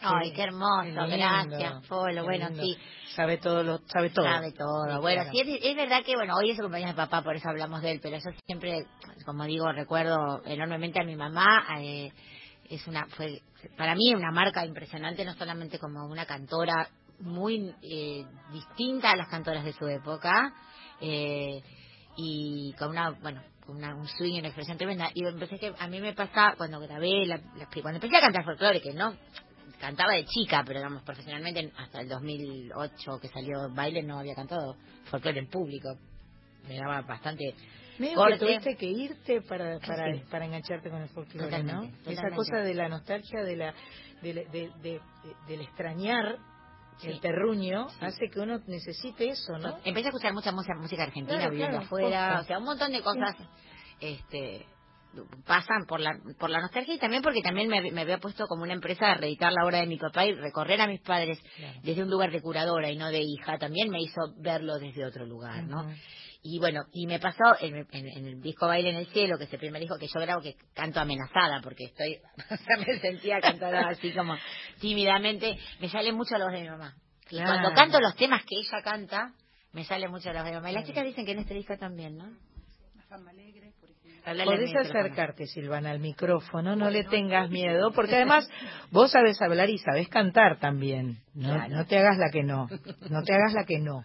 Ay, 0.00 0.32
qué 0.32 0.42
hermoso, 0.42 0.84
Qué 0.84 1.16
gracias, 1.16 1.86
Polo. 1.88 2.24
Bueno, 2.24 2.48
sí, 2.60 2.76
Sabe 3.14 3.38
todo, 3.38 3.62
lo, 3.62 3.78
sabe 3.86 4.10
todo. 4.10 4.24
sabe 4.26 4.52
todo. 4.52 5.00
Bueno, 5.00 5.22
claro. 5.22 5.30
sí, 5.32 5.40
es, 5.40 5.64
es 5.64 5.76
verdad 5.76 6.02
que, 6.04 6.14
bueno, 6.16 6.34
hoy 6.36 6.50
es 6.50 6.58
el 6.58 6.62
cumpleaños 6.64 6.94
de 6.94 7.02
papá, 7.02 7.22
por 7.22 7.34
eso 7.34 7.48
hablamos 7.48 7.80
de 7.82 7.92
él, 7.92 8.00
pero 8.02 8.18
yo 8.18 8.30
siempre, 8.46 8.86
como 9.24 9.44
digo, 9.44 9.70
recuerdo 9.72 10.42
enormemente 10.44 11.00
a 11.00 11.04
mi 11.04 11.16
mamá, 11.16 11.66
eh, 11.80 12.12
es 12.68 12.86
una 12.86 13.06
fue 13.06 13.40
para 13.76 13.94
mí 13.94 14.12
una 14.14 14.30
marca 14.32 14.64
impresionante 14.66 15.24
no 15.24 15.34
solamente 15.34 15.78
como 15.78 16.04
una 16.06 16.26
cantora 16.26 16.88
muy 17.20 17.72
eh, 17.82 18.24
distinta 18.52 19.12
a 19.12 19.16
las 19.16 19.28
cantoras 19.28 19.64
de 19.64 19.72
su 19.72 19.86
época 19.88 20.52
eh, 21.00 21.62
y 22.16 22.72
con 22.78 22.90
una 22.90 23.10
bueno 23.22 23.40
una, 23.68 23.94
un 23.94 24.06
swing 24.08 24.34
y 24.34 24.38
una 24.40 24.48
expresión 24.48 24.76
tremenda 24.78 25.10
y 25.14 25.24
empecé 25.26 25.58
que 25.58 25.72
a 25.78 25.86
mí 25.88 26.00
me 26.00 26.12
pasa 26.12 26.54
cuando 26.56 26.80
grabé 26.80 27.24
la, 27.26 27.36
la- 27.56 27.68
cuando 27.82 27.96
empecé 27.98 28.16
a 28.16 28.20
cantar 28.20 28.44
folclore 28.44 28.80
que 28.80 28.92
no 28.94 29.14
cantaba 29.80 30.12
de 30.14 30.24
chica 30.24 30.62
pero 30.66 30.78
digamos 30.80 31.02
profesionalmente 31.02 31.72
hasta 31.76 32.00
el 32.00 32.08
2008 32.08 33.18
que 33.20 33.28
salió 33.28 33.68
baile 33.74 34.02
no 34.02 34.18
había 34.18 34.34
cantado 34.34 34.76
folclore 35.10 35.38
en 35.40 35.48
público 35.48 35.88
me 36.68 36.76
daba 36.76 37.02
bastante 37.02 37.54
Medio 37.98 38.10
que 38.12 38.16
corte. 38.16 38.38
tuviste 38.38 38.76
que 38.76 38.86
irte 38.86 39.40
para 39.42 39.78
para, 39.78 40.12
Sí. 40.14 40.22
para 40.30 40.44
engancharte 40.44 40.90
con 40.90 41.00
el 41.00 41.08
folclore, 41.08 41.46
Totalmente, 41.48 41.96
¿no? 42.04 42.10
Esa 42.10 42.30
cosa 42.34 42.58
de 42.58 42.74
la 42.74 42.88
nostalgia, 42.88 43.42
de 43.42 43.56
la 43.56 43.74
de, 44.22 44.34
de- 44.34 44.44
de- 44.52 44.70
de- 44.82 45.00
del 45.48 45.60
extrañar 45.62 46.36
Sí. 46.98 47.08
el 47.08 47.20
terruño, 47.20 47.88
Sí. 47.90 47.96
hace 48.00 48.28
que 48.30 48.40
uno 48.40 48.58
necesite 48.66 49.28
eso, 49.30 49.56
¿no? 49.58 49.76
Empecé 49.84 50.06
a 50.06 50.10
escuchar 50.10 50.32
mucha 50.34 50.52
música, 50.52 50.74
música 50.78 51.02
argentina 51.04 51.36
Claro, 51.38 51.50
viviendo 51.52 51.76
claro, 51.78 51.86
afuera, 51.86 52.40
o 52.40 52.44
sea, 52.44 52.58
un 52.58 52.64
montón 52.64 52.92
de 52.92 53.02
cosas 53.02 53.34
este 54.00 54.66
pasan 55.46 55.86
por 55.86 56.00
la 56.00 56.18
por 56.38 56.50
la 56.50 56.60
nostalgia 56.60 56.94
y 56.94 56.98
también 56.98 57.22
porque 57.22 57.40
también 57.42 57.68
me, 57.68 57.90
me 57.92 58.00
había 58.02 58.18
puesto 58.18 58.46
como 58.46 58.62
una 58.62 58.72
empresa 58.74 59.10
a 59.12 59.14
reeditar 59.14 59.52
la 59.52 59.64
obra 59.64 59.78
de 59.80 59.86
mi 59.86 59.96
papá 59.98 60.24
y 60.26 60.32
recorrer 60.34 60.80
a 60.80 60.86
mis 60.86 61.00
padres 61.00 61.38
desde 61.82 62.02
un 62.02 62.10
lugar 62.10 62.30
de 62.30 62.40
curadora 62.40 62.90
y 62.90 62.96
no 62.96 63.08
de 63.10 63.20
hija 63.20 63.58
también 63.58 63.88
me 63.90 64.00
hizo 64.02 64.20
verlo 64.38 64.78
desde 64.78 65.04
otro 65.04 65.24
lugar, 65.26 65.64
¿no? 65.64 65.86
Y 66.48 66.60
bueno, 66.60 66.82
y 66.92 67.08
me 67.08 67.18
pasó 67.18 67.42
en, 67.60 67.74
en- 67.90 68.06
en 68.08 68.26
el 68.26 68.40
disco 68.40 68.68
Baile 68.68 68.90
en 68.90 68.96
el 68.96 69.06
Cielo, 69.08 69.36
que 69.36 69.44
es 69.44 69.52
el 69.52 69.58
primer 69.58 69.80
disco 69.80 69.98
que 69.98 70.06
yo 70.06 70.20
grabo, 70.20 70.40
que 70.40 70.54
canto 70.74 71.00
amenazada, 71.00 71.60
porque 71.60 71.84
estoy, 71.86 72.18
o 72.50 72.56
sea, 72.56 72.76
me 72.86 73.00
sentía 73.00 73.40
cantada 73.40 73.88
así 73.88 74.12
como 74.12 74.36
tímidamente, 74.80 75.58
me 75.80 75.88
sale 75.88 76.12
mucho 76.12 76.36
la 76.38 76.44
voz 76.44 76.54
de 76.54 76.62
mi 76.62 76.68
mamá. 76.68 76.94
Y 77.24 77.30
Claro. 77.30 77.50
cuando 77.50 77.72
canto 77.74 78.00
los 78.00 78.14
temas 78.14 78.44
que 78.44 78.54
ella 78.56 78.80
canta, 78.84 79.32
me 79.72 79.84
sale 79.84 80.06
mucho 80.08 80.32
la 80.32 80.42
voz 80.42 80.44
de 80.44 80.50
mi 80.52 80.56
mamá. 80.58 80.70
Y 80.70 80.74
las 80.74 80.84
chicas 80.84 81.04
dicen 81.04 81.26
que 81.26 81.32
en 81.32 81.40
este 81.40 81.54
disco 81.54 81.76
también, 81.78 82.16
¿no? 82.16 82.26
Hablale 83.10 83.42
al 83.46 83.52
Podés 84.44 84.74
acercarte, 84.74 85.46
Silvana, 85.46 85.90
al 85.92 86.00
micrófono, 86.00 86.74
no 86.74 86.90
le 86.90 87.04
tengas 87.04 87.48
miedo, 87.50 87.92
porque 87.92 88.16
además 88.16 88.48
vos 88.90 89.12
sabés 89.12 89.40
hablar 89.40 89.70
y 89.70 89.78
sabés 89.78 90.08
cantar 90.08 90.58
también. 90.58 91.18
No, 91.34 91.54
Claro. 91.54 91.76
no 91.76 91.86
te 91.86 91.98
hagas 91.98 92.18
la 92.18 92.30
que 92.32 92.42
no, 92.42 92.66
no 93.08 93.22
te 93.22 93.32
hagas 93.34 93.52
la 93.54 93.64
que 93.64 93.78
no. 93.78 94.02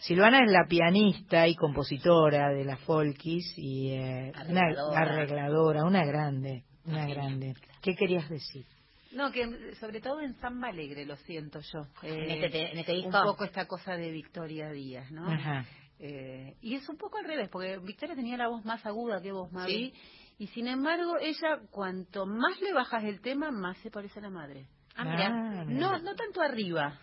Silvana 0.00 0.44
es 0.44 0.50
la 0.50 0.66
pianista 0.68 1.46
y 1.48 1.54
compositora 1.54 2.50
de 2.50 2.64
la 2.64 2.76
Folkis 2.76 3.54
y 3.56 3.90
eh, 3.92 4.32
una 4.48 4.62
Arregladora. 4.96 5.84
una 5.84 6.04
grande, 6.04 6.64
una 6.84 7.06
grande. 7.06 7.54
¿Qué 7.82 7.94
querías 7.94 8.28
decir? 8.28 8.64
No, 9.12 9.30
que 9.32 9.74
sobre 9.80 10.00
todo 10.00 10.20
en 10.20 10.34
Samba 10.34 10.68
Alegre 10.68 11.06
lo 11.06 11.16
siento 11.16 11.60
yo. 11.60 11.86
En 12.02 12.12
Eh, 12.14 12.34
este 12.34 12.50
te- 12.50 12.72
en 12.72 12.78
este 12.78 12.98
Un 13.06 13.12
poco 13.12 13.44
esta 13.44 13.64
cosa 13.66 13.96
de 13.96 14.10
Victoria 14.10 14.70
Díaz, 14.70 15.10
¿no? 15.10 15.26
Ajá. 15.30 15.64
Eh, 15.98 16.56
y 16.60 16.74
es 16.74 16.88
un 16.88 16.96
poco 16.96 17.18
al 17.18 17.24
revés, 17.24 17.48
porque 17.50 17.78
Victoria 17.78 18.14
tenía 18.14 18.36
la 18.36 18.48
voz 18.48 18.64
más 18.64 18.84
aguda 18.84 19.20
que 19.22 19.32
vos, 19.32 19.50
Mavi, 19.52 19.90
Sí. 19.90 19.94
y 20.38 20.46
sin 20.48 20.68
embargo 20.68 21.16
ella, 21.20 21.60
cuanto 21.70 22.26
más 22.26 22.60
le 22.60 22.72
bajas 22.74 23.04
el 23.04 23.20
tema, 23.20 23.50
más 23.50 23.78
se 23.78 23.90
parece 23.90 24.18
a 24.18 24.22
la 24.22 24.30
madre. 24.30 24.66
Ah, 24.94 25.04
mira. 25.04 25.26
Ah, 25.28 25.64
mira. 25.66 25.80
No, 25.80 25.98
no 26.00 26.14
tanto 26.14 26.42
arriba. 26.42 26.98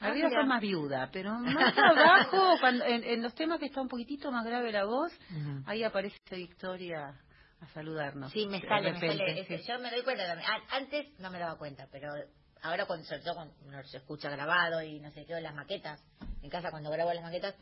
Ah, 0.00 0.08
Arriba 0.08 0.28
mira. 0.28 0.40
son 0.40 0.48
más 0.48 0.60
viuda, 0.60 1.08
pero 1.12 1.32
más 1.38 1.74
abajo, 1.78 2.56
cuando, 2.60 2.84
en, 2.84 3.04
en 3.04 3.22
los 3.22 3.34
temas 3.34 3.58
que 3.58 3.66
está 3.66 3.80
un 3.80 3.88
poquitito 3.88 4.30
más 4.30 4.44
grave 4.44 4.72
la 4.72 4.84
voz, 4.84 5.12
ahí 5.66 5.82
aparece 5.82 6.18
Victoria 6.30 7.18
a 7.60 7.66
saludarnos. 7.68 8.30
Sí, 8.32 8.46
me 8.46 8.60
sale, 8.60 8.92
me 8.92 9.00
sale. 9.00 9.44
Sí. 9.46 9.56
Yo 9.66 9.78
me 9.78 9.90
doy 9.90 10.02
cuenta 10.02 10.26
también. 10.26 10.48
Antes 10.70 11.18
no 11.20 11.30
me 11.30 11.38
daba 11.38 11.56
cuenta, 11.56 11.86
pero 11.90 12.08
ahora 12.62 12.84
cuando, 12.86 13.06
sobre 13.06 13.22
todo 13.22 13.34
cuando 13.34 13.54
se 13.84 13.96
escucha 13.98 14.28
grabado 14.28 14.82
y 14.82 15.00
no 15.00 15.10
sé 15.12 15.24
qué, 15.24 15.34
o 15.34 15.40
las 15.40 15.54
maquetas, 15.54 16.02
en 16.42 16.50
casa 16.50 16.70
cuando 16.70 16.90
grabo 16.90 17.12
las 17.14 17.22
maquetas, 17.22 17.54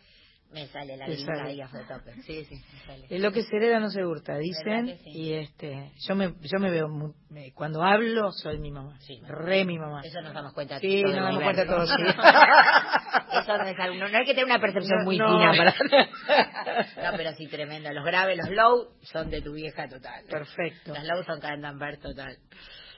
me 0.52 0.66
sale 0.68 0.96
la 0.96 1.06
sale. 1.06 1.42
ahí 1.42 1.60
a 1.60 1.68
tope. 1.68 2.12
Sí, 2.22 2.44
sí, 2.44 2.54
me 2.54 2.86
sale. 2.86 3.06
Es 3.08 3.20
lo 3.20 3.32
que 3.32 3.42
se 3.42 3.56
hereda 3.56 3.80
no 3.80 3.88
se 3.90 4.04
hurta, 4.04 4.36
dicen, 4.38 4.98
y 5.06 5.32
este, 5.32 5.92
yo 6.06 6.14
me, 6.14 6.34
yo 6.40 6.58
me 6.58 6.70
veo, 6.70 6.88
muy- 6.88 7.12
me- 7.30 7.52
cuando 7.52 7.82
hablo 7.82 8.30
soy 8.32 8.58
mi 8.58 8.70
mamá, 8.70 8.98
Sí. 9.00 9.20
re 9.26 9.64
mi 9.64 9.78
mamá. 9.78 10.02
Eso 10.04 10.20
nos 10.20 10.34
damos 10.34 10.52
cuenta. 10.52 10.78
Sí, 10.78 11.02
todo 11.02 11.14
nos 11.16 11.24
damos 11.24 11.42
cuenta 11.42 11.66
todos, 11.66 11.88
sí. 11.90 12.02
Eso 13.42 13.56
no 13.58 13.64
es 13.66 13.78
algo, 13.78 13.96
no, 13.96 14.06
hay 14.06 14.24
que 14.24 14.34
tener 14.34 14.44
una 14.44 14.60
percepción 14.60 14.98
No, 15.00 15.04
muy 15.04 15.18
no. 15.18 15.26
fina 15.28 15.52
para... 15.56 15.74
no, 17.10 17.16
pero 17.16 17.32
sí, 17.34 17.46
tremendo. 17.48 17.90
Los 17.92 18.04
graves, 18.04 18.36
los 18.38 18.50
low, 18.50 18.88
son 19.02 19.30
de 19.30 19.40
tu 19.42 19.52
vieja 19.54 19.88
total. 19.88 20.24
Perfecto. 20.28 20.94
Los 20.94 21.04
low 21.04 21.22
son 21.24 21.40
Candanver 21.40 21.98
total. 21.98 22.36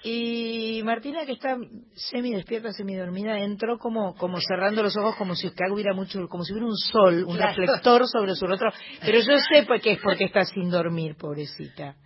Y 0.06 0.82
Martina, 0.84 1.24
que 1.24 1.32
está 1.32 1.56
semi 1.94 2.32
despierta, 2.34 2.72
semi 2.72 2.94
dormida, 2.94 3.38
entró 3.40 3.78
como, 3.78 4.14
como 4.16 4.38
cerrando 4.38 4.82
los 4.82 4.94
ojos, 4.98 5.16
como 5.16 5.34
si 5.34 5.46
acá 5.46 5.64
hubiera 5.72 5.94
mucho, 5.94 6.28
como 6.28 6.44
si 6.44 6.52
hubiera 6.52 6.66
un 6.68 6.76
sol, 6.76 7.24
un 7.26 7.36
Claro. 7.36 7.54
reflector 7.56 8.06
sobre 8.06 8.34
su 8.34 8.46
rostro. 8.46 8.70
Pero 9.00 9.18
yo 9.20 9.38
sé 9.38 9.66
que 9.82 9.92
es 9.92 9.98
porque 10.02 10.24
está 10.24 10.44
sin 10.44 10.68
dormir, 10.70 11.16
pobrecita. 11.16 11.96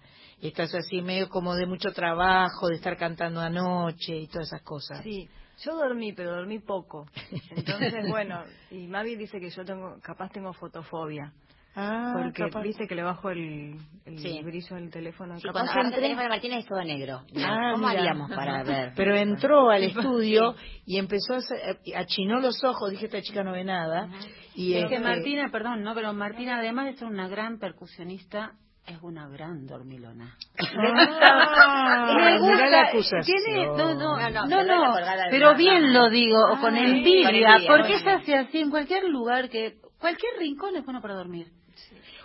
Y 0.41 0.47
estás 0.49 0.73
así 0.77 1.03
medio 1.03 1.29
como 1.29 1.57
de 1.57 1.67
mucho 1.67 1.91
trabajo, 1.91 2.69
de 2.69 2.77
estar 2.77 2.97
cantando 2.97 3.41
anoche 3.41 4.17
y 4.17 4.29
todas 4.29 4.47
esas 4.47 4.63
cosas. 4.63 5.03
Sí, 5.03 5.29
yo 5.65 5.75
dormí, 5.77 6.13
pero 6.13 6.37
dormí 6.37 6.61
poco. 6.61 7.07
Entonces, 7.51 8.09
bueno, 8.09 8.45
y 8.71 8.87
Mavi 8.87 9.17
dice 9.17 9.41
que 9.41 9.51
yo 9.51 9.65
tengo, 9.65 9.99
capaz 10.03 10.31
tengo 10.31 10.53
fotofobia. 10.53 11.33
Ah, 11.81 12.13
porque 12.17 12.43
capaz. 12.45 12.63
viste 12.63 12.89
que 12.89 12.95
le 12.97 13.05
bajo 13.05 13.31
el, 13.31 13.77
el 14.05 14.19
Sí. 14.19 14.41
brillo 14.43 14.75
del 14.77 14.91
teléfono. 14.91 15.37
Sí, 15.39 15.47
capaz 15.47 15.61
cuando 15.73 15.81
el 15.81 15.87
entré- 15.87 15.95
teléfono 16.03 16.23
de 16.23 16.29
Martina 16.29 16.57
es 16.59 16.67
todo 16.67 16.83
negro. 16.83 17.21
Ah, 17.37 17.71
¿Cómo 17.75 17.87
mira. 17.87 18.01
haríamos 18.01 18.31
para 18.33 18.63
ver? 18.65 18.93
Pero 18.97 19.15
entró 19.17 19.71
al 19.71 19.85
estudio 19.85 20.57
y 20.85 20.99
empezó 20.99 21.35
a 21.35 21.37
hacer- 21.37 21.79
achinó 21.97 22.41
los 22.41 22.65
ojos, 22.65 22.91
dije 22.91 23.05
esta 23.07 23.23
chica 23.23 23.45
no 23.45 23.53
ve 23.53 23.63
nada. 23.63 24.09
Y 24.57 24.75
Es 24.75 24.89
que 24.89 24.97
este, 24.97 25.07
Martina, 25.09 25.51
perdón, 25.53 25.83
no, 25.85 25.95
pero 25.95 26.13
Martina, 26.13 26.59
además 26.59 26.87
de 26.87 26.95
ser 26.95 27.07
una 27.07 27.29
gran 27.29 27.59
percusionista, 27.61 28.55
es 28.85 28.99
una 29.03 29.29
gran 29.29 29.67
dormilona. 29.67 30.35
Ah, 30.59 32.15
Me 32.19 32.39
gusta, 32.39 32.67
la 32.71 32.91
tiene- 32.91 33.67
no, 33.67 33.95
no, 33.95 34.19
No, 34.31 34.47
no, 34.47 34.65
no, 34.65 34.95
pero 35.31 35.55
bien 35.55 35.93
lo 35.93 36.09
digo, 36.11 36.39
Ah, 36.55 36.59
con 36.61 36.75
sí, 36.75 36.81
envidia, 36.81 37.27
con 37.27 37.35
envidia, 37.37 37.59
porque 37.69 37.95
ella 37.95 38.15
hace 38.17 38.35
así 38.37 38.59
en 38.61 38.71
cualquier 38.71 39.05
lugar 39.05 39.49
que, 39.49 39.75
cualquier 40.01 40.33
rincón 40.39 40.75
es 40.77 40.85
bueno 40.85 41.01
para 41.03 41.15
dormir. 41.15 41.49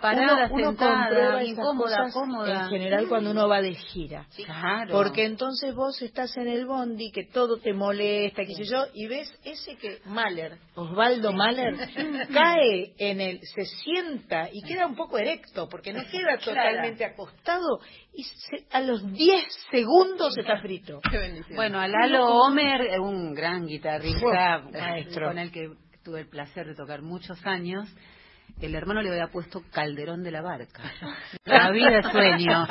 Parada, 0.04 0.46
uno, 0.50 0.54
uno 0.54 0.68
sentada, 0.70 0.98
comprueba 1.06 1.40
esas 1.42 1.48
incómoda, 1.48 1.96
cosas 1.96 2.12
cómoda. 2.12 2.62
en 2.64 2.68
general 2.68 3.08
cuando 3.08 3.30
uno 3.30 3.48
va 3.48 3.62
de 3.62 3.74
gira. 3.74 4.26
Claro. 4.44 4.92
Porque 4.92 5.24
entonces 5.24 5.74
vos 5.74 6.00
estás 6.02 6.36
en 6.36 6.48
el 6.48 6.66
bondi, 6.66 7.10
que 7.10 7.24
todo 7.24 7.56
te 7.58 7.72
molesta, 7.72 8.44
qué 8.44 8.54
sé 8.54 8.64
yo, 8.64 8.84
y 8.92 9.06
ves 9.06 9.32
ese 9.44 9.76
que 9.76 10.00
Mahler, 10.04 10.58
Osvaldo 10.74 11.32
Mahler, 11.32 11.74
cae 12.34 12.92
en 12.98 13.20
el, 13.20 13.40
se 13.54 13.64
sienta 13.64 14.48
y 14.52 14.60
queda 14.62 14.86
un 14.86 14.94
poco 14.94 15.16
erecto, 15.18 15.68
porque 15.70 15.92
no 15.92 16.02
queda 16.10 16.36
totalmente 16.36 17.04
acostado, 17.04 17.78
y 18.12 18.24
se- 18.24 18.66
a 18.72 18.80
los 18.82 19.10
10 19.10 19.44
segundos 19.70 20.36
está 20.36 20.58
frito. 20.60 21.00
Bueno, 21.54 21.80
a 21.80 21.88
Lalo 21.88 22.26
Homer, 22.26 22.82
eh, 22.82 22.98
un 22.98 23.32
gran 23.34 23.66
guitarrista 23.66 24.62
Uf, 24.66 24.72
maestro. 24.72 25.28
con 25.28 25.38
el 25.38 25.50
que 25.50 25.70
tuve 26.04 26.20
el 26.20 26.28
placer 26.28 26.66
de 26.66 26.74
tocar 26.74 27.00
muchos 27.00 27.38
años, 27.46 27.88
el 28.60 28.74
hermano 28.74 29.02
le 29.02 29.10
había 29.10 29.28
puesto 29.28 29.62
Calderón 29.70 30.22
de 30.22 30.30
la 30.30 30.42
Barca. 30.42 30.82
La 31.44 31.70
vida 31.70 31.98
es 31.98 32.06
sueño, 32.10 32.66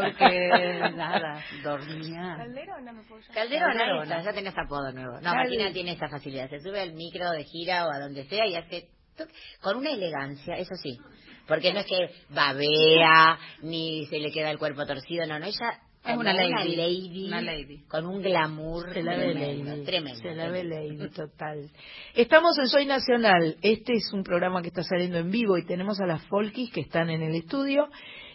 porque 0.00 0.90
nada, 0.96 1.42
dormía. 1.62 2.34
Calderona 2.38 2.92
me 2.92 3.02
puedo 3.02 3.20
llamar. 3.20 3.34
Calderona, 3.34 3.74
Calderona. 3.78 4.22
ya 4.22 4.32
tenés 4.32 4.54
apodo 4.56 4.90
nuevo. 4.92 5.14
No, 5.16 5.22
Cal- 5.22 5.36
Martina 5.36 5.72
tiene 5.72 5.92
esa 5.92 6.08
facilidad. 6.08 6.48
Se 6.48 6.60
sube 6.60 6.80
al 6.80 6.94
micro 6.94 7.30
de 7.30 7.44
gira 7.44 7.86
o 7.86 7.90
a 7.92 7.98
donde 7.98 8.24
sea 8.24 8.46
y 8.46 8.56
hace 8.56 8.88
tuc, 9.16 9.28
con 9.60 9.76
una 9.76 9.90
elegancia, 9.90 10.56
eso 10.56 10.74
sí. 10.82 10.98
Porque 11.46 11.72
no 11.72 11.80
es 11.80 11.86
que 11.86 12.10
babea 12.30 13.38
ni 13.62 14.06
se 14.06 14.18
le 14.18 14.32
queda 14.32 14.50
el 14.50 14.58
cuerpo 14.58 14.84
torcido, 14.86 15.26
no, 15.26 15.38
no, 15.38 15.46
ella 15.46 15.78
Es 16.06 16.16
una 16.16 16.32
lady. 16.32 16.76
lady, 16.76 17.26
Una 17.28 17.40
lady. 17.40 17.78
con 17.88 18.06
un 18.06 18.22
glamour 18.22 18.92
Se 18.92 19.02
la 19.02 19.16
ve 19.16 19.32
tremendo, 19.32 19.70
lady. 19.70 19.84
tremendo. 19.84 20.20
Se 20.20 20.34
la 20.34 20.48
ve 20.50 20.64
lady, 20.64 21.10
total. 21.14 21.70
Estamos 22.14 22.58
en 22.58 22.68
Soy 22.68 22.86
Nacional. 22.86 23.56
Este 23.62 23.94
es 23.94 24.12
un 24.12 24.22
programa 24.22 24.62
que 24.62 24.68
está 24.68 24.82
saliendo 24.82 25.18
en 25.18 25.30
vivo 25.30 25.58
y 25.58 25.66
tenemos 25.66 26.00
a 26.00 26.06
las 26.06 26.22
Folkis 26.26 26.70
que 26.72 26.80
están 26.82 27.10
en 27.10 27.22
el 27.22 27.34
estudio 27.34 27.88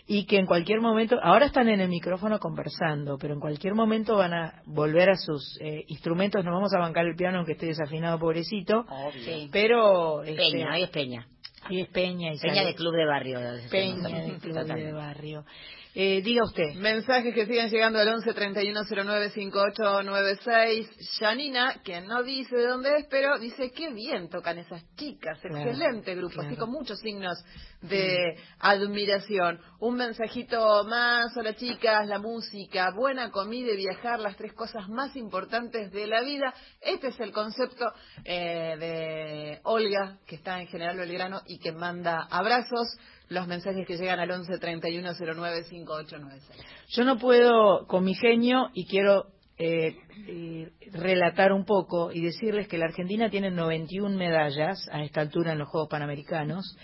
y 0.07 0.25
que 0.25 0.37
en 0.37 0.45
cualquier 0.45 0.81
momento, 0.81 1.17
ahora 1.21 1.45
están 1.45 1.69
en 1.69 1.79
el 1.79 1.87
micrófono 1.87 2.39
conversando, 2.39 3.17
pero 3.17 3.33
en 3.35 3.39
cualquier 3.39 3.75
momento 3.75 4.17
van 4.17 4.33
a 4.33 4.61
volver 4.65 5.09
a 5.11 5.15
sus 5.15 5.57
eh, 5.61 5.83
instrumentos. 5.87 6.43
Nos 6.43 6.53
vamos 6.53 6.73
a 6.73 6.79
bancar 6.79 7.05
el 7.05 7.15
piano 7.15 7.37
aunque 7.37 7.53
esté 7.53 7.67
desafinado, 7.67 8.19
pobrecito. 8.19 8.85
Sí. 9.23 9.49
Pero. 9.53 10.23
este, 10.23 10.35
Peña, 10.35 10.73
hoy 10.73 10.83
es 10.83 10.89
Peña. 10.89 11.27
hoy 11.69 11.81
es 11.81 11.87
Peña 11.89 12.33
y 12.33 12.39
Peña 12.39 12.55
sale- 12.55 12.65
de 12.67 12.75
club 12.75 12.93
de 12.95 13.05
barrio. 13.05 13.39
Peña 13.69 14.09
de 14.09 14.37
Club 14.39 14.55
de 14.65 14.91
Barrio. 14.91 15.45
Eh, 15.93 16.21
diga 16.21 16.43
usted. 16.45 16.75
Mensajes 16.75 17.33
que 17.33 17.45
siguen 17.45 17.69
llegando 17.69 17.99
al 17.99 18.07
11 18.07 18.33
31 18.33 18.81
09 18.89 19.29
5896. 19.31 20.89
Janina, 21.19 21.81
que 21.83 21.99
no 22.01 22.23
dice 22.23 22.55
de 22.55 22.67
dónde 22.67 22.97
es, 22.97 23.07
pero 23.09 23.37
dice 23.39 23.71
qué 23.71 23.91
bien 23.91 24.29
tocan 24.29 24.57
esas 24.57 24.83
chicas. 24.95 25.37
Claro, 25.41 25.69
Excelente 25.69 26.15
grupo, 26.15 26.41
así 26.41 26.55
con 26.55 26.71
muchos 26.71 26.99
signos 26.99 27.37
de 27.81 28.37
admiración. 28.59 29.59
Un 29.79 29.95
mensajito 29.95 30.83
más. 30.85 31.35
Hola 31.35 31.55
chicas, 31.55 32.07
la 32.07 32.19
música, 32.19 32.91
buena 32.91 33.31
comida 33.31 33.71
y 33.71 33.77
viajar, 33.77 34.19
las 34.19 34.37
tres 34.37 34.53
cosas 34.53 34.87
más 34.89 35.15
importantes 35.15 35.91
de 35.91 36.07
la 36.07 36.21
vida. 36.21 36.53
Este 36.79 37.07
es 37.07 37.19
el 37.19 37.31
concepto 37.31 37.91
eh, 38.23 38.75
de 38.79 39.59
Olga, 39.63 40.19
que 40.27 40.35
está 40.35 40.61
en 40.61 40.67
General 40.67 40.97
Belgrano 40.97 41.41
y 41.47 41.59
que 41.59 41.71
manda 41.71 42.27
abrazos. 42.29 42.97
Los 43.29 43.47
mensajes 43.47 43.87
que 43.87 43.95
llegan 43.95 44.19
al 44.19 44.29
11 44.29 44.57
31 44.57 45.13
09 45.17 45.63
5896. 45.63 46.65
Yo 46.89 47.05
no 47.05 47.17
puedo 47.17 47.87
con 47.87 48.03
mi 48.03 48.13
genio 48.13 48.69
y 48.73 48.85
quiero 48.85 49.27
eh, 49.63 50.71
relatar 50.91 51.53
un 51.53 51.65
poco 51.65 52.11
y 52.11 52.19
decirles 52.19 52.67
que 52.67 52.79
la 52.79 52.85
Argentina 52.85 53.29
tiene 53.29 53.51
91 53.51 54.17
medallas 54.17 54.89
a 54.91 55.03
esta 55.03 55.21
altura 55.21 55.51
en 55.51 55.59
los 55.59 55.69
Juegos 55.69 55.87
Panamericanos, 55.87 56.75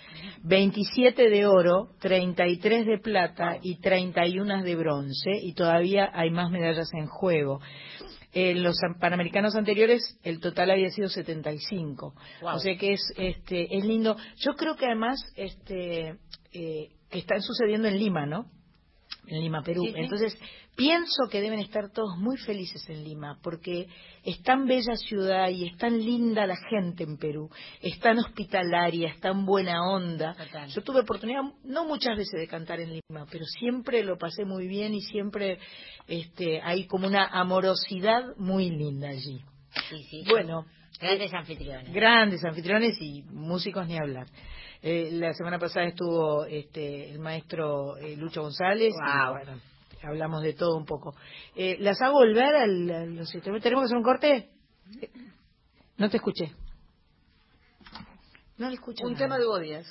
27 0.44 1.28
de 1.28 1.46
oro, 1.46 1.90
33 2.00 2.86
de 2.86 2.98
plata 2.98 3.56
y 3.60 3.80
31 3.80 4.62
de 4.62 4.76
bronce 4.76 5.30
y 5.42 5.54
todavía 5.54 6.08
hay 6.14 6.30
más 6.30 6.52
medallas 6.52 6.88
en 6.94 7.08
juego. 7.08 7.60
En 8.32 8.62
los 8.62 8.76
Panamericanos 9.00 9.56
anteriores 9.56 10.16
el 10.22 10.38
total 10.38 10.70
había 10.70 10.90
sido 10.90 11.08
75. 11.08 12.14
Wow. 12.42 12.54
O 12.54 12.58
sea 12.60 12.76
que 12.76 12.92
es 12.92 13.00
este 13.16 13.76
es 13.76 13.84
lindo. 13.84 14.16
Yo 14.36 14.54
creo 14.54 14.76
que 14.76 14.86
además 14.86 15.18
este 15.34 16.14
eh, 16.52 16.90
que 17.10 17.18
están 17.18 17.42
sucediendo 17.42 17.88
en 17.88 17.98
Lima, 17.98 18.24
¿no? 18.24 18.46
En 19.28 19.40
Lima, 19.42 19.62
Perú. 19.62 19.82
Sí, 19.84 19.92
sí. 19.92 20.00
Entonces, 20.00 20.38
pienso 20.76 21.28
que 21.30 21.40
deben 21.40 21.58
estar 21.60 21.90
todos 21.92 22.16
muy 22.18 22.36
felices 22.38 22.88
en 22.88 23.04
Lima, 23.04 23.38
porque 23.42 23.86
es 24.24 24.42
tan 24.42 24.66
bella 24.66 24.94
ciudad 24.96 25.48
y 25.50 25.66
es 25.66 25.76
tan 25.76 25.98
linda 25.98 26.46
la 26.46 26.56
gente 26.70 27.04
en 27.04 27.16
Perú, 27.18 27.50
es 27.80 27.98
tan 28.00 28.18
hospitalaria, 28.18 29.08
es 29.08 29.20
tan 29.20 29.44
buena 29.44 29.82
onda. 29.88 30.34
Total. 30.34 30.68
Yo 30.70 30.82
tuve 30.82 31.00
oportunidad, 31.00 31.42
no 31.64 31.84
muchas 31.84 32.16
veces, 32.16 32.40
de 32.40 32.46
cantar 32.48 32.80
en 32.80 32.90
Lima, 32.90 33.26
pero 33.30 33.44
siempre 33.44 34.02
lo 34.04 34.16
pasé 34.18 34.44
muy 34.44 34.66
bien 34.66 34.94
y 34.94 35.00
siempre 35.02 35.58
este, 36.06 36.60
hay 36.62 36.86
como 36.86 37.06
una 37.06 37.26
amorosidad 37.26 38.36
muy 38.36 38.70
linda 38.70 39.08
allí. 39.08 39.42
Sí, 39.90 40.02
sí. 40.10 40.24
Bueno, 40.28 40.64
Grandes 41.00 41.32
anfitriones. 41.32 41.92
grandes 41.92 42.44
anfitriones 42.44 42.96
y 43.00 43.22
músicos 43.22 43.86
ni 43.86 43.96
hablar. 43.96 44.26
Eh, 44.82 45.10
la 45.12 45.32
semana 45.34 45.58
pasada 45.58 45.86
estuvo 45.86 46.44
este, 46.44 47.10
el 47.10 47.18
maestro 47.18 47.96
eh, 47.96 48.16
Lucho 48.16 48.42
González. 48.42 48.94
y, 48.94 49.24
Wow. 49.24 49.32
bueno, 49.32 49.60
hablamos 50.02 50.42
de 50.42 50.52
todo 50.54 50.76
un 50.76 50.84
poco. 50.84 51.14
Eh, 51.56 51.76
¿Las 51.80 52.00
hago 52.00 52.14
volver 52.14 52.54
al, 52.54 52.90
a 52.90 53.06
los 53.06 53.34
instrumentos? 53.34 53.62
¿Tenemos 53.64 53.82
que 53.82 53.86
hacer 53.86 53.96
un 53.96 54.04
corte? 54.04 54.50
No 55.96 56.08
te 56.08 56.16
escuché. 56.18 56.52
No 58.56 58.68
le 58.68 58.74
escucho. 58.74 59.04
Un 59.06 59.12
nada. 59.12 59.24
tema 59.24 59.38
de 59.38 59.44
Hugo 59.46 59.58
Díaz. 59.58 59.86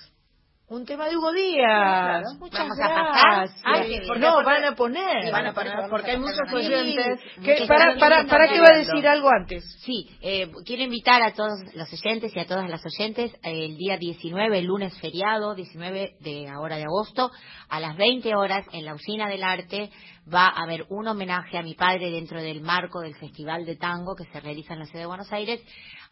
Un 0.70 0.86
tema 0.86 1.08
de 1.08 1.16
Hugo 1.16 1.32
Díaz. 1.32 1.64
Claro. 1.64 2.26
Muchas 2.40 2.60
Vamos 2.60 2.78
a 2.78 2.88
pasar. 2.90 3.48
gracias. 3.64 3.88
Bien. 3.88 4.02
no, 4.02 4.34
Porque- 4.34 4.46
van 4.46 4.64
a 4.66 4.76
poner. 4.76 5.32
Van 5.32 5.48
a 5.48 5.54
poner, 5.54 5.74
porque 5.90 6.12
a 6.12 6.14
hay 6.16 6.20
muchos 6.20 6.54
oyentes. 6.54 7.20
¿Qué- 7.42 7.52
muchos 7.54 7.68
para, 7.70 7.96
para, 7.98 8.24
que 8.24 8.28
para 8.28 8.48
que 8.50 8.60
va 8.60 8.68
a 8.74 8.78
decir 8.78 9.08
algo 9.08 9.30
antes. 9.30 9.64
Sí, 9.86 10.10
eh, 10.22 10.52
quiero 10.66 10.84
invitar 10.84 11.22
a 11.22 11.32
todos 11.34 11.58
los 11.74 11.88
oyentes 11.94 12.36
y 12.36 12.40
a 12.42 12.46
todas 12.46 12.70
las 12.70 12.82
oyentes 12.86 13.32
el 13.44 13.78
día 13.78 13.96
19, 13.98 14.60
el 14.60 14.66
lunes 14.66 15.00
feriado, 15.00 15.56
19 15.56 16.18
de 16.20 16.50
ahora 16.50 16.76
de 16.76 16.84
agosto, 16.84 17.32
a 17.70 17.80
las 17.80 17.96
20 17.96 18.36
horas 18.36 18.66
en 18.74 18.84
la 18.84 18.94
Usina 18.94 19.30
del 19.30 19.44
Arte 19.46 19.90
va 20.34 20.48
a 20.50 20.64
haber 20.64 20.86
un 20.90 21.08
homenaje 21.08 21.58
a 21.58 21.62
mi 21.64 21.76
padre 21.76 22.12
dentro 22.12 22.42
del 22.42 22.60
marco 22.60 23.00
del 23.00 23.16
Festival 23.16 23.66
de 23.66 23.78
Tango 23.78 24.16
que 24.18 24.26
se 24.26 24.42
realiza 24.42 24.74
en 24.74 24.80
la 24.80 24.86
ciudad 24.86 25.04
de 25.04 25.08
Buenos 25.08 25.32
Aires 25.32 25.62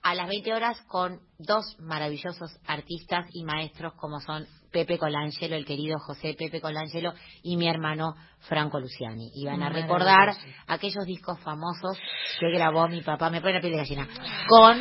a 0.05 0.13
las 0.13 0.27
20 0.27 0.53
horas 0.53 0.79
con 0.87 1.19
dos 1.39 1.65
maravillosos 1.79 2.51
artistas 2.67 3.25
y 3.33 3.43
maestros 3.43 3.93
como 3.95 4.19
son 4.19 4.45
Pepe 4.71 4.99
Colangelo, 4.99 5.55
el 5.55 5.65
querido 5.65 5.97
José 5.97 6.35
Pepe 6.37 6.61
Colangelo 6.61 7.11
y 7.41 7.57
mi 7.57 7.67
hermano 7.67 8.13
Franco 8.41 8.79
Luciani. 8.79 9.31
Y 9.33 9.47
van 9.47 9.63
a 9.63 9.69
recordar 9.69 10.35
aquellos 10.67 11.05
discos 11.07 11.39
famosos 11.39 11.97
que 12.39 12.51
grabó 12.51 12.87
mi 12.87 13.01
papá, 13.01 13.31
me 13.31 13.41
pone 13.41 13.53
la 13.53 13.61
piel 13.61 13.71
de 13.71 13.79
gallina, 13.79 14.07
con 14.47 14.79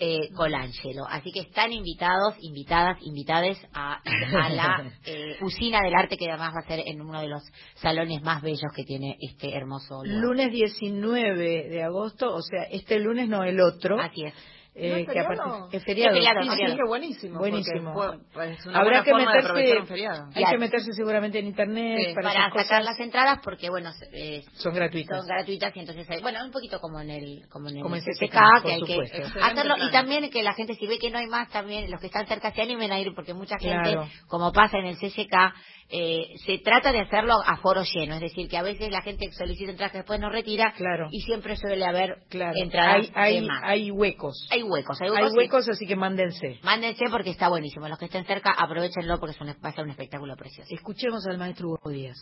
eh, 0.00 0.30
Colangelo. 0.34 1.06
Así 1.08 1.30
que 1.30 1.42
están 1.42 1.72
invitados, 1.72 2.34
invitadas, 2.40 2.98
invitades 3.02 3.56
a, 3.74 4.00
a 4.02 4.48
la 4.48 4.92
eh, 5.04 5.36
usina 5.40 5.82
del 5.84 5.94
arte 5.94 6.16
que 6.16 6.28
además 6.28 6.52
va 6.52 6.64
a 6.64 6.66
ser 6.66 6.82
en 6.84 7.00
uno 7.00 7.20
de 7.20 7.28
los 7.28 7.44
salones 7.76 8.22
más 8.22 8.42
bellos 8.42 8.72
que 8.74 8.82
tiene 8.82 9.18
este 9.20 9.54
hermoso 9.54 10.02
lugar. 10.02 10.20
Lunes 10.20 10.50
19 10.50 11.68
de 11.68 11.82
agosto, 11.84 12.34
o 12.34 12.42
sea, 12.42 12.64
este 12.64 12.98
lunes 12.98 13.28
no 13.28 13.44
el 13.44 13.60
otro. 13.60 14.00
Así 14.00 14.24
es. 14.24 14.34
Eh, 14.76 14.90
¿No 14.90 14.96
que 14.96 15.04
feriado? 15.06 15.28
aparte- 15.44 15.76
es 15.76 15.84
feriado. 15.84 16.10
Es 16.10 16.18
feriado, 16.18 16.40
sí, 16.42 16.48
es 16.48 16.52
sí. 16.54 16.56
feriado. 16.56 16.72
Así 16.72 16.76
que 16.82 16.88
buenísimo. 16.88 17.38
Buenísimo. 17.38 17.92
fue- 17.94 18.18
pues, 18.32 18.58
es 18.58 18.66
una 18.66 18.80
Habrá 18.80 19.04
que 19.04 19.14
meterse, 19.14 19.78
un 19.78 19.86
feriado. 19.86 20.28
hay 20.34 20.44
que 20.46 20.58
meterse 20.58 20.92
seguramente 20.94 21.38
en 21.38 21.46
internet 21.46 21.98
Sí, 22.08 22.14
para, 22.14 22.28
para 22.28 22.44
sacar 22.46 22.52
cosas. 22.64 22.84
las 22.84 22.98
entradas 23.00 23.38
porque 23.44 23.70
bueno 23.70 23.90
eh, 24.12 24.42
Son 24.54 24.74
gratuitas. 24.74 25.16
son 25.18 25.28
gratuitas 25.28 25.76
y 25.76 25.78
entonces 25.78 26.10
hay- 26.10 26.20
bueno 26.22 26.44
un 26.44 26.50
poquito 26.50 26.80
como 26.80 27.00
en 27.00 27.10
el 27.10 27.48
como 27.50 27.68
en 27.68 27.76
el 27.76 27.82
Como 27.82 27.94
CCK, 27.94 28.32
CCK, 28.32 28.62
que 28.64 28.72
hay 28.72 28.80
que 28.80 28.92
supuesto. 28.94 29.16
Excelente 29.18 29.40
hacerlo 29.52 29.74
plan. 29.76 29.88
y 29.88 29.92
también 29.92 30.30
que 30.30 30.42
la 30.42 30.54
gente 30.54 30.74
si 30.74 30.86
ve 30.88 30.98
que 30.98 31.10
no 31.10 31.18
hay 31.18 31.26
más 31.28 31.48
también 31.50 31.88
los 31.88 32.00
que 32.00 32.06
están 32.08 32.26
cerca 32.26 32.50
se 32.52 32.62
animen 32.62 32.90
a 32.90 32.98
ir 32.98 33.14
porque 33.14 33.32
mucha 33.32 33.56
gente 33.58 33.92
Claro. 33.92 34.08
como 34.26 34.52
pasa 34.52 34.78
en 34.78 34.86
el 34.86 34.96
CCK 34.98 35.54
eh, 35.90 36.26
se 36.46 36.58
trata 36.58 36.92
de 36.92 37.00
hacerlo 37.00 37.34
a 37.44 37.56
foro 37.58 37.82
lleno 37.84 38.14
es 38.14 38.20
decir 38.20 38.48
que 38.48 38.56
a 38.56 38.62
veces 38.62 38.90
la 38.90 39.02
gente 39.02 39.26
solicita 39.32 39.70
entradas 39.70 39.92
que 39.92 39.98
después 39.98 40.18
no 40.20 40.30
retira 40.30 40.72
Claro. 40.76 41.08
y 41.10 41.20
siempre 41.22 41.56
suele 41.56 41.84
haber 41.84 42.16
Claro. 42.30 42.54
entradas 42.56 43.10
hay, 43.14 43.34
hay, 43.34 43.40
de 43.40 43.46
más. 43.46 43.60
hay 43.64 43.90
huecos. 43.90 44.48
hay 44.50 44.62
huecos 44.62 45.00
hay 45.00 45.08
Hay 45.08 45.12
huecos, 45.14 45.32
y- 45.34 45.38
huecos, 45.38 45.68
así 45.68 45.86
que 45.86 45.96
mándense. 45.96 46.58
mándense 46.62 47.04
porque 47.10 47.30
está 47.30 47.48
buenísimo 47.48 47.88
los 47.88 47.98
que 47.98 48.06
estén 48.06 48.24
cerca 48.24 48.50
aprovechenlo 48.56 49.18
porque 49.20 49.34
es 49.34 49.40
un, 49.40 49.48
va 49.48 49.68
a 49.68 49.72
ser 49.72 49.84
un 49.84 49.90
espectáculo 49.90 50.36
precioso 50.36 50.68
Escuchemos 50.74 51.26
al 51.26 51.38
maestro 51.38 51.68
Hugo 51.68 51.90
Díaz. 51.90 52.16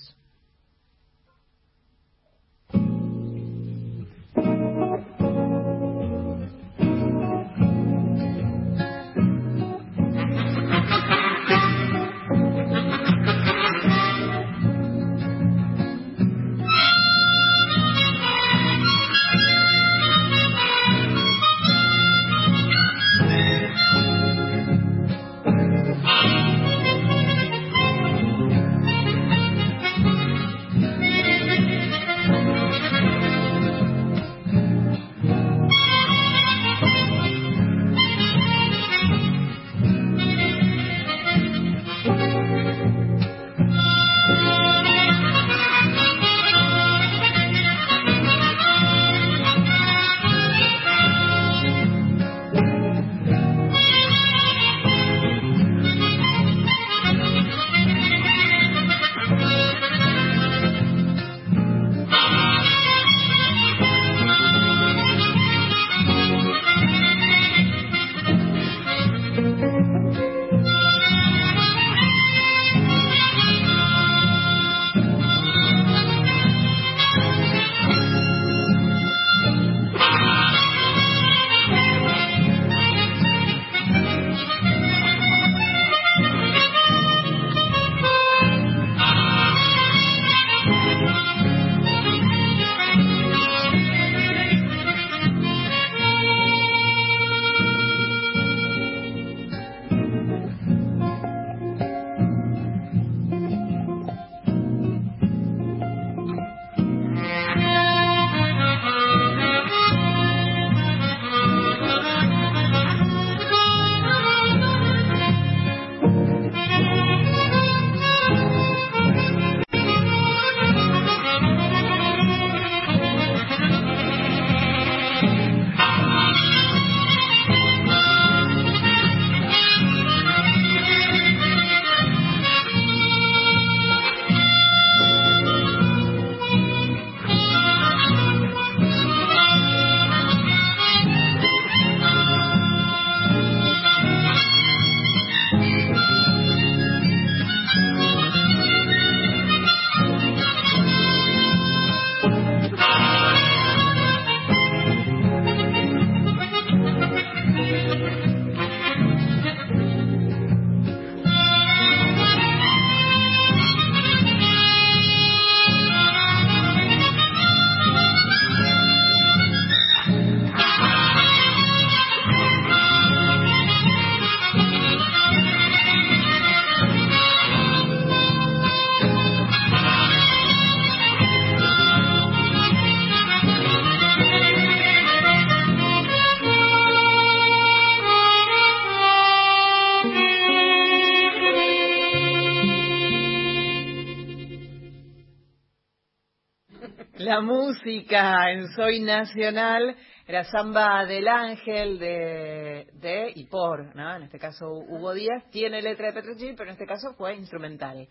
La 197.32 197.40
música 197.40 198.50
en 198.50 198.68
Soy 198.74 199.00
Nacional 199.00 199.96
era 200.26 200.44
Samba 200.44 201.06
del 201.06 201.26
Ángel 201.26 201.98
de, 201.98 202.88
de 202.92 203.32
y 203.34 203.46
por, 203.46 203.96
¿no? 203.96 204.16
En 204.16 204.24
este 204.24 204.38
caso 204.38 204.68
Hugo 204.70 205.14
Díaz 205.14 205.42
tiene 205.50 205.80
letra 205.80 206.08
de 206.08 206.12
Petrucci, 206.12 206.52
pero 206.54 206.64
en 206.64 206.74
este 206.74 206.84
caso 206.84 207.14
fue 207.14 207.34
instrumental. 207.36 208.06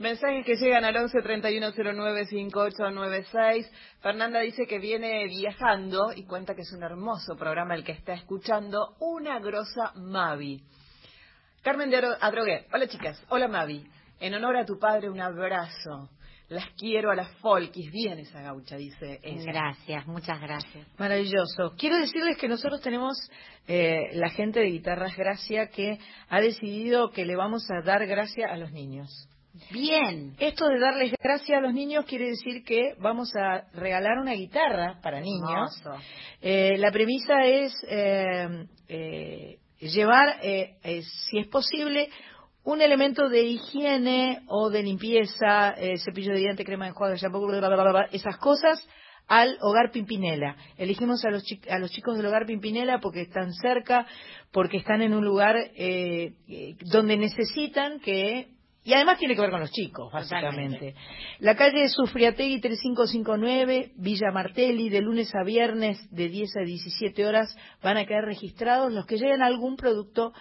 Mensajes 0.00 0.44
que 0.44 0.56
llegan 0.56 0.84
al 0.84 0.96
11 0.96 1.22
3109 1.22 2.26
5896. 2.26 3.70
Fernanda 4.00 4.40
dice 4.40 4.66
que 4.66 4.80
viene 4.80 5.24
viajando 5.28 6.12
y 6.12 6.26
cuenta 6.26 6.56
que 6.56 6.62
es 6.62 6.72
un 6.72 6.82
hermoso 6.82 7.36
programa 7.36 7.76
el 7.76 7.84
que 7.84 7.92
está 7.92 8.14
escuchando. 8.14 8.96
Una 8.98 9.38
grosa 9.38 9.92
Mavi. 9.94 10.60
Carmen 11.62 11.90
de 11.90 11.98
Adro- 11.98 12.18
Adrogué. 12.20 12.66
Hola 12.72 12.88
chicas. 12.88 13.24
Hola 13.28 13.46
Mavi. 13.46 13.86
En 14.18 14.34
honor 14.34 14.56
a 14.56 14.64
tu 14.66 14.80
padre, 14.80 15.10
un 15.10 15.20
abrazo. 15.20 16.08
Las 16.54 16.70
quiero 16.78 17.10
a 17.10 17.16
las 17.16 17.28
folkis. 17.38 17.90
Bien 17.90 18.16
esa 18.20 18.40
gaucha, 18.40 18.76
dice 18.76 19.18
ella. 19.24 19.44
Gracias, 19.44 20.06
muchas 20.06 20.40
gracias. 20.40 20.86
Maravilloso. 20.98 21.74
Quiero 21.76 21.98
decirles 21.98 22.36
que 22.38 22.46
nosotros 22.46 22.80
tenemos 22.80 23.16
eh, 23.66 24.10
la 24.12 24.30
gente 24.30 24.60
de 24.60 24.66
Guitarras 24.66 25.16
Gracia 25.16 25.66
que 25.66 25.98
ha 26.28 26.40
decidido 26.40 27.10
que 27.10 27.26
le 27.26 27.34
vamos 27.34 27.68
a 27.72 27.84
dar 27.84 28.06
gracia 28.06 28.46
a 28.52 28.56
los 28.56 28.70
niños. 28.70 29.28
Bien. 29.72 30.36
Esto 30.38 30.68
de 30.68 30.78
darles 30.78 31.12
gracia 31.20 31.58
a 31.58 31.60
los 31.60 31.74
niños 31.74 32.04
quiere 32.06 32.26
decir 32.26 32.62
que 32.62 32.94
vamos 33.00 33.34
a 33.34 33.64
regalar 33.72 34.18
una 34.20 34.34
guitarra 34.34 35.00
para 35.02 35.20
niños. 35.20 35.82
Eh, 36.40 36.76
la 36.78 36.92
premisa 36.92 37.44
es 37.44 37.72
eh, 37.88 38.66
eh, 38.88 39.58
llevar, 39.80 40.38
eh, 40.42 40.76
eh, 40.82 41.02
si 41.02 41.38
es 41.38 41.48
posible, 41.48 42.08
un 42.64 42.80
elemento 42.80 43.28
de 43.28 43.42
higiene 43.42 44.42
o 44.48 44.70
de 44.70 44.82
limpieza, 44.82 45.74
eh, 45.76 45.98
cepillo 45.98 46.32
de 46.32 46.40
diente, 46.40 46.64
crema 46.64 46.86
de 46.86 46.90
enjuague, 46.90 47.16
shampoo, 47.16 47.46
bla, 47.46 47.60
bla, 47.60 47.92
bla, 47.92 48.08
esas 48.10 48.38
cosas 48.38 48.86
al 49.26 49.56
hogar 49.60 49.90
Pimpinela. 49.90 50.56
Elegimos 50.76 51.24
a 51.24 51.30
los, 51.30 51.44
a 51.70 51.78
los 51.78 51.90
chicos 51.90 52.16
del 52.16 52.26
hogar 52.26 52.46
Pimpinela 52.46 53.00
porque 53.00 53.22
están 53.22 53.52
cerca, 53.52 54.06
porque 54.52 54.78
están 54.78 55.02
en 55.02 55.14
un 55.14 55.24
lugar 55.24 55.56
eh, 55.56 56.32
eh, 56.48 56.76
donde 56.86 57.16
necesitan 57.16 58.00
que... 58.00 58.48
Y 58.86 58.92
además 58.92 59.18
tiene 59.18 59.34
que 59.34 59.40
ver 59.40 59.50
con 59.50 59.60
los 59.60 59.70
chicos, 59.70 60.12
básicamente. 60.12 60.94
La 61.38 61.56
calle 61.56 61.88
Sufriategui 61.88 62.60
3559, 62.60 63.92
Villa 63.96 64.30
Martelli, 64.30 64.90
de 64.90 65.00
lunes 65.00 65.34
a 65.34 65.42
viernes 65.42 65.98
de 66.10 66.28
10 66.28 66.56
a 66.58 66.64
17 66.66 67.26
horas 67.26 67.56
van 67.82 67.96
a 67.96 68.04
quedar 68.04 68.26
registrados 68.26 68.92
los 68.92 69.06
que 69.06 69.16
lleguen 69.16 69.40
a 69.40 69.46
algún 69.46 69.76
producto. 69.76 70.34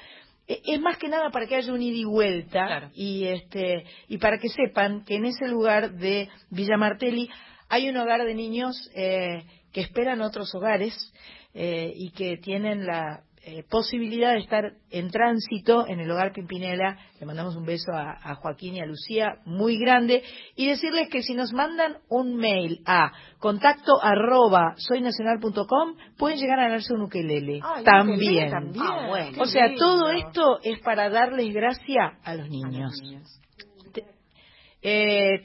Eh, 0.48 0.62
Es 0.66 0.82
más 0.82 0.98
que 0.98 1.08
nada 1.08 1.30
para 1.30 1.48
que 1.48 1.56
haya 1.56 1.74
un 1.74 1.82
ida 1.82 1.98
y 1.98 2.04
vuelta 2.06 2.92
y 2.94 3.26
este 3.26 3.86
y 4.08 4.18
para 4.18 4.38
que 4.38 4.50
sepan 4.50 5.04
que 5.06 5.16
en 5.16 5.26
ese 5.26 5.48
lugar 5.48 5.94
de 5.94 6.30
Villa 6.50 6.78
Martelli 6.78 7.30
hay 7.70 7.90
un 7.90 7.98
hogar 7.98 8.24
de 8.24 8.36
niños 8.36 8.76
eh, 8.96 9.44
que 9.72 9.82
esperan 9.82 10.22
otros 10.22 10.54
hogares 10.54 10.94
eh, 11.54 11.92
y 11.96 12.12
que 12.12 12.38
tienen 12.38 12.86
la 12.86 13.24
eh, 13.46 13.64
posibilidad 13.70 14.32
de 14.34 14.40
estar 14.40 14.74
en 14.90 15.10
tránsito 15.12 15.86
en 15.88 16.00
el 16.00 16.10
hogar 16.10 16.32
Pimpinela. 16.32 16.98
Le 17.20 17.26
mandamos 17.26 17.56
un 17.58 17.66
beso 17.66 17.92
a, 17.94 18.18
a 18.24 18.36
Joaquín 18.36 18.76
y 18.76 18.80
a 18.80 18.86
Lucía 18.86 19.40
muy 19.46 19.78
grande 19.78 20.24
y 20.56 20.68
decirles 20.68 21.10
que 21.10 21.22
si 21.24 21.34
nos 21.34 21.52
mandan 21.52 21.98
un 22.10 22.36
mail 22.38 22.82
a 22.86 23.12
contacto 23.40 24.02
arroba 24.02 24.76
soynacional.com 24.78 25.96
pueden 26.18 26.38
llegar 26.40 26.60
a 26.60 26.64
ganarse 26.64 26.94
un 26.94 27.02
ukelele 27.02 27.60
también. 27.84 28.18
Ah, 28.82 29.08
bueno. 29.10 29.42
O 29.42 29.46
sea, 29.46 29.68
todo 29.78 30.10
esto 30.12 30.60
es 30.64 30.80
para 30.80 31.10
darles 31.10 31.54
gracia 31.54 32.20
a 32.24 32.36
los 32.36 32.50
niños. 32.50 32.92
Te- 33.94 34.06
eh, 34.82 35.42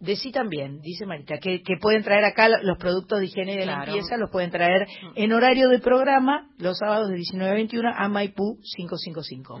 Decí 0.00 0.30
también, 0.30 0.80
dice 0.80 1.06
Marita, 1.06 1.38
que, 1.38 1.60
que 1.62 1.74
pueden 1.80 2.02
traer 2.04 2.24
acá 2.24 2.48
lo- 2.48 2.62
los 2.62 2.78
productos 2.78 3.18
de 3.18 3.26
higiene 3.26 3.54
y 3.54 3.56
de 3.56 3.62
Claro. 3.64 3.84
limpieza, 3.92 4.16
los 4.16 4.30
pueden 4.30 4.50
traer 4.50 4.86
en 5.16 5.32
horario 5.32 5.68
de 5.68 5.80
programa 5.80 6.48
los 6.58 6.78
sábados 6.78 7.08
de 7.08 7.16
19 7.16 7.50
a 7.50 7.54
21 7.54 7.90
a 7.96 8.08
Maipú 8.08 8.58
555. 8.76 9.60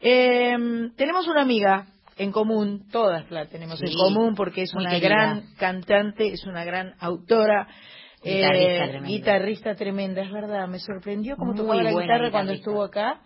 Eh, 0.00 0.56
tenemos 0.96 1.26
una 1.28 1.42
amiga 1.42 1.86
en 2.16 2.32
común, 2.32 2.86
todas 2.90 3.30
la 3.30 3.46
tenemos 3.46 3.80
en 3.82 3.92
común 3.94 4.34
porque 4.34 4.62
es 4.62 4.74
una 4.74 4.90
querida. 4.90 5.08
gran 5.08 5.42
cantante, 5.56 6.26
es 6.32 6.44
una 6.46 6.64
gran 6.64 6.94
autora. 7.00 7.68
Guitarrista 8.22 8.72
eh, 8.72 8.88
tremenda. 8.88 9.08
guitarrista 9.08 9.74
tremenda, 9.74 10.22
es 10.22 10.32
verdad, 10.32 10.66
me 10.66 10.78
sorprendió 10.78 11.36
cómo 11.36 11.54
tocaba 11.54 11.82
la 11.82 11.90
guitarra 11.90 12.30
cuando 12.30 12.52
guitarrista. 12.52 12.70
estuvo 12.70 12.82
acá. 12.82 13.20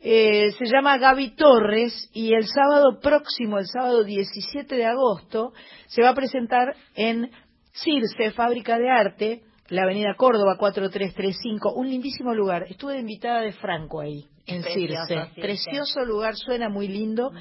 Eh, 0.00 0.52
se 0.52 0.66
llama 0.66 0.96
Gaby 0.98 1.34
Torres 1.34 2.08
y 2.12 2.32
el 2.32 2.46
sábado 2.46 3.00
próximo, 3.00 3.58
el 3.58 3.66
sábado 3.66 4.04
17 4.04 4.76
de 4.76 4.84
agosto, 4.84 5.52
se 5.88 6.02
va 6.02 6.10
a 6.10 6.14
presentar 6.14 6.76
en 6.94 7.30
Circe, 7.72 8.30
Fábrica 8.32 8.78
de 8.78 8.90
Arte, 8.90 9.42
la 9.68 9.82
avenida 9.82 10.14
Córdoba 10.16 10.56
4335, 10.56 11.72
un 11.74 11.90
lindísimo 11.90 12.32
lugar. 12.32 12.64
Estuve 12.68 12.94
de 12.94 13.00
invitada 13.00 13.40
de 13.40 13.52
Franco 13.52 14.00
ahí, 14.00 14.24
en 14.46 14.62
Precioso, 14.62 15.06
Circe. 15.06 15.24
Circe. 15.24 15.40
Precioso 15.40 16.04
lugar, 16.04 16.36
suena 16.36 16.68
muy 16.68 16.86
lindo. 16.86 17.32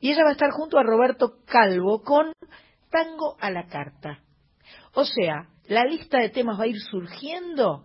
Y 0.00 0.10
ella 0.10 0.24
va 0.24 0.30
a 0.30 0.32
estar 0.32 0.50
junto 0.50 0.78
a 0.78 0.82
Roberto 0.82 1.38
Calvo 1.46 2.02
con 2.02 2.32
Tango 2.90 3.36
a 3.40 3.50
la 3.50 3.66
Carta. 3.66 4.20
O 4.94 5.04
sea, 5.06 5.48
la 5.66 5.84
lista 5.84 6.18
de 6.18 6.28
temas 6.28 6.60
va 6.60 6.64
a 6.64 6.68
ir 6.68 6.78
surgiendo 6.78 7.84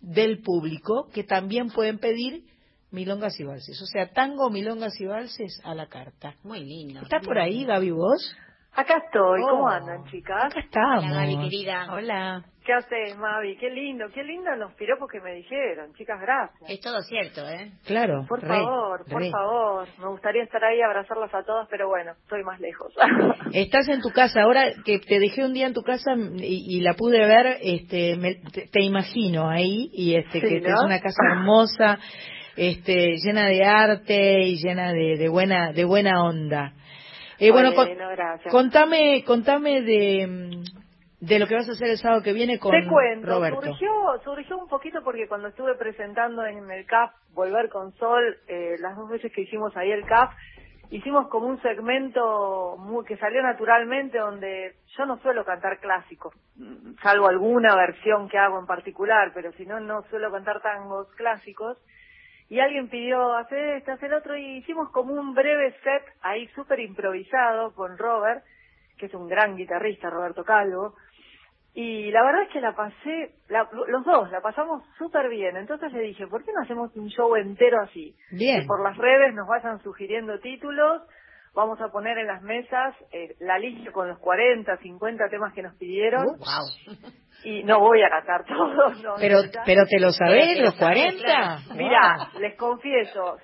del 0.00 0.42
público 0.42 1.08
que 1.12 1.22
también 1.22 1.70
pueden 1.70 1.98
pedir 1.98 2.44
milongas 2.90 3.38
y 3.40 3.44
valses. 3.44 3.80
O 3.82 3.86
sea, 3.86 4.08
tango, 4.12 4.50
milongas 4.50 4.98
y 5.00 5.06
valses 5.06 5.60
a 5.64 5.74
la 5.74 5.86
carta. 5.86 6.34
Muy 6.44 6.60
lindo. 6.64 7.00
¿Estás 7.02 7.24
por 7.24 7.38
ahí, 7.38 7.64
Gaby, 7.64 7.90
vos? 7.90 8.36
Acá 8.74 8.98
estoy, 9.06 9.40
¿cómo 9.42 9.64
Oh. 9.64 9.68
andan, 9.68 10.04
chicas? 10.10 10.44
Acá 10.44 10.60
estamos. 10.60 11.04
Hola, 11.04 11.14
Gaby, 11.14 11.38
querida. 11.42 11.88
Hola. 11.92 12.44
¿Qué 12.64 12.74
haces, 12.74 13.16
Mavi? 13.16 13.56
Qué 13.56 13.70
lindo, 13.70 14.04
qué 14.12 14.22
lindo 14.22 14.54
los 14.56 14.74
piropos 14.74 15.08
que 15.10 15.20
me 15.22 15.32
dijeron, 15.32 15.94
chicas, 15.94 16.20
gracias. 16.20 16.70
Es 16.70 16.80
todo 16.80 17.00
cierto, 17.00 17.40
¿eh? 17.48 17.72
Claro. 17.86 18.26
Por 18.28 18.42
re, 18.42 18.46
favor, 18.48 19.04
por 19.10 19.22
re. 19.22 19.30
favor. 19.30 19.88
Me 19.98 20.06
gustaría 20.08 20.42
estar 20.42 20.62
ahí, 20.62 20.82
abrazarlas 20.82 21.32
a 21.34 21.42
todas, 21.44 21.66
pero 21.70 21.88
bueno, 21.88 22.12
estoy 22.22 22.44
más 22.44 22.60
lejos. 22.60 22.92
Estás 23.54 23.88
en 23.88 24.02
tu 24.02 24.10
casa, 24.10 24.42
ahora 24.42 24.70
que 24.84 24.98
te 24.98 25.18
dejé 25.18 25.44
un 25.44 25.54
día 25.54 25.66
en 25.66 25.72
tu 25.72 25.80
casa 25.82 26.12
y, 26.14 26.76
y 26.76 26.80
la 26.82 26.92
pude 26.92 27.26
ver, 27.26 27.56
este, 27.62 28.16
me- 28.16 28.34
te, 28.52 28.68
te 28.70 28.82
imagino 28.82 29.48
ahí, 29.48 29.88
y 29.94 30.14
este, 30.16 30.38
Sí, 30.40 30.46
que 30.46 30.60
¿no? 30.60 30.68
es 30.74 30.80
una 30.84 31.00
casa 31.00 31.22
hermosa, 31.32 31.98
este, 32.58 33.16
llena 33.24 33.46
de 33.46 33.64
arte 33.64 34.40
y 34.40 34.56
llena 34.62 34.92
de, 34.92 35.16
de 35.16 35.28
buena, 35.28 35.72
de 35.72 35.84
buena 35.84 36.22
onda. 36.24 36.72
Eh, 37.38 37.52
bueno, 37.52 37.72
con- 37.74 37.88
contame, 38.50 39.22
contame 39.24 39.82
de, 39.82 40.58
de 41.20 41.38
lo 41.38 41.46
que 41.46 41.54
vas 41.54 41.68
a 41.68 41.72
hacer 41.72 41.88
el 41.90 41.98
sábado 41.98 42.22
que 42.22 42.32
viene 42.32 42.58
con 42.58 42.72
Te 42.72 42.84
cuento, 42.88 43.28
Roberto. 43.28 43.62
surgió, 43.62 43.90
surgió 44.24 44.58
un 44.58 44.68
poquito 44.68 45.02
porque 45.04 45.28
cuando 45.28 45.48
estuve 45.48 45.76
presentando 45.76 46.44
en 46.44 46.68
el 46.70 46.84
CAF 46.86 47.12
Volver 47.34 47.68
con 47.68 47.92
Sol, 47.94 48.38
eh, 48.48 48.74
las 48.80 48.96
dos 48.96 49.08
veces 49.08 49.32
que 49.32 49.42
hicimos 49.42 49.76
ahí 49.76 49.92
el 49.92 50.04
CAF, 50.04 50.32
hicimos 50.90 51.28
como 51.28 51.46
un 51.46 51.60
segmento 51.62 52.76
muy, 52.78 53.04
que 53.04 53.16
salió 53.18 53.40
naturalmente 53.42 54.18
donde 54.18 54.72
yo 54.96 55.06
no 55.06 55.18
suelo 55.18 55.44
cantar 55.44 55.78
clásicos, 55.78 56.34
mm, 56.56 56.94
salvo 57.02 57.28
alguna 57.28 57.76
versión 57.76 58.28
que 58.28 58.38
hago 58.38 58.58
en 58.58 58.66
particular, 58.66 59.30
pero 59.32 59.52
si 59.52 59.64
no, 59.64 59.78
no 59.78 60.02
suelo 60.10 60.32
cantar 60.32 60.60
tangos 60.60 61.06
clásicos. 61.14 61.78
Y 62.48 62.60
alguien 62.60 62.88
pidió 62.88 63.34
hacer 63.36 63.76
este, 63.76 63.90
hacer 63.92 64.14
otro, 64.14 64.36
y 64.36 64.56
hicimos 64.58 64.90
como 64.90 65.12
un 65.14 65.34
breve 65.34 65.74
set 65.84 66.02
ahí 66.22 66.48
súper 66.48 66.80
improvisado 66.80 67.74
con 67.74 67.98
Robert, 67.98 68.42
que 68.96 69.06
es 69.06 69.14
un 69.14 69.28
gran 69.28 69.56
guitarrista, 69.56 70.08
Roberto 70.10 70.44
Calvo. 70.44 70.94
Y 71.74 72.10
la 72.10 72.22
verdad 72.24 72.42
es 72.44 72.48
que 72.48 72.60
la 72.60 72.74
pasé, 72.74 73.34
la- 73.48 73.68
los 73.86 74.04
dos, 74.04 74.30
la 74.32 74.40
pasamos 74.40 74.82
súper 74.96 75.28
bien. 75.28 75.56
Entonces 75.56 75.92
le 75.92 76.00
dije, 76.00 76.26
¿por 76.26 76.44
qué 76.44 76.50
no 76.52 76.62
hacemos 76.62 76.90
un 76.96 77.08
show 77.08 77.36
entero 77.36 77.80
así? 77.82 78.16
Bien. 78.32 78.62
Que 78.62 78.66
por 78.66 78.82
las 78.82 78.96
redes 78.96 79.34
nos 79.34 79.46
vayan 79.46 79.80
sugiriendo 79.82 80.40
títulos. 80.40 81.02
Vamos 81.58 81.80
a 81.80 81.88
poner 81.88 82.16
en 82.18 82.28
las 82.28 82.40
mesas 82.42 82.94
eh, 83.10 83.34
la 83.40 83.58
lista 83.58 83.90
con 83.90 84.06
los 84.06 84.18
40, 84.20 84.76
50 84.76 85.28
temas 85.28 85.52
que 85.52 85.62
nos 85.62 85.74
pidieron. 85.76 86.24
Y 87.42 87.64
no 87.64 87.80
voy 87.80 88.00
a 88.02 88.08
cantar 88.10 88.44
todos. 88.44 88.96
No, 89.02 89.14
Pero, 89.18 89.42
no, 89.42 89.50
pero 89.66 89.84
te 89.86 89.98
lo 89.98 90.10
sabés, 90.12 90.46
Pero 90.54 90.64
los 90.66 90.74
te 90.76 90.80
lo 90.80 90.86
sabés, 90.86 91.14
40. 91.22 91.24
claro. 91.24 91.60
Mira, 91.74 92.16
les 92.38 92.54
confieso, 92.56 93.38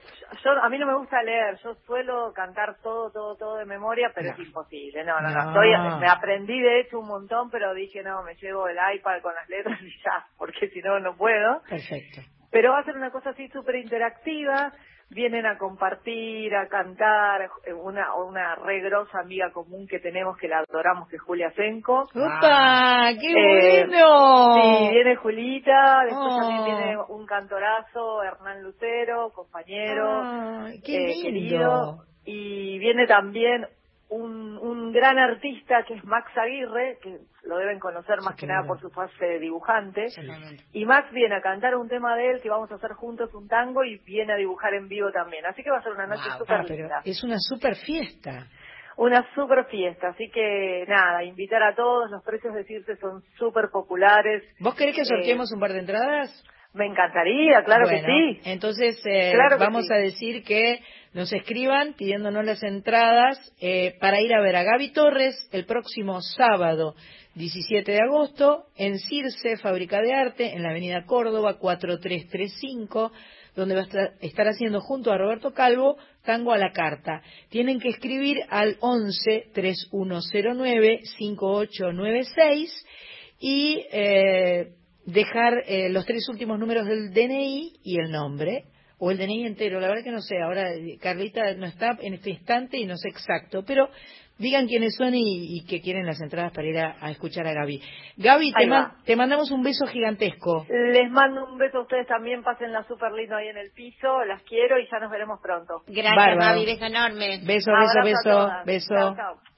yo 0.44 0.50
a 0.62 0.68
mí 0.68 0.78
no 0.78 0.86
me 0.86 0.96
gusta 0.96 1.22
leer, 1.24 1.56
yo 1.64 1.74
suelo 1.86 2.32
cantar 2.32 2.76
todo, 2.82 3.10
todo, 3.10 3.36
todo 3.36 3.56
de 3.56 3.64
memoria, 3.64 4.12
pero 4.14 4.30
es 4.30 4.38
imposible. 4.38 5.04
No, 5.04 5.20
no, 5.20 5.28
no. 5.30 5.34
No. 5.34 5.48
Estoy- 5.62 6.00
me 6.00 6.08
aprendí 6.08 6.60
de 6.60 6.80
hecho 6.80 7.00
un 7.00 7.08
montón, 7.08 7.50
pero 7.50 7.74
dije, 7.74 8.02
no, 8.04 8.22
me 8.22 8.34
llevo 8.36 8.68
el 8.68 8.76
iPad 8.96 9.22
con 9.22 9.34
las 9.34 9.48
letras 9.48 9.80
y 9.82 9.90
ya, 10.04 10.24
porque 10.38 10.68
si 10.68 10.80
no, 10.82 11.00
no 11.00 11.16
puedo. 11.16 11.62
Perfecto. 11.68 12.20
Pero 12.52 12.70
va 12.70 12.78
a 12.78 12.84
ser 12.84 12.96
una 12.96 13.10
cosa 13.10 13.30
así 13.30 13.48
súper 13.48 13.74
interactiva. 13.76 14.72
Vienen 15.14 15.46
a 15.46 15.56
compartir, 15.58 16.52
a 16.56 16.66
cantar, 16.66 17.42
eh, 17.64 17.72
una, 17.72 18.14
una 18.16 18.56
re 18.56 18.80
grosa 18.80 19.20
amiga 19.20 19.52
común 19.52 19.86
que 19.86 20.00
tenemos 20.00 20.36
que 20.38 20.48
la 20.48 20.58
adoramos, 20.68 21.08
que 21.08 21.16
es 21.16 21.22
Julia 21.22 21.52
Senko. 21.52 22.00
¡Opa! 22.02 23.10
¡Qué 23.20 23.30
Eh, 23.30 23.86
bueno! 23.86 24.54
Sí, 24.54 24.88
viene 24.92 25.14
Julita, 25.16 26.00
después 26.04 26.32
Oh. 26.34 26.40
también 26.40 26.64
viene 26.64 26.96
un 27.08 27.26
cantorazo, 27.26 28.24
Hernán 28.24 28.62
Lucero, 28.64 29.30
compañero, 29.32 30.22
Ay, 30.64 30.80
qué 30.84 30.96
eh, 30.96 31.06
lindo. 31.06 31.22
querido, 31.22 32.04
y 32.24 32.78
viene 32.80 33.06
también 33.06 33.66
un, 34.10 34.58
un 34.58 34.92
gran 34.92 35.18
artista 35.18 35.82
que 35.84 35.94
es 35.94 36.04
Max 36.04 36.30
Aguirre, 36.36 36.98
que 37.02 37.18
lo 37.44 37.56
deben 37.58 37.78
conocer 37.80 38.20
más 38.22 38.36
que 38.36 38.46
nada 38.46 38.66
por 38.66 38.80
su 38.80 38.90
fase 38.90 39.24
de 39.24 39.38
dibujante. 39.40 40.06
Y 40.72 40.84
Max 40.84 41.10
viene 41.12 41.34
a 41.36 41.40
cantar 41.40 41.74
un 41.76 41.88
tema 41.88 42.14
de 42.16 42.30
él 42.32 42.40
que 42.40 42.50
vamos 42.50 42.70
a 42.70 42.76
hacer 42.76 42.92
juntos 42.92 43.32
un 43.34 43.48
tango 43.48 43.82
y 43.84 43.98
viene 43.98 44.32
a 44.32 44.36
dibujar 44.36 44.74
en 44.74 44.88
vivo 44.88 45.10
también. 45.10 45.44
Así 45.46 45.62
que 45.62 45.70
va 45.70 45.78
a 45.78 45.82
ser 45.82 45.92
una 45.92 46.06
noche 46.06 46.22
Wow, 46.28 46.38
súper 46.38 46.70
linda. 46.70 47.02
es 47.04 47.24
una 47.24 47.36
super 47.38 47.74
fiesta. 47.76 48.46
Una 48.96 49.26
super 49.34 49.64
fiesta, 49.66 50.10
así 50.10 50.30
que 50.30 50.84
nada, 50.86 51.24
invitar 51.24 51.60
a 51.64 51.74
todos, 51.74 52.08
los 52.12 52.22
precios 52.22 52.54
de 52.54 52.62
Circe 52.62 52.94
son 52.98 53.24
súper 53.36 53.70
populares. 53.72 54.44
¿Vos 54.60 54.76
querés 54.76 54.94
que 54.94 55.00
Eh, 55.02 55.04
sorteemos 55.06 55.50
un 55.52 55.58
par 55.58 55.72
de 55.72 55.80
entradas? 55.80 56.44
Me 56.74 56.86
encantaría, 56.86 57.62
claro 57.64 57.86
Bueno, 57.88 58.04
que 58.06 58.34
sí. 58.34 58.40
Entonces, 58.50 59.00
eh, 59.06 59.30
Claro 59.32 59.58
vamos 59.58 59.86
sí. 59.86 59.92
a 59.94 59.96
decir 59.96 60.42
que 60.42 60.80
nos 61.12 61.32
escriban 61.32 61.94
pidiéndonos 61.94 62.44
las 62.44 62.62
entradas 62.64 63.38
eh, 63.60 63.94
para 64.00 64.20
ir 64.20 64.34
a 64.34 64.40
ver 64.40 64.56
a 64.56 64.64
Gaby 64.64 64.90
Torres 64.92 65.48
el 65.52 65.66
próximo 65.66 66.20
sábado 66.20 66.96
17 67.36 67.92
de 67.92 68.00
agosto 68.00 68.66
en 68.76 68.98
Circe, 68.98 69.56
Fábrica 69.58 70.00
de 70.00 70.14
Arte, 70.14 70.52
en 70.54 70.62
la 70.64 70.70
avenida 70.70 71.04
Córdoba 71.06 71.58
4335, 71.58 73.12
donde 73.54 73.74
va 73.76 73.82
a 73.82 73.84
estar, 73.84 74.12
estar 74.20 74.46
haciendo 74.48 74.80
junto 74.80 75.12
a 75.12 75.18
Roberto 75.18 75.52
Calvo 75.54 75.96
Tango 76.24 76.52
a 76.52 76.58
la 76.58 76.72
Carta. 76.72 77.22
Tienen 77.50 77.78
que 77.78 77.90
escribir 77.90 78.38
al 78.50 78.76
11 78.80 79.50
3109 79.52 81.00
5896 81.18 82.86
y 83.40 83.84
eh, 83.92 84.68
dejar 85.06 85.54
eh, 85.66 85.88
los 85.90 86.04
tres 86.06 86.28
últimos 86.28 86.58
números 86.58 86.86
del 86.86 87.12
DNI 87.12 87.72
y 87.82 87.98
el 88.00 88.10
nombre, 88.10 88.64
o 88.98 89.10
el 89.10 89.18
DNI 89.18 89.46
entero, 89.46 89.80
la 89.80 89.88
verdad 89.88 90.04
que 90.04 90.12
no 90.12 90.20
sé, 90.20 90.36
ahora 90.40 90.72
eh, 90.72 90.96
Carlita 91.00 91.54
no 91.54 91.66
está 91.66 91.96
en 92.00 92.14
este 92.14 92.30
instante 92.30 92.78
y 92.78 92.86
no 92.86 92.96
sé 92.96 93.08
exacto, 93.08 93.62
pero 93.66 93.88
digan 94.38 94.66
quiénes 94.66 94.94
son 94.96 95.14
y, 95.14 95.58
y 95.58 95.64
que 95.66 95.80
quieren 95.80 96.06
las 96.06 96.20
entradas 96.20 96.52
para 96.52 96.66
ir 96.66 96.78
a, 96.78 96.96
a 97.00 97.10
escuchar 97.10 97.46
a 97.46 97.52
Gaby. 97.52 97.80
Gaby, 98.16 98.52
te, 98.52 98.66
man- 98.66 98.92
te 99.04 99.16
mandamos 99.16 99.50
un 99.50 99.62
beso 99.62 99.86
gigantesco. 99.86 100.66
Les 100.68 101.10
mando 101.10 101.44
un 101.52 101.58
beso 101.58 101.78
a 101.78 101.82
ustedes 101.82 102.06
también, 102.06 102.42
pásenla 102.42 102.84
súper 102.88 103.12
lindo 103.12 103.36
ahí 103.36 103.48
en 103.48 103.58
el 103.58 103.70
piso, 103.72 104.24
las 104.24 104.42
quiero 104.42 104.78
y 104.78 104.88
ya 104.90 104.98
nos 105.00 105.10
veremos 105.10 105.38
pronto. 105.42 105.82
Gracias, 105.86 106.16
Bárbaro. 106.16 106.54
Gaby, 106.54 106.66
beso 106.66 106.84
enorme. 106.86 107.40
Beso, 107.44 107.70
Abrazo 107.70 108.04
beso, 108.04 108.46
beso, 108.64 108.64
beso. 108.64 108.94
Chao, 108.94 109.14
chao. 109.16 109.34
Chao. 109.34 109.53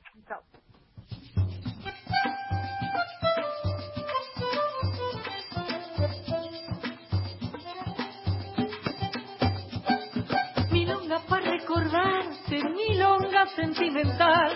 Recordarte, 11.66 12.62
milonga 12.62 13.46
sentimental. 13.56 14.52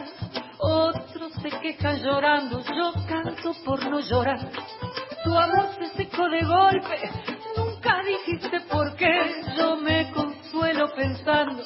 Otros 0.58 1.32
se 1.42 1.50
quejan 1.58 2.00
llorando, 2.04 2.60
yo 2.60 2.92
canto 3.08 3.52
por 3.64 3.84
no 3.90 3.98
llorar. 3.98 4.38
Tu 5.24 5.36
amor 5.36 5.70
se 5.76 5.88
secó 5.96 6.28
de 6.28 6.40
golpe, 6.44 7.10
nunca 7.56 8.00
dijiste 8.04 8.60
por 8.70 8.94
qué. 8.94 9.42
Yo 9.58 9.76
me 9.78 10.08
consuelo 10.12 10.88
pensando 10.94 11.64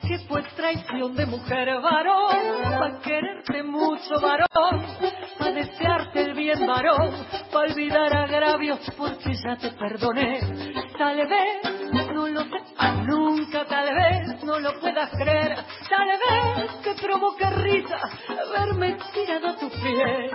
que 0.00 0.18
fue 0.20 0.42
traición 0.56 1.14
de 1.14 1.26
mujer 1.26 1.78
varón. 1.82 2.36
Pa' 2.78 2.98
quererte 3.02 3.62
mucho 3.64 4.18
varón, 4.22 4.82
pa' 5.38 5.50
desearte 5.50 6.22
el 6.22 6.32
bien 6.32 6.66
varón, 6.66 7.12
pa' 7.52 7.58
olvidar 7.58 8.16
agravios 8.16 8.80
porque 8.96 9.34
ya 9.34 9.56
te 9.58 9.72
perdoné. 9.72 10.40
Tal 10.96 11.16
vez 11.18 12.05
no 14.60 14.72
lo 14.72 14.80
puedas 14.80 15.10
creer, 15.10 15.54
tal 15.88 16.08
vez 16.08 16.82
te 16.82 16.94
provoque 16.94 17.44
risa 17.50 17.98
verme 18.52 18.96
tirado 19.12 19.48
a 19.48 19.56
tus 19.56 19.72
pies. 19.72 20.32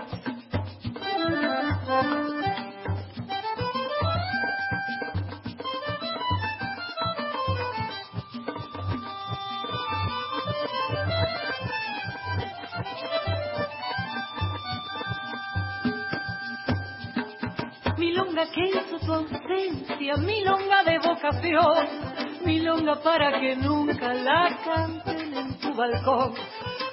Milonga 17.98 18.52
que 18.52 18.70
hizo 18.70 19.00
tu 19.00 19.14
ausencia, 19.14 20.16
milonga 20.18 20.84
de 20.84 21.00
vocación, 21.00 22.11
milonga 22.44 22.96
para 23.02 23.40
que 23.40 23.56
nunca 23.56 24.14
la 24.14 24.58
canten 24.64 25.34
en 25.34 25.60
tu 25.60 25.74
balcón, 25.74 26.34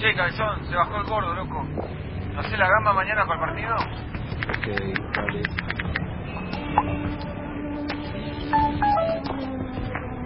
Che, 0.00 0.14
cabezón, 0.14 0.66
se 0.68 0.74
bajó 0.74 0.96
el 0.96 1.04
gordo, 1.04 1.34
loco. 1.34 1.62
¿No 2.34 2.42
sé 2.44 2.56
la 2.56 2.68
gamba 2.68 2.92
mañana 2.92 3.24
para 3.26 3.34
el 3.34 3.40
partido? 3.48 3.76
Ok, 4.48 4.66
vale. 5.16 5.42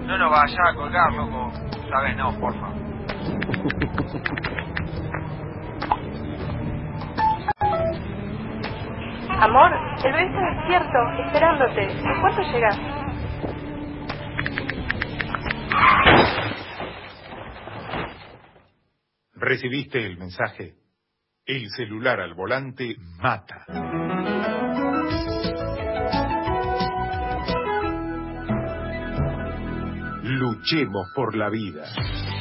No 0.06 0.18
nos 0.18 0.30
vaya 0.30 0.58
a 0.68 0.74
colgar, 0.74 1.12
loco. 1.12 1.52
Sabes, 1.90 2.16
no, 2.16 2.38
porfa. 2.40 2.72
Amor, 9.42 9.72
el 10.04 10.12
bebé 10.12 10.26
está 10.26 10.40
despierto, 10.54 10.98
esperándote. 11.26 11.82
¿En 11.82 12.20
cuánto 12.20 12.42
llegas? 12.42 12.78
¿Recibiste 19.34 20.06
el 20.06 20.16
mensaje? 20.16 20.74
El 21.44 21.68
celular 21.70 22.20
al 22.20 22.34
volante 22.34 22.94
mata. 23.18 23.66
Luchemos 30.22 31.08
por 31.16 31.34
la 31.34 31.50
vida. 31.50 31.82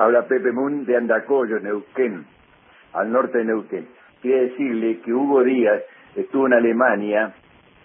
Habla 0.00 0.26
Pepe 0.26 0.50
Moon 0.50 0.86
de 0.86 0.96
Andacollo, 0.96 1.60
Neuquén, 1.60 2.24
al 2.94 3.12
norte 3.12 3.36
de 3.36 3.44
Neuquén. 3.44 3.86
Quería 4.22 4.42
decirle 4.44 5.00
que 5.00 5.12
Hugo 5.12 5.42
Díaz 5.44 5.82
estuvo 6.16 6.46
en 6.46 6.54
Alemania 6.54 7.34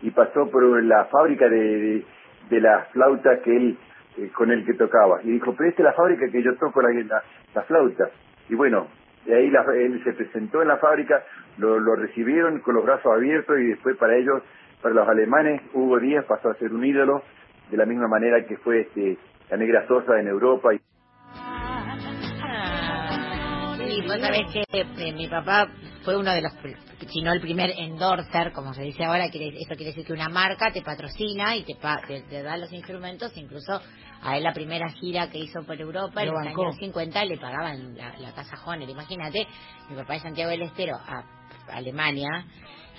y 0.02 0.12
pasó 0.12 0.50
por 0.50 0.82
la 0.84 1.06
fábrica 1.06 1.50
de, 1.50 1.58
de, 1.58 2.06
de 2.50 2.62
las 2.62 2.88
flautas 2.92 3.40
que 3.42 3.56
él, 3.56 3.78
eh, 4.18 4.30
con 4.34 4.50
el 4.50 4.66
que 4.66 4.76
tocaba. 4.76 5.20
Y 5.24 5.32
dijo, 5.32 5.54
pero 5.58 5.70
esta 5.70 5.82
es 5.82 5.86
la 5.88 5.94
fábrica 5.94 6.30
que 6.32 6.42
yo 6.42 6.56
toco 6.56 6.82
la, 6.82 6.90
la, 7.04 7.22
la 7.54 7.62
flauta. 7.64 8.10
Y 8.48 8.56
bueno, 8.56 8.88
de 9.26 9.36
ahí 9.36 9.50
la- 9.50 9.66
él 9.76 10.02
se 10.06 10.14
presentó 10.14 10.62
en 10.62 10.70
la 10.70 10.78
fábrica, 10.78 11.22
lo, 11.58 11.80
lo 11.82 11.96
recibieron 11.96 12.60
con 12.60 12.76
los 12.76 12.86
brazos 12.86 13.12
abiertos 13.14 13.60
y 13.60 13.68
después 13.68 13.98
para 13.98 14.16
ellos, 14.16 14.42
para 14.82 14.96
los 14.96 15.08
alemanes, 15.10 15.62
Hugo 15.74 16.00
Díaz 16.00 16.24
pasó 16.26 16.50
a 16.50 16.56
ser 16.56 16.72
un 16.74 16.86
ídolo 16.86 17.24
de 17.72 17.76
la 17.78 17.86
misma 17.86 18.08
manera 18.08 18.46
que 18.46 18.56
fue 18.58 18.82
este, 18.82 19.18
la 19.52 19.58
negra 19.58 19.86
Sosa 19.88 20.18
en 20.20 20.28
Europa. 20.30 20.74
Y, 20.74 20.80
vos 24.08 24.20
sabés 24.20 24.48
que 24.54 24.64
eh, 24.72 25.12
mi 25.14 25.28
papá 25.28 25.68
fue 26.04 26.18
uno 26.18 26.32
de 26.34 26.42
los, 26.42 26.52
si 27.12 27.22
no 27.22 27.34
el 27.34 27.42
primer 27.42 27.72
endorser, 27.78 28.52
como 28.54 28.74
se 28.74 28.84
dice 28.84 29.04
ahora, 29.06 29.30
quiere, 29.30 29.50
eso 29.58 29.70
quiere 29.76 29.86
decir 29.88 30.06
que 30.06 30.14
una 30.14 30.30
marca 30.30 30.72
te 30.72 30.82
patrocina 30.82 31.56
y 31.56 31.64
te, 31.64 31.76
pa- 31.76 32.02
te, 32.08 32.22
te 32.24 32.44
da 32.44 32.58
los 32.58 32.72
instrumentos, 32.72 33.32
incluso 33.38 33.82
a 34.22 34.38
él 34.38 34.44
la 34.44 34.54
primera 34.54 34.90
gira 34.92 35.30
que 35.30 35.40
hizo 35.40 35.64
por 35.66 35.80
Europa 35.80 36.22
en 36.24 36.28
Lo 36.30 36.34
los 36.34 36.48
años 36.48 36.78
50 36.80 37.26
le 37.26 37.38
pagaban 37.38 37.96
la, 37.96 38.18
la 38.20 38.32
casa 38.34 38.58
Honer, 38.66 38.90
imagínate, 38.90 39.48
mi 39.90 39.96
papá 39.96 40.14
de 40.14 40.20
Santiago 40.22 40.52
del 40.52 40.64
Estero 40.64 40.96
a 40.96 41.24
Alemania, 41.74 42.46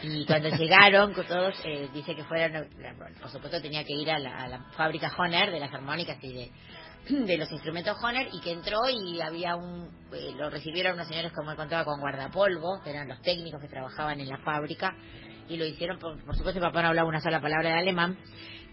y 0.03 0.27
cuando 0.27 0.49
llegaron, 0.57 1.15
todos, 1.15 1.55
eh, 1.65 1.89
dice 1.95 2.15
que 2.15 2.25
fueron, 2.25 2.69
por 3.21 3.31
supuesto 3.31 3.61
tenía 3.63 3.85
que 3.85 3.95
ir 3.95 4.11
a 4.11 4.19
la, 4.19 4.39
a 4.45 4.49
la 4.49 4.59
fábrica 4.77 5.11
Honer 5.17 5.51
de 5.51 5.61
las 5.61 5.73
armónicas 5.73 6.19
y 6.23 6.33
de, 6.33 6.51
de 7.09 7.39
los 7.39 7.51
instrumentos 7.53 7.97
Honer 8.03 8.29
y 8.33 8.41
que 8.41 8.53
entró 8.53 8.81
y 8.89 9.21
había 9.21 9.57
un 9.57 9.89
eh, 10.13 10.33
lo 10.37 10.51
recibieron 10.51 10.95
unos 10.95 11.09
señores 11.09 11.33
como 11.33 11.51
él 11.51 11.57
contaba 11.57 11.85
con 11.85 12.01
guardapolvo 12.01 12.81
que 12.83 12.91
eran 12.91 13.09
los 13.09 13.21
técnicos 13.23 13.61
que 13.61 13.69
trabajaban 13.69 14.21
en 14.21 14.29
la 14.29 14.39
fábrica 14.39 14.97
y 15.49 15.57
lo 15.57 15.65
hicieron 15.65 15.99
por, 15.99 16.23
por 16.25 16.37
supuesto 16.37 16.61
papá 16.61 16.83
no 16.83 16.89
hablaba 16.89 17.09
una 17.09 17.21
sola 17.21 17.41
palabra 17.41 17.71
de 17.71 17.79
alemán 17.79 18.19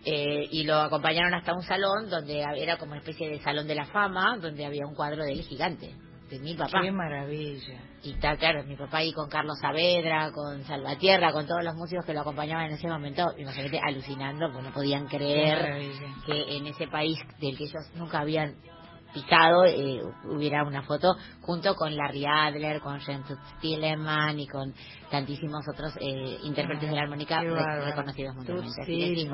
eh, 0.05 0.47
y 0.51 0.63
lo 0.63 0.77
acompañaron 0.79 1.33
hasta 1.33 1.53
un 1.53 1.63
salón 1.63 2.09
donde 2.09 2.43
era 2.57 2.77
como 2.77 2.91
una 2.91 3.01
especie 3.01 3.29
de 3.29 3.39
salón 3.41 3.67
de 3.67 3.75
la 3.75 3.85
fama 3.85 4.37
donde 4.41 4.65
había 4.65 4.85
un 4.87 4.95
cuadro 4.95 5.23
de 5.23 5.33
él 5.33 5.41
gigante 5.43 5.95
de 6.29 6.39
mi 6.39 6.55
papá 6.55 6.81
Qué 6.81 6.91
maravilla. 6.91 7.79
y 8.03 8.13
está 8.13 8.35
claro, 8.37 8.63
mi 8.63 8.75
papá 8.75 8.97
ahí 8.97 9.13
con 9.13 9.29
Carlos 9.29 9.57
Saavedra, 9.59 10.31
con 10.31 10.63
Salvatierra, 10.63 11.31
con 11.31 11.45
todos 11.45 11.63
los 11.63 11.75
músicos 11.75 12.05
que 12.05 12.13
lo 12.13 12.21
acompañaban 12.21 12.65
en 12.65 12.73
ese 12.73 12.87
momento, 12.87 13.33
imagínate, 13.37 13.79
alucinando, 13.79 14.51
porque 14.51 14.67
no 14.67 14.73
podían 14.73 15.07
creer 15.07 15.91
que 16.25 16.57
en 16.57 16.67
ese 16.67 16.87
país 16.87 17.19
del 17.39 17.57
que 17.57 17.65
ellos 17.65 17.91
nunca 17.95 18.19
habían 18.21 18.55
pisado 19.13 19.65
eh, 19.65 20.01
hubiera 20.25 20.63
una 20.63 20.81
foto 20.83 21.15
junto 21.41 21.75
con 21.75 21.95
Larry 21.95 22.25
Adler, 22.25 22.79
con 22.81 22.99
James 22.99 23.25
Stilleman 23.57 24.39
y 24.39 24.47
con 24.47 24.73
tantísimos 25.11 25.63
otros 25.71 25.93
eh, 26.01 26.37
intérpretes 26.43 26.89
de 26.89 26.95
la 26.95 27.03
armónica 27.03 27.41
re- 27.41 27.85
reconocidos 27.85 28.35
mundialmente. 28.35 28.81
Así 28.81 29.15
que. 29.25 29.27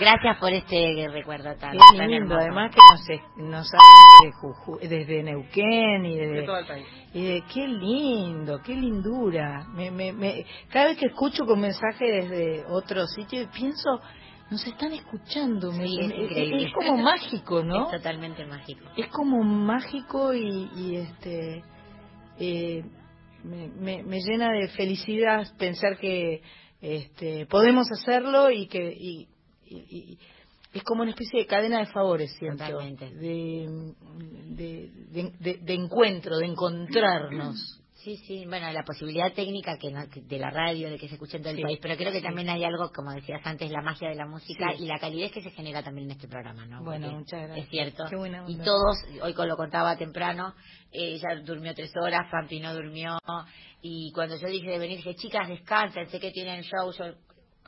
Gracias 0.00 0.38
por 0.38 0.52
este 0.52 1.08
recuerdo 1.12 1.54
tan, 1.56 1.72
Qué 1.72 1.78
tan 1.96 2.08
lindo, 2.10 2.34
hermoso. 2.34 2.40
además 2.40 2.70
que 2.74 3.14
nos, 3.38 3.50
nos 3.50 3.70
hablan 3.72 4.22
de 4.22 4.32
Juju- 4.32 4.80
desde 4.80 5.22
Neuquén 5.22 6.04
y 6.06 6.16
de, 6.16 6.26
De 6.28 6.42
todo 6.42 6.58
el 6.58 6.66
país. 6.66 6.86
y 7.14 7.24
de 7.26 7.42
qué 7.52 7.68
lindo, 7.68 8.60
qué 8.64 8.74
lindura. 8.74 9.64
Me, 9.74 9.90
me, 9.90 10.12
me, 10.12 10.44
cada 10.70 10.86
vez 10.86 10.98
que 10.98 11.06
escucho 11.06 11.44
con 11.46 11.60
mensaje 11.60 12.04
desde 12.04 12.64
otro 12.66 13.06
sitio 13.06 13.48
pienso, 13.52 14.00
nos 14.50 14.66
están 14.66 14.92
escuchando. 14.92 15.72
me- 15.72 15.84
es 15.84 16.08
me- 16.08 16.22
increíble. 16.24 16.66
es 16.66 16.72
como 16.74 16.96
mágico, 16.98 17.62
¿no? 17.62 17.84
Es 17.86 17.92
totalmente 17.98 18.44
mágico. 18.46 18.84
Es 18.96 19.06
como 19.08 19.42
mágico 19.42 20.34
y, 20.34 20.68
y 20.76 20.96
este 20.96 21.62
eh, 22.38 22.84
me, 23.44 23.68
me, 23.68 24.02
me 24.02 24.18
llena 24.20 24.50
de 24.52 24.68
felicidad 24.68 25.46
pensar 25.58 25.98
que 25.98 26.42
este, 26.80 27.46
podemos 27.46 27.86
hacerlo 27.92 28.50
y 28.50 28.66
que 28.66 28.92
y, 28.92 29.28
y- 29.66 29.76
y 29.76 30.18
es 30.72 30.82
como 30.84 31.02
una 31.02 31.10
especie 31.10 31.40
de 31.40 31.46
cadena 31.46 31.80
de 31.80 31.86
favores 31.86 32.32
siento 32.38 32.64
de, 32.64 32.70
de, 35.10 35.32
de- 35.40 35.58
de 35.58 35.74
encuentro 35.74 36.38
de 36.38 36.46
encontrarnos 36.46 37.79
Sí, 38.02 38.16
sí, 38.26 38.46
bueno, 38.46 38.72
la 38.72 38.82
posibilidad 38.82 39.30
técnica 39.34 39.76
que 39.78 39.90
no- 39.90 40.08
que 40.08 40.22
de 40.22 40.38
la 40.38 40.48
radio, 40.50 40.88
de 40.88 40.96
que 40.98 41.06
se 41.06 41.14
escuche 41.14 41.36
en 41.36 41.42
todo 41.42 41.50
el 41.50 41.58
Sí. 41.58 41.62
país, 41.62 41.78
pero 41.82 41.96
creo 41.96 42.10
que 42.12 42.18
Sí. 42.20 42.24
también 42.24 42.48
hay 42.48 42.64
algo, 42.64 42.90
como 42.94 43.12
decías 43.12 43.40
antes, 43.44 43.70
la 43.70 43.82
magia 43.82 44.08
de 44.08 44.14
la 44.14 44.26
música 44.26 44.72
Sí. 44.76 44.84
y 44.84 44.86
la 44.86 44.98
calidez 44.98 45.30
que 45.32 45.42
se 45.42 45.50
genera 45.50 45.82
también 45.82 46.06
en 46.06 46.12
este 46.16 46.26
programa, 46.26 46.64
¿no? 46.64 46.82
Bueno, 46.82 47.06
Porque 47.08 47.18
muchas 47.18 47.40
gracias. 47.42 47.64
Es 47.66 47.70
cierto. 47.70 48.04
Qué 48.08 48.16
buena 48.16 48.44
y 48.48 48.52
onda. 48.54 48.64
todos, 48.64 48.96
hoy 49.22 49.34
con 49.34 49.48
lo 49.48 49.56
contaba 49.56 49.96
temprano, 49.96 50.54
eh, 50.92 51.14
ella 51.14 51.40
durmió 51.44 51.74
tres 51.74 51.92
horas, 52.02 52.26
Pampi 52.30 52.58
no 52.60 52.72
durmió, 52.74 53.18
y 53.82 54.10
cuando 54.12 54.36
yo 54.36 54.48
dije 54.48 54.70
de 54.70 54.78
venir, 54.78 54.96
dije, 54.96 55.14
chicas, 55.16 55.48
descansen, 55.48 56.06
sé 56.08 56.18
que 56.18 56.30
tienen 56.30 56.62
show, 56.62 56.90
yo 56.98 57.14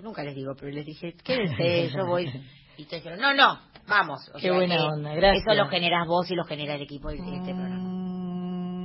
nunca 0.00 0.22
les 0.24 0.34
digo, 0.34 0.54
pero 0.58 0.72
les 0.72 0.86
dije, 0.86 1.14
quédense, 1.22 1.90
yo 1.94 2.06
voy. 2.06 2.24
Y 2.78 2.84
todos 2.86 3.02
dijeron, 3.04 3.20
no, 3.20 3.34
no, 3.34 3.60
vamos. 3.86 4.26
O 4.30 4.36
Qué 4.36 4.40
sea 4.48 4.54
buena 4.54 4.82
onda, 4.86 5.14
gracias. 5.14 5.44
Eso 5.46 5.54
lo 5.62 5.68
generas 5.68 6.06
vos 6.08 6.28
y 6.30 6.34
lo 6.34 6.44
genera 6.44 6.74
el 6.76 6.80
equipo 6.82 7.10
de 7.10 7.16
este 7.18 7.52
programa. 7.52 8.41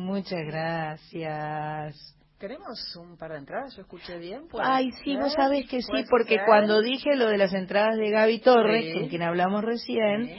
Muchas 0.08 0.40
gracias 0.46 2.16
¿Tenemos 2.40 2.96
un 2.96 3.18
par 3.18 3.32
de 3.34 3.40
entradas? 3.40 3.76
¿Yo 3.76 3.82
escuché 3.82 4.18
bien? 4.20 4.48
¿Puede 4.48 4.66
Ay, 4.66 4.90
sí, 5.04 5.18
vos 5.18 5.34
sabés 5.34 5.68
que 5.68 5.82
sí, 5.82 5.88
¿Puede 5.90 6.06
porque 6.10 6.36
ser? 6.36 6.46
cuando 6.46 6.82
dije 6.82 7.16
lo 7.18 7.28
de 7.28 7.38
las 7.38 7.54
entradas 7.54 7.98
de 7.98 8.10
Gaby 8.10 8.40
Torres, 8.40 8.86
Sí. 8.86 8.94
con 8.94 9.10
quien 9.10 9.24
hablamos 9.24 9.66
recién, 9.66 10.30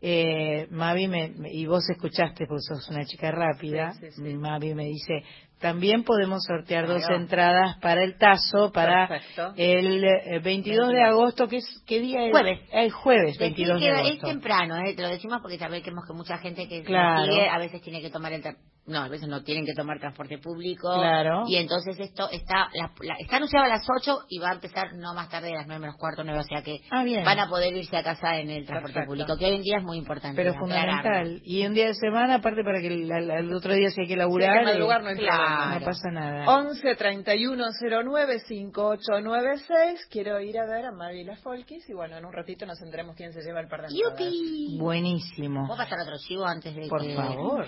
eh, 0.00 0.68
Mavi 0.70 1.08
me, 1.08 1.32
y 1.52 1.66
vos 1.66 1.82
escuchaste, 1.90 2.46
porque 2.46 2.62
sos 2.62 2.88
una 2.88 3.04
chica 3.04 3.30
rápida, 3.30 3.92
Sí, 3.94 4.10
sí, 4.12 4.22
Mavi 4.38 4.74
me 4.74 4.84
dice, 4.84 5.22
también 5.60 6.04
podemos 6.04 6.42
sortear 6.44 6.86
dos 6.86 7.02
entradas 7.10 7.76
para 7.80 8.02
el 8.02 8.16
Tazo 8.18 8.72
para 8.72 9.06
Perfecto. 9.08 9.52
el 9.56 10.02
eh, 10.04 10.40
22 10.42 10.88
de 10.88 11.02
agosto, 11.02 11.48
que 11.48 11.58
es, 11.58 11.82
¿qué 11.86 12.00
día 12.00 12.24
es? 12.26 12.32
Jueves. 12.32 12.60
El 12.72 12.90
jueves, 12.90 13.38
Decir 13.38 13.40
22 13.68 13.80
de 13.80 13.86
que 13.86 13.92
es 13.92 13.98
agosto. 13.98 14.26
temprano, 14.26 14.76
¿eh? 14.78 14.94
te 14.94 15.02
lo 15.02 15.08
decimos 15.08 15.38
porque 15.42 15.58
sabemos 15.58 15.84
que 16.06 16.12
mucha 16.14 16.38
gente 16.38 16.66
que 16.68 16.82
Claro. 16.82 17.24
sigue 17.24 17.48
a 17.48 17.58
veces 17.58 17.80
tiene 17.82 18.00
que 18.00 18.10
tomar 18.10 18.32
el... 18.32 18.42
No, 18.86 19.00
a 19.02 19.08
veces 19.08 19.28
no 19.28 19.42
tienen 19.44 19.66
que 19.66 19.74
tomar 19.74 20.00
transporte 20.00 20.38
público. 20.38 20.88
Claro. 20.96 21.44
Y 21.46 21.56
entonces 21.56 22.00
esto 22.00 22.28
está 22.32 22.70
la- 22.74 22.90
la- 23.02 23.14
está 23.20 23.36
anunciado 23.36 23.66
a 23.66 23.68
las 23.68 23.86
8 23.88 24.20
y 24.28 24.38
va 24.38 24.50
a 24.50 24.54
empezar 24.54 24.94
no 24.96 25.14
más 25.14 25.28
tarde 25.28 25.48
de 25.48 25.54
las 25.54 25.66
9 25.66 25.80
menos 25.80 25.96
cuarto, 25.96 26.24
9, 26.24 26.40
o 26.40 26.42
sea 26.42 26.62
que 26.62 26.78
Ah, 26.90 27.04
van 27.24 27.38
a 27.38 27.46
poder 27.48 27.76
irse 27.76 27.96
a 27.96 28.02
casa 28.02 28.38
en 28.38 28.50
el 28.50 28.64
transporte 28.66 28.94
Perfecto. 28.94 29.10
público, 29.12 29.36
que 29.38 29.44
hoy 29.44 29.56
en 29.56 29.62
día 29.62 29.76
es 29.78 29.84
muy 29.84 29.98
importante. 29.98 30.34
Pero 30.34 30.52
aclararlo. 30.52 30.94
fundamental. 30.96 31.42
Y 31.44 31.64
un 31.66 31.74
día 31.74 31.86
de 31.86 31.94
semana, 31.94 32.36
aparte 32.36 32.64
para 32.64 32.80
que 32.80 32.86
el, 32.88 33.12
el- 33.12 33.30
el 33.30 33.52
otro 33.54 33.74
día 33.74 33.90
si 33.90 34.00
hay 34.00 34.08
que 34.08 34.16
laburar, 34.16 34.50
hay 34.58 34.64
que 34.64 34.72
madrugar, 34.72 35.02
no 35.02 35.08
hay 35.10 35.14
eh, 35.14 35.18
problema. 35.56 35.78
no 35.80 35.84
pasa 35.86 36.10
nada. 36.10 36.46
11 36.58 36.94
31 36.96 37.64
09 38.04 38.38
5896. 38.40 40.06
Quiero 40.10 40.40
ir 40.40 40.58
a 40.58 40.66
ver 40.66 40.86
a 40.86 40.92
Mavi 40.92 41.24
las 41.24 41.40
Folkis 41.40 41.88
y 41.88 41.92
bueno, 41.92 42.16
en 42.16 42.24
un 42.24 42.32
ratito 42.32 42.66
nos 42.66 42.80
enteremos 42.82 43.16
quién 43.16 43.32
se 43.32 43.40
lleva 43.42 43.60
el 43.60 43.68
par 43.68 43.82
de. 43.82 43.88
¡Yupi! 43.94 44.76
Buenísimo. 44.78 45.66
¿Puedo 45.66 45.78
pasar 45.78 45.98
otro 46.00 46.16
chivo 46.18 46.44
antes 46.44 46.74
de 46.74 46.88
Por 46.88 47.02
que- 47.02 47.14
favor. 47.14 47.66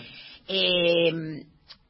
Eh, 0.49 1.45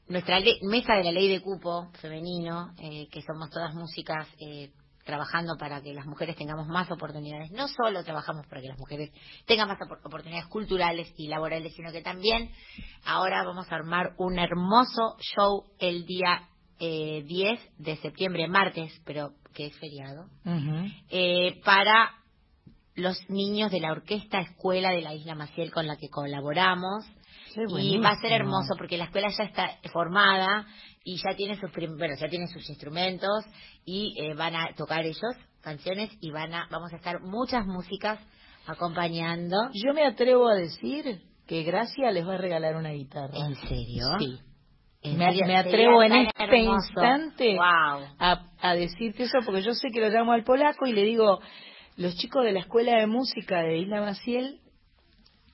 nuestra 0.08 0.40
mesa 0.62 0.94
de 0.94 1.04
la 1.04 1.12
ley 1.12 1.28
de 1.28 1.40
cupo 1.40 1.90
femenino, 2.00 2.74
eh, 2.78 3.08
que 3.10 3.22
somos 3.22 3.48
todas 3.50 3.74
músicas 3.74 4.28
eh, 4.38 4.70
trabajando 5.04 5.56
para 5.58 5.80
que 5.82 5.92
las 5.94 6.06
mujeres 6.06 6.36
tengamos 6.36 6.66
más 6.68 6.90
oportunidades. 6.90 7.50
No 7.52 7.66
solo 7.68 8.04
trabajamos 8.04 8.46
para 8.46 8.60
que 8.60 8.68
las 8.68 8.78
mujeres 8.78 9.10
tengan 9.46 9.68
más 9.68 9.78
opor- 9.78 10.00
oportunidades 10.04 10.46
culturales 10.46 11.12
y 11.16 11.28
laborales, 11.28 11.74
sino 11.74 11.90
que 11.92 12.02
también 12.02 12.50
ahora 13.04 13.44
vamos 13.44 13.70
a 13.70 13.74
armar 13.74 14.14
un 14.18 14.38
hermoso 14.38 15.16
show 15.34 15.64
el 15.78 16.06
día 16.06 16.48
eh, 16.78 17.22
10 17.26 17.60
de 17.78 17.96
septiembre, 17.98 18.48
martes, 18.48 18.92
pero 19.04 19.30
que 19.54 19.66
es 19.66 19.78
feriado, 19.78 20.26
eh, 21.10 21.60
para 21.64 22.10
los 22.94 23.18
niños 23.28 23.70
de 23.70 23.80
la 23.80 23.92
orquesta 23.92 24.40
escuela 24.40 24.90
de 24.90 25.00
la 25.02 25.14
Isla 25.14 25.34
Maciel 25.34 25.70
con 25.72 25.86
la 25.86 25.96
que 25.96 26.08
colaboramos. 26.08 27.04
Y 27.78 27.98
va 27.98 28.10
a 28.10 28.20
ser 28.20 28.32
hermoso 28.32 28.74
porque 28.76 28.96
la 28.96 29.04
escuela 29.04 29.28
ya 29.36 29.44
está 29.44 29.70
formada 29.92 30.66
y 31.04 31.16
ya 31.16 31.34
tiene 31.36 31.58
sus 31.58 31.70
prim- 31.70 31.96
bueno, 31.96 32.14
ya 32.20 32.28
tiene 32.28 32.46
sus 32.48 32.68
instrumentos 32.68 33.44
y 33.84 34.14
eh, 34.20 34.34
van 34.34 34.54
a 34.56 34.74
tocar 34.76 35.04
ellos 35.04 35.34
canciones 35.60 36.10
y 36.20 36.30
van 36.30 36.52
a 36.54 36.66
vamos 36.70 36.92
a 36.92 36.96
estar 36.96 37.20
muchas 37.20 37.66
músicas 37.66 38.18
acompañando. 38.66 39.56
Yo 39.72 39.92
me 39.94 40.06
atrevo 40.06 40.48
a 40.48 40.54
decir 40.54 41.20
que 41.46 41.62
Gracia 41.64 42.10
les 42.10 42.26
va 42.26 42.34
a 42.34 42.38
regalar 42.38 42.76
una 42.76 42.90
guitarra. 42.92 43.36
¿En 43.36 43.54
serio? 43.56 44.06
Sí. 44.18 44.38
¿En 45.02 45.18
Me, 45.18 45.26
serio? 45.26 45.46
me 45.46 45.56
atrevo 45.56 46.02
en 46.04 46.12
este 46.12 46.44
hermoso. 46.44 46.86
instante 46.88 47.56
Wow. 47.56 48.06
a, 48.18 48.46
a 48.60 48.74
decirte 48.74 49.24
eso 49.24 49.38
porque 49.44 49.62
yo 49.62 49.74
sé 49.74 49.88
que 49.92 50.00
lo 50.00 50.08
llamo 50.08 50.32
al 50.32 50.44
polaco 50.44 50.86
y 50.86 50.92
le 50.92 51.02
digo, 51.02 51.40
los 51.96 52.16
chicos 52.16 52.44
de 52.44 52.52
la 52.52 52.60
escuela 52.60 52.96
de 52.98 53.06
música 53.08 53.62
de 53.62 53.78
Isla 53.78 54.00
Maciel 54.00 54.60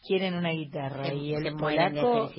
quieren 0.08 0.34
una 0.34 0.50
guitarra 0.50 1.04
Se- 1.06 1.14
y 1.14 1.34
el 1.34 1.44
se 1.44 1.52
polaco 1.52 2.30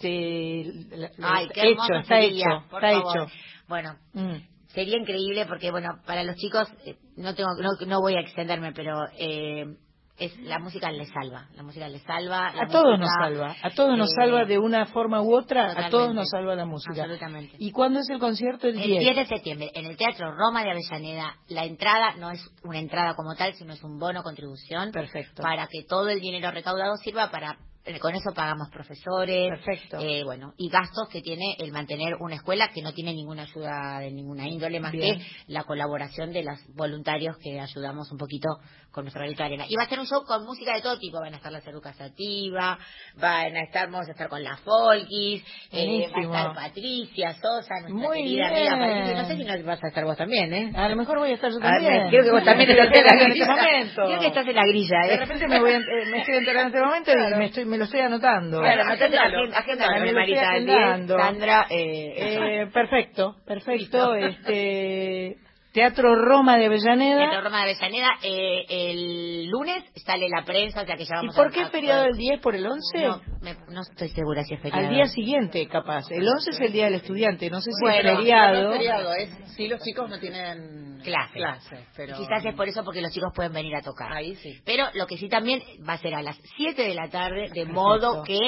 te, 0.00 0.64
la- 0.90 1.10
la- 1.18 1.34
Ay, 1.36 1.48
qué 1.54 1.68
hecho, 1.68 1.82
está 2.00 2.20
sería, 2.20 2.44
hecho, 2.48 2.68
por 2.70 2.82
está 2.84 2.98
favor. 3.00 3.16
hecho. 3.18 3.32
Bueno, 3.68 3.96
Mm. 4.14 4.36
sería 4.68 4.96
increíble 4.98 5.46
porque 5.46 5.70
bueno 5.70 5.90
para 6.06 6.24
los 6.24 6.34
chicos 6.36 6.68
eh, 6.86 6.96
no 7.16 7.34
tengo 7.34 7.50
no, 7.60 7.68
no 7.86 8.00
voy 8.00 8.14
a 8.16 8.20
extenderme 8.20 8.72
pero 8.72 9.04
eh, 9.18 9.66
es 10.18 10.38
la 10.40 10.58
música 10.58 10.90
les 10.92 11.08
salva, 11.08 11.48
la 11.54 11.62
música 11.62 11.88
les 11.88 12.02
salva. 12.02 12.52
la 12.52 12.62
A 12.62 12.66
todos 12.68 12.98
nos 12.98 13.08
salva, 13.20 13.56
a 13.62 13.70
todos 13.70 13.96
nos 13.96 14.10
salva 14.12 14.44
de 14.44 14.58
una 14.58 14.86
forma 14.86 15.22
u 15.22 15.34
otra, 15.34 15.72
a 15.86 15.90
todos 15.90 16.14
nos 16.14 16.28
salva 16.28 16.54
la 16.54 16.66
música. 16.66 17.02
Absolutamente. 17.02 17.56
¿Y 17.58 17.70
cuándo 17.72 18.00
es 18.00 18.08
el 18.10 18.18
concierto? 18.18 18.68
El 18.68 18.78
El 18.78 18.86
10. 18.88 19.00
10 19.00 19.16
de 19.16 19.26
septiembre, 19.26 19.70
en 19.74 19.86
el 19.86 19.96
Teatro 19.96 20.32
Roma 20.32 20.62
de 20.62 20.70
Avellaneda, 20.70 21.36
la 21.48 21.64
entrada 21.64 22.14
no 22.18 22.30
es 22.30 22.40
una 22.62 22.78
entrada 22.78 23.14
como 23.14 23.34
tal, 23.34 23.54
sino 23.54 23.72
es 23.72 23.82
un 23.82 23.98
bono 23.98 24.22
contribución 24.22 24.92
Perfecto. 24.92 25.42
para 25.42 25.66
que 25.66 25.84
todo 25.88 26.08
el 26.08 26.20
dinero 26.20 26.50
recaudado 26.50 26.96
sirva 26.96 27.30
para 27.30 27.56
eh, 27.84 27.98
con 27.98 28.14
eso 28.14 28.30
pagamos 28.32 28.68
profesores, 28.70 29.48
Perfecto. 29.50 29.98
eh, 29.98 30.22
bueno, 30.22 30.52
y 30.56 30.68
gastos 30.68 31.08
que 31.10 31.20
tiene 31.20 31.56
el 31.58 31.72
mantener 31.72 32.14
una 32.20 32.36
escuela 32.36 32.68
que 32.72 32.80
no 32.80 32.92
tiene 32.92 33.12
ninguna 33.12 33.42
ayuda 33.42 33.98
de 33.98 34.12
ninguna 34.12 34.46
índole 34.46 34.78
más 34.78 34.92
Bien. 34.92 35.18
que 35.18 35.26
la 35.48 35.64
colaboración 35.64 36.32
de 36.32 36.44
los 36.44 36.58
voluntarios 36.76 37.36
que 37.38 37.58
ayudamos 37.58 38.12
un 38.12 38.18
poquito 38.18 38.48
con 38.92 39.04
nuestro 39.04 39.20
granito 39.20 39.42
de 39.42 39.46
arena. 39.46 39.64
Y 39.68 39.74
va 39.76 39.84
a 39.84 39.88
ser 39.88 39.98
un 39.98 40.06
show 40.06 40.22
con 40.24 40.44
música 40.44 40.74
de 40.74 40.82
todo 40.82 40.98
tipo, 40.98 41.18
van 41.20 41.32
a 41.34 41.36
estar 41.38 41.50
la 41.50 41.60
Ceruca 41.62 41.92
Sativa, 41.94 42.78
van 43.16 43.56
a 43.56 43.62
estar, 43.62 43.90
vamos 43.90 44.06
a 44.08 44.12
estar 44.12 44.28
con 44.28 44.42
la 44.44 44.56
Folkis, 44.58 45.42
eh, 45.72 46.08
va 46.14 46.18
a 46.18 46.20
estar 46.22 46.54
Patricia 46.54 47.32
Sosa, 47.34 47.74
nuestra 47.80 47.94
Muy 48.08 48.18
querida 48.22 48.50
bien. 48.50 48.72
amiga 48.72 48.86
Patricia, 48.86 49.22
no 49.22 49.24
sé 49.28 49.36
si 49.36 49.44
no 49.44 49.64
vas 49.66 49.82
a 49.84 49.88
estar 49.88 50.04
vos 50.04 50.16
también, 50.16 50.52
¿eh? 50.54 50.72
A 50.76 50.88
lo 50.88 50.96
mejor 50.96 51.18
voy 51.18 51.30
a 51.30 51.34
estar 51.34 51.50
yo 51.50 51.58
Ah, 51.62 51.70
también. 51.72 52.08
Creo 52.10 52.24
que 52.24 52.30
vos 52.30 52.44
también 52.44 52.70
estás 52.70 52.86
en 52.86 53.04
la 53.04 53.12
este 53.12 53.24
grilla. 53.30 53.46
momento. 53.46 54.02
Creo 54.06 54.20
que 54.20 54.26
estás 54.26 54.46
en 54.46 54.54
la 54.56 54.66
grilla, 54.66 54.96
¿eh? 55.06 55.08
De 55.10 55.16
repente 55.16 55.48
me, 55.48 55.58
voy 55.60 55.72
a- 55.72 55.76
eh, 55.78 56.06
me 56.10 56.18
estoy 56.20 56.36
enterando 56.36 56.60
en 56.62 56.66
este 56.74 56.80
momento 56.86 57.12
y 57.12 57.38
me, 57.38 57.44
estoy, 57.46 57.64
me 57.64 57.78
lo 57.78 57.84
estoy 57.84 58.00
anotando. 58.00 58.60
Claro, 58.60 58.82
anotate 58.82 59.08
la 59.10 59.22
agenda, 59.22 59.58
agenda, 59.58 59.86
Me 59.88 59.98
lo 59.98 60.04
estoy 60.04 60.14
Marita, 60.14 60.56
el 60.56 60.66
10, 60.66 60.76
agendando. 60.76 61.18
Sandra, 61.18 61.66
eh, 61.70 62.12
Eh, 62.62 62.66
perfecto, 62.72 63.36
perfecto. 63.46 64.14
Este, 64.14 65.36
Teatro 65.72 66.14
Roma 66.14 66.58
de 66.58 66.66
Avellaneda. 66.66 67.18
Teatro 67.18 67.40
Roma 67.42 67.64
de 67.64 67.72
Avellaneda, 67.72 68.08
eh, 68.22 68.64
el 68.68 69.46
lunes 69.48 69.82
sale 70.04 70.28
la 70.28 70.44
prensa, 70.44 70.82
o 70.82 70.86
sea 70.86 70.96
que 70.96 71.04
ya 71.04 71.14
¿Y 71.16 71.26
vamos 71.26 71.36
por 71.36 71.46
a- 71.46 71.50
qué 71.50 71.60
a- 71.60 71.64
es 71.64 71.70
feriado 71.70 72.04
el 72.04 72.16
10 72.16 72.40
por 72.40 72.54
el 72.54 72.66
11? 72.66 73.06
No, 73.06 73.20
me- 73.40 73.56
no 73.68 73.80
estoy 73.80 74.08
segura 74.10 74.44
si 74.44 74.54
es 74.54 74.60
feriado. 74.60 74.86
Al 74.88 74.94
día 74.94 75.06
siguiente, 75.06 75.66
capaz. 75.68 76.10
El 76.10 76.28
11 76.28 76.50
es 76.50 76.60
el 76.60 76.72
día 76.72 76.84
del 76.86 76.94
estudiante. 76.96 77.48
No 77.48 77.60
sé 77.60 77.70
si 77.72 77.82
Bueno, 77.84 78.10
es 78.10 78.16
feriado. 78.18 78.62
No 78.62 78.70
es 78.72 78.76
feriado, 78.76 79.14
es 79.14 79.30
si 79.56 79.68
los 79.68 79.80
chicos 79.82 80.10
no 80.10 80.18
tienen 80.18 81.00
Clase. 81.02 81.32
clase, 81.34 81.86
pero 81.96 82.16
Quizás 82.18 82.44
es 82.44 82.54
por 82.54 82.68
eso 82.68 82.84
porque 82.84 83.00
los 83.00 83.10
chicos 83.12 83.32
pueden 83.34 83.52
venir 83.52 83.74
a 83.74 83.80
tocar. 83.80 84.12
Ahí 84.12 84.34
sí. 84.36 84.60
Pero 84.66 84.86
lo 84.94 85.06
que 85.06 85.16
sí 85.16 85.28
también 85.28 85.62
va 85.88 85.94
a 85.94 85.98
ser 85.98 86.14
a 86.14 86.22
las 86.22 86.36
7 86.56 86.82
de 86.82 86.94
la 86.94 87.08
tarde, 87.08 87.48
de 87.52 87.64
modo 87.64 88.22
que 88.24 88.38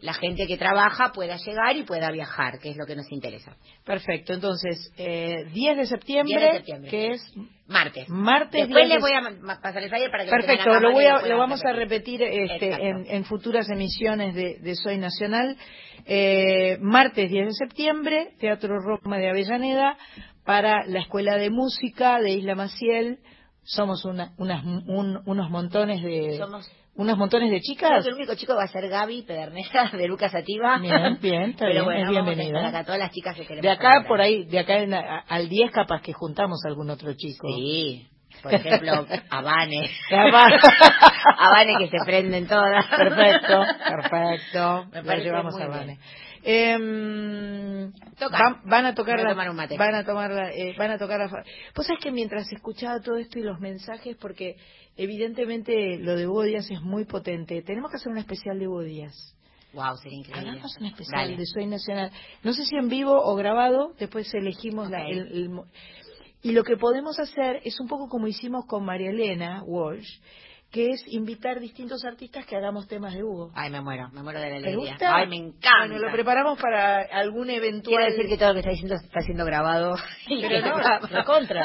la 0.00 0.14
gente 0.14 0.46
que 0.46 0.56
trabaja 0.56 1.10
pueda 1.12 1.36
llegar 1.36 1.76
y 1.76 1.82
pueda 1.82 2.10
viajar, 2.12 2.58
que 2.60 2.70
es 2.70 2.76
lo 2.76 2.86
que 2.86 2.94
nos 2.94 3.10
interesa. 3.10 3.56
Perfecto. 3.84 4.32
Entonces, 4.32 4.92
eh, 4.96 5.44
10 5.52 5.76
de 5.76 5.86
septiembre, 5.86 6.38
10 6.38 6.50
de 6.52 6.56
septiembre. 6.58 6.90
que 6.90 7.10
es 7.12 7.32
Martes. 7.66 8.08
martes. 8.08 8.52
Después 8.68 8.86
10 8.86 8.88
les 8.88 9.00
voy 9.00 9.12
a 9.12 9.60
pasar 9.60 9.82
el 9.82 9.88
flyer 9.88 10.10
para 10.10 10.24
que 10.24 10.30
Perfecto, 10.30 10.78
lo, 10.80 10.92
voy 10.92 11.04
a, 11.04 11.20
lo 11.22 11.36
vamos 11.38 11.64
a 11.64 11.72
repetir. 11.72 12.20
repetir 12.20 12.22
este, 12.22 12.66
Exacto. 12.66 12.86
en, 12.86 13.06
en 13.16 13.24
futuras 13.24 13.68
emisiones 13.70 14.34
de, 14.34 14.58
de 14.60 14.74
Soy 14.76 14.98
Nacional. 14.98 15.56
Eh, 16.06 16.78
martes 16.80 17.28
10 17.30 17.46
de 17.46 17.52
septiembre, 17.54 18.28
Teatro 18.38 18.78
Roma 18.78 19.18
de 19.18 19.28
Avellaneda, 19.30 19.96
para 20.44 20.86
la 20.86 21.00
Escuela 21.00 21.36
de 21.36 21.50
Música 21.50 22.18
de 22.20 22.30
Isla 22.30 22.54
Maciel. 22.54 23.18
Somos 23.64 24.04
una- 24.06 24.32
unas, 24.38 24.64
un- 24.64 25.20
unos 25.26 25.50
montones 25.50 26.02
de 26.02 26.38
Somos- 26.38 26.70
unos 26.98 27.16
montones 27.16 27.50
de 27.50 27.60
chicas. 27.60 28.04
el 28.06 28.14
único 28.14 28.34
chico 28.34 28.54
va 28.54 28.64
a 28.64 28.68
ser 28.68 28.88
Gaby 28.88 29.22
Pedernera 29.22 29.90
de 29.92 30.06
Lucas 30.06 30.32
Sativa. 30.32 30.78
Bien, 30.78 31.18
bien, 31.20 31.42
está 31.50 31.64
Pero 31.66 31.72
bien, 31.72 31.84
bueno, 31.84 32.00
es 32.00 32.06
vamos 32.16 32.18
a 32.18 32.34
bienvenida. 32.34 32.84
todas 32.84 32.98
las 32.98 33.10
chicas 33.12 33.34
que 33.36 33.42
queremos. 33.46 33.62
De 33.62 33.70
acá 33.70 34.04
por 34.06 34.20
ahí, 34.20 34.44
de 34.44 34.58
acá 34.58 34.76
en- 34.78 34.92
a- 34.94 35.20
al 35.20 35.48
10 35.48 35.70
capaz 35.70 36.02
que 36.02 36.12
juntamos 36.12 36.60
algún 36.66 36.90
otro 36.90 37.12
chico. 37.14 37.48
Sí. 37.56 38.06
Por 38.42 38.52
ejemplo. 38.54 38.92
A 39.30 39.40
Vane 39.42 39.88
que 41.78 41.88
se 41.88 41.96
prenden 42.04 42.46
todas. 42.46 42.86
Perfecto, 42.86 43.64
perfecto. 43.88 44.84
Me 44.92 45.02
parece 45.02 45.24
llevamos 45.24 45.58
a. 45.60 45.66
Vane. 45.66 45.98
Em, 46.44 47.90
van, 48.30 48.60
van 48.64 48.86
a 48.86 48.94
tocar 48.94 49.18
a 49.18 49.24
la, 49.24 49.34
van 49.34 49.94
a 49.94 50.04
tomar 50.04 50.30
la, 50.30 50.50
eh, 50.52 50.74
van 50.78 50.92
a 50.92 50.98
tocar 50.98 51.18
la 51.18 51.28
pues 51.74 51.86
sabes 51.86 52.00
que 52.02 52.12
mientras 52.12 52.50
escuchaba 52.52 53.00
todo 53.00 53.16
esto 53.16 53.38
y 53.38 53.42
los 53.42 53.58
mensajes 53.58 54.16
porque 54.20 54.54
evidentemente 54.98 55.98
lo 55.98 56.14
de 56.16 56.26
Bodías 56.26 56.70
es 56.70 56.82
muy 56.82 57.04
potente 57.06 57.62
tenemos 57.62 57.90
que 57.90 57.96
hacer 57.96 58.12
un 58.12 58.18
especial 58.18 58.58
de 58.58 58.66
Bodías 58.66 59.34
Wow, 59.74 59.96
sería 59.98 60.18
increíble. 60.18 60.50
hagamos 60.50 60.76
un 60.80 60.86
especial 60.86 61.24
Dale. 61.26 61.36
de 61.36 61.46
Soy 61.46 61.66
Nacional 61.66 62.10
no 62.42 62.52
sé 62.52 62.64
si 62.66 62.76
en 62.76 62.88
vivo 62.88 63.12
o 63.12 63.34
grabado 63.36 63.94
después 63.98 64.32
elegimos 64.34 64.90
la- 64.90 65.06
el- 65.08 65.18
el 65.32 65.50
y 66.42 66.52
lo 66.52 66.62
que 66.64 66.76
podemos 66.76 67.18
hacer 67.18 67.60
es 67.64 67.78
un 67.80 67.88
poco 67.88 68.08
como 68.08 68.28
hicimos 68.28 68.64
con 68.66 68.84
María 68.84 69.10
Elena 69.10 69.62
Walsh 69.64 70.08
que 70.70 70.90
es 70.90 71.02
invitar 71.08 71.60
distintos 71.60 72.04
artistas 72.04 72.44
que 72.44 72.54
hagamos 72.54 72.86
temas 72.88 73.14
de 73.14 73.24
Hugo 73.24 73.50
Ay, 73.54 73.70
me 73.70 73.80
muero, 73.80 74.08
me 74.12 74.22
muero 74.22 74.38
de 74.38 74.46
la 74.50 74.60
¿Te 74.60 74.68
alegría. 74.68 74.90
gusta? 74.92 75.16
Ay, 75.16 75.26
me 75.26 75.36
encanta. 75.36 75.86
Bueno, 75.86 75.98
lo 75.98 76.12
preparamos 76.12 76.58
para 76.60 77.00
algún 77.10 77.48
eventual. 77.48 77.96
Quiero 77.96 78.12
decir 78.12 78.28
que 78.28 78.36
todo 78.36 78.48
lo 78.48 78.54
que 78.54 78.60
está 78.60 78.70
diciendo 78.72 78.94
está 78.96 79.20
siendo 79.22 79.44
grabado. 79.46 79.94
Pero 80.28 80.60
no, 80.60 81.08
de 81.08 81.24
contra, 81.24 81.64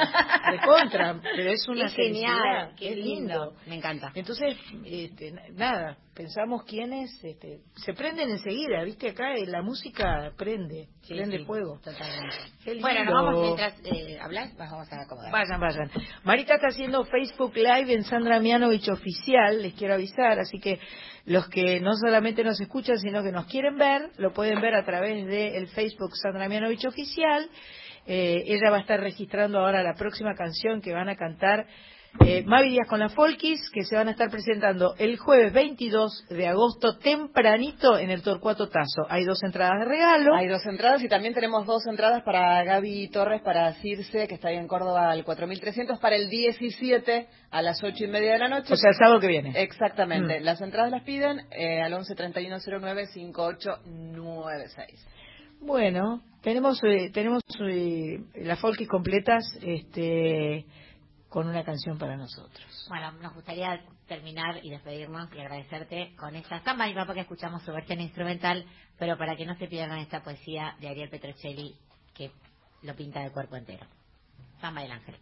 de 0.52 0.60
contra, 0.66 1.20
pero 1.22 1.52
es 1.52 1.68
una 1.68 1.88
Qué 1.88 2.04
genial, 2.04 2.74
qué 2.78 2.92
es 2.92 2.98
lindo. 2.98 3.54
Me 3.68 3.76
encanta. 3.76 4.12
Entonces, 4.16 4.56
este, 4.86 5.32
na- 5.32 5.50
nada, 5.54 5.98
pensamos 6.16 6.64
quiénes 6.64 7.12
este, 7.24 7.60
se 7.76 7.94
prenden 7.94 8.30
enseguida, 8.30 8.84
viste 8.86 9.10
acá 9.10 9.34
eh, 9.36 9.46
la 9.48 9.62
música 9.62 10.32
prende, 10.38 10.88
Sí, 11.02 11.14
prende 11.16 11.40
sí, 11.40 11.46
fuego. 11.46 11.80
Totalmente. 11.84 12.36
Bueno, 12.80 13.00
lindo. 13.00 13.12
nos 13.12 13.24
vamos 13.26 13.42
mientras 13.42 13.74
eh, 13.84 14.18
hablas, 14.22 14.56
vamos 14.56 14.88
a 14.94 15.02
acomodar. 15.02 15.32
Vayan, 15.32 15.60
vayan. 15.60 15.92
Marita 16.24 16.56
está 16.56 16.68
haciendo 16.68 17.04
Facebook 17.06 17.54
Live 17.56 17.92
en 17.94 18.04
Sandra 18.06 18.40
Mianovich 18.40 18.88
Oficial, 18.94 19.62
les 19.62 19.74
quiero 19.74 19.94
avisar, 19.94 20.40
así 20.40 20.60
que 20.60 20.80
los 21.26 21.48
que 21.50 21.80
no 21.80 21.94
solamente 21.96 22.44
nos 22.44 22.60
escuchan, 22.60 22.98
sino 22.98 23.24
que 23.24 23.32
nos 23.32 23.46
quieren 23.46 23.78
ver, 23.78 24.12
lo 24.18 24.34
pueden 24.34 24.62
ver 24.62 24.76
a 24.76 24.86
través 24.86 25.26
del 25.28 25.68
Facebook 25.68 26.16
Sandra 26.16 26.48
Mianovich 26.48 26.86
Oficial. 26.86 27.50
Eh, 28.06 28.44
ella 28.48 28.70
va 28.70 28.78
a 28.78 28.82
estar 28.82 29.00
registrando 29.00 29.60
ahora 29.60 29.82
la 29.82 29.94
próxima 29.94 30.36
canción 30.36 30.82
que 30.82 30.94
van 30.94 31.10
a 31.10 31.16
cantar 31.16 31.66
eh, 32.20 32.44
Mavi 32.46 32.70
Díaz 32.70 32.88
con 32.88 33.00
la 33.00 33.10
Folkis, 33.10 33.70
que 33.72 33.84
se 33.84 33.96
van 33.96 34.08
a 34.08 34.12
estar 34.12 34.30
presentando 34.30 34.94
el 34.98 35.18
jueves 35.18 35.52
22 35.52 36.28
de 36.30 36.48
agosto 36.48 36.98
tempranito 36.98 37.98
en 37.98 38.12
el 38.12 38.22
Torcuato 38.22 38.70
Tazo. 38.70 39.06
Hay 39.10 39.26
dos 39.26 39.42
entradas 39.44 39.80
de 39.80 39.86
regalo. 39.86 40.36
Hay 40.36 40.48
dos 40.48 40.66
entradas 40.66 41.04
y 41.04 41.10
también 41.10 41.34
tenemos 41.34 41.66
dos 41.66 41.86
entradas 41.88 42.22
para 42.24 42.64
Gaby 42.64 43.10
Torres, 43.10 43.42
para 43.42 43.74
Circe, 43.74 44.28
que 44.28 44.36
está 44.36 44.50
ahí 44.50 44.58
en 44.58 44.68
Córdoba 44.68 45.12
al 45.12 45.24
4300, 45.24 46.00
para 46.00 46.16
el 46.16 46.30
17 46.30 47.28
a 47.52 47.62
las 47.62 47.84
8 47.84 48.04
y 48.04 48.08
media 48.08 48.34
de 48.34 48.40
la 48.40 48.48
noche. 48.48 48.74
O 48.74 48.78
sea, 48.78 48.92
el 48.92 48.96
sábado 48.96 49.20
que 49.20 49.28
viene. 49.28 49.62
Exactamente. 49.62 50.40
Mm. 50.40 50.44
Las 50.44 50.62
entradas 50.62 50.92
las 50.92 51.04
piden 51.04 51.42
eh, 51.52 51.82
al 51.82 51.94
11 51.94 52.16
31 52.16 52.58
09 52.66 53.08
5896. 53.08 55.08
Bueno, 55.62 56.22
tenemos 56.42 56.84
eh, 56.84 57.10
tenemos 57.14 57.42
eh, 57.70 58.20
las 58.36 58.60
folkis 58.60 58.88
completas 58.88 59.46
este 59.62 60.66
con 61.34 61.48
una 61.48 61.64
canción 61.64 61.98
para 61.98 62.16
nosotros. 62.16 62.86
Bueno, 62.90 63.12
nos 63.14 63.34
gustaría 63.34 63.84
terminar 64.08 64.60
y 64.62 64.70
despedirnos 64.70 65.34
y 65.34 65.40
agradecerte 65.40 66.16
con 66.16 66.36
esta 66.36 66.64
samba 66.64 66.88
y 66.88 66.94
papá 66.94 67.16
que 67.16 67.22
escuchamos 67.22 67.64
su 67.64 67.72
versión 67.74 68.02
instrumental, 68.02 68.64
pero 69.00 69.18
para 69.18 69.36
que 69.36 69.44
no 69.44 69.56
se 69.56 69.66
pierdan 69.66 69.98
esta 69.98 70.22
poesía 70.22 70.76
de 70.80 70.90
Ariel 70.90 71.10
Petrocelli 71.10 71.76
que 72.14 72.32
lo 72.84 72.96
pinta 72.96 73.22
de 73.22 73.32
cuerpo 73.32 73.56
entero. 73.56 73.88
Samba 74.62 74.82
del 74.82 74.92
ángel. 74.92 75.18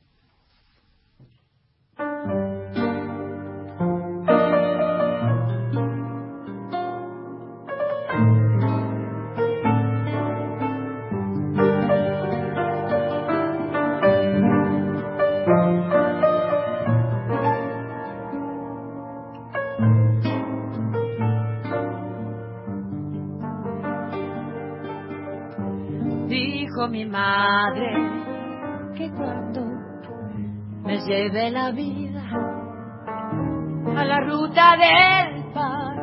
Lleve 31.11 31.51
la 31.51 31.71
vida 31.71 32.23
a 33.97 34.05
la 34.05 34.21
ruta 34.21 34.77
del 34.77 35.43
pan 35.53 35.95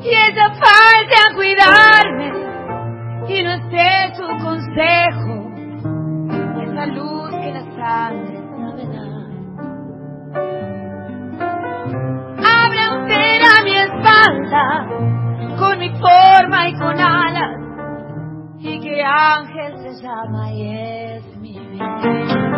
y 0.00 0.08
ella 0.08 0.48
falte 0.62 1.14
a 1.14 1.34
cuidarme 1.34 2.28
y 3.28 3.42
no 3.42 3.50
esté 3.52 4.14
su 4.16 4.26
consejo 4.42 5.34
esa 6.62 6.86
luz 6.86 7.30
que 7.32 7.52
la 7.52 7.64
sangre 7.76 8.38
sabe 8.56 8.84
dar 8.86 9.24
usted 12.96 13.40
a 13.52 13.62
mi 13.62 13.74
espalda 13.76 14.64
con 15.58 15.78
mi 15.78 15.90
forma 15.90 16.68
y 16.68 16.74
con 16.78 16.98
alas 16.98 17.60
y 18.58 18.80
que 18.80 19.02
ángel 19.02 19.76
se 19.82 20.02
llama 20.02 20.50
y 20.50 20.62
es 20.66 21.36
mi 21.36 21.58
vida. 21.58 22.53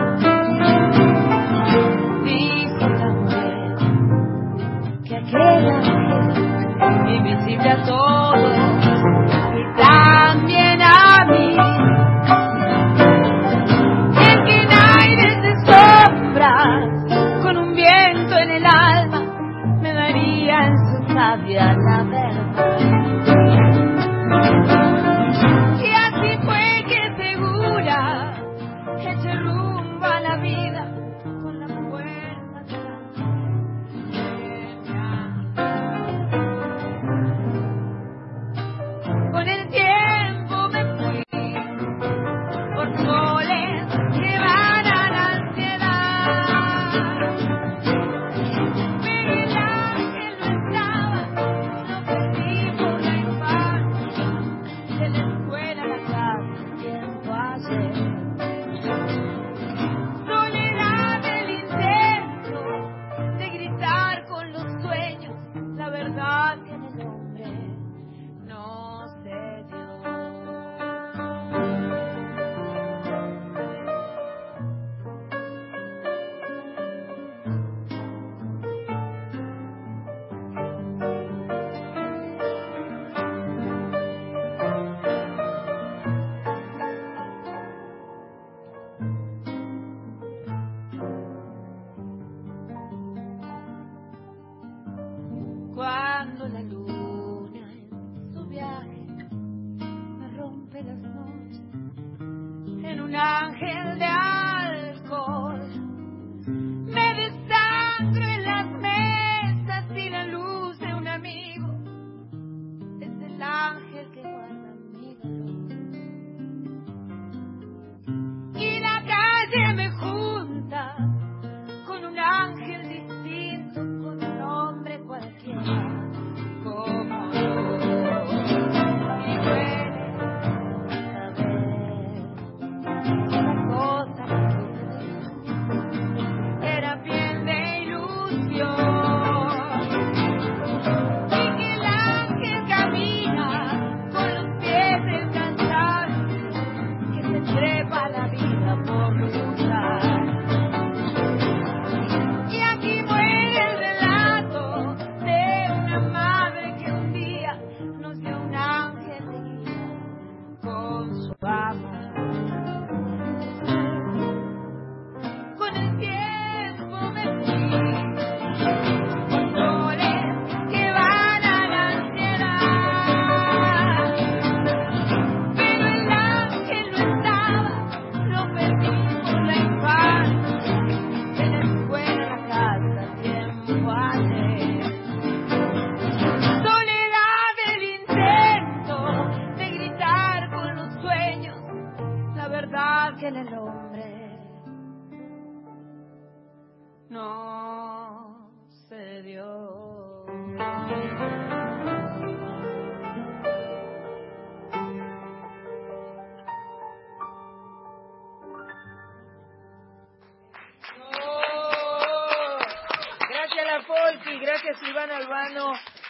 Ángel, 7.46 7.52
invisible 7.52 7.70
a 7.70 7.84
todos 7.84 8.65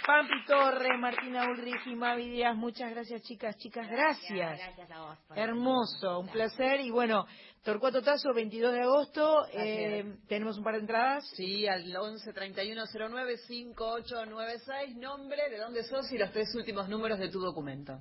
Pampi 0.06 0.44
Torre, 0.46 0.96
Martina 0.98 1.50
Ulrich 1.50 1.86
y 1.86 1.94
Mavi 1.94 2.30
Díaz. 2.30 2.56
Muchas 2.56 2.90
gracias, 2.90 3.22
chicas, 3.22 3.56
chicas, 3.58 3.88
gracias. 3.88 4.58
Gracias 4.58 4.90
a 4.90 5.00
vos. 5.00 5.18
Hermoso, 5.34 6.20
un 6.20 6.28
placer. 6.28 6.80
Y 6.80 6.90
bueno, 6.90 7.26
Torcuato 7.62 8.00
Tazo, 8.02 8.32
22 8.32 8.72
de 8.72 8.80
agosto. 8.80 9.46
eh, 9.52 10.04
tenemos 10.28 10.56
un 10.56 10.64
par 10.64 10.74
de 10.74 10.80
entradas. 10.80 11.28
Sí, 11.34 11.66
al 11.66 11.94
11 11.94 12.32
31 12.32 12.84
09 13.10 13.36
5896, 13.48 14.96
nombre, 14.96 15.50
de 15.50 15.58
dónde 15.58 15.82
sos 15.82 16.10
y 16.12 16.18
los 16.18 16.30
tres 16.32 16.54
últimos 16.54 16.88
números 16.88 17.18
de 17.18 17.28
tu 17.28 17.40
documento. 17.40 17.98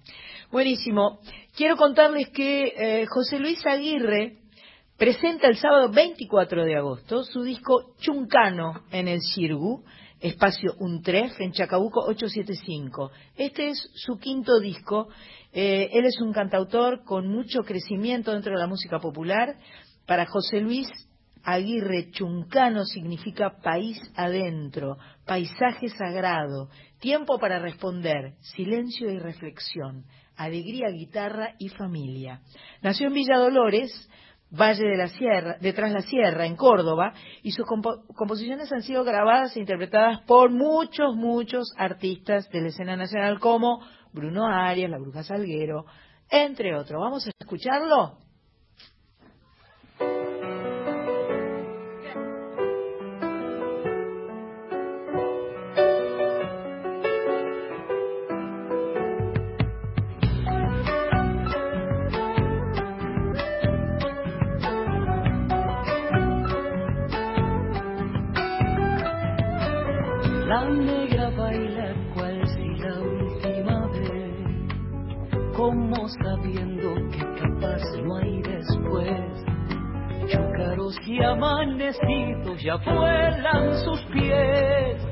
Buenísimo. 0.51 1.19
Quiero 1.57 1.75
contarles 1.75 2.29
que 2.29 2.73
eh, 2.77 3.05
José 3.07 3.39
Luis 3.39 3.65
Aguirre 3.65 4.37
presenta 4.97 5.47
el 5.47 5.57
sábado 5.57 5.89
24 5.89 6.63
de 6.63 6.77
agosto 6.77 7.23
su 7.23 7.43
disco 7.43 7.95
Chuncano 7.99 8.83
en 8.91 9.07
el 9.09 9.19
Cirgu, 9.21 9.83
espacio 10.27 10.73
Untref, 10.79 11.39
en 11.39 11.51
Chacabuco 11.51 12.01
875. 12.01 13.11
Este 13.35 13.69
es 13.69 13.89
su 13.93 14.17
quinto 14.17 14.59
disco. 14.59 15.07
Eh, 15.53 15.89
él 15.93 16.05
es 16.05 16.19
un 16.19 16.33
cantautor 16.33 17.03
con 17.03 17.27
mucho 17.27 17.63
crecimiento 17.63 18.31
dentro 18.31 18.53
de 18.53 18.59
la 18.59 18.67
música 18.67 18.99
popular. 18.99 19.55
Para 20.05 20.25
José 20.25 20.61
Luis 20.61 20.87
Aguirre 21.43 22.09
Chuncano 22.09 22.85
significa 22.85 23.59
país 23.61 24.01
adentro, 24.15 24.97
paisaje 25.27 25.89
sagrado, 25.89 26.69
tiempo 26.99 27.37
para 27.37 27.59
responder, 27.59 28.33
silencio 28.39 29.11
y 29.11 29.19
reflexión, 29.19 30.05
alegría, 30.35 30.89
guitarra 30.89 31.53
y 31.59 31.69
familia. 31.69 32.41
Nació 32.81 33.07
en 33.07 33.13
Villa 33.13 33.37
Dolores, 33.37 34.09
Valle 34.59 34.87
de 34.87 34.97
la 34.97 35.07
Sierra, 35.09 35.57
detrás 35.59 35.91
la 35.91 36.01
Sierra, 36.01 36.45
en 36.45 36.55
Córdoba, 36.55 37.13
y 37.43 37.51
sus 37.51 37.65
compo- 37.65 38.03
composiciones 38.15 38.71
han 38.71 38.81
sido 38.81 39.03
grabadas 39.03 39.55
e 39.55 39.59
interpretadas 39.59 40.21
por 40.21 40.51
muchos, 40.51 41.15
muchos 41.15 41.73
artistas 41.77 42.49
de 42.49 42.61
la 42.61 42.67
escena 42.69 42.95
nacional 42.95 43.39
como 43.39 43.81
Bruno 44.13 44.45
Arias, 44.47 44.89
La 44.89 44.97
Bruja 44.97 45.23
Salguero, 45.23 45.85
entre 46.29 46.75
otros. 46.75 46.99
¿Vamos 47.01 47.27
a 47.27 47.31
escucharlo? 47.39 48.17
Negra 70.75 71.29
baila 71.31 71.93
cual 72.13 72.47
si 72.47 72.67
la 72.79 72.99
última 72.99 73.87
vez, 73.87 74.35
como 75.55 76.07
sabiendo 76.07 76.95
que 77.11 77.23
capaz 77.41 77.81
no 78.03 78.15
hay 78.17 78.41
después. 78.41 79.45
Chúcaros 80.27 80.97
y 81.05 81.23
amanecidos 81.23 82.61
ya 82.61 82.75
vuelan 82.77 83.77
sus 83.83 84.01
pies. 84.05 85.04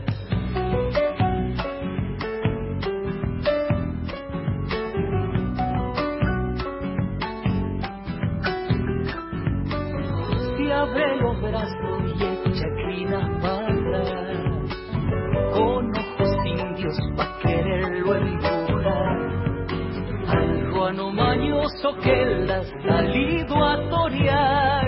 que 21.92 22.14
él 22.14 22.50
ha 22.50 22.64
salido 22.64 23.62
a 23.62 23.90
torear. 23.90 24.88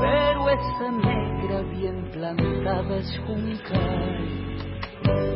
Pero 0.00 0.48
esa 0.48 0.90
negra 0.90 1.60
bien 1.70 2.10
plantada 2.12 2.96
es 2.96 3.20
juncal, 3.26 4.16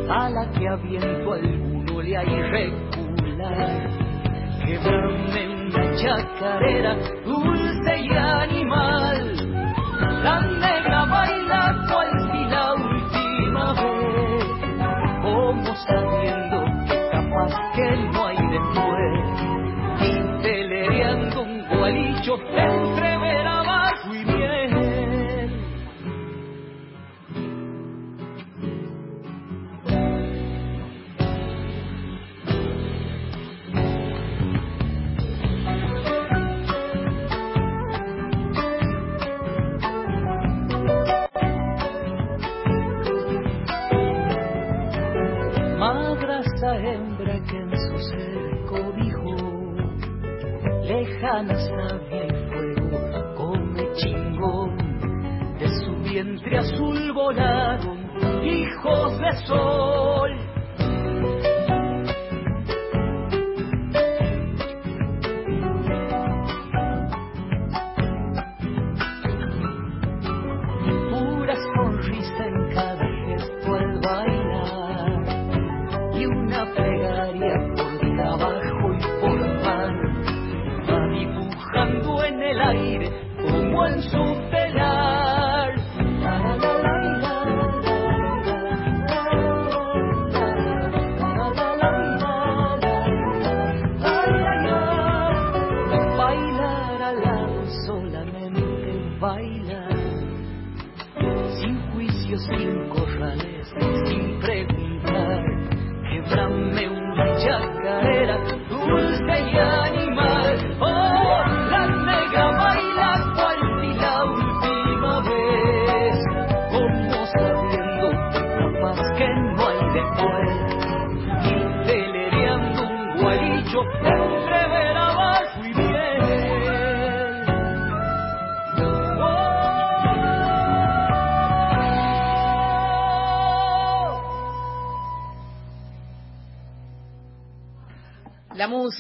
a 0.09 0.31
la 0.31 0.51
que 0.53 0.67
a 0.67 0.77
viento 0.77 1.33
alguno 1.33 2.01
le 2.01 2.17
hay 2.17 2.43
regular. 2.43 3.91
Que 4.65 4.79
va 4.79 4.91
en 5.39 5.51
chacarera 5.97 6.97
dulce 7.27 7.99
y 7.99 8.11
animal. 8.17 9.10
La 10.23 10.41
negra 10.41 11.05
baila 11.07 11.75
cual 11.89 12.20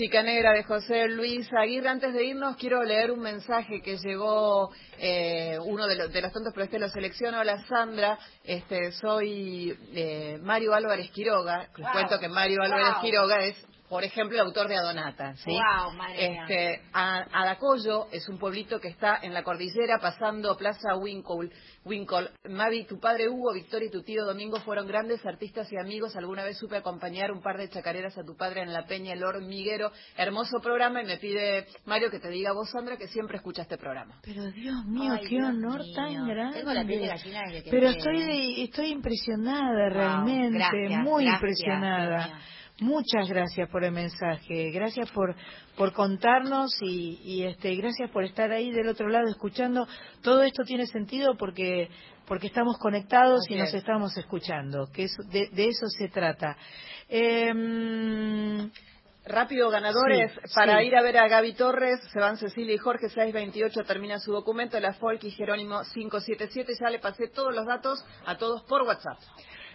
música 0.00 0.22
negra 0.22 0.52
de 0.54 0.64
José 0.64 1.08
Luis 1.08 1.46
Aguirre. 1.52 1.90
Antes 1.90 2.14
de 2.14 2.24
irnos, 2.24 2.56
quiero 2.56 2.82
leer 2.82 3.10
un 3.10 3.20
mensaje 3.20 3.82
que 3.82 3.98
llegó 3.98 4.70
eh, 4.98 5.58
uno 5.62 5.86
de, 5.86 5.94
los- 5.94 6.10
de 6.10 6.22
los 6.22 6.32
tontos, 6.32 6.54
pero 6.54 6.64
este 6.64 6.78
lo 6.78 6.88
selecciono. 6.88 7.38
Hola 7.38 7.62
Sandra, 7.68 8.18
este, 8.42 8.92
soy 8.92 9.76
eh, 9.92 10.38
Mario 10.40 10.72
Álvarez 10.72 11.10
Quiroga. 11.10 11.68
Les 11.76 11.84
Wow. 11.84 11.92
cuento 11.92 12.18
que 12.18 12.30
Mario 12.30 12.62
Álvarez 12.62 12.94
Wow. 12.94 13.02
Quiroga 13.02 13.44
es, 13.44 13.56
por 13.90 14.04
ejemplo, 14.04 14.36
el 14.40 14.46
autor 14.46 14.68
de 14.68 14.76
Adonata. 14.76 15.34
¿sí? 15.36 15.50
Wow, 15.50 15.92
madre 15.94 16.40
este, 16.40 16.80
a- 16.94 17.26
Adacoyo 17.42 18.06
es 18.12 18.26
un 18.28 18.38
pueblito 18.38 18.80
que 18.80 18.88
está 18.88 19.18
en 19.20 19.34
la 19.34 19.42
cordillera 19.42 19.98
pasando 20.00 20.56
Plaza 20.56 20.96
Winkle. 20.96 21.50
Winkle. 21.84 22.30
Mavi, 22.48 22.84
tu 22.84 23.00
padre 23.00 23.28
Hugo, 23.28 23.52
Victoria 23.52 23.88
y 23.88 23.90
tu 23.90 24.02
tío 24.02 24.24
Domingo 24.24 24.60
fueron 24.60 24.86
grandes 24.86 25.24
artistas 25.26 25.70
y 25.72 25.76
amigos. 25.78 26.14
Alguna 26.14 26.44
vez 26.44 26.56
supe 26.58 26.76
acompañar 26.76 27.32
un 27.32 27.42
par 27.42 27.58
de 27.58 27.68
chacareras 27.68 28.16
a 28.16 28.22
tu 28.22 28.36
padre 28.36 28.62
en 28.62 28.72
la 28.72 28.84
Peña 28.86 29.12
El 29.14 29.24
Hormiguero. 29.24 29.90
Hermoso 30.16 30.60
programa 30.62 31.02
y 31.02 31.06
me 31.06 31.16
pide 31.16 31.66
Mario 31.86 32.10
que 32.10 32.20
te 32.20 32.28
diga 32.28 32.52
vos, 32.52 32.70
Sandra, 32.70 32.96
que 32.96 33.08
siempre 33.08 33.38
escucha 33.38 33.62
este 33.62 33.76
programa. 33.76 34.20
Pero 34.22 34.44
Dios 34.52 34.84
mío, 34.86 35.12
Ay, 35.14 35.20
qué 35.28 35.36
Dios 35.36 35.48
honor 35.48 35.80
mío. 35.80 35.94
tan 35.96 36.28
grande. 36.28 36.58
Tengo 36.58 36.72
la 36.74 36.84
piel 36.84 37.00
de 37.00 37.06
gallina 37.08 37.40
desde 37.46 37.62
que 37.64 37.70
Pero 37.70 37.88
estoy 37.88 38.22
de- 38.24 38.62
estoy 38.64 38.86
impresionada 38.92 39.88
realmente, 39.88 40.58
gracias, 40.58 41.02
muy 41.02 41.24
gracias, 41.24 41.40
impresionada. 41.42 42.38
Muchas 42.80 43.28
gracias 43.28 43.68
por 43.70 43.84
el 43.84 43.92
mensaje, 43.92 44.70
gracias 44.70 45.10
por 45.10 45.34
por 45.76 45.92
contarnos 45.92 46.70
y, 46.82 47.20
y 47.22 47.44
este 47.44 47.74
gracias 47.76 48.10
por 48.10 48.24
estar 48.24 48.50
ahí 48.52 48.70
del 48.70 48.88
otro 48.88 49.08
lado 49.08 49.28
escuchando. 49.28 49.86
Todo 50.22 50.42
esto 50.42 50.62
tiene 50.64 50.86
sentido 50.86 51.36
porque 51.36 51.88
porque 52.26 52.46
estamos 52.46 52.78
conectados 52.78 53.40
Así 53.44 53.54
y 53.54 53.58
nos 53.58 53.68
es. 53.68 53.74
estamos 53.74 54.16
escuchando, 54.16 54.88
que 54.92 55.04
eso- 55.04 55.22
de, 55.30 55.48
de 55.52 55.68
eso 55.68 55.86
se 55.88 56.08
trata. 56.08 56.56
Em, 57.08 58.70
Rápido, 59.26 59.68
ganadores. 59.70 60.32
Sí, 60.32 60.40
Para 60.54 60.78
sí. 60.80 60.86
ir 60.86 60.96
a 60.96 61.02
ver 61.02 61.18
a 61.18 61.28
Gaby 61.28 61.52
Torres, 61.52 62.00
se 62.12 62.18
van 62.18 62.38
Cecilia 62.38 62.74
y 62.74 62.78
Jorge, 62.78 63.08
628 63.10 63.84
termina 63.84 64.18
su 64.18 64.32
documento. 64.32 64.80
La 64.80 64.94
Folk 64.94 65.22
y 65.24 65.30
Jerónimo 65.30 65.82
577. 65.92 66.72
Ya 66.80 66.88
le 66.90 66.98
pasé 66.98 67.28
todos 67.28 67.54
los 67.54 67.66
datos 67.66 68.02
a 68.24 68.38
todos 68.38 68.62
por 68.64 68.82
WhatsApp. 68.82 69.18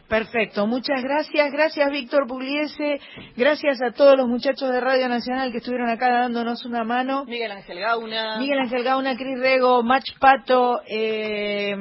Perfecto, 0.07 0.67
muchas 0.67 1.01
gracias. 1.01 1.51
Gracias, 1.51 1.89
Víctor 1.89 2.27
Pugliese. 2.27 2.99
Gracias 3.35 3.81
a 3.81 3.89
todos 3.91 4.15
los 4.15 4.27
muchachos 4.27 4.69
de 4.71 4.79
Radio 4.79 5.09
Nacional 5.09 5.51
que 5.51 5.57
estuvieron 5.57 5.89
acá 5.89 6.09
dándonos 6.11 6.63
una 6.63 6.83
mano. 6.83 7.25
Miguel 7.25 7.51
Ángel 7.51 7.79
Gauna. 7.79 8.37
Miguel 8.37 8.59
Ángel 8.59 8.83
Gauna, 8.83 9.15
Cris 9.17 9.39
Rego, 9.39 9.81
Mach 9.81 10.03
Pato, 10.19 10.79
eh, 10.87 11.75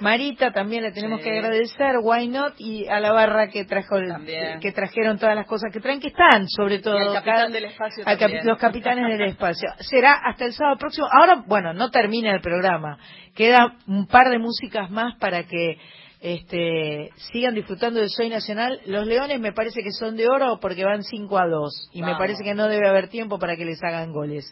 Marita 0.00 0.52
también 0.52 0.84
le 0.84 0.92
tenemos 0.92 1.18
Sí. 1.20 1.24
que 1.24 1.38
agradecer, 1.38 1.96
Why 2.02 2.28
Not, 2.28 2.54
y 2.58 2.86
a 2.88 2.98
la 3.00 3.12
barra 3.12 3.48
que 3.48 3.64
trajo 3.66 3.96
el- 3.96 4.08
También. 4.08 4.60
que 4.60 4.72
trajeron 4.72 5.18
todas 5.18 5.34
las 5.36 5.46
cosas 5.46 5.70
que 5.70 5.80
traen, 5.80 6.00
que 6.00 6.08
están, 6.08 6.48
sobre 6.48 6.78
todo. 6.78 6.96
Y 6.98 7.02
al 7.08 7.12
capitán 7.14 7.34
cada- 7.36 7.48
del 7.50 7.64
espacio 7.66 8.04
al 8.06 8.18
capi- 8.18 8.42
los 8.42 8.58
capitanes 8.58 9.18
del 9.18 9.28
espacio. 9.28 9.68
Será 9.80 10.14
hasta 10.14 10.46
el 10.46 10.52
sábado 10.54 10.78
próximo. 10.78 11.06
Ahora, 11.12 11.44
bueno, 11.46 11.74
no 11.74 11.90
termina 11.90 12.32
el 12.32 12.40
programa. 12.40 12.98
Queda 13.34 13.74
un 13.86 14.06
par 14.06 14.30
de 14.30 14.38
músicas 14.38 14.90
más 14.90 15.14
para 15.18 15.42
que 15.44 15.76
este, 16.24 17.10
sigan 17.30 17.54
disfrutando 17.54 18.00
del 18.00 18.08
Soy 18.08 18.30
Nacional. 18.30 18.80
Los 18.86 19.06
Leones 19.06 19.38
me 19.40 19.52
parece 19.52 19.82
que 19.82 19.90
son 19.90 20.16
de 20.16 20.26
oro 20.26 20.58
porque 20.58 20.82
van 20.82 21.02
5 21.02 21.38
a 21.38 21.46
2 21.46 21.90
y 21.92 22.00
me 22.00 22.16
parece 22.16 22.42
que 22.42 22.54
no 22.54 22.66
debe 22.66 22.88
haber 22.88 23.08
tiempo 23.08 23.38
para 23.38 23.56
que 23.56 23.66
les 23.66 23.78
hagan 23.84 24.10
goles. 24.10 24.50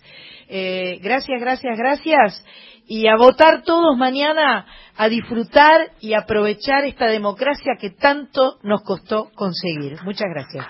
Eh, 0.51 0.99
gracias, 1.03 1.40
gracias, 1.40 1.78
gracias. 1.78 2.44
Y 2.86 3.07
a 3.07 3.16
votar 3.16 3.62
todos 3.62 3.97
mañana, 3.97 4.66
a 4.99 5.09
disfrutar 5.09 5.93
y 5.99 6.12
aprovechar 6.12 6.85
esta 6.85 7.07
democracia 7.07 7.78
que 7.81 7.89
tanto 7.89 8.59
nos 8.62 8.82
costó 8.82 9.31
conseguir. 9.35 9.97
Muchas 10.05 10.28
gracias. 10.28 10.66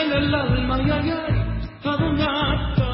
duele 0.00 0.26
el 0.26 0.34
alma, 0.34 0.76
ay, 0.76 0.90
ay, 0.90 1.10
ay, 1.10 1.34
a 1.84 1.96
dónde 1.96 2.22
está. 2.22 2.90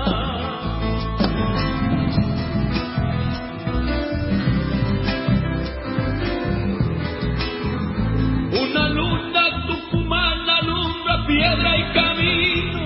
Una 8.62 8.88
luna 8.88 9.66
tucumana 9.66 10.58
alumbra 10.58 11.26
piedra 11.26 11.76
y 11.76 11.92
camino, 11.92 12.80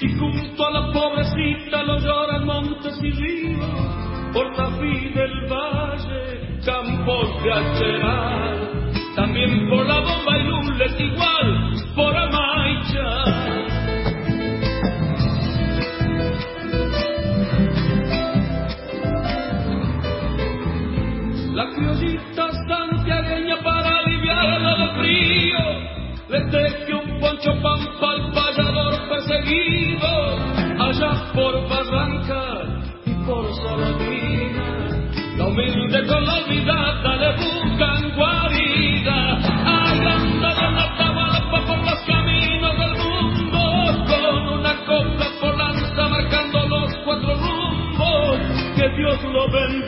y 0.00 0.18
junto 0.18 0.66
a 0.66 0.70
la 0.70 0.92
pobrecita 0.92 1.82
lo 1.82 1.98
lloran 1.98 2.46
montes 2.46 2.98
y 3.02 3.10
ríos, 3.10 4.32
por 4.32 4.56
la 4.56 4.68
vida 4.78 5.22
del 5.22 5.46
valle, 5.50 6.60
campos 6.64 7.42
de 7.42 7.52
acherar, 7.52 8.70
también 9.14 9.68
por 9.68 9.86
la 9.86 10.00
bomba 10.00 10.38
y 10.38 10.42
lunes 10.44 11.00
igual, 11.00 11.72
por 11.94 12.16
amar. 12.16 12.45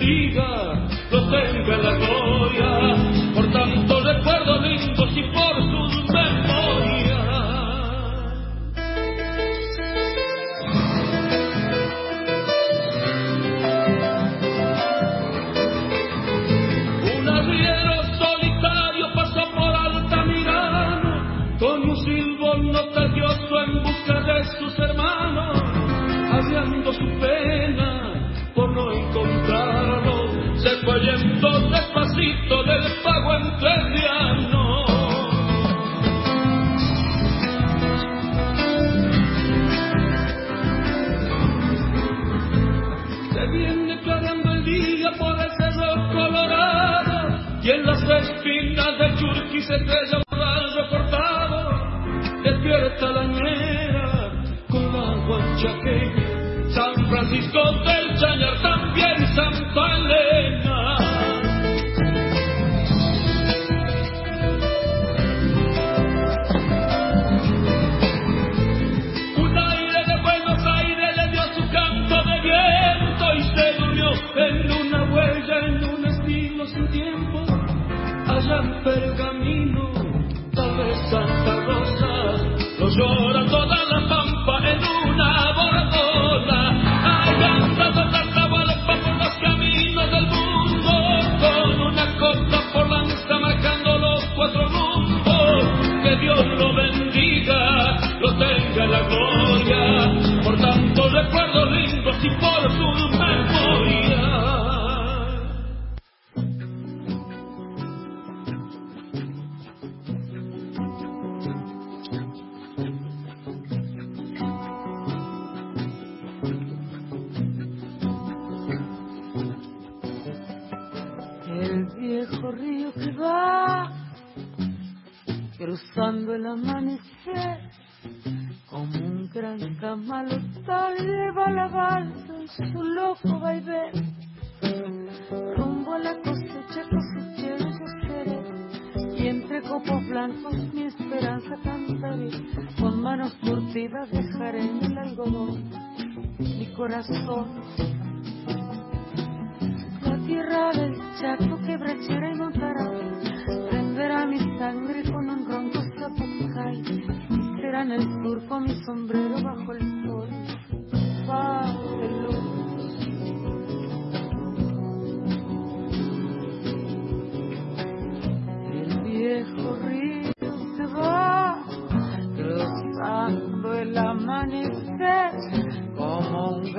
diga, 0.09 0.89
lo 1.11 1.29
tengo 1.29 1.73
en 1.73 1.83
la 1.83 1.95
gloria. 1.97 3.18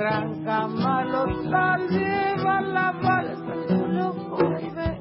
gran 0.00 0.44
cama 0.44 1.04
los 1.04 1.90
lleva 1.90 2.62
la 2.62 2.90
balsa, 3.02 3.54
lo 3.90 4.14
vuelve, 4.30 4.98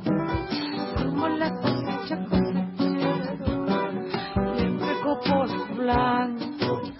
como 0.98 1.30
la 1.30 1.56
cosecha 1.56 2.18
cosechero, 2.30 3.46
siempre 4.58 4.94
copos 5.02 5.78
blancos, 5.78 6.92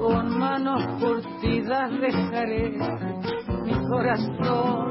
con 0.00 0.36
manos 0.36 0.84
curtidas 1.00 1.92
dejaré 2.00 2.76
mi 3.62 3.88
corazón. 3.88 4.89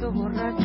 Borracho 0.00 0.61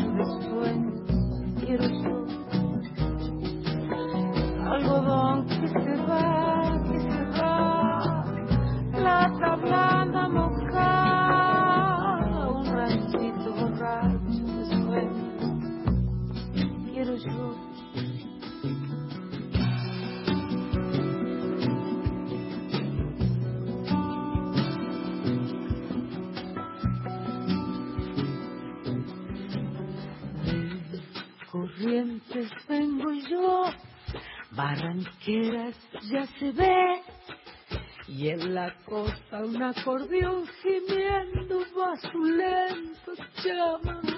y 38.17 38.29
en 38.29 38.55
la 38.55 38.73
costa 38.83 39.43
un 39.45 39.61
acordeón 39.61 40.43
gimiendo 40.63 41.59
va 41.77 41.95
su 41.97 42.23
lento 42.23 43.13
llámame, 43.43 44.11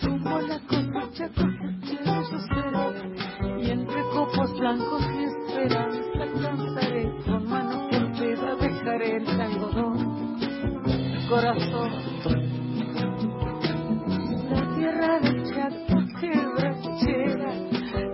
rumbo 0.00 0.30
a 0.30 0.40
la 0.40 0.58
cosechero 0.60 2.22
yo 2.30 2.38
seré, 2.48 3.62
y 3.62 3.70
entre 3.72 4.02
copos 4.14 4.58
blancos 4.58 5.06
mi 5.08 5.24
esperanza 5.24 6.24
cantaré, 6.40 7.12
con 7.26 7.46
mano 7.46 7.88
torpeda 7.90 8.56
dejaré 8.56 9.16
el 9.16 9.40
algodón, 9.40 10.38
corazón. 11.28 11.90
La 14.48 14.76
tierra 14.76 15.20
del 15.20 15.44
Chaco 15.44 15.98
quebrachera 16.18 17.52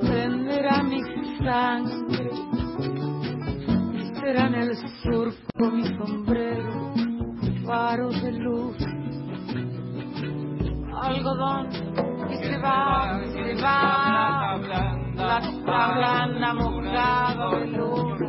prenderá 0.00 0.82
mi 0.82 1.00
sangre 1.38 2.30
y 4.26 4.28
será 4.28 4.46
en 4.46 4.54
el 4.54 4.76
surco 5.02 5.70
mi 5.70 5.84
sombrero, 5.96 6.94
de 8.22 8.32
luz, 8.32 8.76
algodón 11.00 11.68
y 12.30 12.36
se 12.36 12.58
va, 12.58 13.20
se 13.24 13.54
va, 13.62 14.58
la 15.14 15.92
blanda 15.94 16.54
mojada 16.54 17.50
de 17.58 17.66
luz, 17.66 18.20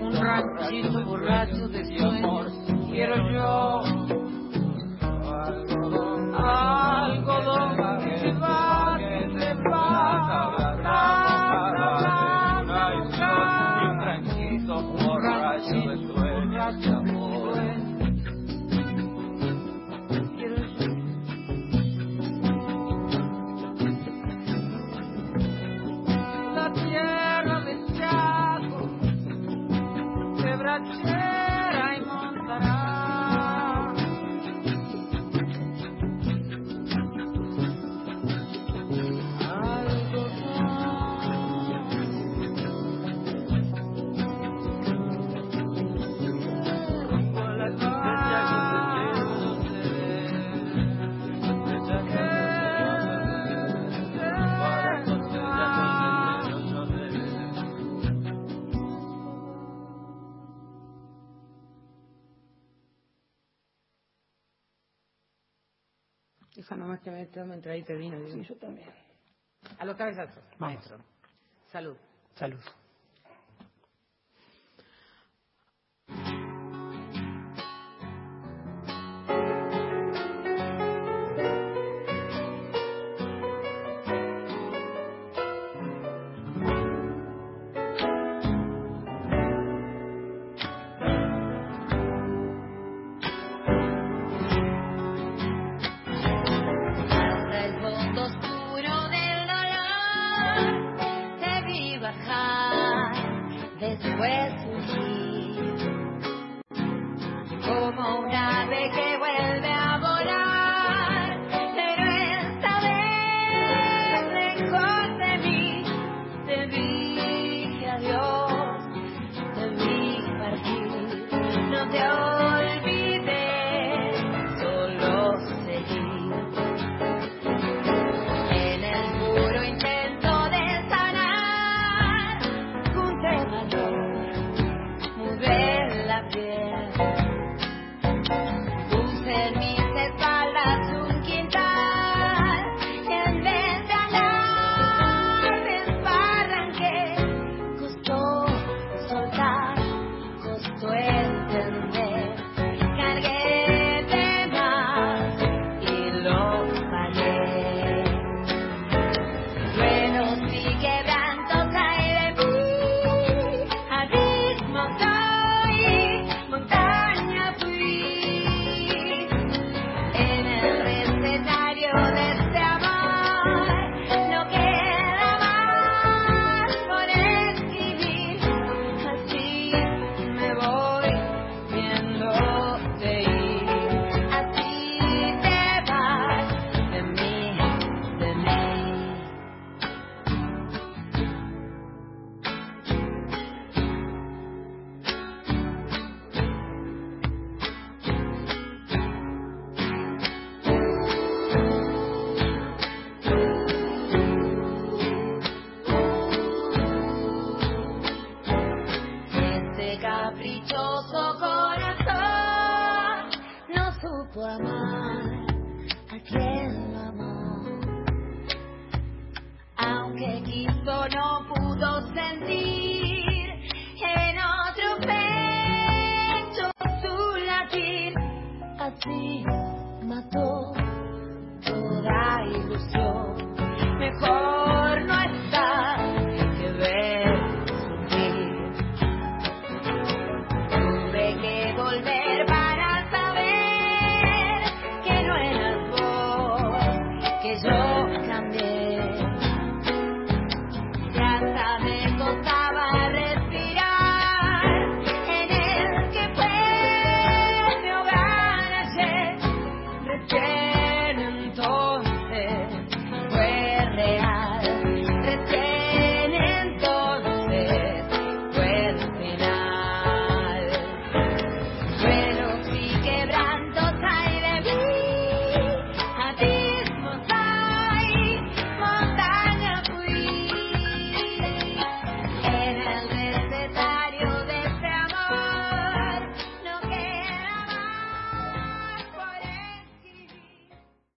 un 0.00 0.16
ranchito 0.16 1.04
borracho 1.04 1.68
de 1.68 1.84
sueños, 1.84 2.52
quiero 2.90 3.16
yo 3.30 3.82
algodón. 6.38 7.76
Que 8.04 8.18
se 8.18 8.32
va, 8.32 8.96
que 8.98 9.30
se 9.38 9.54
va, 9.70 10.77
quebrachera 30.78 31.17
Hija, 66.68 66.76
nomás 66.76 67.00
que 67.00 67.10
me 67.10 67.24
tome 67.26 67.54
entradita 67.54 67.94
de 67.94 67.98
vino. 67.98 68.18
Sí, 68.30 68.44
yo 68.44 68.54
también. 68.56 68.90
A 69.78 69.86
los 69.86 69.96
cabezazos, 69.96 70.42
maestro. 70.58 70.98
Salud. 71.72 71.96
Salud. 72.34 72.60